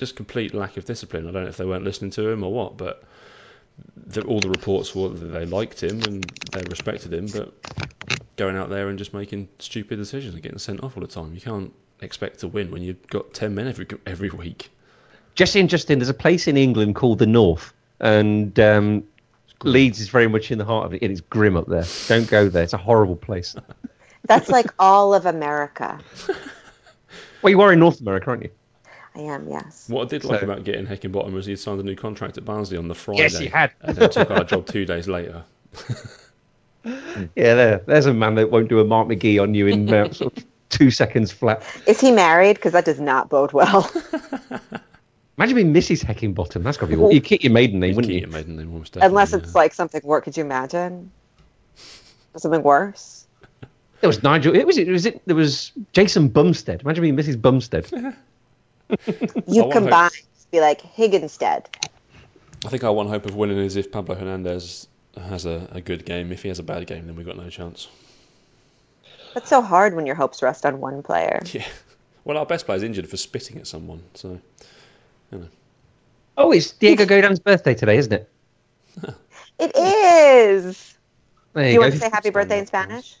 Just 0.00 0.16
complete 0.16 0.54
lack 0.54 0.78
of 0.78 0.86
discipline. 0.86 1.28
I 1.28 1.30
don't 1.30 1.42
know 1.42 1.50
if 1.50 1.58
they 1.58 1.66
weren't 1.66 1.84
listening 1.84 2.10
to 2.12 2.26
him 2.26 2.42
or 2.42 2.50
what, 2.50 2.78
but 2.78 3.04
the, 4.06 4.22
all 4.22 4.40
the 4.40 4.48
reports 4.48 4.94
were 4.94 5.10
that 5.10 5.26
they 5.26 5.44
liked 5.44 5.82
him 5.82 6.00
and 6.04 6.24
they 6.52 6.62
respected 6.70 7.12
him, 7.12 7.26
but 7.26 7.52
going 8.36 8.56
out 8.56 8.70
there 8.70 8.88
and 8.88 8.98
just 8.98 9.12
making 9.12 9.46
stupid 9.58 9.96
decisions 9.96 10.32
and 10.32 10.42
getting 10.42 10.58
sent 10.58 10.82
off 10.82 10.96
all 10.96 11.02
the 11.02 11.06
time. 11.06 11.34
You 11.34 11.40
can't 11.42 11.70
expect 12.00 12.40
to 12.40 12.48
win 12.48 12.70
when 12.70 12.80
you've 12.80 13.06
got 13.08 13.34
10 13.34 13.54
men 13.54 13.68
every, 13.68 13.86
every 14.06 14.30
week. 14.30 14.70
Jesse 15.34 15.60
and 15.60 15.68
Justin, 15.68 15.98
there's 15.98 16.08
a 16.08 16.14
place 16.14 16.48
in 16.48 16.56
England 16.56 16.94
called 16.94 17.18
the 17.18 17.26
North, 17.26 17.74
and 18.00 18.58
um, 18.58 19.04
Leeds 19.64 20.00
is 20.00 20.08
very 20.08 20.28
much 20.28 20.50
in 20.50 20.56
the 20.56 20.64
heart 20.64 20.86
of 20.86 20.94
it. 20.94 21.02
It 21.02 21.10
is 21.10 21.20
grim 21.20 21.58
up 21.58 21.66
there. 21.66 21.84
Don't 22.08 22.26
go 22.26 22.48
there. 22.48 22.62
It's 22.62 22.72
a 22.72 22.78
horrible 22.78 23.16
place. 23.16 23.54
That's 24.24 24.48
like 24.48 24.72
all 24.78 25.12
of 25.12 25.26
America. 25.26 26.00
Well, 27.42 27.50
you 27.50 27.60
are 27.62 27.72
in 27.72 27.78
North 27.78 28.00
America, 28.00 28.30
aren't 28.30 28.42
you? 28.42 28.50
I 29.14 29.20
am, 29.20 29.48
yes. 29.48 29.88
What 29.88 30.02
I 30.02 30.08
did 30.08 30.24
like 30.24 30.40
So- 30.40 30.44
about 30.46 30.64
getting 30.64 30.86
Heckingbottom 30.86 31.32
was 31.32 31.46
he 31.46 31.56
signed 31.56 31.80
a 31.80 31.82
new 31.82 31.96
contract 31.96 32.38
at 32.38 32.44
Barnsley 32.44 32.76
on 32.78 32.88
the 32.88 32.94
Friday. 32.94 33.22
Yes, 33.22 33.38
he 33.38 33.46
had. 33.46 33.72
and 33.82 33.96
then 33.96 34.10
took 34.10 34.30
our 34.30 34.44
job 34.44 34.66
two 34.66 34.84
days 34.84 35.08
later. 35.08 35.42
Yeah, 36.84 37.54
there. 37.54 37.78
There's 37.86 38.06
a 38.06 38.14
man 38.14 38.36
that 38.36 38.50
won't 38.50 38.68
do 38.68 38.80
a 38.80 38.84
Mark 38.84 39.08
McGhee 39.08 39.42
on 39.42 39.52
you 39.54 39.66
in 39.66 39.92
uh, 39.92 40.10
sort 40.12 40.36
of 40.38 40.44
two 40.70 40.90
seconds 40.90 41.30
flat. 41.32 41.62
Is 41.86 42.00
he 42.00 42.10
married? 42.12 42.56
Because 42.56 42.72
that 42.72 42.84
does 42.86 43.00
not 43.00 43.28
bode 43.28 43.52
well. 43.52 43.90
Imagine 45.38 45.56
being 45.56 45.74
Mrs. 45.74 46.04
Heckingbottom. 46.04 46.62
That's 46.62 46.76
got 46.78 46.86
to 46.86 46.92
be 46.92 46.96
awful. 46.96 47.12
You 47.12 47.20
keep 47.20 47.42
your 47.42 47.52
maiden 47.52 47.80
name, 47.80 47.90
He'd 47.90 47.96
wouldn't 47.96 48.12
keep 48.12 48.22
you? 48.22 48.28
your 48.28 48.36
maiden 48.36 48.56
name 48.56 48.72
almost 48.72 48.92
definitely, 48.92 49.08
Unless 49.12 49.32
yeah. 49.32 49.38
it's 49.38 49.54
like 49.54 49.74
something 49.74 50.00
worse. 50.04 50.24
Could 50.24 50.36
you 50.36 50.44
imagine? 50.44 51.10
Something 52.36 52.62
worse? 52.62 53.26
There 54.00 54.08
was 54.08 54.22
Nigel. 54.22 54.54
It 54.54 54.66
was 54.66 54.78
it. 54.78 54.88
Was 54.88 55.04
it? 55.04 55.20
There 55.26 55.36
was 55.36 55.72
Jason 55.92 56.28
Bumstead. 56.28 56.82
Imagine 56.82 57.02
being 57.02 57.16
Mrs. 57.16 57.40
Bumstead. 57.40 57.90
You 59.46 59.62
want 59.62 59.72
combine, 59.72 60.10
be 60.50 60.60
like 60.60 60.82
Higginstead. 60.82 61.66
I 62.64 62.68
think 62.68 62.84
our 62.84 62.92
one 62.92 63.08
hope 63.08 63.26
of 63.26 63.36
winning 63.36 63.58
is 63.58 63.76
if 63.76 63.90
Pablo 63.90 64.14
Hernandez 64.14 64.86
has 65.16 65.46
a, 65.46 65.68
a 65.72 65.80
good 65.80 66.04
game. 66.04 66.30
If 66.32 66.42
he 66.42 66.48
has 66.48 66.58
a 66.58 66.62
bad 66.62 66.86
game, 66.86 67.06
then 67.06 67.16
we've 67.16 67.26
got 67.26 67.36
no 67.36 67.48
chance. 67.48 67.88
That's 69.34 69.48
so 69.48 69.62
hard 69.62 69.94
when 69.94 70.06
your 70.06 70.14
hopes 70.16 70.42
rest 70.42 70.66
on 70.66 70.80
one 70.80 71.02
player. 71.02 71.40
Yeah. 71.52 71.66
Well, 72.24 72.36
our 72.36 72.44
best 72.44 72.66
player's 72.66 72.82
injured 72.82 73.08
for 73.08 73.16
spitting 73.16 73.56
at 73.56 73.66
someone, 73.66 74.02
so 74.12 74.38
Oh, 76.36 76.52
it's 76.52 76.72
Diego 76.72 77.06
Godin's 77.06 77.38
birthday 77.38 77.74
today, 77.74 77.96
isn't 77.96 78.12
it? 78.12 78.30
It 79.58 79.72
is. 79.74 80.96
There 81.54 81.64
Do 81.64 81.68
you, 81.68 81.74
you 81.74 81.78
go. 81.78 81.82
want 81.82 81.94
to 81.94 81.98
say 82.00 82.10
happy 82.10 82.30
birthday 82.30 82.58
in 82.58 82.66
Spanish? 82.66 83.16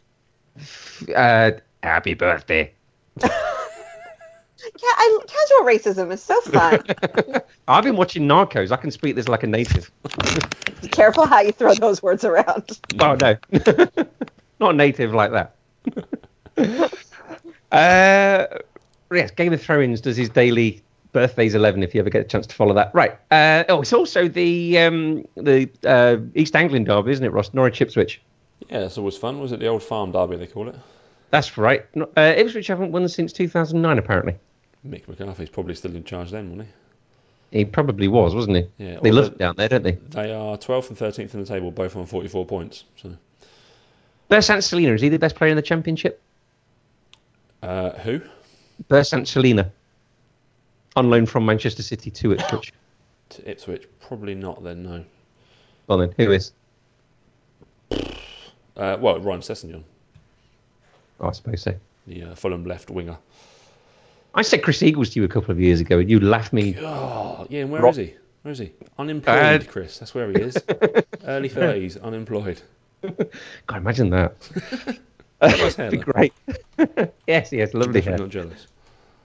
Uh, 1.16 1.52
happy 1.82 2.14
birthday. 2.14 2.72
Yeah, 4.62 4.70
I, 4.82 5.18
casual 5.26 5.66
racism 5.66 6.12
is 6.12 6.22
so 6.22 6.40
fun. 6.42 6.82
I've 7.68 7.84
been 7.84 7.96
watching 7.96 8.24
Narcos. 8.28 8.70
I 8.72 8.76
can 8.76 8.90
speak 8.90 9.16
this 9.16 9.28
like 9.28 9.42
a 9.42 9.46
native. 9.46 9.90
Be 10.82 10.88
careful 10.88 11.26
how 11.26 11.40
you 11.40 11.52
throw 11.52 11.74
those 11.74 12.02
words 12.02 12.24
around. 12.24 12.78
Oh 13.00 13.16
no, 13.20 13.36
not 14.60 14.76
native 14.76 15.14
like 15.14 15.30
that. 15.32 15.54
uh, 17.72 18.46
yes, 19.12 19.30
Game 19.30 19.52
of 19.52 19.60
Thrones 19.62 20.00
does 20.00 20.16
his 20.16 20.28
daily 20.28 20.82
birthdays 21.12 21.54
eleven. 21.54 21.82
If 21.82 21.94
you 21.94 22.00
ever 22.00 22.10
get 22.10 22.20
a 22.22 22.28
chance 22.28 22.46
to 22.48 22.54
follow 22.54 22.74
that, 22.74 22.94
right? 22.94 23.12
Uh, 23.30 23.64
oh, 23.68 23.80
it's 23.82 23.92
also 23.92 24.28
the 24.28 24.78
um, 24.78 25.24
the 25.36 25.68
uh, 25.84 26.18
East 26.34 26.54
Anglian 26.56 26.84
derby, 26.84 27.12
isn't 27.12 27.24
it, 27.24 27.30
Ross? 27.30 27.52
Norwich 27.54 27.80
Ipswich. 27.80 28.20
yeah, 28.68 28.80
it's 28.80 28.98
always 28.98 29.16
fun. 29.16 29.40
Was 29.40 29.52
it 29.52 29.60
the 29.60 29.66
old 29.68 29.82
farm 29.82 30.12
derby 30.12 30.36
they 30.36 30.46
call 30.46 30.68
it? 30.68 30.74
That's 31.30 31.56
right. 31.56 31.84
No- 31.94 32.08
Uh, 32.16 32.34
Ipswich 32.36 32.66
haven't 32.66 32.92
won 32.92 33.08
since 33.08 33.32
2009, 33.32 33.98
apparently. 33.98 34.36
Mick 34.86 35.06
McCarthy's 35.08 35.50
probably 35.50 35.74
still 35.74 35.94
in 35.94 36.04
charge 36.04 36.30
then, 36.30 36.50
wasn't 36.50 36.68
He 37.50 37.58
He 37.58 37.64
probably 37.64 38.08
was, 38.08 38.34
wasn't 38.34 38.56
he? 38.56 38.68
Yeah, 38.78 38.98
They 39.02 39.10
love 39.10 39.26
it 39.32 39.38
down 39.38 39.54
there, 39.56 39.68
don't 39.68 39.82
they? 39.82 39.92
They 39.92 40.32
are 40.32 40.56
12th 40.56 40.88
and 40.90 40.98
13th 40.98 41.34
in 41.34 41.40
the 41.40 41.46
table, 41.46 41.70
both 41.70 41.96
on 41.96 42.06
44 42.06 42.46
points. 42.46 42.84
So, 42.96 43.14
Bersant 44.30 44.62
Celina, 44.62 44.94
is 44.94 45.02
he 45.02 45.08
the 45.08 45.18
best 45.18 45.36
player 45.36 45.50
in 45.50 45.56
the 45.56 45.62
championship? 45.62 46.20
uh, 47.62 47.90
who? 47.98 48.20
Bersant 48.88 49.26
Celina. 49.26 49.70
On 50.96 51.10
loan 51.10 51.26
from 51.26 51.44
Manchester 51.46 51.82
City 51.82 52.10
to 52.10 52.32
Ipswich. 52.38 52.72
To 53.30 53.50
Ipswich? 53.50 53.86
Probably 54.00 54.34
not. 54.34 54.64
Then 54.64 54.82
no. 54.82 55.04
well 55.86 55.98
then, 55.98 56.14
who 56.16 56.32
is? 56.32 56.52
Uh, 58.76 58.96
well, 58.98 59.20
Ryan 59.20 59.40
Sessegnon, 59.40 59.82
Oh, 61.20 61.28
I 61.28 61.32
suppose 61.32 61.60
so. 61.62 61.74
the 62.06 62.22
uh, 62.24 62.34
Fulham 62.34 62.64
left 62.64 62.88
winger. 62.90 63.18
I 64.34 64.42
said 64.42 64.62
Chris 64.62 64.82
Eagles 64.82 65.10
to 65.10 65.20
you 65.20 65.24
a 65.24 65.28
couple 65.28 65.50
of 65.50 65.60
years 65.60 65.80
ago, 65.80 65.98
and 65.98 66.08
you 66.10 66.20
laughed 66.20 66.52
me. 66.52 66.76
Oh, 66.78 67.46
yeah. 67.50 67.62
And 67.62 67.70
where 67.70 67.86
is 67.88 67.96
he? 67.96 68.14
Where 68.42 68.52
is 68.52 68.58
he? 68.58 68.72
Unemployed, 68.98 69.62
Uh, 69.62 69.70
Chris. 69.70 69.98
That's 69.98 70.14
where 70.14 70.30
he 70.30 70.36
is. 70.36 70.56
Early 71.26 71.48
thirties, 71.48 71.96
unemployed. 71.96 72.60
God, 73.02 73.76
imagine 73.78 74.10
that. 74.10 74.34
Nice 75.42 75.74
hair, 75.76 75.90
That'd 75.90 76.04
be 76.04 76.12
great. 76.12 76.34
yes, 77.26 77.50
yes, 77.50 77.72
lovely 77.72 78.02
hair. 78.02 78.18
Definitely 78.18 78.24
not 78.24 78.28
jealous. 78.50 78.66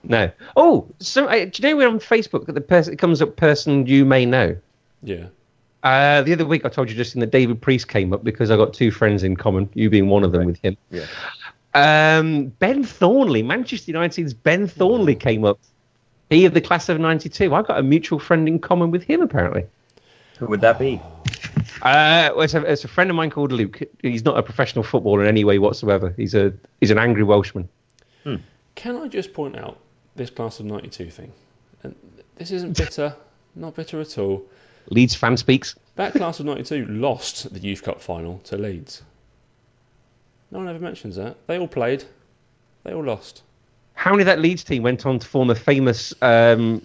No. 0.04 0.32
Oh, 0.56 0.88
so 1.00 1.26
uh, 1.28 1.44
do 1.46 1.52
you 1.56 1.70
know 1.70 1.76
we're 1.76 1.90
on 1.90 2.00
Facebook 2.00 2.46
that 2.46 2.54
the 2.54 2.62
person 2.62 2.94
it 2.94 3.00
comes 3.00 3.22
up 3.22 3.36
person 3.36 3.86
you 3.86 4.06
may 4.06 4.26
know? 4.26 4.56
Yeah. 5.04 5.26
Uh, 5.84 6.22
the 6.22 6.32
other 6.32 6.46
week 6.46 6.64
I 6.66 6.70
told 6.70 6.90
you 6.90 6.96
just 6.96 7.16
in 7.16 7.20
that 7.22 7.32
David 7.32 7.62
Priest 7.62 7.90
came 7.90 8.14
up 8.14 8.24
because 8.24 8.50
I 8.50 8.56
got 8.56 8.74
two 8.74 8.92
friends 8.92 9.24
in 9.24 9.36
common, 9.36 9.70
you 9.74 9.90
being 9.90 10.08
one 10.08 10.24
of 10.24 10.32
them 10.32 10.46
with 10.46 10.58
him. 10.64 10.78
Yeah. 10.90 11.06
Um, 11.76 12.48
ben 12.48 12.84
Thornley, 12.86 13.44
Manchester 13.44 13.92
United's 13.92 14.34
Ben 14.34 14.66
Thornley 14.66 15.14
came 15.14 15.44
up. 15.44 15.60
He 16.30 16.46
of 16.46 16.54
the 16.54 16.62
class 16.62 16.90
of 16.90 17.00
'92. 17.00 17.54
I've 17.54 17.68
got 17.68 17.78
a 17.78 17.84
mutual 17.84 18.18
friend 18.18 18.48
in 18.48 18.60
common 18.60 18.92
with 18.92 19.04
him 19.04 19.22
apparently. 19.22 19.66
Who 20.40 20.48
would 20.48 20.62
that 20.62 20.80
be? 20.80 21.02
Uh, 21.82 22.32
it's, 22.38 22.54
a, 22.54 22.62
it's 22.64 22.84
a 22.84 22.88
friend 22.88 23.10
of 23.10 23.16
mine 23.16 23.30
called 23.30 23.52
Luke. 23.52 23.82
He's 24.02 24.26
not 24.26 24.38
a 24.38 24.44
professional 24.44 24.84
footballer 24.84 25.22
in 25.22 25.28
any 25.28 25.44
way 25.44 25.60
whatsoever. 25.60 26.14
He's 26.16 26.34
a 26.34 26.54
he's 26.80 26.92
an 26.92 26.98
angry 26.98 27.24
Welshman. 27.24 27.68
Can 28.76 28.98
I 28.98 29.08
just 29.08 29.34
point 29.34 29.58
out 29.58 29.78
this 30.16 30.30
class 30.30 30.60
of 30.60 30.66
'92 30.66 31.10
thing? 31.10 31.32
And 31.84 31.96
this 32.36 32.52
isn't 32.52 32.78
bitter, 32.78 33.16
not 33.56 33.76
bitter 33.76 34.00
at 34.00 34.18
all. 34.18 34.46
Leeds 34.90 35.16
fan 35.16 35.38
speaks. 35.38 35.76
That 35.96 36.14
class 36.14 36.40
of 36.40 36.46
'92 36.46 36.86
lost 36.86 37.54
the 37.54 37.60
Youth 37.60 37.84
Cup 37.84 38.02
final 38.02 38.40
to 38.46 38.58
Leeds. 38.58 39.02
No 40.56 40.60
one 40.60 40.70
ever 40.70 40.80
mentions 40.80 41.18
that. 41.18 41.36
They 41.48 41.60
all 41.60 41.68
played. 41.68 42.06
They 42.86 42.94
all 42.94 43.04
lost. 43.04 43.44
How 43.94 44.12
many 44.12 44.22
of 44.22 44.28
that 44.28 44.40
Leeds 44.40 44.64
team 44.64 44.84
went 44.84 45.06
on 45.06 45.20
to 45.20 45.28
form 45.28 45.50
a 45.50 45.56
famous 45.56 46.14
um, 46.22 46.82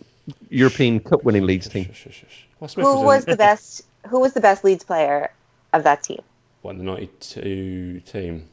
European 0.49 0.99
Cup 0.99 1.23
winning 1.23 1.47
Leeds 1.47 1.69
team? 1.69 1.85
Shush, 1.85 2.03
shush, 2.03 2.25
shush. 2.59 2.77
Well, 2.77 2.97
Who 2.99 3.03
was, 3.03 3.05
was 3.05 3.25
in, 3.27 3.31
the 3.31 3.37
best? 3.37 3.83
Who 4.09 4.19
was 4.19 4.33
the 4.33 4.41
best 4.41 4.65
Leeds 4.65 4.83
player 4.83 5.31
of 5.73 5.85
that 5.85 6.03
team? 6.03 6.21
What, 6.63 6.79
the 6.79 6.83
'92 6.83 8.01
team? 8.01 8.49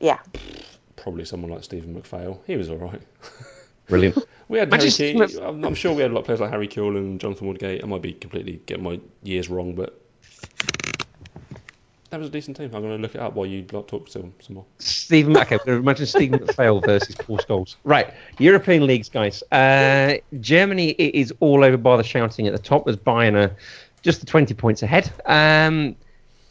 Yeah. 0.00 0.18
Probably 0.96 1.24
someone 1.24 1.52
like 1.52 1.62
Stephen 1.62 1.94
McPhail. 1.94 2.40
He 2.48 2.56
was 2.56 2.68
all 2.68 2.76
right. 2.78 3.00
Brilliant. 3.88 4.18
We 4.48 4.58
had 4.58 4.74
I 4.74 4.78
Harry 4.78 4.88
just- 4.88 4.98
Keane. 4.98 5.22
I'm, 5.44 5.64
I'm 5.64 5.74
sure 5.76 5.94
we 5.94 6.02
had 6.02 6.10
a 6.10 6.14
lot 6.14 6.20
of 6.20 6.26
players 6.26 6.40
like 6.40 6.50
Harry 6.50 6.66
Kewell 6.66 6.96
and 6.96 7.20
Jonathan 7.20 7.46
Woodgate. 7.46 7.84
I 7.84 7.86
might 7.86 8.02
be 8.02 8.14
completely 8.14 8.60
getting 8.66 8.82
my 8.82 8.98
years 9.22 9.48
wrong, 9.48 9.76
but 9.76 10.00
that 12.10 12.18
was 12.18 12.28
a 12.28 12.30
decent 12.30 12.56
team. 12.56 12.66
I'm 12.74 12.82
going 12.82 12.96
to 12.96 13.02
look 13.02 13.14
it 13.14 13.20
up 13.20 13.34
while 13.34 13.46
you 13.46 13.62
talk 13.62 14.06
to 14.06 14.10
some, 14.10 14.32
some 14.40 14.56
more. 14.56 14.64
Stephen, 14.78 15.36
okay, 15.36 15.56
we're 15.56 15.64
going 15.64 15.78
to 15.78 15.82
imagine 15.82 16.06
Stephen 16.06 16.38
McPhail 16.46 16.84
versus 16.84 17.14
Paul 17.14 17.38
Scholes. 17.38 17.76
Right, 17.84 18.12
European 18.38 18.86
leagues, 18.86 19.08
guys. 19.08 19.42
Uh, 19.52 20.14
Germany 20.40 20.90
is 20.90 21.32
all 21.40 21.64
over 21.64 21.76
by 21.76 21.96
the 21.96 22.04
shouting 22.04 22.46
at 22.46 22.52
the 22.52 22.62
top 22.62 22.88
as 22.88 22.96
Bayern 22.96 23.34
are 23.34 23.56
just 24.02 24.20
the 24.20 24.26
20 24.26 24.54
points 24.54 24.82
ahead. 24.82 25.10
Um, 25.26 25.96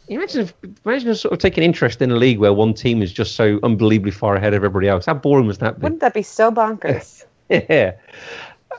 you 0.08 0.18
imagine, 0.18 0.42
if, 0.42 0.54
imagine 0.84 1.14
sort 1.14 1.32
of 1.32 1.38
taking 1.38 1.64
interest 1.64 2.00
in 2.00 2.10
a 2.10 2.16
league 2.16 2.38
where 2.38 2.52
one 2.52 2.74
team 2.74 3.02
is 3.02 3.12
just 3.12 3.34
so 3.34 3.58
unbelievably 3.62 4.12
far 4.12 4.36
ahead 4.36 4.54
of 4.54 4.58
everybody 4.58 4.88
else. 4.88 5.06
How 5.06 5.14
boring 5.14 5.46
was 5.46 5.58
that? 5.58 5.78
Be? 5.78 5.84
Wouldn't 5.84 6.00
that 6.00 6.14
be 6.14 6.22
so 6.22 6.50
bonkers? 6.50 7.24
Yeah. 7.48 7.92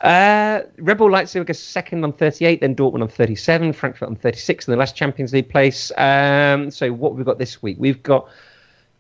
Uh, 0.02 0.62
Red 0.78 0.98
Bull 0.98 1.12
Leipzig 1.12 1.50
are 1.50 1.54
second 1.54 2.04
on 2.04 2.14
38, 2.14 2.62
then 2.62 2.76
Dortmund 2.76 3.02
on 3.02 3.08
37, 3.08 3.74
Frankfurt 3.74 4.10
on 4.10 4.16
36 4.16 4.68
in 4.68 4.72
the 4.72 4.78
last 4.78 4.96
Champions 4.96 5.34
League 5.34 5.50
place. 5.50 5.92
Um, 5.98 6.72
so 6.72 6.92
what 6.92 7.16
we've 7.16 7.26
got 7.26 7.40
this 7.40 7.62
week? 7.62 7.78
We've 7.80 8.02
got 8.04 8.28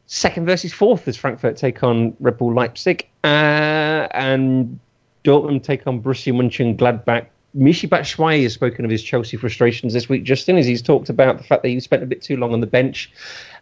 second 0.07 0.45
versus 0.45 0.73
fourth 0.73 1.07
as 1.07 1.17
Frankfurt 1.17 1.57
take 1.57 1.83
on 1.83 2.15
Red 2.19 2.37
Bull 2.37 2.53
Leipzig, 2.53 3.07
uh, 3.23 4.07
and 4.11 4.79
Dortmund 5.23 5.63
take 5.63 5.85
on 5.85 6.01
Borussia 6.01 6.33
Mönchengladbach. 6.33 7.27
Michi 7.55 7.89
Batshuayi 7.89 8.43
has 8.43 8.53
spoken 8.53 8.85
of 8.85 8.91
his 8.91 9.01
Chelsea 9.01 9.35
frustrations 9.37 9.93
this 9.93 10.07
week, 10.07 10.23
Justin, 10.23 10.57
as 10.57 10.65
he's 10.65 10.81
talked 10.81 11.09
about 11.09 11.37
the 11.37 11.43
fact 11.43 11.63
that 11.63 11.69
he 11.69 11.79
spent 11.79 12.03
a 12.03 12.05
bit 12.05 12.21
too 12.21 12.37
long 12.37 12.53
on 12.53 12.59
the 12.59 12.67
bench. 12.67 13.11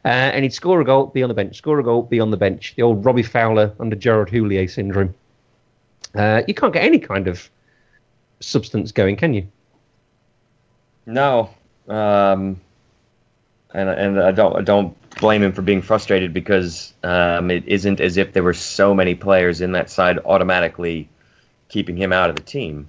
Uh, 0.04 0.10
and 0.10 0.44
he'd 0.44 0.54
score 0.54 0.82
a 0.82 0.86
goal, 0.86 1.08
be 1.08 1.24
on 1.24 1.30
the 1.30 1.34
bench, 1.34 1.58
score 1.58 1.80
a 1.80 1.84
goal, 1.84 2.04
be 2.04 2.20
on 2.20 2.30
the 2.30 2.38
bench. 2.38 2.74
The 2.76 2.84
old 2.84 3.06
Robbie 3.06 3.24
Fowler 3.24 3.74
under 3.80 3.96
Gerard 3.96 4.30
Houllier 4.30 4.70
syndrome. 4.70 5.14
Uh, 6.16 6.44
you 6.48 6.54
can't 6.54 6.74
get 6.74 6.84
any 6.84 7.00
kind 7.00 7.28
of 7.28 7.50
substance 8.40 8.92
going, 8.92 9.16
can 9.16 9.34
you? 9.34 9.48
No, 11.06 11.50
um, 11.88 12.60
and 13.74 13.90
and 13.90 14.20
I 14.20 14.32
don't 14.32 14.56
I 14.56 14.62
don't 14.62 14.96
blame 15.20 15.44
him 15.44 15.52
for 15.52 15.62
being 15.62 15.82
frustrated 15.82 16.34
because 16.34 16.94
um, 17.04 17.52
it 17.52 17.68
isn't 17.68 18.00
as 18.02 18.18
if 18.18 18.34
there 18.34 18.44
were 18.44 18.54
so 18.54 18.94
many 18.94 19.16
players 19.16 19.62
in 19.62 19.74
that 19.74 19.90
side 19.90 20.20
automatically 20.26 21.10
keeping 21.70 21.96
him 21.98 22.12
out 22.12 22.30
of 22.30 22.36
the 22.36 22.42
team. 22.42 22.88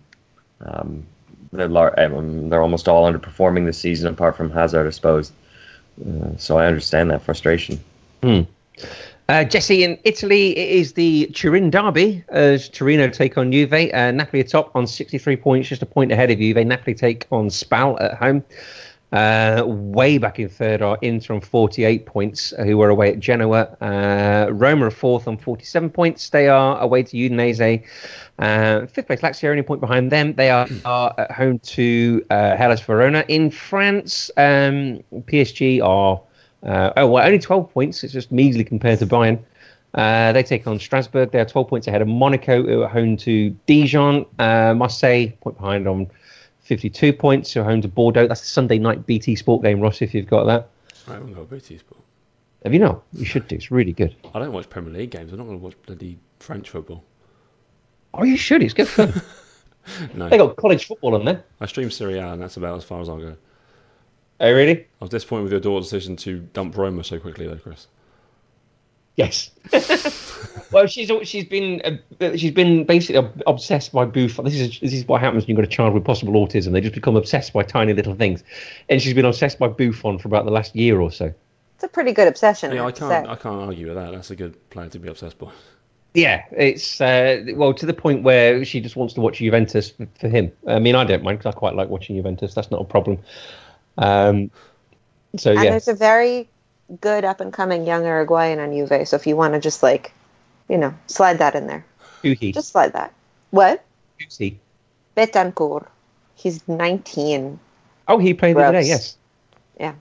Um, 0.61 1.07
they're 1.53 1.69
lar- 1.69 1.95
they're 1.97 2.63
almost 2.63 2.89
all 2.89 3.11
underperforming 3.11 3.67
this 3.67 3.79
season, 3.79 4.13
apart 4.13 4.37
from 4.37 4.51
Hazard, 4.51 4.87
I 4.87 4.91
suppose. 4.91 5.33
Uh, 6.01 6.37
so 6.37 6.59
I 6.59 6.67
understand 6.67 7.11
that 7.11 7.23
frustration. 7.23 7.81
Uh, 9.29 9.43
Jesse, 9.43 9.83
in 9.83 9.99
Italy, 10.05 10.57
it 10.57 10.71
is 10.71 10.93
the 10.93 11.27
Turin 11.35 11.69
derby 11.69 12.23
as 12.29 12.69
Torino 12.69 13.09
take 13.09 13.37
on 13.37 13.51
Juve. 13.51 13.73
Uh, 13.73 14.13
Napoli 14.13 14.41
atop 14.41 14.71
on 14.77 14.87
63 14.87 15.37
points, 15.37 15.69
just 15.69 15.83
a 15.83 15.87
point 15.87 16.13
ahead 16.13 16.31
of 16.31 16.39
Juve. 16.39 16.65
Napoli 16.65 16.95
take 16.95 17.27
on 17.33 17.51
Spal 17.51 18.01
at 18.01 18.15
home. 18.15 18.45
Uh, 19.13 19.63
way 19.67 20.19
back 20.19 20.39
in 20.39 20.49
third 20.49 20.81
are 20.83 20.99
Inter 21.03 21.35
on 21.35 21.41
48 21.41 22.07
points, 22.07 22.53
uh, 22.53 22.63
who 22.63 22.77
were 22.77 22.89
away 22.89 23.13
at 23.13 23.19
Genoa. 23.19 23.77
Uh, 23.81 24.53
Roma 24.53 24.87
are 24.87 24.91
fourth 24.93 25.27
on 25.27 25.39
47 25.39 25.91
points. 25.91 26.31
They 26.31 26.49
are 26.49 26.79
away 26.81 27.03
to 27.05 27.17
Udinese. 27.17 27.85
Uh, 28.39 28.87
fifth 28.87 29.09
place, 29.09 29.23
Lazio, 29.23 29.51
only 29.51 29.63
point 29.63 29.81
behind 29.81 30.13
them. 30.13 30.35
They 30.35 30.51
are, 30.51 30.69
are 30.85 31.15
at 31.19 31.33
home 31.33 31.59
to 31.61 32.25
uh, 32.31 32.57
Hellas 32.57 32.81
Verona. 32.81 33.25
In 33.27 33.51
France, 33.51 34.31
um, 34.37 35.03
PSG 35.13 35.83
are 35.83 36.21
uh, 36.67 36.93
oh, 36.97 37.07
well, 37.07 37.25
only 37.25 37.39
12 37.39 37.73
points. 37.73 38.05
It's 38.05 38.13
just 38.13 38.33
measly 38.33 38.65
compared 38.65 38.99
to 38.99 39.07
Bayern. 39.07 39.39
Uh, 39.95 40.33
they 40.33 40.43
take 40.43 40.67
on 40.67 40.79
Strasbourg. 40.79 41.31
They 41.31 41.41
are 41.41 41.45
12 41.45 41.69
points 41.69 41.87
ahead 41.87 42.03
of 42.03 42.09
Monaco, 42.09 42.63
who 42.63 42.83
are 42.83 42.89
home 42.89 43.17
to 43.19 43.51
Dijon. 43.67 44.27
Uh, 44.39 44.75
Marseille, 44.75 45.29
point 45.41 45.57
behind 45.57 45.89
on 45.89 46.11
52 46.61 47.13
points, 47.13 47.53
who 47.53 47.61
are 47.61 47.65
home 47.65 47.81
to 47.83 47.89
Bordeaux. 47.89 48.27
That's 48.27 48.41
the 48.41 48.49
Sunday 48.49 48.79
night 48.79 49.07
BT 49.07 49.37
Sport 49.37 49.63
game, 49.63 49.81
Ross, 49.81 50.03
if 50.03 50.13
you've 50.13 50.27
got 50.27 50.45
that. 50.45 50.69
I 51.09 51.15
haven't 51.15 51.33
got 51.33 51.43
a 51.43 51.45
BT 51.45 51.79
Sport. 51.79 52.03
Have 52.65 52.75
you 52.75 52.81
not? 52.81 53.05
You 53.13 53.25
should 53.25 53.47
do. 53.47 53.55
It's 53.55 53.71
really 53.71 53.93
good. 53.93 54.17
I 54.35 54.41
don't 54.41 54.53
watch 54.53 54.69
Premier 54.69 54.93
League 54.93 55.11
games. 55.11 55.33
I'm 55.33 55.39
not 55.39 55.45
going 55.45 55.59
to 55.59 55.65
watch 55.65 55.77
bloody 55.87 56.19
French 56.41 56.69
football. 56.69 57.05
Oh, 58.13 58.25
you 58.25 58.37
should. 58.37 58.63
It's 58.63 58.75
good 58.75 58.89
fun. 58.89 59.13
No. 60.17 60.29
they 60.29 60.37
got 60.37 60.57
college 60.57 60.85
football 60.87 61.15
on 61.15 61.25
there. 61.25 61.45
I 61.61 61.67
stream 61.67 61.93
Serie 61.93 62.19
A, 62.19 62.33
and 62.33 62.43
that's 62.43 62.57
about 62.57 62.77
as 62.77 62.83
far 62.83 63.01
as 63.01 63.09
I'll 63.09 63.19
go. 63.21 63.37
Oh, 64.41 64.53
really? 64.53 64.81
I 64.81 64.87
was 65.01 65.11
disappointed 65.11 65.45
with 65.45 65.53
your 65.53 65.61
daughter's 65.61 65.87
decision 65.87 66.17
to 66.17 66.41
dump 66.41 66.77
Roma 66.77 67.05
so 67.05 67.19
quickly, 67.19 67.47
though, 67.47 67.57
Chris. 67.57 67.87
Yes. 69.17 69.51
well, 70.73 70.87
she's 70.87 71.11
she's 71.27 71.47
been 71.47 71.81
uh, 72.21 72.37
she's 72.37 72.51
been 72.51 72.85
basically 72.85 73.31
obsessed 73.47 73.93
by 73.93 74.05
Buffon. 74.05 74.45
This 74.45 74.55
is 74.55 74.79
this 74.79 74.93
is 74.93 75.09
what 75.09 75.23
happens 75.23 75.45
when 75.45 75.49
you've 75.49 75.57
got 75.57 75.65
a 75.65 75.75
child 75.75 75.95
with 75.95 76.05
possible 76.05 76.35
autism. 76.35 76.73
They 76.73 76.83
just 76.83 76.95
become 76.95 77.17
obsessed 77.17 77.55
by 77.55 77.63
tiny 77.63 77.95
little 77.95 78.15
things, 78.15 78.45
and 78.91 79.01
she's 79.01 79.15
been 79.15 79.25
obsessed 79.25 79.59
by 79.59 79.69
Buffon 79.69 80.19
for 80.19 80.29
about 80.29 80.45
the 80.45 80.51
last 80.51 80.77
year 80.77 81.01
or 81.01 81.11
so. 81.11 81.33
It's 81.77 81.85
a 81.85 81.89
pretty 81.89 82.13
good 82.13 82.29
obsession. 82.29 82.75
Yeah, 82.75 82.85
I 82.85 82.89
I 82.89 82.93
can't. 82.93 83.27
say. 83.27 83.31
I 83.31 83.37
can't 83.37 83.63
argue 83.63 83.87
with 83.87 83.97
that. 83.97 84.13
That's 84.13 84.31
a 84.31 84.37
good 84.37 84.69
player 84.69 84.91
to 84.91 84.99
be 84.99 85.09
obsessed 85.09 85.39
by. 85.39 85.51
Yeah, 86.13 86.45
it's 86.51 87.01
uh, 87.01 87.43
well 87.55 87.73
to 87.73 87.87
the 87.87 87.95
point 87.95 88.23
where 88.23 88.65
she 88.67 88.81
just 88.81 88.97
wants 88.97 89.15
to 89.15 89.23
watch 89.23 89.39
Juventus 89.39 89.91
for, 89.91 90.07
for 90.19 90.29
him. 90.29 90.53
I 90.67 90.79
mean, 90.79 90.95
I 90.95 91.05
don't 91.05 91.23
mind 91.23 91.39
because 91.39 91.55
I 91.55 91.59
quite 91.59 91.75
like 91.75 91.89
watching 91.89 92.17
Juventus. 92.17 92.53
That's 92.53 92.71
not 92.71 92.83
a 92.83 92.85
problem. 92.85 93.19
Um, 93.99 94.51
so 95.37 95.53
And 95.53 95.65
yeah, 95.65 95.71
there's 95.71 95.89
a 95.89 95.95
very 95.95 96.49
good 97.01 97.25
up 97.25 97.41
and 97.41 97.53
coming 97.53 97.87
young 97.87 98.05
Uruguayan 98.05 98.59
on 98.59 98.73
Juve. 98.73 99.09
So 99.09 99.17
if 99.17 99.27
you 99.27 99.37
want 99.37 99.55
to 99.55 99.61
just 99.61 99.83
like, 99.83 100.13
you 100.69 100.79
know, 100.79 100.95
slide 101.07 101.39
that 101.39 101.55
in 101.55 101.67
there, 101.67 101.85
who's 102.23 102.39
he? 102.39 102.53
just 102.53 102.73
slide 102.73 102.93
that. 102.93 103.13
What? 103.51 103.85
Who's 104.19 104.37
he? 104.37 104.59
Bentancur. 105.17 105.87
He's 106.35 106.67
19. 106.69 107.59
Oh, 108.09 108.19
he 108.19 108.35
played 108.35 108.57
the 108.57 108.61
other 108.61 108.81
day. 108.81 108.87
Yes. 108.87 109.17
Yeah. 109.81 109.95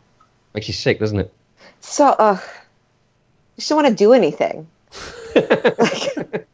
Makes 0.53 0.67
you 0.67 0.73
sick, 0.73 0.99
doesn't 0.99 1.19
it? 1.19 1.33
So, 1.79 2.07
uh, 2.07 2.39
you 2.41 3.57
just 3.57 3.69
don't 3.69 3.83
want 3.83 3.87
to 3.87 3.95
do 3.95 4.13
anything. 4.13 4.67
like, 5.35 6.47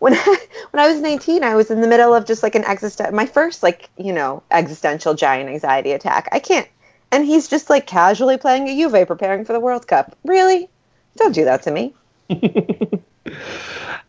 when 0.00 0.14
I, 0.14 0.46
when 0.70 0.82
I 0.82 0.88
was 0.88 1.00
19, 1.00 1.44
I 1.44 1.54
was 1.54 1.70
in 1.70 1.80
the 1.80 1.86
middle 1.86 2.12
of 2.12 2.26
just 2.26 2.42
like 2.42 2.56
an 2.56 2.64
existen 2.64 3.14
my 3.14 3.26
first 3.26 3.62
like 3.62 3.88
you 3.96 4.12
know 4.12 4.42
existential 4.50 5.14
giant 5.14 5.48
anxiety 5.48 5.92
attack. 5.92 6.28
I 6.32 6.40
can't, 6.40 6.68
and 7.12 7.24
he's 7.24 7.46
just 7.46 7.70
like 7.70 7.86
casually 7.86 8.36
playing 8.36 8.68
a 8.68 8.76
Juve, 8.76 9.06
preparing 9.06 9.44
for 9.44 9.52
the 9.52 9.60
World 9.60 9.86
Cup. 9.86 10.16
Really? 10.24 10.68
Don't 11.16 11.34
do 11.34 11.44
that 11.44 11.62
to 11.62 11.70
me. 11.70 11.94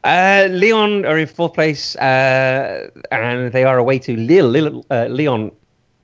Uh, 0.03 0.47
Lyon 0.49 1.05
are 1.05 1.17
in 1.17 1.27
fourth 1.27 1.53
place, 1.53 1.95
uh, 1.97 2.89
and 3.11 3.51
they 3.51 3.63
are 3.63 3.77
away 3.77 3.99
to 3.99 4.15
Lille. 4.15 4.47
Lille 4.47 4.85
uh, 4.89 5.05
Lyon 5.09 5.51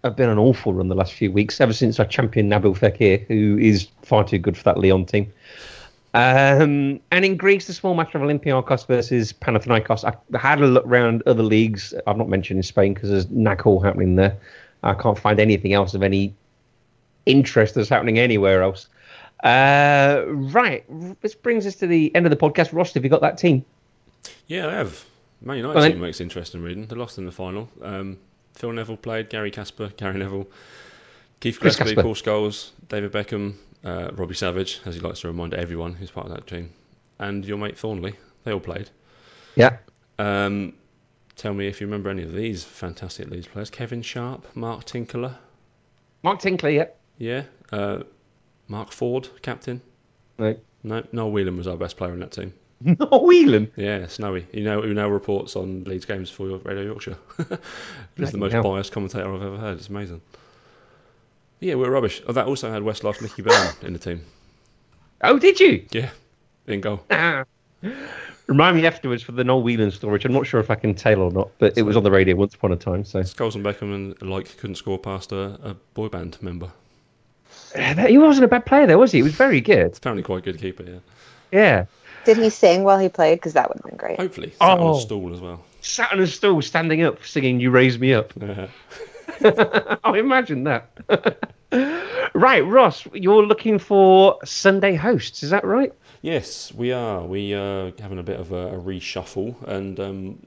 have 0.03 0.15
been 0.15 0.29
an 0.29 0.37
awful 0.37 0.73
run 0.73 0.87
the 0.87 0.95
last 0.95 1.13
few 1.13 1.31
weeks, 1.31 1.59
ever 1.59 1.73
since 1.73 1.99
our 1.99 2.05
champion 2.05 2.47
Nabil 2.47 2.77
Fekir, 2.77 3.25
who 3.27 3.57
is 3.57 3.87
far 4.03 4.23
too 4.23 4.37
good 4.37 4.55
for 4.55 4.63
that 4.65 4.77
Lyon 4.77 5.05
team. 5.05 5.33
Um, 6.17 6.99
and 7.11 7.23
in 7.25 7.37
Greece, 7.37 7.67
the 7.67 7.73
small 7.73 7.93
match 7.93 8.15
of 8.15 8.21
Olympiakos 8.21 8.87
versus 8.87 9.31
Panathinaikos. 9.33 10.03
I 10.03 10.37
had 10.37 10.59
a 10.61 10.65
look 10.65 10.85
around 10.87 11.21
other 11.27 11.43
leagues. 11.43 11.93
I've 12.07 12.17
not 12.17 12.27
mentioned 12.27 12.57
in 12.57 12.63
Spain 12.63 12.95
because 12.95 13.09
there's 13.11 13.29
knack 13.29 13.63
happening 13.65 14.15
there. 14.15 14.35
I 14.81 14.95
can't 14.95 15.19
find 15.19 15.39
anything 15.39 15.73
else 15.73 15.93
of 15.93 16.01
any 16.01 16.33
interest 17.27 17.75
that's 17.75 17.89
happening 17.89 18.17
anywhere 18.17 18.63
else. 18.63 18.87
Uh, 19.43 20.23
right, 20.27 20.83
this 21.21 21.35
brings 21.35 21.67
us 21.67 21.75
to 21.75 21.87
the 21.87 22.13
end 22.15 22.25
of 22.25 22.31
the 22.31 22.35
podcast. 22.35 22.73
Ross, 22.73 22.95
have 22.95 23.03
you 23.03 23.11
got 23.11 23.21
that 23.21 23.37
team? 23.37 23.63
Yeah, 24.47 24.67
I 24.67 24.71
have. 24.71 25.05
Man 25.41 25.57
United 25.57 25.75
Well, 25.75 25.83
then- 25.83 25.91
team 25.91 26.01
makes 26.01 26.19
interesting 26.19 26.63
reading. 26.63 26.87
They 26.87 26.95
lost 26.95 27.19
in 27.19 27.25
the 27.25 27.31
final. 27.31 27.69
Um, 27.83 28.17
Phil 28.55 28.71
Neville 28.71 28.97
played, 28.97 29.29
Gary 29.29 29.51
Casper, 29.51 29.91
Gary 29.97 30.17
Neville, 30.17 30.47
Keith 31.41 31.59
Chris 31.59 31.75
Gillespie, 31.75 31.95
Casper. 31.95 32.01
Paul 32.01 32.15
Scholes, 32.15 32.71
David 32.89 33.11
Beckham, 33.11 33.53
uh, 33.83 34.09
Robbie 34.13 34.35
Savage, 34.35 34.81
as 34.85 34.95
he 34.95 35.01
likes 35.01 35.21
to 35.21 35.27
remind 35.27 35.53
everyone 35.53 35.93
who's 35.93 36.11
part 36.11 36.27
of 36.27 36.33
that 36.33 36.47
team, 36.47 36.71
and 37.19 37.45
your 37.45 37.57
mate 37.57 37.77
Thornley. 37.77 38.15
They 38.43 38.53
all 38.53 38.59
played. 38.59 38.89
Yeah. 39.55 39.77
Um, 40.19 40.73
tell 41.35 41.53
me 41.53 41.67
if 41.67 41.81
you 41.81 41.87
remember 41.87 42.09
any 42.09 42.23
of 42.23 42.33
these 42.33 42.63
fantastic 42.63 43.29
Leeds 43.29 43.47
players. 43.47 43.69
Kevin 43.69 44.01
Sharp, 44.01 44.45
Mark 44.55 44.85
Tinkler, 44.85 45.35
Mark 46.23 46.39
Tinkler, 46.39 46.69
yeah. 46.69 46.85
yeah. 47.17 47.43
Uh, 47.71 48.03
Mark 48.67 48.91
Ford, 48.91 49.29
captain. 49.41 49.81
No. 50.37 50.55
No, 50.83 51.03
Noel 51.11 51.31
Whelan 51.31 51.57
was 51.57 51.67
our 51.67 51.77
best 51.77 51.97
player 51.97 52.13
in 52.13 52.19
that 52.19 52.31
team. 52.31 52.53
No, 52.79 53.07
Whelan. 53.23 53.71
Yeah, 53.75 54.05
Snowy. 54.05 54.45
You 54.53 54.63
know 54.63 54.81
who 54.81 54.93
now 54.93 55.09
reports 55.09 55.55
on 55.55 55.83
Leeds 55.85 56.05
games 56.05 56.29
for 56.29 56.47
your 56.47 56.59
Radio 56.59 56.83
Yorkshire. 56.83 57.17
He's 58.17 58.31
the 58.31 58.37
most 58.37 58.51
hell. 58.51 58.61
biased 58.61 58.91
commentator 58.91 59.33
I've 59.33 59.41
ever 59.41 59.57
heard. 59.57 59.77
It's 59.79 59.89
amazing. 59.89 60.21
Yeah, 61.59 61.75
we're 61.75 61.89
rubbish. 61.89 62.21
Oh, 62.27 62.33
that 62.33 62.45
also 62.45 62.71
had 62.71 62.83
Westlife's 62.83 63.21
Nicky 63.21 63.41
Byrne 63.41 63.73
in 63.81 63.93
the 63.93 63.99
team. 63.99 64.21
Oh, 65.21 65.39
did 65.39 65.59
you? 65.59 65.85
Yeah, 65.91 66.09
in 66.67 66.81
goal. 66.81 67.03
Ah. 67.09 67.43
Remind 68.47 68.77
me 68.77 68.85
afterwards 68.85 69.23
for 69.23 69.33
the 69.33 69.43
Noel 69.43 69.61
Whelan 69.63 69.91
story, 69.91 70.13
which 70.13 70.25
I'm 70.25 70.31
not 70.33 70.47
sure 70.47 70.59
if 70.59 70.69
I 70.71 70.75
can 70.75 70.93
tell 70.95 71.19
or 71.21 71.31
not, 71.31 71.49
but 71.59 71.77
it 71.77 71.81
was 71.81 71.97
on 71.97 72.03
the 72.03 72.11
radio 72.11 72.35
once 72.35 72.53
upon 72.55 72.71
a 72.71 72.75
time. 72.77 73.03
So 73.03 73.19
Scholes 73.21 73.55
and 73.55 73.65
Beckham 73.65 73.93
and 73.93 74.21
like 74.21 74.55
couldn't 74.57 74.75
score 74.75 74.97
past 74.97 75.31
a, 75.31 75.59
a 75.63 75.73
boy 75.95 76.07
band 76.07 76.37
member. 76.41 76.71
he 78.07 78.17
wasn't 78.17 78.45
a 78.45 78.47
bad 78.47 78.65
player, 78.65 78.87
though, 78.87 78.97
was 78.99 79.11
he? 79.11 79.19
He 79.19 79.23
was 79.23 79.35
very 79.35 79.59
good. 79.59 79.97
Apparently 79.97 80.23
quite 80.23 80.43
good 80.43 80.59
keeper. 80.59 80.83
Yeah. 80.83 80.99
Yeah. 81.51 81.85
Did 82.25 82.37
he 82.37 82.49
sing 82.49 82.83
while 82.83 82.99
he 82.99 83.09
played? 83.09 83.35
Because 83.35 83.53
that 83.53 83.67
would 83.69 83.77
have 83.77 83.85
been 83.85 83.97
great. 83.97 84.17
Hopefully, 84.19 84.51
sat 84.51 84.61
on 84.61 84.79
Oh. 84.79 84.97
a 84.97 85.01
stool 85.01 85.33
as 85.33 85.39
well. 85.41 85.63
Sat 85.81 86.11
on 86.13 86.19
a 86.19 86.27
stool, 86.27 86.61
standing 86.61 87.01
up, 87.03 87.25
singing 87.25 87.59
"You 87.59 87.71
Raise 87.71 87.97
Me 87.99 88.13
Up." 88.13 88.33
Yeah. 88.39 88.67
oh, 90.03 90.13
imagine 90.13 90.63
that. 90.65 90.89
right, 92.33 92.65
Ross, 92.65 93.05
you're 93.13 93.45
looking 93.45 93.79
for 93.79 94.39
Sunday 94.45 94.95
hosts, 94.95 95.43
is 95.43 95.49
that 95.51 95.63
right? 95.63 95.93
Yes, 96.21 96.73
we 96.73 96.91
are. 96.91 97.23
We 97.23 97.53
are 97.53 97.91
having 97.99 98.19
a 98.19 98.23
bit 98.23 98.39
of 98.39 98.51
a, 98.51 98.69
a 98.69 98.79
reshuffle, 98.79 99.61
and 99.67 99.99
um, 99.99 100.45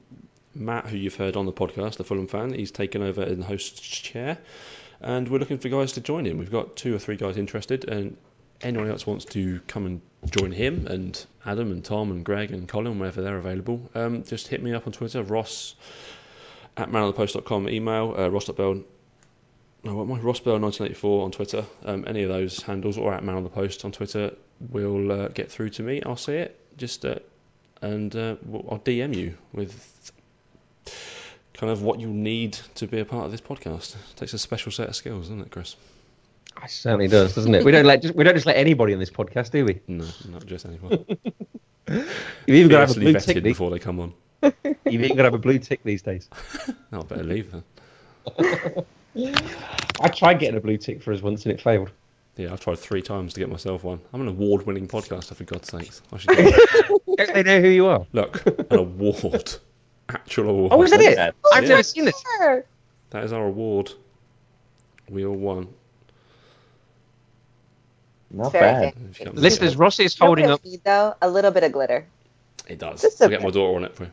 Matt, 0.53 0.87
who 0.87 0.97
you've 0.97 1.15
heard 1.15 1.35
on 1.35 1.45
the 1.45 1.53
podcast, 1.53 1.97
the 1.97 2.03
Fulham 2.03 2.27
fan, 2.27 2.53
he's 2.53 2.71
taken 2.71 3.01
over 3.01 3.23
in 3.23 3.39
the 3.39 3.45
host's 3.45 3.81
chair, 3.81 4.37
and 4.99 5.27
we're 5.27 5.39
looking 5.39 5.57
for 5.57 5.69
guys 5.69 5.93
to 5.93 6.01
join 6.01 6.25
him. 6.25 6.37
We've 6.37 6.51
got 6.51 6.75
two 6.75 6.93
or 6.93 6.99
three 6.99 7.15
guys 7.15 7.37
interested, 7.37 7.89
and 7.89 8.17
anyone 8.63 8.89
else 8.89 9.07
wants 9.07 9.25
to 9.25 9.59
come 9.67 9.85
and 9.85 10.01
join 10.29 10.51
him 10.51 10.87
and 10.87 11.25
Adam 11.45 11.71
and 11.71 11.83
Tom 11.83 12.11
and 12.11 12.23
Greg 12.23 12.51
and 12.51 12.67
Colin 12.67 12.99
wherever 12.99 13.21
they're 13.21 13.37
available, 13.37 13.89
um, 13.95 14.23
just 14.23 14.47
hit 14.47 14.61
me 14.61 14.73
up 14.73 14.85
on 14.85 14.93
Twitter, 14.93 15.23
Ross 15.23 15.75
at 16.77 16.89
manonthepost.com, 16.89 17.69
email 17.69 18.15
uh, 18.17 18.29
ross.bell. 18.29 18.83
No, 19.83 19.95
what 19.95 20.03
am 20.03 20.11
I? 20.11 20.19
Rossbell1984 20.19 21.23
on 21.23 21.31
Twitter. 21.31 21.65
Um, 21.85 22.03
any 22.07 22.23
of 22.23 22.29
those 22.29 22.61
handles, 22.61 22.97
or 22.97 23.13
at 23.13 23.23
Man 23.23 23.35
on 23.35 23.43
the 23.43 23.49
Post 23.49 23.83
on 23.83 23.91
Twitter, 23.91 24.35
will 24.69 25.11
uh, 25.11 25.27
get 25.29 25.51
through 25.51 25.71
to 25.71 25.83
me. 25.83 26.01
I'll 26.05 26.15
see 26.15 26.33
it. 26.33 26.57
Just 26.77 27.03
uh, 27.03 27.15
and 27.81 28.15
uh, 28.15 28.35
I'll 28.69 28.81
DM 28.85 29.15
you 29.15 29.35
with 29.53 30.11
kind 31.53 31.71
of 31.71 31.81
what 31.81 31.99
you 31.99 32.07
need 32.07 32.53
to 32.75 32.87
be 32.87 32.99
a 32.99 33.05
part 33.05 33.25
of 33.25 33.31
this 33.31 33.41
podcast. 33.41 33.95
It 33.95 34.17
takes 34.17 34.33
a 34.33 34.39
special 34.39 34.71
set 34.71 34.89
of 34.89 34.95
skills, 34.95 35.27
doesn't 35.27 35.41
it, 35.41 35.51
Chris? 35.51 35.75
It 36.63 36.69
certainly 36.69 37.07
does, 37.07 37.35
doesn't 37.35 37.53
it? 37.53 37.65
We 37.65 37.71
don't 37.71 37.85
let 37.85 38.01
just, 38.01 38.15
we 38.15 38.23
don't 38.23 38.35
just 38.35 38.45
let 38.45 38.57
anybody 38.57 38.93
on 38.93 38.99
this 38.99 39.09
podcast, 39.09 39.51
do 39.51 39.65
we? 39.65 39.79
No, 39.87 40.05
not 40.29 40.45
just 40.45 40.65
anyone. 40.65 41.05
You've 41.87 42.07
even 42.47 42.69
got 42.69 42.81
to 42.81 42.87
have 42.87 42.97
a 42.97 42.99
blue 42.99 43.13
vetted 43.13 43.33
tick. 43.33 43.43
before 43.43 43.71
they 43.71 43.79
come 43.79 43.99
on. 43.99 44.13
You've 44.41 44.85
even 44.85 45.09
got 45.09 45.17
to 45.17 45.23
have 45.23 45.33
a 45.33 45.37
blue 45.37 45.59
tick 45.59 45.81
these 45.83 46.01
days. 46.01 46.29
No, 46.91 46.99
I 46.99 47.03
better 47.03 47.23
leave 47.23 47.51
then. 47.51 47.63
I 50.01 50.07
tried 50.09 50.39
getting 50.39 50.57
a 50.57 50.61
blue 50.61 50.77
tick 50.77 51.01
for 51.01 51.13
us 51.13 51.21
once 51.21 51.45
and 51.45 51.53
it 51.53 51.61
failed. 51.61 51.89
Yeah, 52.37 52.51
I've 52.51 52.59
tried 52.59 52.79
three 52.79 53.01
times 53.01 53.33
to 53.33 53.39
get 53.39 53.49
myself 53.49 53.83
one. 53.83 53.99
I'm 54.13 54.21
an 54.21 54.27
award-winning 54.27 54.87
podcaster, 54.87 55.35
for 55.35 55.43
God's 55.45 55.69
sakes. 55.69 56.01
I 56.11 56.17
should 56.17 56.29
get 56.37 56.87
Don't 57.17 57.33
they 57.33 57.43
know 57.43 57.61
who 57.61 57.67
you 57.69 57.85
are? 57.87 58.05
look 58.13 58.45
an 58.45 58.77
award, 58.77 59.53
actual 60.09 60.49
award. 60.49 60.73
Oh, 60.73 60.81
is 60.83 60.91
that 60.91 61.01
it? 61.01 61.15
that. 61.15 61.35
I've 61.53 61.63
Yeah. 61.63 61.69
never 61.69 61.83
seen 61.83 62.05
this. 62.05 62.21
Sure. 62.37 62.65
That 63.11 63.23
is 63.23 63.31
our 63.33 63.45
award. 63.45 63.91
We 65.09 65.25
all 65.25 65.35
won. 65.35 65.67
Not 68.31 68.53
bad. 68.53 68.93
good. 68.95 69.09
If 69.11 69.19
you 69.19 69.25
got- 69.27 69.35
Listeners, 69.35 69.75
Ross 69.75 69.99
is 69.99 70.17
You 70.19 70.25
holding 70.25 70.49
up. 70.49 70.63
need, 70.65 70.83
though 70.83 71.15
a 71.21 71.29
little 71.29 71.51
bit 71.51 71.63
of 71.63 71.71
glitter. 71.73 72.05
It 72.67 72.79
does. 72.79 73.01
Just 73.01 73.21
I'll 73.21 73.27
a 73.27 73.31
get 73.31 73.41
my 73.43 73.49
daughter 73.49 73.75
on 73.75 73.83
it 73.83 73.95
for 73.95 74.03
you. 74.05 74.11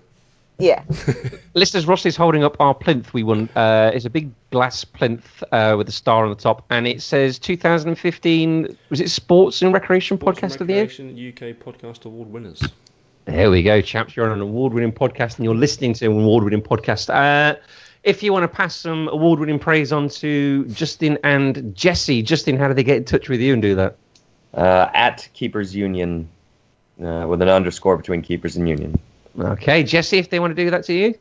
Yeah. 0.59 0.82
Listeners, 1.55 1.86
Ross 1.86 2.05
is 2.05 2.16
holding 2.16 2.43
up 2.43 2.56
our 2.60 2.74
plinth 2.74 3.12
we 3.12 3.22
won. 3.22 3.48
Uh, 3.55 3.93
it's 3.94 4.05
a 4.05 4.10
big 4.10 4.32
glass 4.51 4.85
plinth 4.85 5.43
uh, 5.52 5.74
with 5.78 5.89
a 5.89 5.93
star 5.93 6.24
on 6.24 6.30
the 6.30 6.36
top, 6.36 6.64
and 6.70 6.86
it 6.86 7.01
says 7.01 7.39
2015. 7.39 8.76
Was 8.90 9.01
it 9.01 9.10
Sports 9.10 9.62
and 9.62 9.72
Recreation 9.72 10.18
Sports 10.18 10.43
and 10.43 10.51
Podcast 10.51 10.60
of 10.60 10.66
the 10.66 10.72
Year? 10.74 10.82
Recreation 10.82 11.10
UK 11.10 11.56
Podcast 11.56 12.05
Award 12.06 12.32
winners. 12.32 12.62
There 13.26 13.51
we 13.51 13.62
go, 13.62 13.80
chaps. 13.82 14.16
You're 14.16 14.26
on 14.26 14.32
an 14.32 14.40
award-winning 14.40 14.93
podcast, 14.93 15.36
and 15.36 15.44
you're 15.44 15.55
listening 15.55 15.93
to 15.94 16.06
an 16.06 16.12
award-winning 16.12 16.62
podcast. 16.62 17.10
Uh, 17.14 17.59
if 18.02 18.22
you 18.22 18.32
want 18.32 18.44
to 18.44 18.48
pass 18.48 18.74
some 18.74 19.06
award-winning 19.09 19.59
praise 19.59 19.93
on 19.93 20.09
to 20.09 20.64
Justin 20.68 21.18
and 21.22 21.76
Jesse, 21.76 22.22
Justin, 22.22 22.56
how 22.56 22.68
do 22.68 22.74
they 22.74 22.82
get 22.82 22.97
in 22.97 23.05
touch 23.05 23.28
with 23.28 23.40
you 23.40 23.52
and 23.52 23.60
do 23.60 23.74
that? 23.74 23.97
Uh, 24.55 24.89
at 24.94 25.28
Keepers 25.35 25.76
Union, 25.76 26.26
uh, 27.05 27.26
with 27.28 27.43
an 27.43 27.51
underscore 27.51 27.98
between 27.98 28.22
Keepers 28.22 28.56
and 28.56 28.66
Union. 28.66 28.98
Okay, 29.39 29.82
Jesse, 29.82 30.19
if 30.19 30.31
they 30.31 30.40
want 30.40 30.56
to 30.56 30.65
do 30.65 30.70
that 30.70 30.85
to 30.85 30.93
you, 30.93 31.15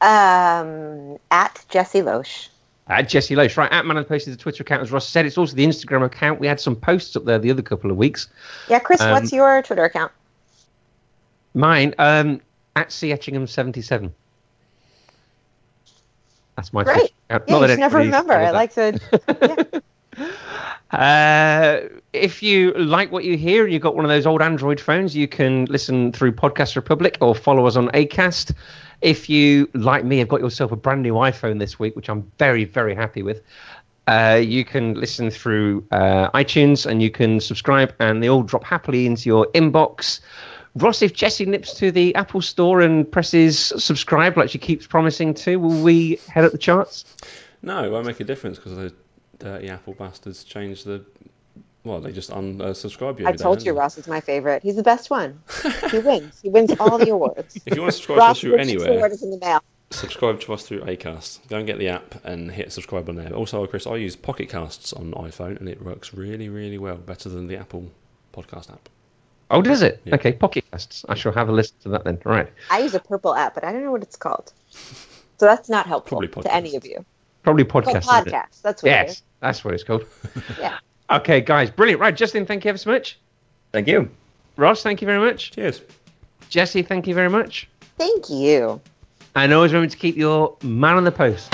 Um, 0.00 1.18
at 1.30 1.64
Jesse 1.68 2.00
Loesch. 2.02 2.48
at 2.88 3.08
Jesse 3.08 3.34
Loesch, 3.34 3.56
right? 3.56 3.70
At 3.72 3.86
Man 3.86 3.96
on 3.96 4.02
the 4.02 4.08
Post 4.08 4.28
is 4.28 4.36
the 4.36 4.42
Twitter 4.42 4.62
account, 4.62 4.82
as 4.82 4.92
Ross 4.92 5.08
said. 5.08 5.26
It's 5.26 5.38
also 5.38 5.54
the 5.56 5.66
Instagram 5.66 6.04
account. 6.04 6.38
We 6.40 6.46
had 6.46 6.60
some 6.60 6.76
posts 6.76 7.16
up 7.16 7.24
there 7.24 7.38
the 7.38 7.50
other 7.50 7.62
couple 7.62 7.90
of 7.90 7.96
weeks. 7.96 8.28
Yeah, 8.68 8.78
Chris, 8.78 9.00
Um, 9.00 9.10
what's 9.12 9.32
your 9.32 9.62
Twitter 9.62 9.84
account? 9.84 10.12
Mine, 11.54 11.94
um, 11.98 12.40
at 12.76 12.92
C 12.92 13.08
Etchingham77. 13.10 14.12
That's 16.56 16.72
my 16.72 16.84
Great. 16.84 16.94
Twitter 16.96 17.12
account. 17.30 17.44
Yeah, 17.48 17.58
Not 17.58 17.70
you 17.70 17.76
never 17.76 17.98
remember. 17.98 18.32
I 18.34 18.50
like 18.50 18.74
to. 18.74 19.82
Uh, 20.92 21.80
if 22.12 22.42
you 22.42 22.72
like 22.72 23.12
what 23.12 23.24
you 23.24 23.36
hear 23.36 23.64
and 23.64 23.72
you've 23.72 23.82
got 23.82 23.94
one 23.94 24.04
of 24.04 24.08
those 24.08 24.26
old 24.26 24.42
Android 24.42 24.80
phones, 24.80 25.14
you 25.14 25.28
can 25.28 25.66
listen 25.66 26.12
through 26.12 26.32
Podcast 26.32 26.74
Republic 26.74 27.16
or 27.20 27.34
follow 27.34 27.66
us 27.66 27.76
on 27.76 27.88
Acast. 27.88 28.54
If 29.00 29.30
you, 29.30 29.68
like 29.72 30.04
me, 30.04 30.18
have 30.18 30.28
got 30.28 30.40
yourself 30.40 30.72
a 30.72 30.76
brand 30.76 31.02
new 31.02 31.14
iPhone 31.14 31.58
this 31.58 31.78
week, 31.78 31.96
which 31.96 32.08
I'm 32.08 32.30
very, 32.38 32.64
very 32.64 32.94
happy 32.94 33.22
with, 33.22 33.42
uh, 34.08 34.40
you 34.42 34.64
can 34.64 34.94
listen 34.94 35.30
through 35.30 35.86
uh, 35.92 36.30
iTunes 36.32 36.84
and 36.84 37.00
you 37.00 37.10
can 37.10 37.38
subscribe, 37.38 37.94
and 38.00 38.22
they 38.22 38.28
all 38.28 38.42
drop 38.42 38.64
happily 38.64 39.06
into 39.06 39.28
your 39.28 39.46
inbox. 39.54 40.20
Ross, 40.74 41.02
if 41.02 41.14
Jesse 41.14 41.46
nips 41.46 41.74
to 41.74 41.90
the 41.90 42.14
Apple 42.14 42.42
Store 42.42 42.80
and 42.80 43.10
presses 43.10 43.58
subscribe 43.58 44.36
like 44.36 44.50
she 44.50 44.58
keeps 44.58 44.86
promising 44.86 45.34
to, 45.34 45.56
will 45.56 45.82
we 45.82 46.18
head 46.28 46.44
up 46.44 46.52
the 46.52 46.58
charts? 46.58 47.04
No, 47.62 47.84
it 47.84 47.90
won't 47.90 48.06
make 48.06 48.20
a 48.20 48.24
difference 48.24 48.58
because 48.58 48.92
dirty 49.40 49.68
uh, 49.70 49.74
Apple 49.74 49.94
bastards 49.94 50.44
changed 50.44 50.86
the. 50.86 51.04
Well, 51.82 52.00
they 52.00 52.12
just 52.12 52.30
unsubscribe 52.30 53.14
uh, 53.16 53.22
you. 53.22 53.26
I 53.26 53.32
told 53.32 53.58
don't 53.58 53.66
you. 53.66 53.72
Ross 53.72 53.96
is 53.96 54.06
my 54.06 54.20
favorite. 54.20 54.62
He's 54.62 54.76
the 54.76 54.82
best 54.82 55.08
one. 55.10 55.40
he 55.90 55.98
wins. 56.10 56.38
He 56.42 56.50
wins 56.50 56.72
all 56.78 56.98
the 56.98 57.10
awards. 57.10 57.56
If 57.64 57.74
you 57.74 57.80
want 57.82 57.92
to 57.92 57.96
subscribe 57.96 58.18
to 58.18 58.24
us 58.24 58.40
through 58.40 58.52
Richardson 58.52 58.76
anywhere, 58.76 58.98
award 58.98 59.12
is 59.12 59.22
in 59.22 59.30
the 59.30 59.38
mail. 59.38 59.62
subscribe 59.90 60.40
to 60.40 60.52
us 60.52 60.62
through 60.64 60.82
Acast. 60.82 61.48
Go 61.48 61.56
and 61.56 61.66
get 61.66 61.78
the 61.78 61.88
app 61.88 62.22
and 62.24 62.50
hit 62.50 62.70
subscribe 62.72 63.08
on 63.08 63.16
there. 63.16 63.32
Also, 63.32 63.66
Chris, 63.66 63.86
I 63.86 63.96
use 63.96 64.14
Pocket 64.14 64.50
Casts 64.50 64.92
on 64.92 65.12
iPhone 65.12 65.58
and 65.58 65.68
it 65.70 65.82
works 65.82 66.12
really, 66.12 66.50
really 66.50 66.76
well, 66.78 66.96
better 66.96 67.30
than 67.30 67.46
the 67.46 67.56
Apple 67.56 67.90
podcast 68.34 68.70
app. 68.70 68.88
Oh, 69.50 69.62
does 69.62 69.80
it? 69.82 70.02
Yeah. 70.04 70.16
Okay, 70.16 70.32
Pocket 70.32 70.64
Casts. 70.70 71.04
I 71.08 71.14
shall 71.14 71.32
have 71.32 71.48
a 71.48 71.52
listen 71.52 71.76
to 71.82 71.88
that 71.88 72.04
then. 72.04 72.20
Right. 72.24 72.52
I 72.70 72.80
use 72.80 72.94
a 72.94 73.00
purple 73.00 73.34
app, 73.34 73.54
but 73.54 73.64
I 73.64 73.72
don't 73.72 73.82
know 73.82 73.90
what 73.90 74.02
it's 74.02 74.16
called. 74.16 74.52
So 74.70 75.46
that's 75.46 75.70
not 75.70 75.86
helpful 75.86 76.20
to 76.20 76.54
any 76.54 76.76
of 76.76 76.84
you. 76.84 77.04
Probably 77.42 77.64
Called 77.64 77.86
oh, 77.86 77.90
podcast. 77.90 77.98
isn't 78.00 78.32
podcast. 78.32 78.62
That's 78.62 78.82
what 78.82 78.90
Yes, 78.90 79.10
is. 79.10 79.22
That's 79.40 79.64
what 79.64 79.74
it's 79.74 79.84
called. 79.84 80.04
Yeah. 80.58 80.78
Okay, 81.10 81.40
guys, 81.40 81.70
brilliant. 81.70 82.00
Right, 82.00 82.14
Justin, 82.14 82.46
thank 82.46 82.64
you 82.64 82.68
ever 82.68 82.78
so 82.78 82.90
much. 82.90 83.18
Thank 83.72 83.88
you. 83.88 84.08
Ross, 84.56 84.82
thank 84.82 85.00
you 85.00 85.06
very 85.06 85.18
much. 85.18 85.50
Cheers. 85.50 85.82
Jesse, 86.48 86.82
thank 86.82 87.06
you 87.08 87.14
very 87.14 87.30
much. 87.30 87.68
Thank 87.98 88.30
you. 88.30 88.80
And 89.34 89.52
always 89.52 89.72
remember 89.72 89.90
to 89.90 89.96
keep 89.96 90.16
your 90.16 90.56
man 90.62 90.96
on 90.96 91.04
the 91.04 91.12
post. 91.12 91.50